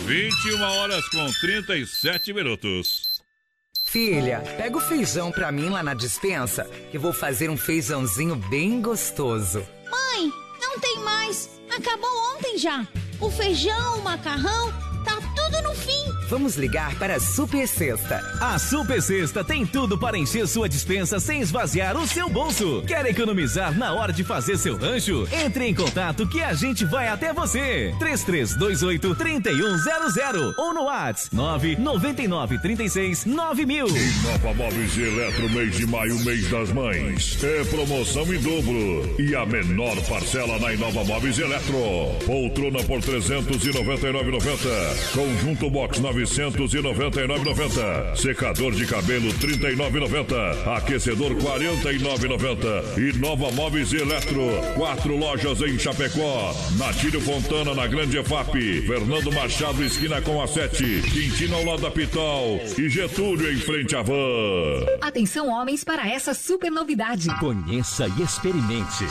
21 0.06 0.61
horas 0.61 1.06
com 1.10 1.30
37 1.41 2.31
minutos. 2.34 3.18
Filha, 3.88 4.44
pega 4.57 4.77
o 4.77 4.81
feijão 4.81 5.31
pra 5.31 5.52
mim 5.52 5.69
lá 5.69 5.81
na 5.81 5.94
dispensa, 5.94 6.65
que 6.91 6.98
vou 6.98 7.14
fazer 7.14 7.49
um 7.49 7.56
feijãozinho 7.56 8.35
bem 8.35 8.81
gostoso. 8.81 9.65
Mãe, 9.89 10.31
não 10.61 10.77
tem 10.80 10.99
mais. 10.99 11.49
Acabou 11.69 12.10
ontem 12.35 12.57
já. 12.57 12.85
O 13.19 13.31
feijão, 13.31 13.99
o 13.99 14.03
macarrão, 14.03 14.72
tá 15.03 15.18
tudo 15.35 15.61
no 15.64 15.73
fim. 15.73 16.16
Vamos 16.30 16.58
ligar 16.58 16.94
para 16.95 17.16
a 17.16 17.20
Super 17.20 17.68
Sexta. 17.68 18.22
A 18.41 18.60
Super 18.60 19.02
Sexta 19.02 19.45
tem 19.45 19.66
tudo 19.66 19.98
para 19.98 20.18
encher 20.18 20.45
sua 20.45 20.68
dispensa 20.68 21.22
sem 21.22 21.40
esvaziar 21.40 21.95
o 21.95 22.06
seu 22.06 22.30
bolso. 22.30 22.84
Quer 22.86 23.06
economizar 23.06 23.74
na 23.78 23.94
hora 23.94 24.12
de 24.12 24.26
fazer 24.26 24.58
seu 24.58 24.76
rancho? 24.76 25.26
Entre 25.32 25.66
em 25.66 25.74
contato 25.74 26.28
que 26.28 26.41
a 26.41 26.54
gente 26.54 26.84
vai 26.84 27.08
até 27.08 27.32
você. 27.32 27.95
3328 27.98 29.16
3100 29.16 30.54
ou 30.58 30.74
no 30.74 30.84
WhatsApp 30.84 31.34
999 31.34 32.60
36 32.60 33.26
9000. 33.26 33.88
Nova 33.88 34.54
Móveis 34.54 34.98
e 34.98 35.02
Eletro, 35.04 35.49
mês 35.49 35.78
de 35.78 35.88
maio, 35.88 36.20
mês 36.26 36.49
das 36.49 36.72
mães. 36.74 37.41
É 37.41 37.64
promoção 37.64 38.24
em 38.34 38.41
dobro. 38.41 39.16
E 39.18 39.34
a 39.34 39.45
menor 39.45 39.95
parcela 40.08 40.60
na 40.60 40.74
Inova 40.74 41.06
Móveis 41.06 41.38
e 41.38 41.41
Eletro. 41.41 41.78
Poltrona 42.26 42.84
por 42.84 42.99
399,90. 42.99 45.14
Conjunto 45.14 45.70
Box 45.70 46.02
999,90. 46.23 48.15
Secador 48.15 48.72
de 48.73 48.85
cabelo 48.85 49.30
39,90. 49.34 50.77
Aquecedor 50.77 51.35
49,90. 51.35 52.98
E 52.98 53.18
Nova 53.18 53.52
Móveis 53.52 53.91
e 53.94 53.98
Eletro. 53.98 54.49
Quatro 54.76 55.15
lojas 55.18 55.61
em 55.61 55.77
Chapecó. 55.77 56.56
Natílio 56.77 57.22
Fontana 57.22 57.73
na 57.73 57.88
Grande 57.88 58.18
EFAP. 58.18 58.81
Fernando 58.88 59.31
Machado 59.31 59.84
esquina 59.84 60.22
com 60.22 60.41
a 60.41 60.48
7. 60.48 61.02
Quintino 61.02 61.56
ao 61.56 61.65
lado 61.65 61.81
da 61.81 61.91
Pitol. 61.91 62.61
E 62.77 62.89
Getúlio 62.89 63.52
em 63.52 63.57
frente 63.57 63.95
à 63.95 64.02
van. 64.02 64.85
Atenção, 65.02 65.49
homens, 65.49 65.84
para 65.84 66.07
essa 66.07 66.34
super 66.34 66.72
novidade. 66.72 67.27
Conheça 67.39 68.07
e 68.18 68.22
experimente. 68.22 69.06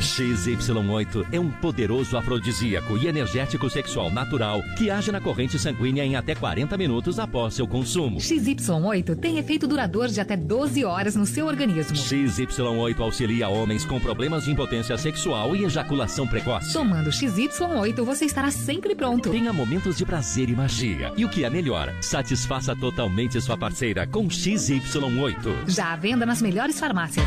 XY8 0.00 1.26
é 1.32 1.40
um 1.40 1.50
poderoso 1.50 2.16
afrodisíaco 2.16 2.96
e 2.98 3.06
energético 3.06 3.70
sexual 3.70 4.10
natural 4.10 4.62
que 4.76 4.90
age 4.90 5.10
na 5.12 5.20
corrente 5.20 5.47
sanguínea 5.56 6.04
em 6.04 6.16
até 6.16 6.34
40 6.34 6.76
minutos 6.76 7.20
após 7.20 7.54
seu 7.54 7.68
consumo. 7.68 8.18
XY8 8.18 9.16
tem 9.20 9.38
efeito 9.38 9.68
duradouro 9.68 10.10
de 10.10 10.20
até 10.20 10.36
12 10.36 10.84
horas 10.84 11.14
no 11.14 11.24
seu 11.24 11.46
organismo. 11.46 11.94
XY8 11.94 12.98
auxilia 12.98 13.48
homens 13.48 13.84
com 13.84 14.00
problemas 14.00 14.44
de 14.44 14.50
impotência 14.50 14.98
sexual 14.98 15.54
e 15.54 15.64
ejaculação 15.64 16.26
precoce. 16.26 16.72
Tomando 16.72 17.10
XY8, 17.10 18.02
você 18.02 18.24
estará 18.24 18.50
sempre 18.50 18.96
pronto. 18.96 19.30
Tenha 19.30 19.52
momentos 19.52 19.96
de 19.96 20.04
prazer 20.04 20.48
e 20.48 20.56
magia. 20.56 21.12
E 21.16 21.24
o 21.24 21.28
que 21.28 21.44
é 21.44 21.50
melhor, 21.50 21.94
satisfaça 22.00 22.74
totalmente 22.74 23.40
sua 23.40 23.56
parceira 23.56 24.08
com 24.08 24.26
XY8. 24.26 25.68
Já 25.68 25.92
à 25.92 25.96
venda 25.96 26.26
nas 26.26 26.42
melhores 26.42 26.80
farmácias. 26.80 27.24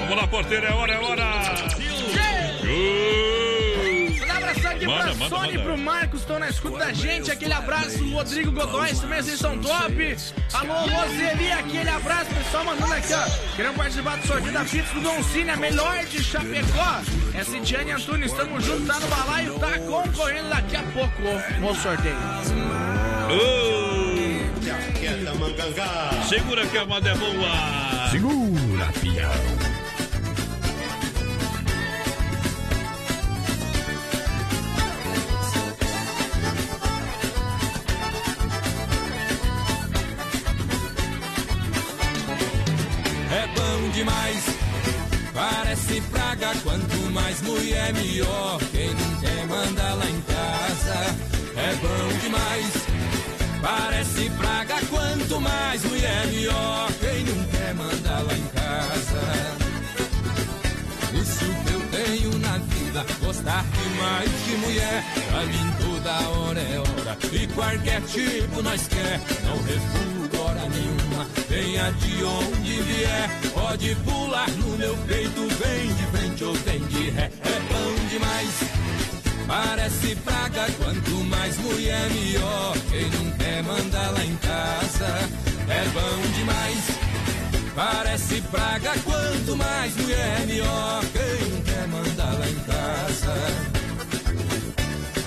Vamos 0.00 0.16
lá, 0.16 0.26
porteiro, 0.26 0.64
é 0.64 0.72
hora, 0.72 0.92
é 0.92 0.98
hora. 0.98 1.06
Um 1.06 1.12
abraço 2.62 3.15
aqui 4.76 4.86
Manda, 4.86 5.02
pra 5.04 5.14
manda, 5.14 5.48
e 5.48 5.56
manda. 5.58 5.62
pro 5.64 5.78
Marcos, 5.78 6.20
estão 6.20 6.38
na 6.38 6.48
escuta 6.48 6.78
da 6.78 6.92
gente. 6.92 7.30
Aquele 7.30 7.52
abraço, 7.52 8.02
o 8.04 8.12
Rodrigo 8.12 8.52
Godoy, 8.52 8.94
também 8.94 9.22
vocês 9.22 9.38
são 9.38 9.58
top. 9.58 10.16
Alô, 10.52 10.74
Roseli, 10.74 11.52
aquele 11.52 11.88
abraço, 11.88 12.30
pessoal 12.34 12.64
mandando 12.64 12.92
aqui, 12.94 13.12
ó. 13.12 13.56
Querendo 13.56 13.74
participar 13.76 14.16
do 14.18 14.26
sorteio 14.26 14.52
da 14.52 14.64
Pizza 14.64 14.94
do 14.94 15.00
Don 15.00 15.22
Cine, 15.24 15.50
a 15.50 15.56
melhor 15.56 16.04
de 16.04 16.22
Chapecó. 16.22 17.00
É 17.34 17.44
Cidiane 17.44 17.92
Antunes, 17.92 18.32
tamo 18.32 18.60
junto, 18.60 18.86
tá 18.86 19.00
no 19.00 19.06
balaio, 19.08 19.58
tá 19.58 19.78
concorrendo 19.78 20.48
daqui 20.48 20.76
a 20.76 20.82
pouco 20.84 21.22
no 21.60 21.74
sorteio. 21.74 22.16
Segura 26.28 26.66
que 26.66 26.78
a 26.78 26.84
moda 26.86 27.10
é 27.10 27.14
boa. 27.14 28.08
Segura, 28.10 28.86
fião. 28.94 29.75
Demais, 43.96 44.44
parece 45.32 46.00
praga. 46.12 46.52
Quanto 46.62 46.96
mais 47.12 47.40
mulher, 47.40 47.94
melhor. 47.94 48.60
Quem 48.70 48.90
não 48.90 49.20
quer 49.20 49.46
manda 49.46 49.94
lá 49.94 50.06
em 50.10 50.20
casa. 50.20 51.16
É 51.56 51.74
bom 51.80 52.18
demais, 52.20 52.72
parece 53.62 54.30
praga. 54.30 54.74
Quanto 54.90 55.40
mais 55.40 55.82
mulher, 55.84 56.26
melhor. 56.26 56.92
Quem 57.00 57.24
não 57.24 57.44
quer 57.46 57.74
manda 57.74 58.10
lá 58.20 58.34
em 58.34 58.46
casa. 58.60 59.56
Isso 61.14 61.46
que 61.64 61.72
eu 61.72 61.80
tenho 61.90 62.38
na 62.38 62.58
vida, 62.58 63.06
gostar 63.24 63.64
demais 63.64 64.30
de 64.44 64.56
mulher. 64.58 65.04
Pra 65.30 65.46
mim 65.46 65.72
toda 65.80 66.28
hora 66.28 66.60
é 66.60 66.78
hora, 66.78 67.18
e 67.32 67.46
qualquer 67.46 68.02
tipo 68.02 68.62
nós 68.62 68.86
quer. 68.88 69.20
Não 69.46 69.56
refugo 69.62 70.42
hora 70.44 70.68
nenhuma, 70.68 71.05
venha 71.48 71.90
de 71.92 72.24
onde 72.24 72.82
vier. 72.82 73.30
Pode 73.52 73.94
pular 73.96 74.50
no 74.50 74.76
meu 74.76 74.96
peito, 75.06 75.40
vem 75.40 75.94
de 75.94 76.06
frente 76.12 76.44
ou 76.44 76.54
vem 76.54 76.78
de 76.86 77.10
ré. 77.10 77.30
É 77.44 77.60
bom 77.72 78.08
demais, 78.08 78.50
parece 79.46 80.14
praga. 80.16 80.66
Quanto 80.78 81.10
mais 81.24 81.58
mulher, 81.58 82.10
melhor. 82.10 82.76
Quem 82.90 83.10
não 83.10 83.30
quer 83.32 83.62
manda 83.62 84.10
lá 84.10 84.24
em 84.24 84.36
casa. 84.36 85.30
É 85.68 85.84
bom 85.88 86.32
demais. 86.36 87.06
Parece 87.74 88.40
praga, 88.50 88.94
quanto 89.04 89.56
mais 89.56 89.94
mulher, 89.96 90.46
melhor. 90.46 91.02
Quem 91.12 91.48
não 91.50 91.60
quer 91.62 91.88
mandar 91.88 92.32
lá 92.38 92.48
em 92.48 92.54
casa? 92.60 93.75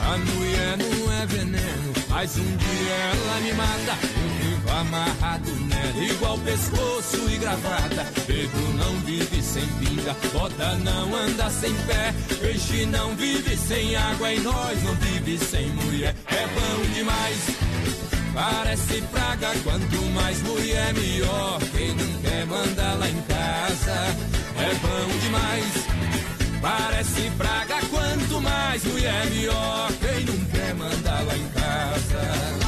A 0.10 0.18
mulher 0.18 0.76
não 0.76 1.14
é 1.14 1.26
veneno, 1.28 1.94
mas 2.10 2.36
um 2.36 2.58
dia 2.58 2.94
ela 2.94 3.40
me 3.42 3.54
mata. 3.54 3.96
Eu 4.02 4.56
fico 4.56 4.72
amarrado 4.72 5.52
nela, 5.68 6.04
igual 6.04 6.36
pescoço 6.40 7.30
e 7.30 7.38
gravata. 7.38 8.08
Pedro 8.26 8.74
não 8.74 8.96
vive 9.02 9.40
sem 9.40 9.68
pinga, 9.68 10.16
bota 10.34 10.76
não 10.78 11.16
anda 11.16 11.48
sem 11.52 11.72
pé. 11.86 12.12
Peixe 12.42 12.88
não 12.88 13.16
vive 13.16 13.56
sem 13.56 13.96
água 13.96 14.34
e 14.34 14.40
nós 14.40 14.82
não 14.82 14.96
vive 14.96 15.38
sem 15.38 15.70
mulher. 15.74 16.16
É 16.26 16.48
bom 16.48 16.92
demais. 16.92 17.38
Parece 18.34 19.04
praga, 19.12 19.52
quanto 19.64 20.02
mais 20.16 20.42
mulher, 20.42 20.92
melhor. 20.96 21.60
Quem 21.72 21.94
não 21.94 22.22
quer 22.24 22.48
manda 22.48 22.94
lá 22.96 23.08
em 23.08 23.22
casa. 23.22 23.94
É 24.58 24.74
bom 24.82 25.20
demais. 25.20 26.29
Parece 26.62 27.32
praga, 27.38 27.80
quanto 27.90 28.42
mais 28.42 28.84
mulher 28.84 29.26
melhor. 29.28 29.92
Quem 30.02 30.26
não 30.26 30.46
quer 30.46 30.74
mandar 30.76 31.24
lá 31.26 31.38
em 31.38 31.50
casa? 31.50 32.60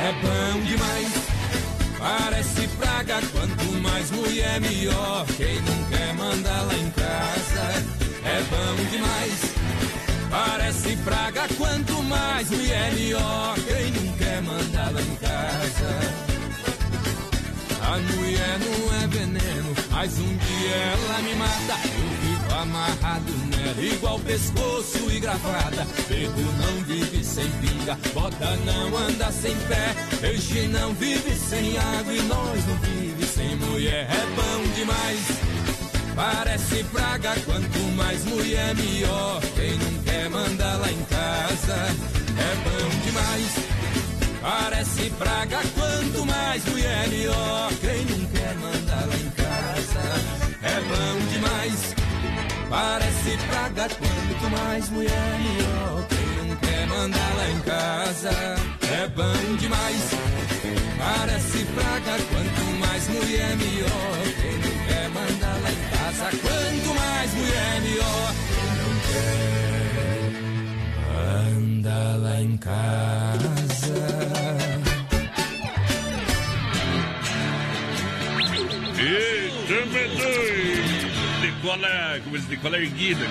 É 0.00 0.12
bom 0.22 0.60
demais, 0.66 1.12
parece 1.98 2.68
praga. 2.78 3.20
Quanto 3.32 3.64
mais 3.82 4.10
mulher, 4.10 4.60
melhor. 4.60 5.26
Quem 5.36 5.60
não 5.62 5.84
quer 5.90 6.14
mandar 6.14 6.62
lá 6.62 6.74
em 6.74 6.90
casa 6.90 7.84
é 8.24 8.42
bom 8.50 8.90
demais. 8.90 9.53
Parece 10.34 10.96
praga, 11.04 11.46
quanto 11.56 12.02
mais 12.02 12.50
mulher 12.50 12.92
melhor. 12.94 13.54
Quem 13.54 14.12
quer 14.18 14.42
mandar 14.42 14.92
lá 14.92 15.00
em 15.00 15.14
casa. 15.14 16.24
A 17.80 17.98
mulher 18.16 18.58
não 18.58 18.96
é 19.00 19.06
veneno, 19.06 19.74
mas 19.92 20.18
um 20.18 20.36
dia 20.36 20.74
ela 20.74 21.22
me 21.22 21.34
mata. 21.36 21.78
Eu 21.84 22.10
fico 22.20 22.52
amarrado 22.52 23.32
nela, 23.46 23.80
igual 23.80 24.18
pescoço 24.18 25.08
e 25.08 25.20
gravata. 25.20 25.86
Dedo 26.08 26.42
não 26.58 26.82
vive 26.82 27.22
sem 27.22 27.48
pinga, 27.60 27.96
bota 28.12 28.56
não 28.66 28.98
anda 28.98 29.30
sem 29.30 29.54
pé. 29.68 29.94
Peixe 30.20 30.66
não 30.66 30.92
vive 30.94 31.32
sem 31.36 31.78
água 31.78 32.12
e 32.12 32.22
nós 32.22 32.66
não 32.66 32.76
vive 32.78 33.24
sem 33.24 33.54
mulher. 33.54 34.08
É 34.10 34.26
bom 34.34 34.74
demais. 34.74 35.53
Parece 36.14 36.84
praga, 36.84 37.34
quanto 37.44 37.78
mais 37.96 38.24
mulher 38.24 38.74
melhor. 38.76 39.40
Quem 39.56 39.78
não 39.78 40.02
quer 40.04 40.30
mandar 40.30 40.78
lá 40.78 40.90
em 40.90 41.04
casa 41.04 41.74
é 42.38 42.54
bom 42.64 42.88
demais. 43.04 43.52
Parece 44.40 45.10
praga, 45.10 45.60
quanto 45.74 46.26
mais 46.26 46.64
mulher 46.66 47.08
melhor. 47.08 47.70
Quem 47.80 48.04
não 48.04 48.26
quer 48.26 48.54
mandar 48.56 49.06
lá 49.06 49.16
em 49.16 49.30
casa 49.30 50.04
é 50.62 50.80
bom 50.80 51.28
demais. 51.32 51.94
Parece 52.70 53.36
praga, 53.48 53.88
quanto 53.88 54.50
mais 54.50 54.90
mulher 54.90 55.38
melhor. 55.40 56.06
Quem 56.08 56.48
não 56.48 56.56
quer 56.56 56.86
mandar 56.86 57.34
lá 57.36 57.50
em 57.50 57.60
casa 57.60 58.30
é 58.82 59.08
bom 59.08 59.56
demais. 59.56 60.10
Parece 60.98 61.64
praga, 61.74 62.22
quanto 62.30 62.78
mais 62.78 63.08
mulher 63.08 63.56
melhor. 63.56 64.22
Quem 64.40 64.52
não 64.58 64.86
quer 64.86 65.08
mandar 65.10 65.60
lá 65.62 65.70
em 65.70 65.74
casa, 65.74 65.93
quanto 66.18 66.94
mais 66.94 67.34
mulher 67.34 67.80
melhor. 67.82 68.34
Quem 68.48 68.66
não 68.78 68.94
quer 69.08 69.94
mandar 71.52 72.16
lá 72.18 72.40
em 72.40 72.56
casa. 72.56 73.94
Eita, 78.98 79.86
medonho! 79.86 81.04
De 81.40 81.52
cola, 81.60 82.20
como 82.24 82.38
de 82.38 82.56
cola 82.56 82.78
erguida. 82.78 83.26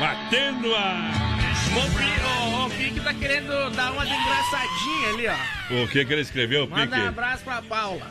Batendo 0.00 0.74
a... 0.74 1.10
O, 1.74 1.78
o, 1.78 2.66
o 2.66 2.70
Pique 2.70 3.00
tá 3.00 3.14
querendo 3.14 3.70
dar 3.70 3.92
uma 3.92 4.04
engraçadinha 4.04 5.08
ali, 5.14 5.26
ó. 5.28 5.84
O 5.84 5.88
que 5.88 6.04
que 6.04 6.12
ele 6.12 6.22
escreveu, 6.22 6.66
Pique? 6.66 6.80
Manda 6.80 6.96
um 6.96 7.08
abraço 7.08 7.44
pra 7.44 7.62
Paula. 7.62 8.10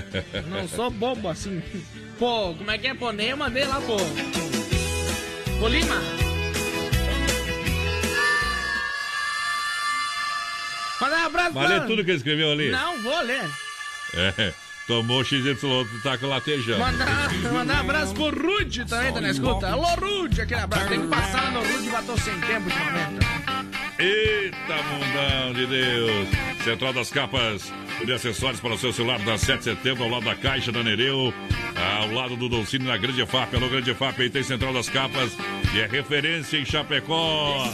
Não 0.46 0.68
sou 0.68 0.90
bobo 0.90 1.28
assim. 1.28 1.62
Pô, 2.18 2.54
como 2.54 2.70
é 2.70 2.78
que 2.78 2.86
é? 2.86 2.94
Pô, 2.94 3.10
nem 3.12 3.30
eu 3.30 3.36
mandei 3.36 3.64
lá, 3.64 3.80
pô. 3.80 3.96
Pô, 5.58 5.68
Lima. 5.68 6.00
Manda 11.00 11.16
um 11.16 11.26
abraço 11.26 11.52
Vai 11.52 11.66
pra... 11.66 11.80
tudo 11.86 12.04
que 12.04 12.10
ele 12.10 12.16
escreveu 12.18 12.52
ali? 12.52 12.70
Não, 12.70 13.02
vou 13.02 13.20
ler. 13.22 13.50
É, 14.14 14.54
tomou 14.86 15.24
XY, 15.24 15.56
tá 16.02 16.18
com 16.18 16.26
latejando. 16.26 16.78
Mandar, 16.78 17.32
mandar 17.52 17.76
um 17.76 17.80
abraço 17.80 18.14
pro 18.14 18.30
Rude 18.30 18.84
também, 18.84 19.12
tá 19.12 19.20
na 19.20 19.30
escuta. 19.30 19.68
Alô, 19.68 19.86
Rude, 19.94 20.40
aquele 20.40 20.60
abraço. 20.60 20.88
Tem 20.88 21.00
que 21.00 21.06
passar 21.08 21.52
no 21.52 21.60
Rude, 21.60 21.90
bateu 21.90 22.18
sem 22.18 22.40
tempo 22.40 22.66
ultimamente. 22.66 23.26
Eita, 23.98 24.82
mundão 24.90 25.52
de 25.54 25.66
Deus! 25.66 26.28
Central 26.64 26.92
das 26.92 27.10
Capas 27.10 27.72
de 28.04 28.12
acessórios 28.12 28.60
para 28.60 28.74
o 28.74 28.78
seu 28.78 28.92
celular 28.92 29.18
da 29.20 29.38
7 29.38 29.58
de 29.58 29.64
setembro, 29.64 30.04
ao 30.04 30.10
lado 30.10 30.24
da 30.24 30.34
Caixa 30.34 30.72
da 30.72 30.82
Nereu, 30.82 31.32
ao 31.76 32.12
lado 32.12 32.36
do 32.36 32.48
Dolcine 32.48 32.86
na 32.86 32.96
Grande 32.96 33.24
FAP. 33.24 33.54
Alô, 33.54 33.68
Grande 33.68 33.94
FAP, 33.94 34.20
aí 34.20 34.30
tem 34.30 34.42
Central 34.42 34.72
das 34.72 34.88
Capas 34.88 35.36
e 35.74 35.80
é 35.80 35.86
referência 35.86 36.56
em 36.56 36.64
Chapecó. 36.64 37.70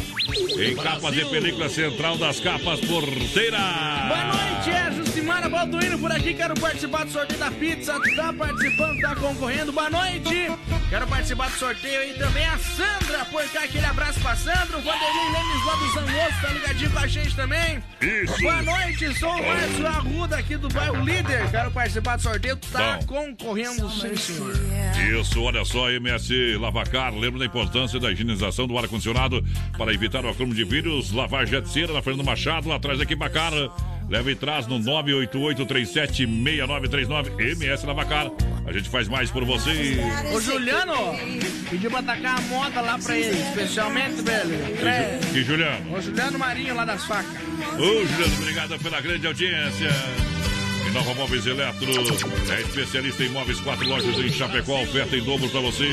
Em 0.58 0.76
capas 0.76 1.14
de 1.14 1.24
película 1.26 1.68
Central 1.68 2.18
das 2.18 2.40
Capas 2.40 2.80
Porteira. 2.80 3.58
Boa 4.08 4.24
noite, 4.24 4.70
é 4.70 4.92
Justimara 4.92 5.48
Balduino 5.48 5.98
por 5.98 6.12
aqui. 6.12 6.34
Quero 6.34 6.54
participar 6.54 6.99
do 7.04 7.12
sorteio 7.12 7.40
da 7.40 7.50
pizza. 7.50 8.00
Tá 8.16 8.32
participando, 8.32 9.00
tá 9.00 9.14
concorrendo. 9.14 9.72
Boa 9.72 9.90
noite. 9.90 10.50
Quero 10.88 11.06
participar 11.06 11.48
do 11.50 11.56
sorteio 11.56 12.00
aí 12.00 12.14
também. 12.14 12.44
A 12.46 12.58
Sandra, 12.58 13.24
por 13.26 13.42
cá, 13.50 13.64
aquele 13.64 13.86
abraço 13.86 14.20
pra 14.20 14.36
Sandra. 14.36 14.78
O 14.78 14.82
Vanderlei 14.82 15.32
Lemes 15.32 15.66
lá 15.66 15.74
do 15.76 15.88
Zangosto, 15.92 16.40
tá 16.42 16.52
ligadinho 16.52 16.90
com 16.90 16.98
a 16.98 17.06
gente 17.06 17.36
também. 17.36 17.82
Isso. 18.00 18.42
Boa 18.42 18.62
noite, 18.62 19.18
sou 19.18 19.30
o 19.30 19.46
Márcio 19.46 19.86
Arruda 19.86 20.36
aqui 20.36 20.56
do 20.56 20.68
bairro 20.68 21.04
Líder. 21.04 21.50
Quero 21.50 21.70
participar 21.70 22.16
do 22.16 22.22
sorteio. 22.22 22.56
Tá 22.56 22.98
Bom. 22.98 23.06
concorrendo, 23.06 23.90
sim, 23.90 24.16
senhor. 24.16 24.54
Isso, 25.20 25.42
olha 25.42 25.64
só, 25.64 25.90
MS 25.90 26.56
Lavacar, 26.56 27.14
lembra 27.14 27.40
da 27.40 27.46
importância 27.46 27.98
da 27.98 28.10
higienização 28.10 28.66
do 28.66 28.76
ar-condicionado 28.76 29.44
para 29.76 29.92
evitar 29.94 30.24
o 30.24 30.28
acúmulo 30.28 30.54
de 30.54 30.64
vírus. 30.64 31.12
Lavar 31.12 31.46
jet 31.46 31.68
cera 31.68 31.92
na 31.92 32.02
Fernando 32.02 32.24
Machado, 32.24 32.68
lá 32.68 32.76
atrás 32.76 32.98
daqui 32.98 33.14
Bacar. 33.14 33.52
Leva 34.10 34.30
e 34.32 34.34
traz 34.34 34.66
no 34.66 34.80
988-376939 34.80 37.40
MS 37.52 37.86
Lavacar. 37.86 38.28
A 38.66 38.72
gente 38.72 38.88
faz 38.88 39.06
mais 39.06 39.30
por 39.30 39.44
você. 39.44 39.98
Ô, 40.34 40.40
Juliano, 40.40 41.16
pediu 41.70 41.88
pra 41.92 42.02
tacar 42.02 42.38
a 42.38 42.40
moda 42.42 42.80
lá 42.80 42.98
pra 42.98 43.16
ele, 43.16 43.40
especialmente, 43.40 44.20
velho. 44.20 44.50
É. 44.84 45.20
E 45.32 45.44
Juliano? 45.44 45.96
Ô, 45.96 46.00
Juliano 46.00 46.40
Marinho 46.40 46.74
lá 46.74 46.84
das 46.84 47.04
facas. 47.04 47.30
Ô, 47.78 48.04
Juliano, 48.04 48.34
obrigado 48.38 48.76
pela 48.80 49.00
grande 49.00 49.28
audiência. 49.28 49.90
Nova 50.92 51.14
Móveis 51.14 51.46
Eletro 51.46 51.90
é 52.50 52.60
especialista 52.62 53.24
em 53.24 53.28
móveis, 53.28 53.60
quatro 53.60 53.88
lojas 53.88 54.18
em 54.18 54.28
Chapecó, 54.28 54.82
oferta 54.82 55.16
em 55.16 55.22
dobro 55.22 55.48
para 55.48 55.60
você. 55.60 55.86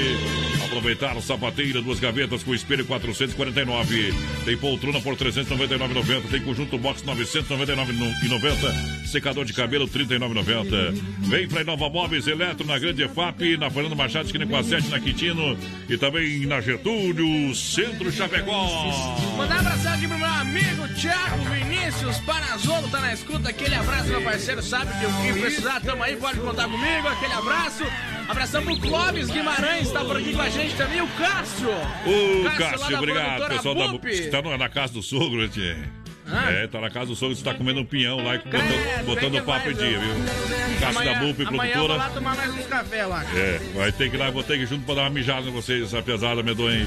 Aproveitar 0.65 1.19
sapateira, 1.21 1.81
duas 1.81 1.99
gavetas 1.99 2.43
com 2.43 2.53
espelho 2.53 2.85
449. 2.85 4.13
Tem 4.43 4.57
poltrona 4.57 4.99
por 4.99 5.15
399,90. 5.15 6.29
Tem 6.29 6.41
conjunto 6.41 6.77
box 6.77 7.03
999,90. 7.03 9.05
Secador 9.05 9.45
de 9.45 9.53
cabelo 9.53 9.87
39,90. 9.87 10.93
Vem 11.19 11.47
para 11.47 11.63
Nova 11.63 11.89
Móveis 11.89 12.27
Eletro 12.27 12.65
na 12.65 12.79
Grande 12.79 13.03
EFAP, 13.03 13.57
na 13.57 13.69
Fernando 13.69 13.95
Machado, 13.95 14.25
esquina 14.25 14.45
com 14.45 14.55
a 14.55 14.63
7 14.63 14.89
na 14.89 14.99
Quitino 14.99 15.57
e 15.87 15.97
também 15.97 16.45
na 16.45 16.59
Getúlio, 16.59 17.53
Centro 17.55 18.11
Chapecó. 18.11 18.67
Mandar 19.37 19.63
um 19.63 19.93
aqui 19.93 20.07
pro 20.07 20.17
meu 20.17 20.27
amigo 20.27 20.87
Thiago 20.99 21.43
Vinícius 21.45 22.17
Panazolo, 22.19 22.89
tá 22.89 22.99
na 22.99 23.13
escuta. 23.13 23.49
Aquele 23.49 23.75
abraço, 23.75 24.09
meu 24.09 24.21
parceiro. 24.21 24.61
Sabe 24.61 24.86
que 24.88 25.05
o 25.05 25.34
que 25.34 25.41
precisar, 25.41 25.81
tamo 25.81 26.03
aí, 26.03 26.15
pode 26.15 26.39
contar 26.39 26.64
comigo. 26.64 27.07
Aquele 27.07 27.34
abraço. 27.34 27.84
Abração 28.27 28.64
pro 28.64 28.77
Clóvis 28.80 29.30
Guimarães, 29.30 29.89
tá 29.91 30.03
por 30.03 30.18
aqui 30.18 30.34
com 30.34 30.41
a 30.41 30.49
gente 30.49 30.76
também. 30.76 31.01
O 31.01 31.07
Cássio. 31.07 31.69
Lá 32.43 32.55
Cássio, 32.57 32.89
da 32.89 32.97
obrigado, 32.97 33.47
pessoal 33.47 33.76
da 33.76 33.88
Bup. 33.88 34.03
Você 34.03 34.30
tá 34.30 34.41
na 34.41 34.69
casa 34.69 34.93
do 34.93 35.01
sogro, 35.01 35.47
Tchê? 35.47 35.77
Ah. 36.29 36.51
É, 36.51 36.67
tá 36.67 36.81
na 36.81 36.89
casa 36.89 37.07
do 37.07 37.15
sogro, 37.15 37.35
você 37.35 37.43
tá 37.43 37.53
comendo 37.53 37.79
um 37.79 37.85
pinhão 37.85 38.17
lá 38.23 38.35
e 38.35 38.37
botando, 38.39 38.61
É, 38.61 39.03
botando 39.03 39.45
papo 39.45 39.69
em 39.69 39.73
dia, 39.73 39.99
viu? 39.99 40.13
Cássio 40.79 41.03
da 41.05 41.11
Amanhã- 41.11 41.19
Bup, 41.33 41.47
Amanhã 41.47 41.71
eu 41.73 41.79
vou 41.79 41.87
lá 41.87 41.95
produtora. 41.95 42.09
tomar 42.13 42.35
mais 42.35 42.53
uns 42.55 42.65
café 42.67 43.05
lá. 43.05 43.23
É, 43.35 43.59
vai 43.75 43.91
ter 43.91 44.09
que 44.09 44.15
ir 44.15 44.19
lá, 44.19 44.29
vou 44.29 44.43
ter 44.43 44.57
que 44.57 44.63
ir 44.63 44.67
junto 44.67 44.85
pra 44.85 44.95
dar 44.95 45.01
uma 45.03 45.09
mijada 45.09 45.47
em 45.47 45.51
vocês, 45.51 45.83
essa 45.83 46.01
pesada 46.01 46.43
medonha. 46.43 46.85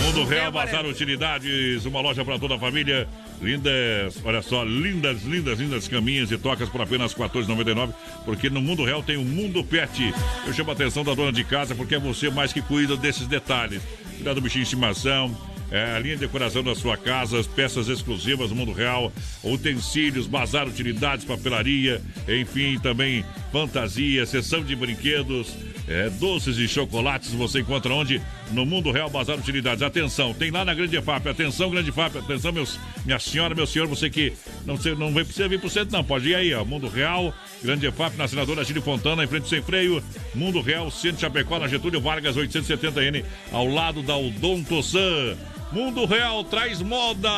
Mundo 0.00 0.24
Real, 0.24 0.52
Bazar 0.52 0.84
Utilidades, 0.86 1.84
uma 1.86 2.00
loja 2.00 2.24
pra 2.24 2.38
toda 2.38 2.54
a 2.56 2.58
família. 2.58 3.08
Lindas, 3.40 4.20
olha 4.24 4.40
só, 4.40 4.62
lindas, 4.62 5.22
lindas, 5.22 5.58
lindas 5.58 5.88
caminhas 5.88 6.30
e 6.30 6.38
tocas 6.38 6.68
por 6.68 6.80
apenas 6.80 7.12
R$ 7.12 7.18
14,99. 7.18 7.92
Porque 8.24 8.48
no 8.48 8.60
Mundo 8.62 8.84
Real 8.84 9.02
tem 9.02 9.16
o 9.16 9.24
Mundo 9.24 9.64
Pet. 9.64 10.14
Eu 10.46 10.52
chamo 10.52 10.70
a 10.70 10.74
atenção 10.74 11.02
da 11.02 11.12
dona 11.12 11.32
de 11.32 11.42
casa 11.42 11.74
porque 11.74 11.96
é 11.96 11.98
você 11.98 12.30
mais 12.30 12.52
que 12.52 12.62
cuida 12.62 12.96
desses 12.96 13.26
detalhes. 13.26 13.82
Cuidar 14.16 14.34
do 14.34 14.40
bichinho 14.40 14.62
de 14.64 14.68
estimação, 14.68 15.36
é, 15.72 15.96
a 15.96 15.98
linha 15.98 16.16
de 16.16 16.20
decoração 16.20 16.62
da 16.62 16.74
sua 16.74 16.98
casa, 16.98 17.40
as 17.40 17.46
peças 17.46 17.88
exclusivas 17.88 18.50
do 18.50 18.54
mundo 18.54 18.72
real, 18.72 19.10
utensílios, 19.42 20.26
bazar, 20.26 20.68
utilidades, 20.68 21.24
papelaria, 21.24 22.02
enfim, 22.28 22.78
também 22.78 23.24
fantasia, 23.50 24.26
sessão 24.26 24.62
de 24.62 24.76
brinquedos, 24.76 25.56
é, 25.88 26.10
doces 26.10 26.58
e 26.58 26.68
chocolates. 26.68 27.32
Você 27.32 27.60
encontra 27.60 27.92
onde? 27.92 28.20
No 28.50 28.66
Mundo 28.66 28.90
Real 28.90 29.08
Bazar 29.08 29.38
Utilidades. 29.38 29.82
Atenção, 29.82 30.34
tem 30.34 30.50
lá 30.50 30.64
na 30.64 30.74
Grande 30.74 31.00
FAP. 31.00 31.26
Atenção, 31.26 31.70
Grande 31.70 31.90
FAP. 31.90 32.16
Atenção, 32.16 32.52
meus, 32.52 32.78
minha 33.04 33.18
senhora, 33.18 33.54
meu 33.54 33.66
senhor, 33.66 33.88
você 33.88 34.10
que 34.10 34.32
não, 34.66 34.76
não 34.96 35.12
vai 35.12 35.24
precisa 35.24 35.48
vir 35.48 35.58
por 35.58 35.70
cento, 35.70 35.90
não. 35.90 36.04
Pode 36.04 36.28
ir 36.28 36.34
aí, 36.34 36.52
ó. 36.54 36.64
Mundo 36.64 36.86
Real, 36.86 37.34
Grande 37.62 37.90
FAP, 37.90 38.16
na 38.16 38.28
senadora 38.28 38.64
Gílio 38.64 38.82
Fontana, 38.82 39.24
em 39.24 39.26
frente 39.26 39.48
sem 39.48 39.62
freio. 39.62 40.02
Mundo 40.34 40.60
Real, 40.60 40.90
Centro 40.90 41.20
Chapecó, 41.20 41.58
na 41.58 41.66
Getúlio 41.66 42.00
Vargas, 42.00 42.36
870N, 42.36 43.24
ao 43.50 43.66
lado 43.66 44.02
da 44.02 44.16
Odonto 44.16 44.82
San. 44.82 45.36
Mundo 45.72 46.04
Real 46.04 46.44
traz 46.44 46.82
moda. 46.82 47.30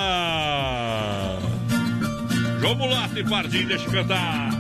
João 2.61 2.75
Mulato 2.75 3.17
e 3.17 3.23
Pardinho, 3.23 3.69
deixa 3.69 3.85
eu 3.85 3.93
cantar. 3.93 4.51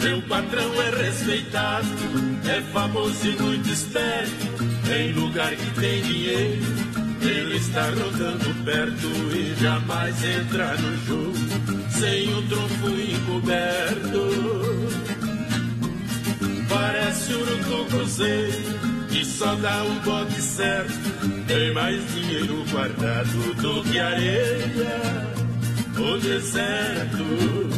Seu 0.00 0.22
patrão 0.28 0.82
é 0.82 0.90
respeitado, 1.04 1.88
é 2.46 2.60
famoso 2.70 3.26
e 3.26 3.42
muito 3.42 3.70
esperto. 3.70 4.46
Em 4.94 5.12
lugar 5.12 5.56
que 5.56 5.80
tem 5.80 6.02
dinheiro, 6.02 6.87
ele 7.28 7.56
está 7.56 7.90
rodando 7.90 8.64
perto 8.64 9.06
e 9.36 9.54
jamais 9.60 10.24
entra 10.24 10.76
no 10.76 10.96
jogo 11.04 11.34
sem 11.90 12.34
o 12.34 12.42
trunfo 12.48 12.88
encoberto. 12.88 14.28
Parece 16.68 17.34
o 17.34 17.84
cruzeiro 17.86 19.08
que 19.10 19.24
só 19.24 19.54
dá 19.56 19.82
um 19.84 19.98
bote 20.00 20.40
certo. 20.40 20.94
Tem 21.46 21.72
mais 21.72 22.00
dinheiro 22.12 22.64
guardado 22.70 23.54
do 23.54 23.82
que 23.84 23.98
areia 23.98 25.00
no 25.94 26.18
deserto. 26.18 27.77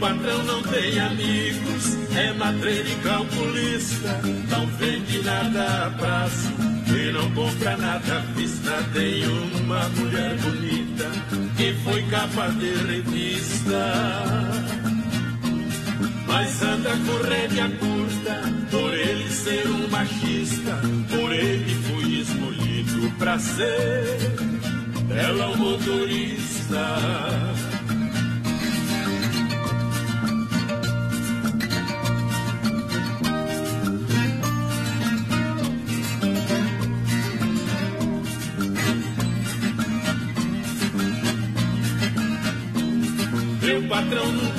Patrão 0.00 0.42
não 0.44 0.62
tem 0.62 0.98
amigos, 0.98 1.98
é 2.16 2.32
matreiro 2.32 2.88
e 2.88 2.94
calculista, 2.96 4.20
não 4.48 4.66
vende 4.78 5.22
nada 5.22 5.86
a 5.86 5.90
prazo 5.90 6.48
e 6.88 7.12
não 7.12 7.30
compra 7.32 7.76
nada 7.76 8.16
à 8.16 8.20
vista. 8.32 8.82
Tem 8.94 9.26
uma 9.26 9.88
mulher 9.90 10.34
bonita 10.38 11.10
que 11.56 11.74
foi 11.84 12.02
capa 12.04 12.48
de 12.48 12.74
revista. 12.86 13.92
Mas 16.26 16.62
anda 16.62 16.90
com 16.90 17.28
rédea 17.28 17.68
curta, 17.68 18.40
por 18.70 18.94
ele 18.94 19.30
ser 19.30 19.68
um 19.68 19.88
machista, 19.88 20.80
por 21.10 21.32
ele 21.32 21.74
fui 21.74 22.20
escolhido 22.20 23.10
pra 23.18 23.38
ser 23.38 24.18
ela 25.10 25.50
um 25.50 25.56
motorista. 25.56 26.40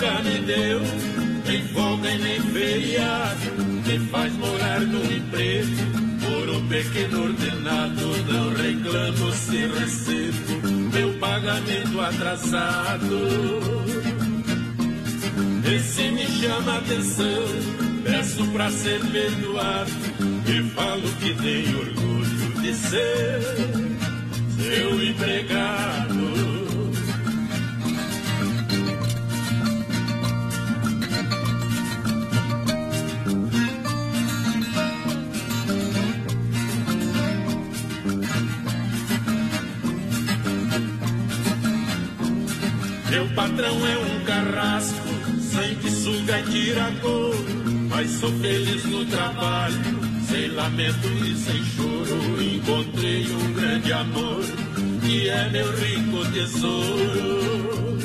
Nunca 0.01 0.23
me 0.23 0.39
deu 0.39 0.81
nem 1.45 1.67
folga 1.67 2.09
e 2.09 2.17
nem 2.17 2.41
feriado. 2.41 3.39
Me 3.85 3.99
faz 4.09 4.33
morar 4.33 4.81
no 4.81 5.03
emprego 5.13 5.69
por 6.21 6.49
um 6.49 6.67
pequeno 6.67 7.23
ordenado. 7.23 8.01
Não 8.31 8.49
reclamo 8.53 9.31
se 9.31 9.67
recebo 9.67 10.67
meu 10.93 11.13
pagamento 11.19 12.01
atrasado. 12.01 13.29
Esse 15.71 16.11
me 16.11 16.25
chama 16.25 16.77
atenção, 16.77 17.45
peço 18.03 18.47
pra 18.51 18.71
ser 18.71 18.99
perdoado. 19.05 19.91
E 20.47 20.69
falo 20.71 21.09
que 21.19 21.33
tenho 21.35 21.79
orgulho 21.79 22.61
de 22.61 22.73
ser 22.73 23.41
seu 24.57 25.03
empregado. 25.03 26.50
Meu 43.21 43.29
patrão 43.35 43.77
é 43.85 43.97
um 43.99 44.23
carrasco, 44.25 45.07
sangue 45.39 45.91
suga 45.91 46.39
e 46.39 46.43
tira 46.43 46.91
couro. 47.01 47.45
Mas 47.87 48.09
sou 48.13 48.31
feliz 48.39 48.83
no 48.85 49.05
trabalho, 49.05 49.75
sem 50.27 50.47
lamento 50.47 51.07
e 51.07 51.35
sem 51.35 51.63
choro. 51.63 52.41
Encontrei 52.41 53.31
um 53.31 53.53
grande 53.53 53.93
amor, 53.93 54.43
que 55.03 55.29
é 55.29 55.49
meu 55.51 55.71
rico 55.71 56.31
tesouro. 56.31 57.99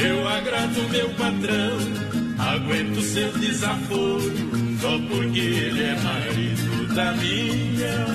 Eu 0.00 0.28
agrado 0.28 0.88
meu 0.92 1.08
patrão, 1.10 1.78
aguento 2.38 3.02
seu 3.02 3.32
desaforo. 3.38 4.32
Só 4.80 4.98
porque 5.08 5.40
ele 5.40 5.82
é 5.82 5.96
marido 6.00 6.94
da 6.94 7.12
minha 7.14 8.06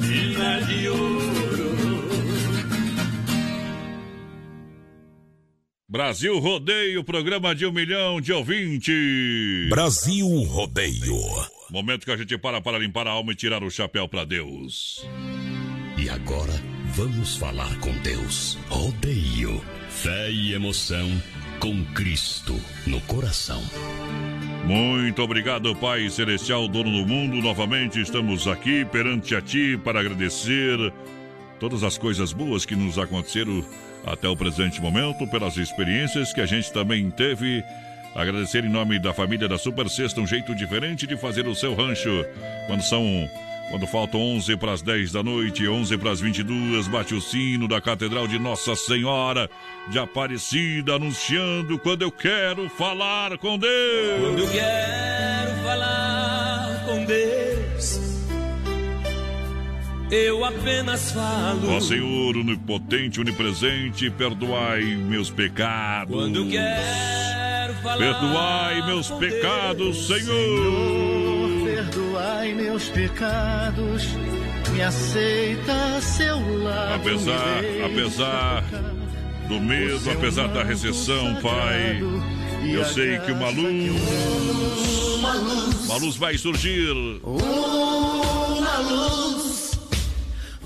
mina 0.00 0.60
de 0.66 0.88
ouro. 0.88 1.79
Brasil 5.90 6.38
Rodeio, 6.38 7.02
programa 7.02 7.52
de 7.52 7.66
um 7.66 7.72
milhão 7.72 8.20
de 8.20 8.32
ouvintes. 8.32 9.68
Brasil 9.68 10.24
Rodeio. 10.44 11.18
Momento 11.68 12.04
que 12.04 12.12
a 12.12 12.16
gente 12.16 12.38
para 12.38 12.60
para 12.60 12.78
limpar 12.78 13.08
a 13.08 13.10
alma 13.10 13.32
e 13.32 13.34
tirar 13.34 13.64
o 13.64 13.70
chapéu 13.72 14.06
para 14.06 14.24
Deus. 14.24 15.04
E 15.98 16.08
agora 16.08 16.52
vamos 16.94 17.36
falar 17.36 17.76
com 17.80 17.90
Deus. 18.04 18.56
Rodeio. 18.68 19.60
Fé 19.88 20.30
e 20.30 20.54
emoção 20.54 21.10
com 21.58 21.84
Cristo 21.86 22.54
no 22.86 23.00
coração. 23.00 23.60
Muito 24.64 25.20
obrigado, 25.22 25.74
Pai 25.74 26.08
Celestial, 26.08 26.68
dono 26.68 26.92
do 26.92 27.04
mundo. 27.04 27.42
Novamente 27.42 28.00
estamos 28.00 28.46
aqui 28.46 28.84
perante 28.84 29.34
a 29.34 29.42
Ti 29.42 29.76
para 29.82 29.98
agradecer 29.98 30.78
todas 31.58 31.82
as 31.82 31.98
coisas 31.98 32.32
boas 32.32 32.64
que 32.64 32.76
nos 32.76 32.96
aconteceram 32.96 33.64
até 34.06 34.28
o 34.28 34.36
presente 34.36 34.80
momento, 34.80 35.26
pelas 35.26 35.56
experiências 35.56 36.32
que 36.32 36.40
a 36.40 36.46
gente 36.46 36.72
também 36.72 37.10
teve. 37.10 37.62
Agradecer 38.14 38.64
em 38.64 38.68
nome 38.68 38.98
da 38.98 39.14
família 39.14 39.48
da 39.48 39.56
Super 39.56 39.88
Sexta 39.88 40.20
um 40.20 40.26
jeito 40.26 40.54
diferente 40.54 41.06
de 41.06 41.16
fazer 41.16 41.46
o 41.46 41.54
seu 41.54 41.74
rancho. 41.74 42.24
Quando 42.66 42.82
são. 42.82 43.04
Quando 43.70 43.86
faltam 43.86 44.20
11 44.20 44.56
para 44.56 44.72
as 44.72 44.82
10 44.82 45.12
da 45.12 45.22
noite, 45.22 45.68
11 45.68 45.96
para 45.96 46.10
as 46.10 46.20
22, 46.20 46.88
bate 46.88 47.14
o 47.14 47.20
sino 47.20 47.68
da 47.68 47.80
Catedral 47.80 48.26
de 48.26 48.36
Nossa 48.36 48.74
Senhora 48.74 49.48
de 49.88 49.96
Aparecida, 49.96 50.96
anunciando 50.96 51.78
quando 51.78 52.02
eu 52.02 52.10
quero 52.10 52.68
falar 52.68 53.38
com 53.38 53.56
Deus. 53.56 54.20
Quando 54.20 54.40
eu 54.40 54.50
quero 54.50 55.62
falar 55.62 55.99
eu 60.10 60.44
apenas 60.44 61.12
falo. 61.12 61.70
Ó 61.76 61.80
Senhor, 61.80 62.36
onipotente, 62.36 63.20
onipresente, 63.20 64.10
perdoai 64.10 64.82
meus 64.82 65.30
pecados. 65.30 66.14
Quando 66.14 66.46
quero 66.48 67.74
falar. 67.82 67.98
Perdoai 67.98 68.86
meus 68.86 69.10
pecados, 69.10 70.08
Deus. 70.08 70.24
Senhor. 70.24 71.64
Perdoai 71.64 72.54
meus 72.54 72.84
pecados, 72.88 74.04
me 74.72 74.82
aceita 74.82 76.00
seu 76.00 76.62
lado. 76.62 76.94
Apesar, 76.94 77.58
apesar 77.84 78.64
do 79.48 79.60
medo, 79.60 80.10
apesar 80.10 80.48
da 80.48 80.62
recessão, 80.62 81.36
Pai, 81.42 82.00
eu 82.72 82.84
sei 82.84 83.18
que 83.20 83.32
uma 83.32 83.48
luz, 83.48 83.90
Uma 85.18 85.34
luz, 85.34 85.84
uma 85.86 85.96
luz 85.98 86.16
vai 86.16 86.36
surgir. 86.38 86.90
uma 87.24 88.78
luz 88.78 89.69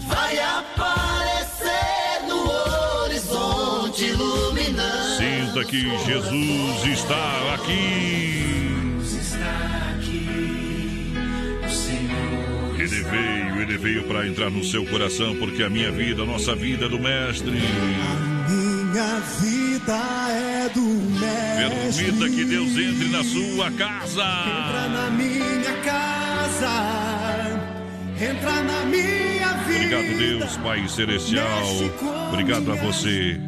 vai 0.06 0.38
aparecer 0.38 2.26
no 2.28 2.50
horizonte 3.02 4.04
iluminando. 4.06 5.16
Sinta 5.16 5.64
que 5.64 5.82
Jesus 6.06 6.98
está 6.98 7.54
aqui. 7.54 8.96
Está 9.00 9.94
aqui, 9.96 11.14
o 11.64 11.70
Senhor. 11.70 12.80
Ele 12.80 13.02
veio, 13.02 13.62
ele 13.62 13.78
veio 13.78 14.04
para 14.04 14.26
entrar 14.26 14.50
no 14.50 14.64
seu 14.64 14.84
coração, 14.86 15.36
porque 15.36 15.62
a 15.62 15.70
minha 15.70 15.90
vida, 15.90 16.22
a 16.22 16.26
nossa 16.26 16.54
vida 16.54 16.86
é 16.86 16.88
do 16.88 16.98
Mestre. 16.98 17.60
Minha 18.94 19.20
vida 19.40 19.98
é 20.30 20.68
do 20.68 20.80
mestre. 20.80 22.04
Permita 22.04 22.28
que 22.30 22.44
Deus 22.44 22.78
entre 22.78 23.08
na 23.08 23.24
sua 23.24 23.70
casa. 23.72 24.22
Entra 24.22 24.88
na 24.88 25.10
minha 25.10 25.72
casa, 25.82 27.23
entra 28.20 28.62
na 28.62 28.84
minha 28.84 29.52
vida. 29.66 29.98
Obrigado, 29.98 30.18
Deus, 30.18 30.56
Pai 30.58 30.88
Celestial. 30.88 31.62
Obrigado 32.28 32.72
a 32.72 32.74
você 32.76 33.40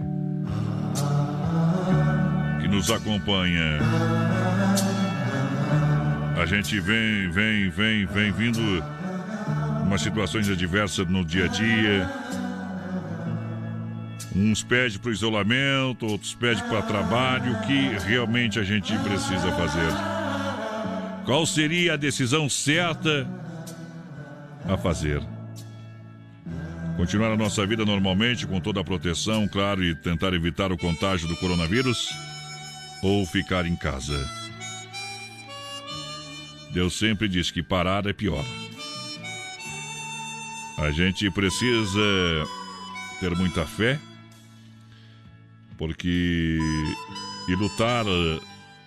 que 2.61 2.69
nos 2.69 2.91
acompanha. 2.91 3.79
A 6.41 6.45
gente 6.45 6.79
vem, 6.81 7.31
vem, 7.31 7.71
vem, 7.71 8.07
vem 8.07 8.33
vindo 8.33 8.61
umas 9.83 10.03
situações 10.03 10.49
adversas 10.49 11.07
no 11.07 11.25
dia 11.25 11.45
a 11.45 11.49
dia. 11.49 12.11
Uns 14.35 14.63
pedem 14.63 14.99
para 14.99 15.09
o 15.09 15.13
isolamento, 15.13 16.07
outros 16.07 16.35
pedem 16.35 16.63
para 16.65 16.83
trabalho. 16.83 17.53
O 17.53 17.61
que 17.63 17.97
realmente 18.07 18.59
a 18.59 18.65
gente 18.65 18.97
precisa 18.99 19.51
fazer? 19.53 19.91
Qual 21.25 21.47
seria 21.47 21.95
a 21.95 21.97
decisão 21.97 22.49
certa 22.49 23.27
a 24.69 24.77
fazer? 24.77 25.23
Continuar 26.97 27.33
a 27.33 27.37
nossa 27.37 27.67
vida 27.67 27.85
normalmente, 27.85 28.47
com 28.47 28.61
toda 28.61 28.81
a 28.81 28.85
proteção, 28.85 29.47
claro, 29.47 29.85
e 29.85 29.95
tentar 29.95 30.33
evitar 30.33 30.73
o 30.73 30.79
contágio 30.79 31.29
do 31.29 31.37
coronavírus? 31.37 32.09
Ou 33.03 33.27
ficar 33.27 33.67
em 33.67 33.77
casa? 33.77 34.19
Deus 36.73 36.99
sempre 36.99 37.29
diz 37.29 37.51
que 37.51 37.63
parar 37.63 38.07
é 38.07 38.13
pior. 38.13 38.45
A 40.79 40.91
gente 40.91 41.31
precisa 41.31 42.01
ter 43.21 43.35
muita 43.35 43.65
fé, 43.67 43.99
porque 45.79 46.59
e 47.49 47.55
lutar 47.55 48.05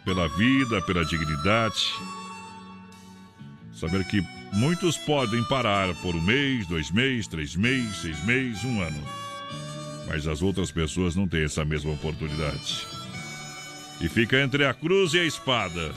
pela 0.04 0.28
vida, 0.30 0.82
pela 0.82 1.06
dignidade. 1.06 1.94
Saber 3.72 4.04
que 4.06 4.22
muitos 4.54 4.98
podem 4.98 5.44
parar 5.46 5.94
por 5.96 6.16
um 6.16 6.22
mês, 6.22 6.68
dois 6.68 6.92
meses, 6.92 7.28
três 7.28 7.56
meses, 7.56 8.02
seis 8.02 8.24
meses, 8.26 8.64
um 8.64 8.82
ano. 8.82 9.04
Mas 10.08 10.28
as 10.28 10.42
outras 10.42 10.72
pessoas 10.72 11.16
não 11.16 11.28
têm 11.28 11.44
essa 11.44 11.64
mesma 11.64 11.92
oportunidade. 11.92 12.88
E 14.02 14.08
fica 14.08 14.42
entre 14.42 14.66
a 14.66 14.74
cruz 14.74 15.14
e 15.14 15.20
a 15.20 15.26
espada. 15.26 15.94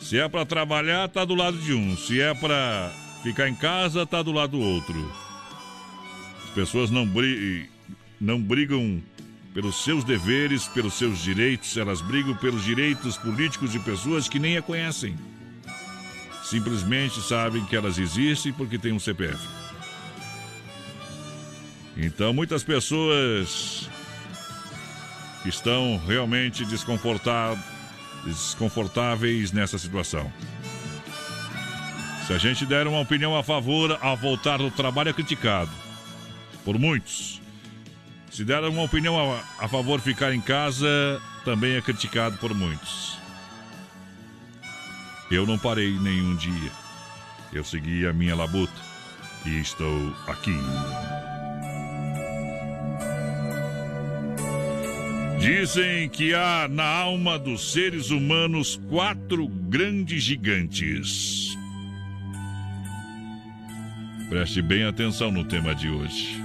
Se 0.00 0.18
é 0.18 0.28
para 0.28 0.46
trabalhar, 0.46 1.08
tá 1.08 1.24
do 1.24 1.34
lado 1.34 1.58
de 1.58 1.72
um. 1.72 1.96
Se 1.96 2.20
é 2.20 2.32
para 2.34 2.92
ficar 3.22 3.48
em 3.48 3.54
casa, 3.54 4.06
tá 4.06 4.22
do 4.22 4.32
lado 4.32 4.52
do 4.52 4.60
outro. 4.60 5.12
As 6.44 6.50
pessoas 6.50 6.90
não, 6.90 7.06
bri 7.06 7.68
não 8.20 8.40
brigam 8.40 9.02
pelos 9.52 9.82
seus 9.82 10.04
deveres, 10.04 10.68
pelos 10.68 10.94
seus 10.94 11.18
direitos, 11.22 11.76
elas 11.76 12.02
brigam 12.02 12.34
pelos 12.36 12.62
direitos 12.62 13.16
políticos 13.16 13.72
de 13.72 13.78
pessoas 13.78 14.28
que 14.28 14.38
nem 14.38 14.56
a 14.56 14.62
conhecem. 14.62 15.16
Simplesmente 16.48 17.20
sabem 17.20 17.64
que 17.64 17.74
elas 17.74 17.98
existem 17.98 18.52
porque 18.52 18.78
têm 18.78 18.92
um 18.92 19.00
CPF. 19.00 19.44
Então 21.96 22.32
muitas 22.32 22.62
pessoas 22.62 23.90
estão 25.44 26.00
realmente 26.06 26.64
desconfortáveis 26.64 29.50
nessa 29.50 29.76
situação. 29.76 30.32
Se 32.28 32.32
a 32.32 32.38
gente 32.38 32.64
der 32.64 32.86
uma 32.86 33.00
opinião 33.00 33.36
a 33.36 33.42
favor 33.42 33.98
a 34.00 34.14
voltar 34.14 34.58
do 34.58 34.70
trabalho, 34.70 35.08
é 35.08 35.12
criticado 35.12 35.72
por 36.64 36.78
muitos. 36.78 37.42
Se 38.30 38.44
der 38.44 38.62
uma 38.62 38.84
opinião 38.84 39.18
a, 39.18 39.40
a 39.64 39.66
favor 39.66 40.00
ficar 40.00 40.32
em 40.32 40.40
casa, 40.40 41.20
também 41.44 41.74
é 41.74 41.80
criticado 41.80 42.38
por 42.38 42.54
muitos. 42.54 43.25
Eu 45.30 45.46
não 45.46 45.58
parei 45.58 45.98
nenhum 45.98 46.36
dia. 46.36 46.70
Eu 47.52 47.64
segui 47.64 48.06
a 48.06 48.12
minha 48.12 48.34
labuta 48.34 48.80
e 49.44 49.60
estou 49.60 50.14
aqui. 50.26 50.56
Dizem 55.38 56.08
que 56.08 56.34
há 56.34 56.66
na 56.68 56.84
alma 56.84 57.38
dos 57.38 57.72
seres 57.72 58.10
humanos 58.10 58.80
quatro 58.88 59.46
grandes 59.46 60.22
gigantes. 60.22 61.56
Preste 64.28 64.60
bem 64.60 64.84
atenção 64.84 65.30
no 65.30 65.44
tema 65.44 65.74
de 65.74 65.88
hoje. 65.88 66.42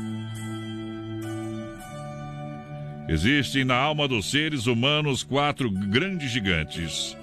Existem 3.10 3.66
na 3.66 3.76
alma 3.76 4.08
dos 4.08 4.30
seres 4.30 4.68
humanos 4.68 5.24
quatro 5.24 5.70
grandes 5.70 6.32
gigantes. 6.32 7.18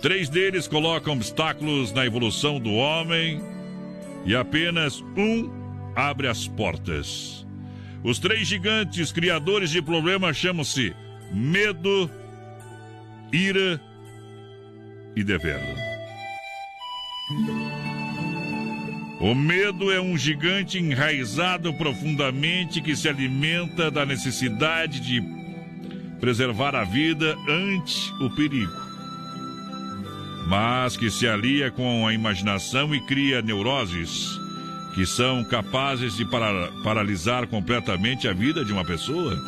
Três 0.00 0.28
deles 0.28 0.68
colocam 0.68 1.14
obstáculos 1.14 1.92
na 1.92 2.06
evolução 2.06 2.60
do 2.60 2.72
homem 2.72 3.40
e 4.24 4.34
apenas 4.34 5.00
um 5.16 5.50
abre 5.96 6.28
as 6.28 6.46
portas. 6.46 7.46
Os 8.04 8.18
três 8.18 8.46
gigantes 8.46 9.10
criadores 9.10 9.70
de 9.70 9.82
problemas 9.82 10.36
chamam-se 10.36 10.94
medo, 11.32 12.08
ira 13.32 13.80
e 15.16 15.24
dever. 15.24 15.60
O 19.20 19.34
medo 19.34 19.90
é 19.90 20.00
um 20.00 20.16
gigante 20.16 20.78
enraizado 20.78 21.74
profundamente 21.74 22.80
que 22.80 22.94
se 22.94 23.08
alimenta 23.08 23.90
da 23.90 24.06
necessidade 24.06 25.00
de 25.00 25.20
preservar 26.20 26.76
a 26.76 26.84
vida 26.84 27.36
ante 27.48 28.12
o 28.22 28.30
perigo, 28.30 28.72
mas 30.48 30.96
que 30.96 31.10
se 31.10 31.28
alia 31.28 31.70
com 31.70 32.06
a 32.06 32.14
imaginação 32.14 32.94
e 32.94 33.00
cria 33.02 33.42
neuroses 33.42 34.40
que 34.94 35.04
são 35.04 35.44
capazes 35.44 36.16
de 36.16 36.24
para 36.24 36.72
paralisar 36.82 37.46
completamente 37.46 38.26
a 38.26 38.32
vida 38.32 38.64
de 38.64 38.72
uma 38.72 38.82
pessoa. 38.82 39.38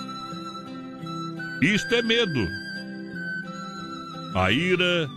Isto 1.63 1.95
é 1.95 2.03
medo. 2.03 2.47
A 4.35 4.53
ira 4.53 5.09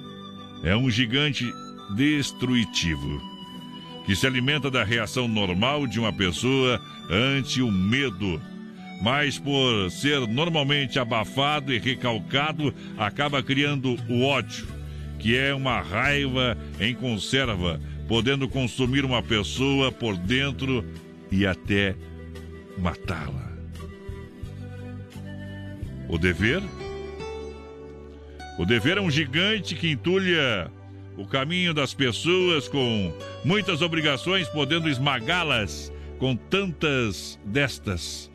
é 0.64 0.74
um 0.74 0.90
gigante 0.90 1.54
destrutivo 1.96 3.22
que 4.06 4.16
se 4.16 4.26
alimenta 4.26 4.72
da 4.72 4.86
reação 4.86 5.28
normal 5.28 5.86
de 5.86 6.00
uma 6.00 6.14
pessoa 6.14 6.82
ante 7.10 7.62
o 7.62 7.70
medo. 7.70 8.42
Mas 9.02 9.38
por 9.38 9.92
ser 9.92 10.26
normalmente 10.28 10.98
abafado 10.98 11.74
e 11.74 11.78
recalcado, 11.78 12.74
acaba 12.98 13.44
criando 13.44 13.98
o 14.10 14.24
ódio, 14.24 14.66
que 15.24 15.38
é 15.38 15.54
uma 15.54 15.80
raiva 15.80 16.58
em 16.82 16.94
conserva 16.94 17.80
podendo 18.10 18.50
consumir 18.50 19.06
uma 19.06 19.24
pessoa 19.24 19.90
por 19.90 20.18
dentro 20.18 20.86
e 21.32 21.48
até 21.48 21.96
matá-la. 22.78 23.54
O 26.10 26.18
dever? 26.18 26.62
O 28.60 28.66
dever 28.66 28.98
é 28.98 29.02
um 29.02 29.10
gigante 29.10 29.76
que 29.76 29.92
entulha 29.92 30.70
o 31.16 31.26
caminho 31.26 31.74
das 31.74 31.94
pessoas 31.94 32.68
com 32.68 33.14
muitas 33.46 33.82
obrigações, 33.82 34.50
podendo 34.50 34.90
esmagá-las 34.90 35.90
com 36.20 36.36
tantas 36.36 37.40
destas, 37.46 38.30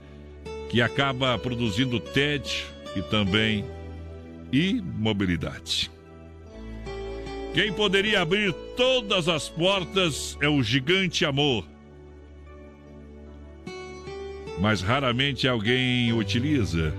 que 0.71 0.81
acaba 0.81 1.39
produzindo 1.39 2.01
tédio 2.01 2.65
e 2.97 3.03
também 3.03 3.63
imobilidade. 4.51 5.98
Quem 7.55 7.73
poderia 7.73 8.21
abrir 8.21 8.53
todas 8.77 9.29
as 9.29 9.49
portas 9.49 10.37
é 10.41 10.49
o 10.49 10.63
gigante 10.63 11.25
amor. 11.25 11.65
Mas 14.61 14.81
raramente 14.81 15.47
alguém 15.47 16.13
utiliza, 16.13 16.95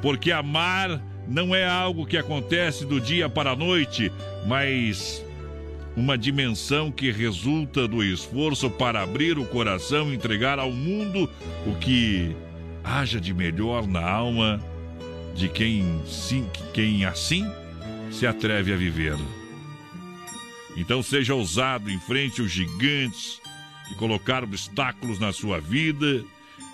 porque 0.00 0.30
amar 0.32 1.02
não 1.28 1.54
é 1.54 1.66
algo 1.66 2.06
que 2.06 2.16
acontece 2.16 2.84
do 2.84 3.00
dia 3.00 3.28
para 3.28 3.52
a 3.52 3.56
noite, 3.56 4.10
mas 4.46 5.24
uma 5.96 6.16
dimensão 6.16 6.90
que 6.90 7.10
resulta 7.10 7.86
do 7.86 8.02
esforço 8.02 8.70
para 8.70 9.02
abrir 9.02 9.38
o 9.38 9.44
coração 9.44 10.10
e 10.10 10.14
entregar 10.14 10.58
ao 10.58 10.70
mundo 10.70 11.28
o 11.66 11.74
que 11.76 12.34
haja 12.82 13.20
de 13.20 13.34
melhor 13.34 13.86
na 13.86 14.08
alma 14.08 14.60
de 15.34 15.48
quem, 15.48 16.00
sim, 16.06 16.46
quem 16.72 17.04
assim 17.04 17.44
se 18.10 18.26
atreve 18.26 18.72
a 18.72 18.76
viver. 18.76 19.16
Então 20.80 21.02
seja 21.02 21.34
ousado, 21.34 21.90
enfrente 21.90 22.40
os 22.40 22.50
gigantes 22.50 23.38
e 23.92 23.94
colocar 23.96 24.42
obstáculos 24.42 25.18
na 25.18 25.30
sua 25.30 25.60
vida 25.60 26.24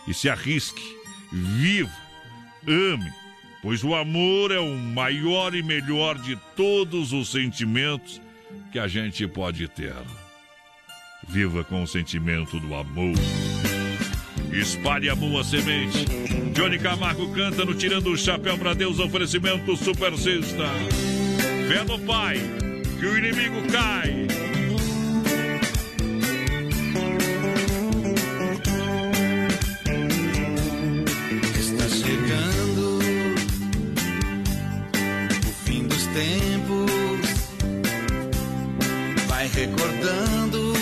e 0.06 0.14
se 0.14 0.28
arrisque. 0.28 0.96
Viva, 1.32 1.90
ame, 2.68 3.12
pois 3.60 3.82
o 3.82 3.96
amor 3.96 4.52
é 4.52 4.60
o 4.60 4.78
maior 4.78 5.56
e 5.56 5.62
melhor 5.62 6.16
de 6.18 6.36
todos 6.54 7.12
os 7.12 7.32
sentimentos 7.32 8.22
que 8.70 8.78
a 8.78 8.86
gente 8.86 9.26
pode 9.26 9.66
ter. 9.66 9.96
Viva 11.28 11.64
com 11.64 11.82
o 11.82 11.86
sentimento 11.86 12.60
do 12.60 12.76
amor. 12.76 13.16
Espalhe 14.52 15.10
a 15.10 15.16
boa 15.16 15.42
semente. 15.42 16.06
Johnny 16.54 16.78
Camargo 16.78 17.32
canta 17.32 17.64
no 17.64 17.74
Tirando 17.74 18.12
o 18.12 18.16
Chapéu 18.16 18.56
para 18.56 18.72
Deus, 18.72 19.00
oferecimento 19.00 19.76
Super 19.76 20.16
Sexta. 20.16 20.68
Fé 21.68 21.82
no 21.82 21.98
Pai 22.06 22.65
que 22.98 23.06
o 23.06 23.18
inimigo 23.18 23.62
cai. 23.72 24.26
Está 31.58 31.88
chegando 31.88 32.98
o 35.46 35.52
fim 35.64 35.86
dos 35.86 36.06
tempos, 36.06 36.90
vai 39.28 39.48
recordando 39.48 40.72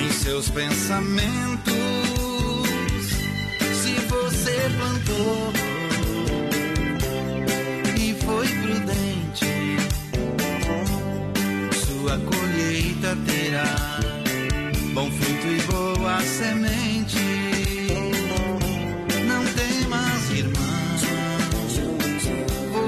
em 0.00 0.12
seus 0.12 0.48
pensamentos 0.50 1.72
plantou 4.82 5.52
e 7.96 8.14
foi 8.24 8.48
prudente, 8.48 9.21
terá 13.02 13.64
bom 14.94 15.10
fruto 15.10 15.46
e 15.48 15.60
boa 15.62 16.20
semente. 16.20 17.18
Não 19.26 19.44
temas, 19.44 20.30
irmão, 20.30 20.62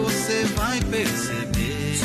você 0.04 0.44
vai 0.56 0.80
perceber 0.82 1.98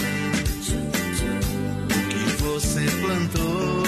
o 1.86 1.99
que 2.10 2.41
você 2.41 2.86
plantou. 3.02 3.84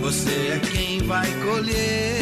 Você 0.00 0.30
é 0.30 0.60
quem 0.72 1.02
vai 1.02 1.30
colher. 1.44 2.17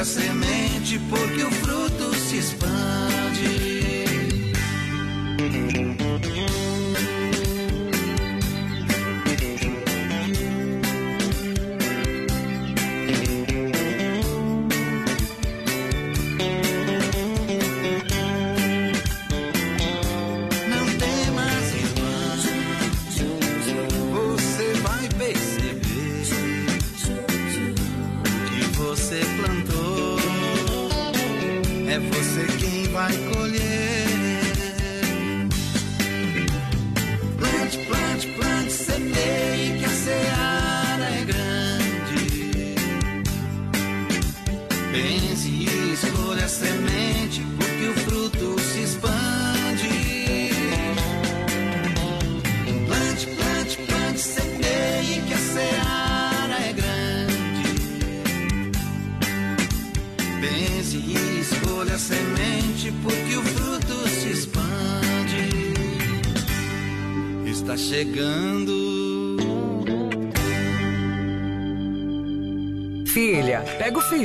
A 0.00 0.04
semente, 0.04 0.98
porque 1.10 1.44
o 1.44 1.50
fruto 1.50 2.14
se 2.14 2.38
expande. 2.38 4.00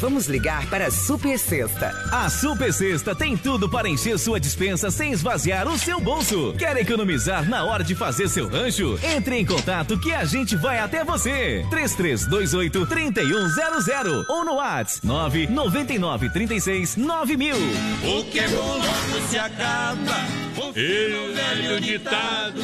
Vamos 0.00 0.26
ligar 0.26 0.66
para 0.70 0.86
a 0.86 0.90
Super 0.90 1.38
Sexta. 1.38 1.94
A 2.10 2.30
Super 2.30 2.72
Sexta 2.72 3.14
tem 3.14 3.36
tudo 3.36 3.68
para 3.68 3.86
encher 3.86 4.18
sua 4.18 4.40
dispensa 4.40 4.90
sem 4.90 5.12
esvaziar 5.12 5.68
o 5.68 5.78
seu 5.78 6.00
bolso. 6.00 6.54
Quer 6.58 6.74
economizar 6.78 7.46
na 7.46 7.64
hora 7.64 7.84
de 7.84 7.94
fazer 7.94 8.26
seu 8.28 8.48
rancho? 8.48 8.98
Entre 9.02 9.36
em 9.36 9.44
contato 9.44 10.00
que 10.00 10.10
a 10.12 10.24
gente 10.24 10.56
vai 10.56 10.78
até 10.78 11.04
você. 11.04 11.66
3328 11.68 12.86
3100 12.86 14.24
ou 14.26 14.42
no 14.42 14.54
WhatsApp 14.54 15.06
999 15.06 16.30
36 16.30 16.96
9000. 16.96 17.56
O 17.56 18.24
que 18.24 18.40
é 18.40 18.48
bom 18.48 18.78
logo 18.78 19.28
se 19.28 19.38
acaba. 19.38 20.49
E 20.76 21.32
velho 21.34 21.80
ditado. 21.80 22.60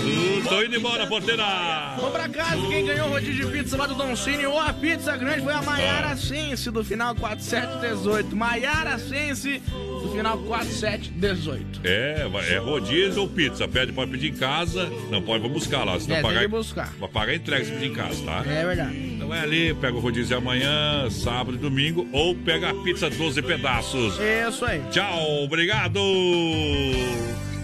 Tô 0.48 0.62
indo 0.62 0.76
embora, 0.76 1.06
porteira. 1.06 1.96
Vou 1.98 2.10
pra 2.10 2.28
casa, 2.28 2.56
quem 2.68 2.84
ganhou 2.86 3.08
o 3.08 3.10
rodízio 3.12 3.46
de 3.46 3.52
pizza 3.52 3.76
lá 3.76 3.86
do 3.86 3.94
Don 3.94 4.14
Cine 4.16 4.46
ou 4.46 4.58
a 4.60 4.72
pizza 4.72 5.16
grande 5.16 5.42
foi 5.42 5.52
a 5.52 5.62
Maiara 5.62 6.10
Ah. 6.12 6.16
Sense, 6.16 6.70
do 6.70 6.84
final 6.84 7.14
4718. 7.14 8.34
Maiara 8.36 8.98
Sense, 8.98 9.60
do 9.70 10.10
final 10.14 10.38
4718. 10.38 11.80
É, 11.84 12.28
é 12.50 12.58
rodízio 12.58 13.22
ou 13.22 13.28
pizza. 13.28 13.66
Pede, 13.68 13.92
pode 13.92 14.10
pedir 14.10 14.30
em 14.30 14.36
casa. 14.36 14.90
Não 15.10 15.20
pode, 15.22 15.42
vou 15.42 15.50
buscar 15.50 15.84
lá. 15.84 15.98
Se 15.98 16.08
não 16.08 16.16
É, 16.16 16.20
tem 16.20 16.28
pagar, 16.30 16.40
que 16.42 16.48
buscar. 16.48 16.92
Vai 16.98 17.08
pagar 17.08 17.34
entrega 17.34 17.64
se 17.64 17.70
pedir 17.72 17.86
em 17.86 17.94
casa, 17.94 18.22
tá? 18.24 18.44
É 18.46 18.64
verdade. 18.64 18.96
Então 18.96 19.34
é 19.34 19.40
ali, 19.40 19.74
pega 19.74 19.96
o 19.96 20.00
rodízio 20.00 20.36
amanhã, 20.36 21.08
sábado 21.10 21.54
e 21.56 21.58
domingo, 21.58 22.06
ou 22.12 22.34
pega 22.34 22.70
a 22.70 22.74
pizza 22.74 23.10
12 23.10 23.42
pedaços. 23.42 24.14
Isso 24.48 24.64
aí. 24.64 24.80
Tchau, 24.90 25.42
obrigado! 25.44 26.00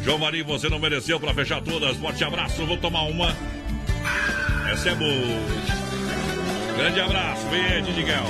João 0.05 0.19
Marinho, 0.19 0.45
você 0.45 0.69
não 0.69 0.79
mereceu 0.79 1.19
pra 1.21 1.33
fechar 1.33 1.63
todas. 1.63 1.97
Forte 1.97 2.25
abraço, 2.25 2.67
vou 2.67 2.77
tomar 2.77 3.03
uma. 3.03 3.37
Essa 4.71 4.91
é. 4.91 4.97
Grande 6.77 7.01
abraço, 7.01 7.47
vem 7.49 7.65
aí, 7.65 7.83
Didiguel. 7.83 8.25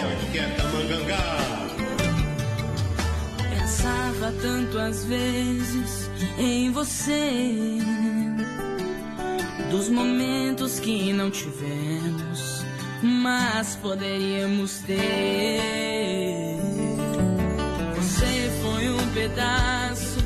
Pensava 3.51 4.32
tanto 4.43 4.78
às 4.78 5.05
vezes 5.07 6.11
em 6.39 6.70
você, 6.70 7.78
dos 9.70 9.89
momentos 9.89 10.78
que 10.78 11.12
não 11.12 11.31
tivemos, 11.31 12.65
mas 13.03 13.77
poderíamos 13.77 14.81
ter. 14.81 16.59
Você 17.97 18.51
foi 18.62 18.90
um 18.90 19.07
pedaço 19.15 20.19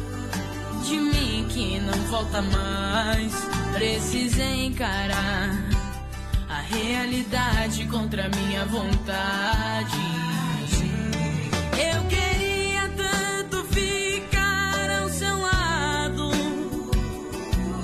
de 0.85 0.97
mim 0.97 1.16
que 1.57 1.81
não 1.81 1.99
volta 2.11 2.43
mais. 2.43 3.33
Precisei 3.73 4.67
encarar 4.67 5.51
a 6.51 6.61
realidade 6.61 7.87
contra 7.87 8.29
minha 8.29 8.67
vontade. 8.67 10.26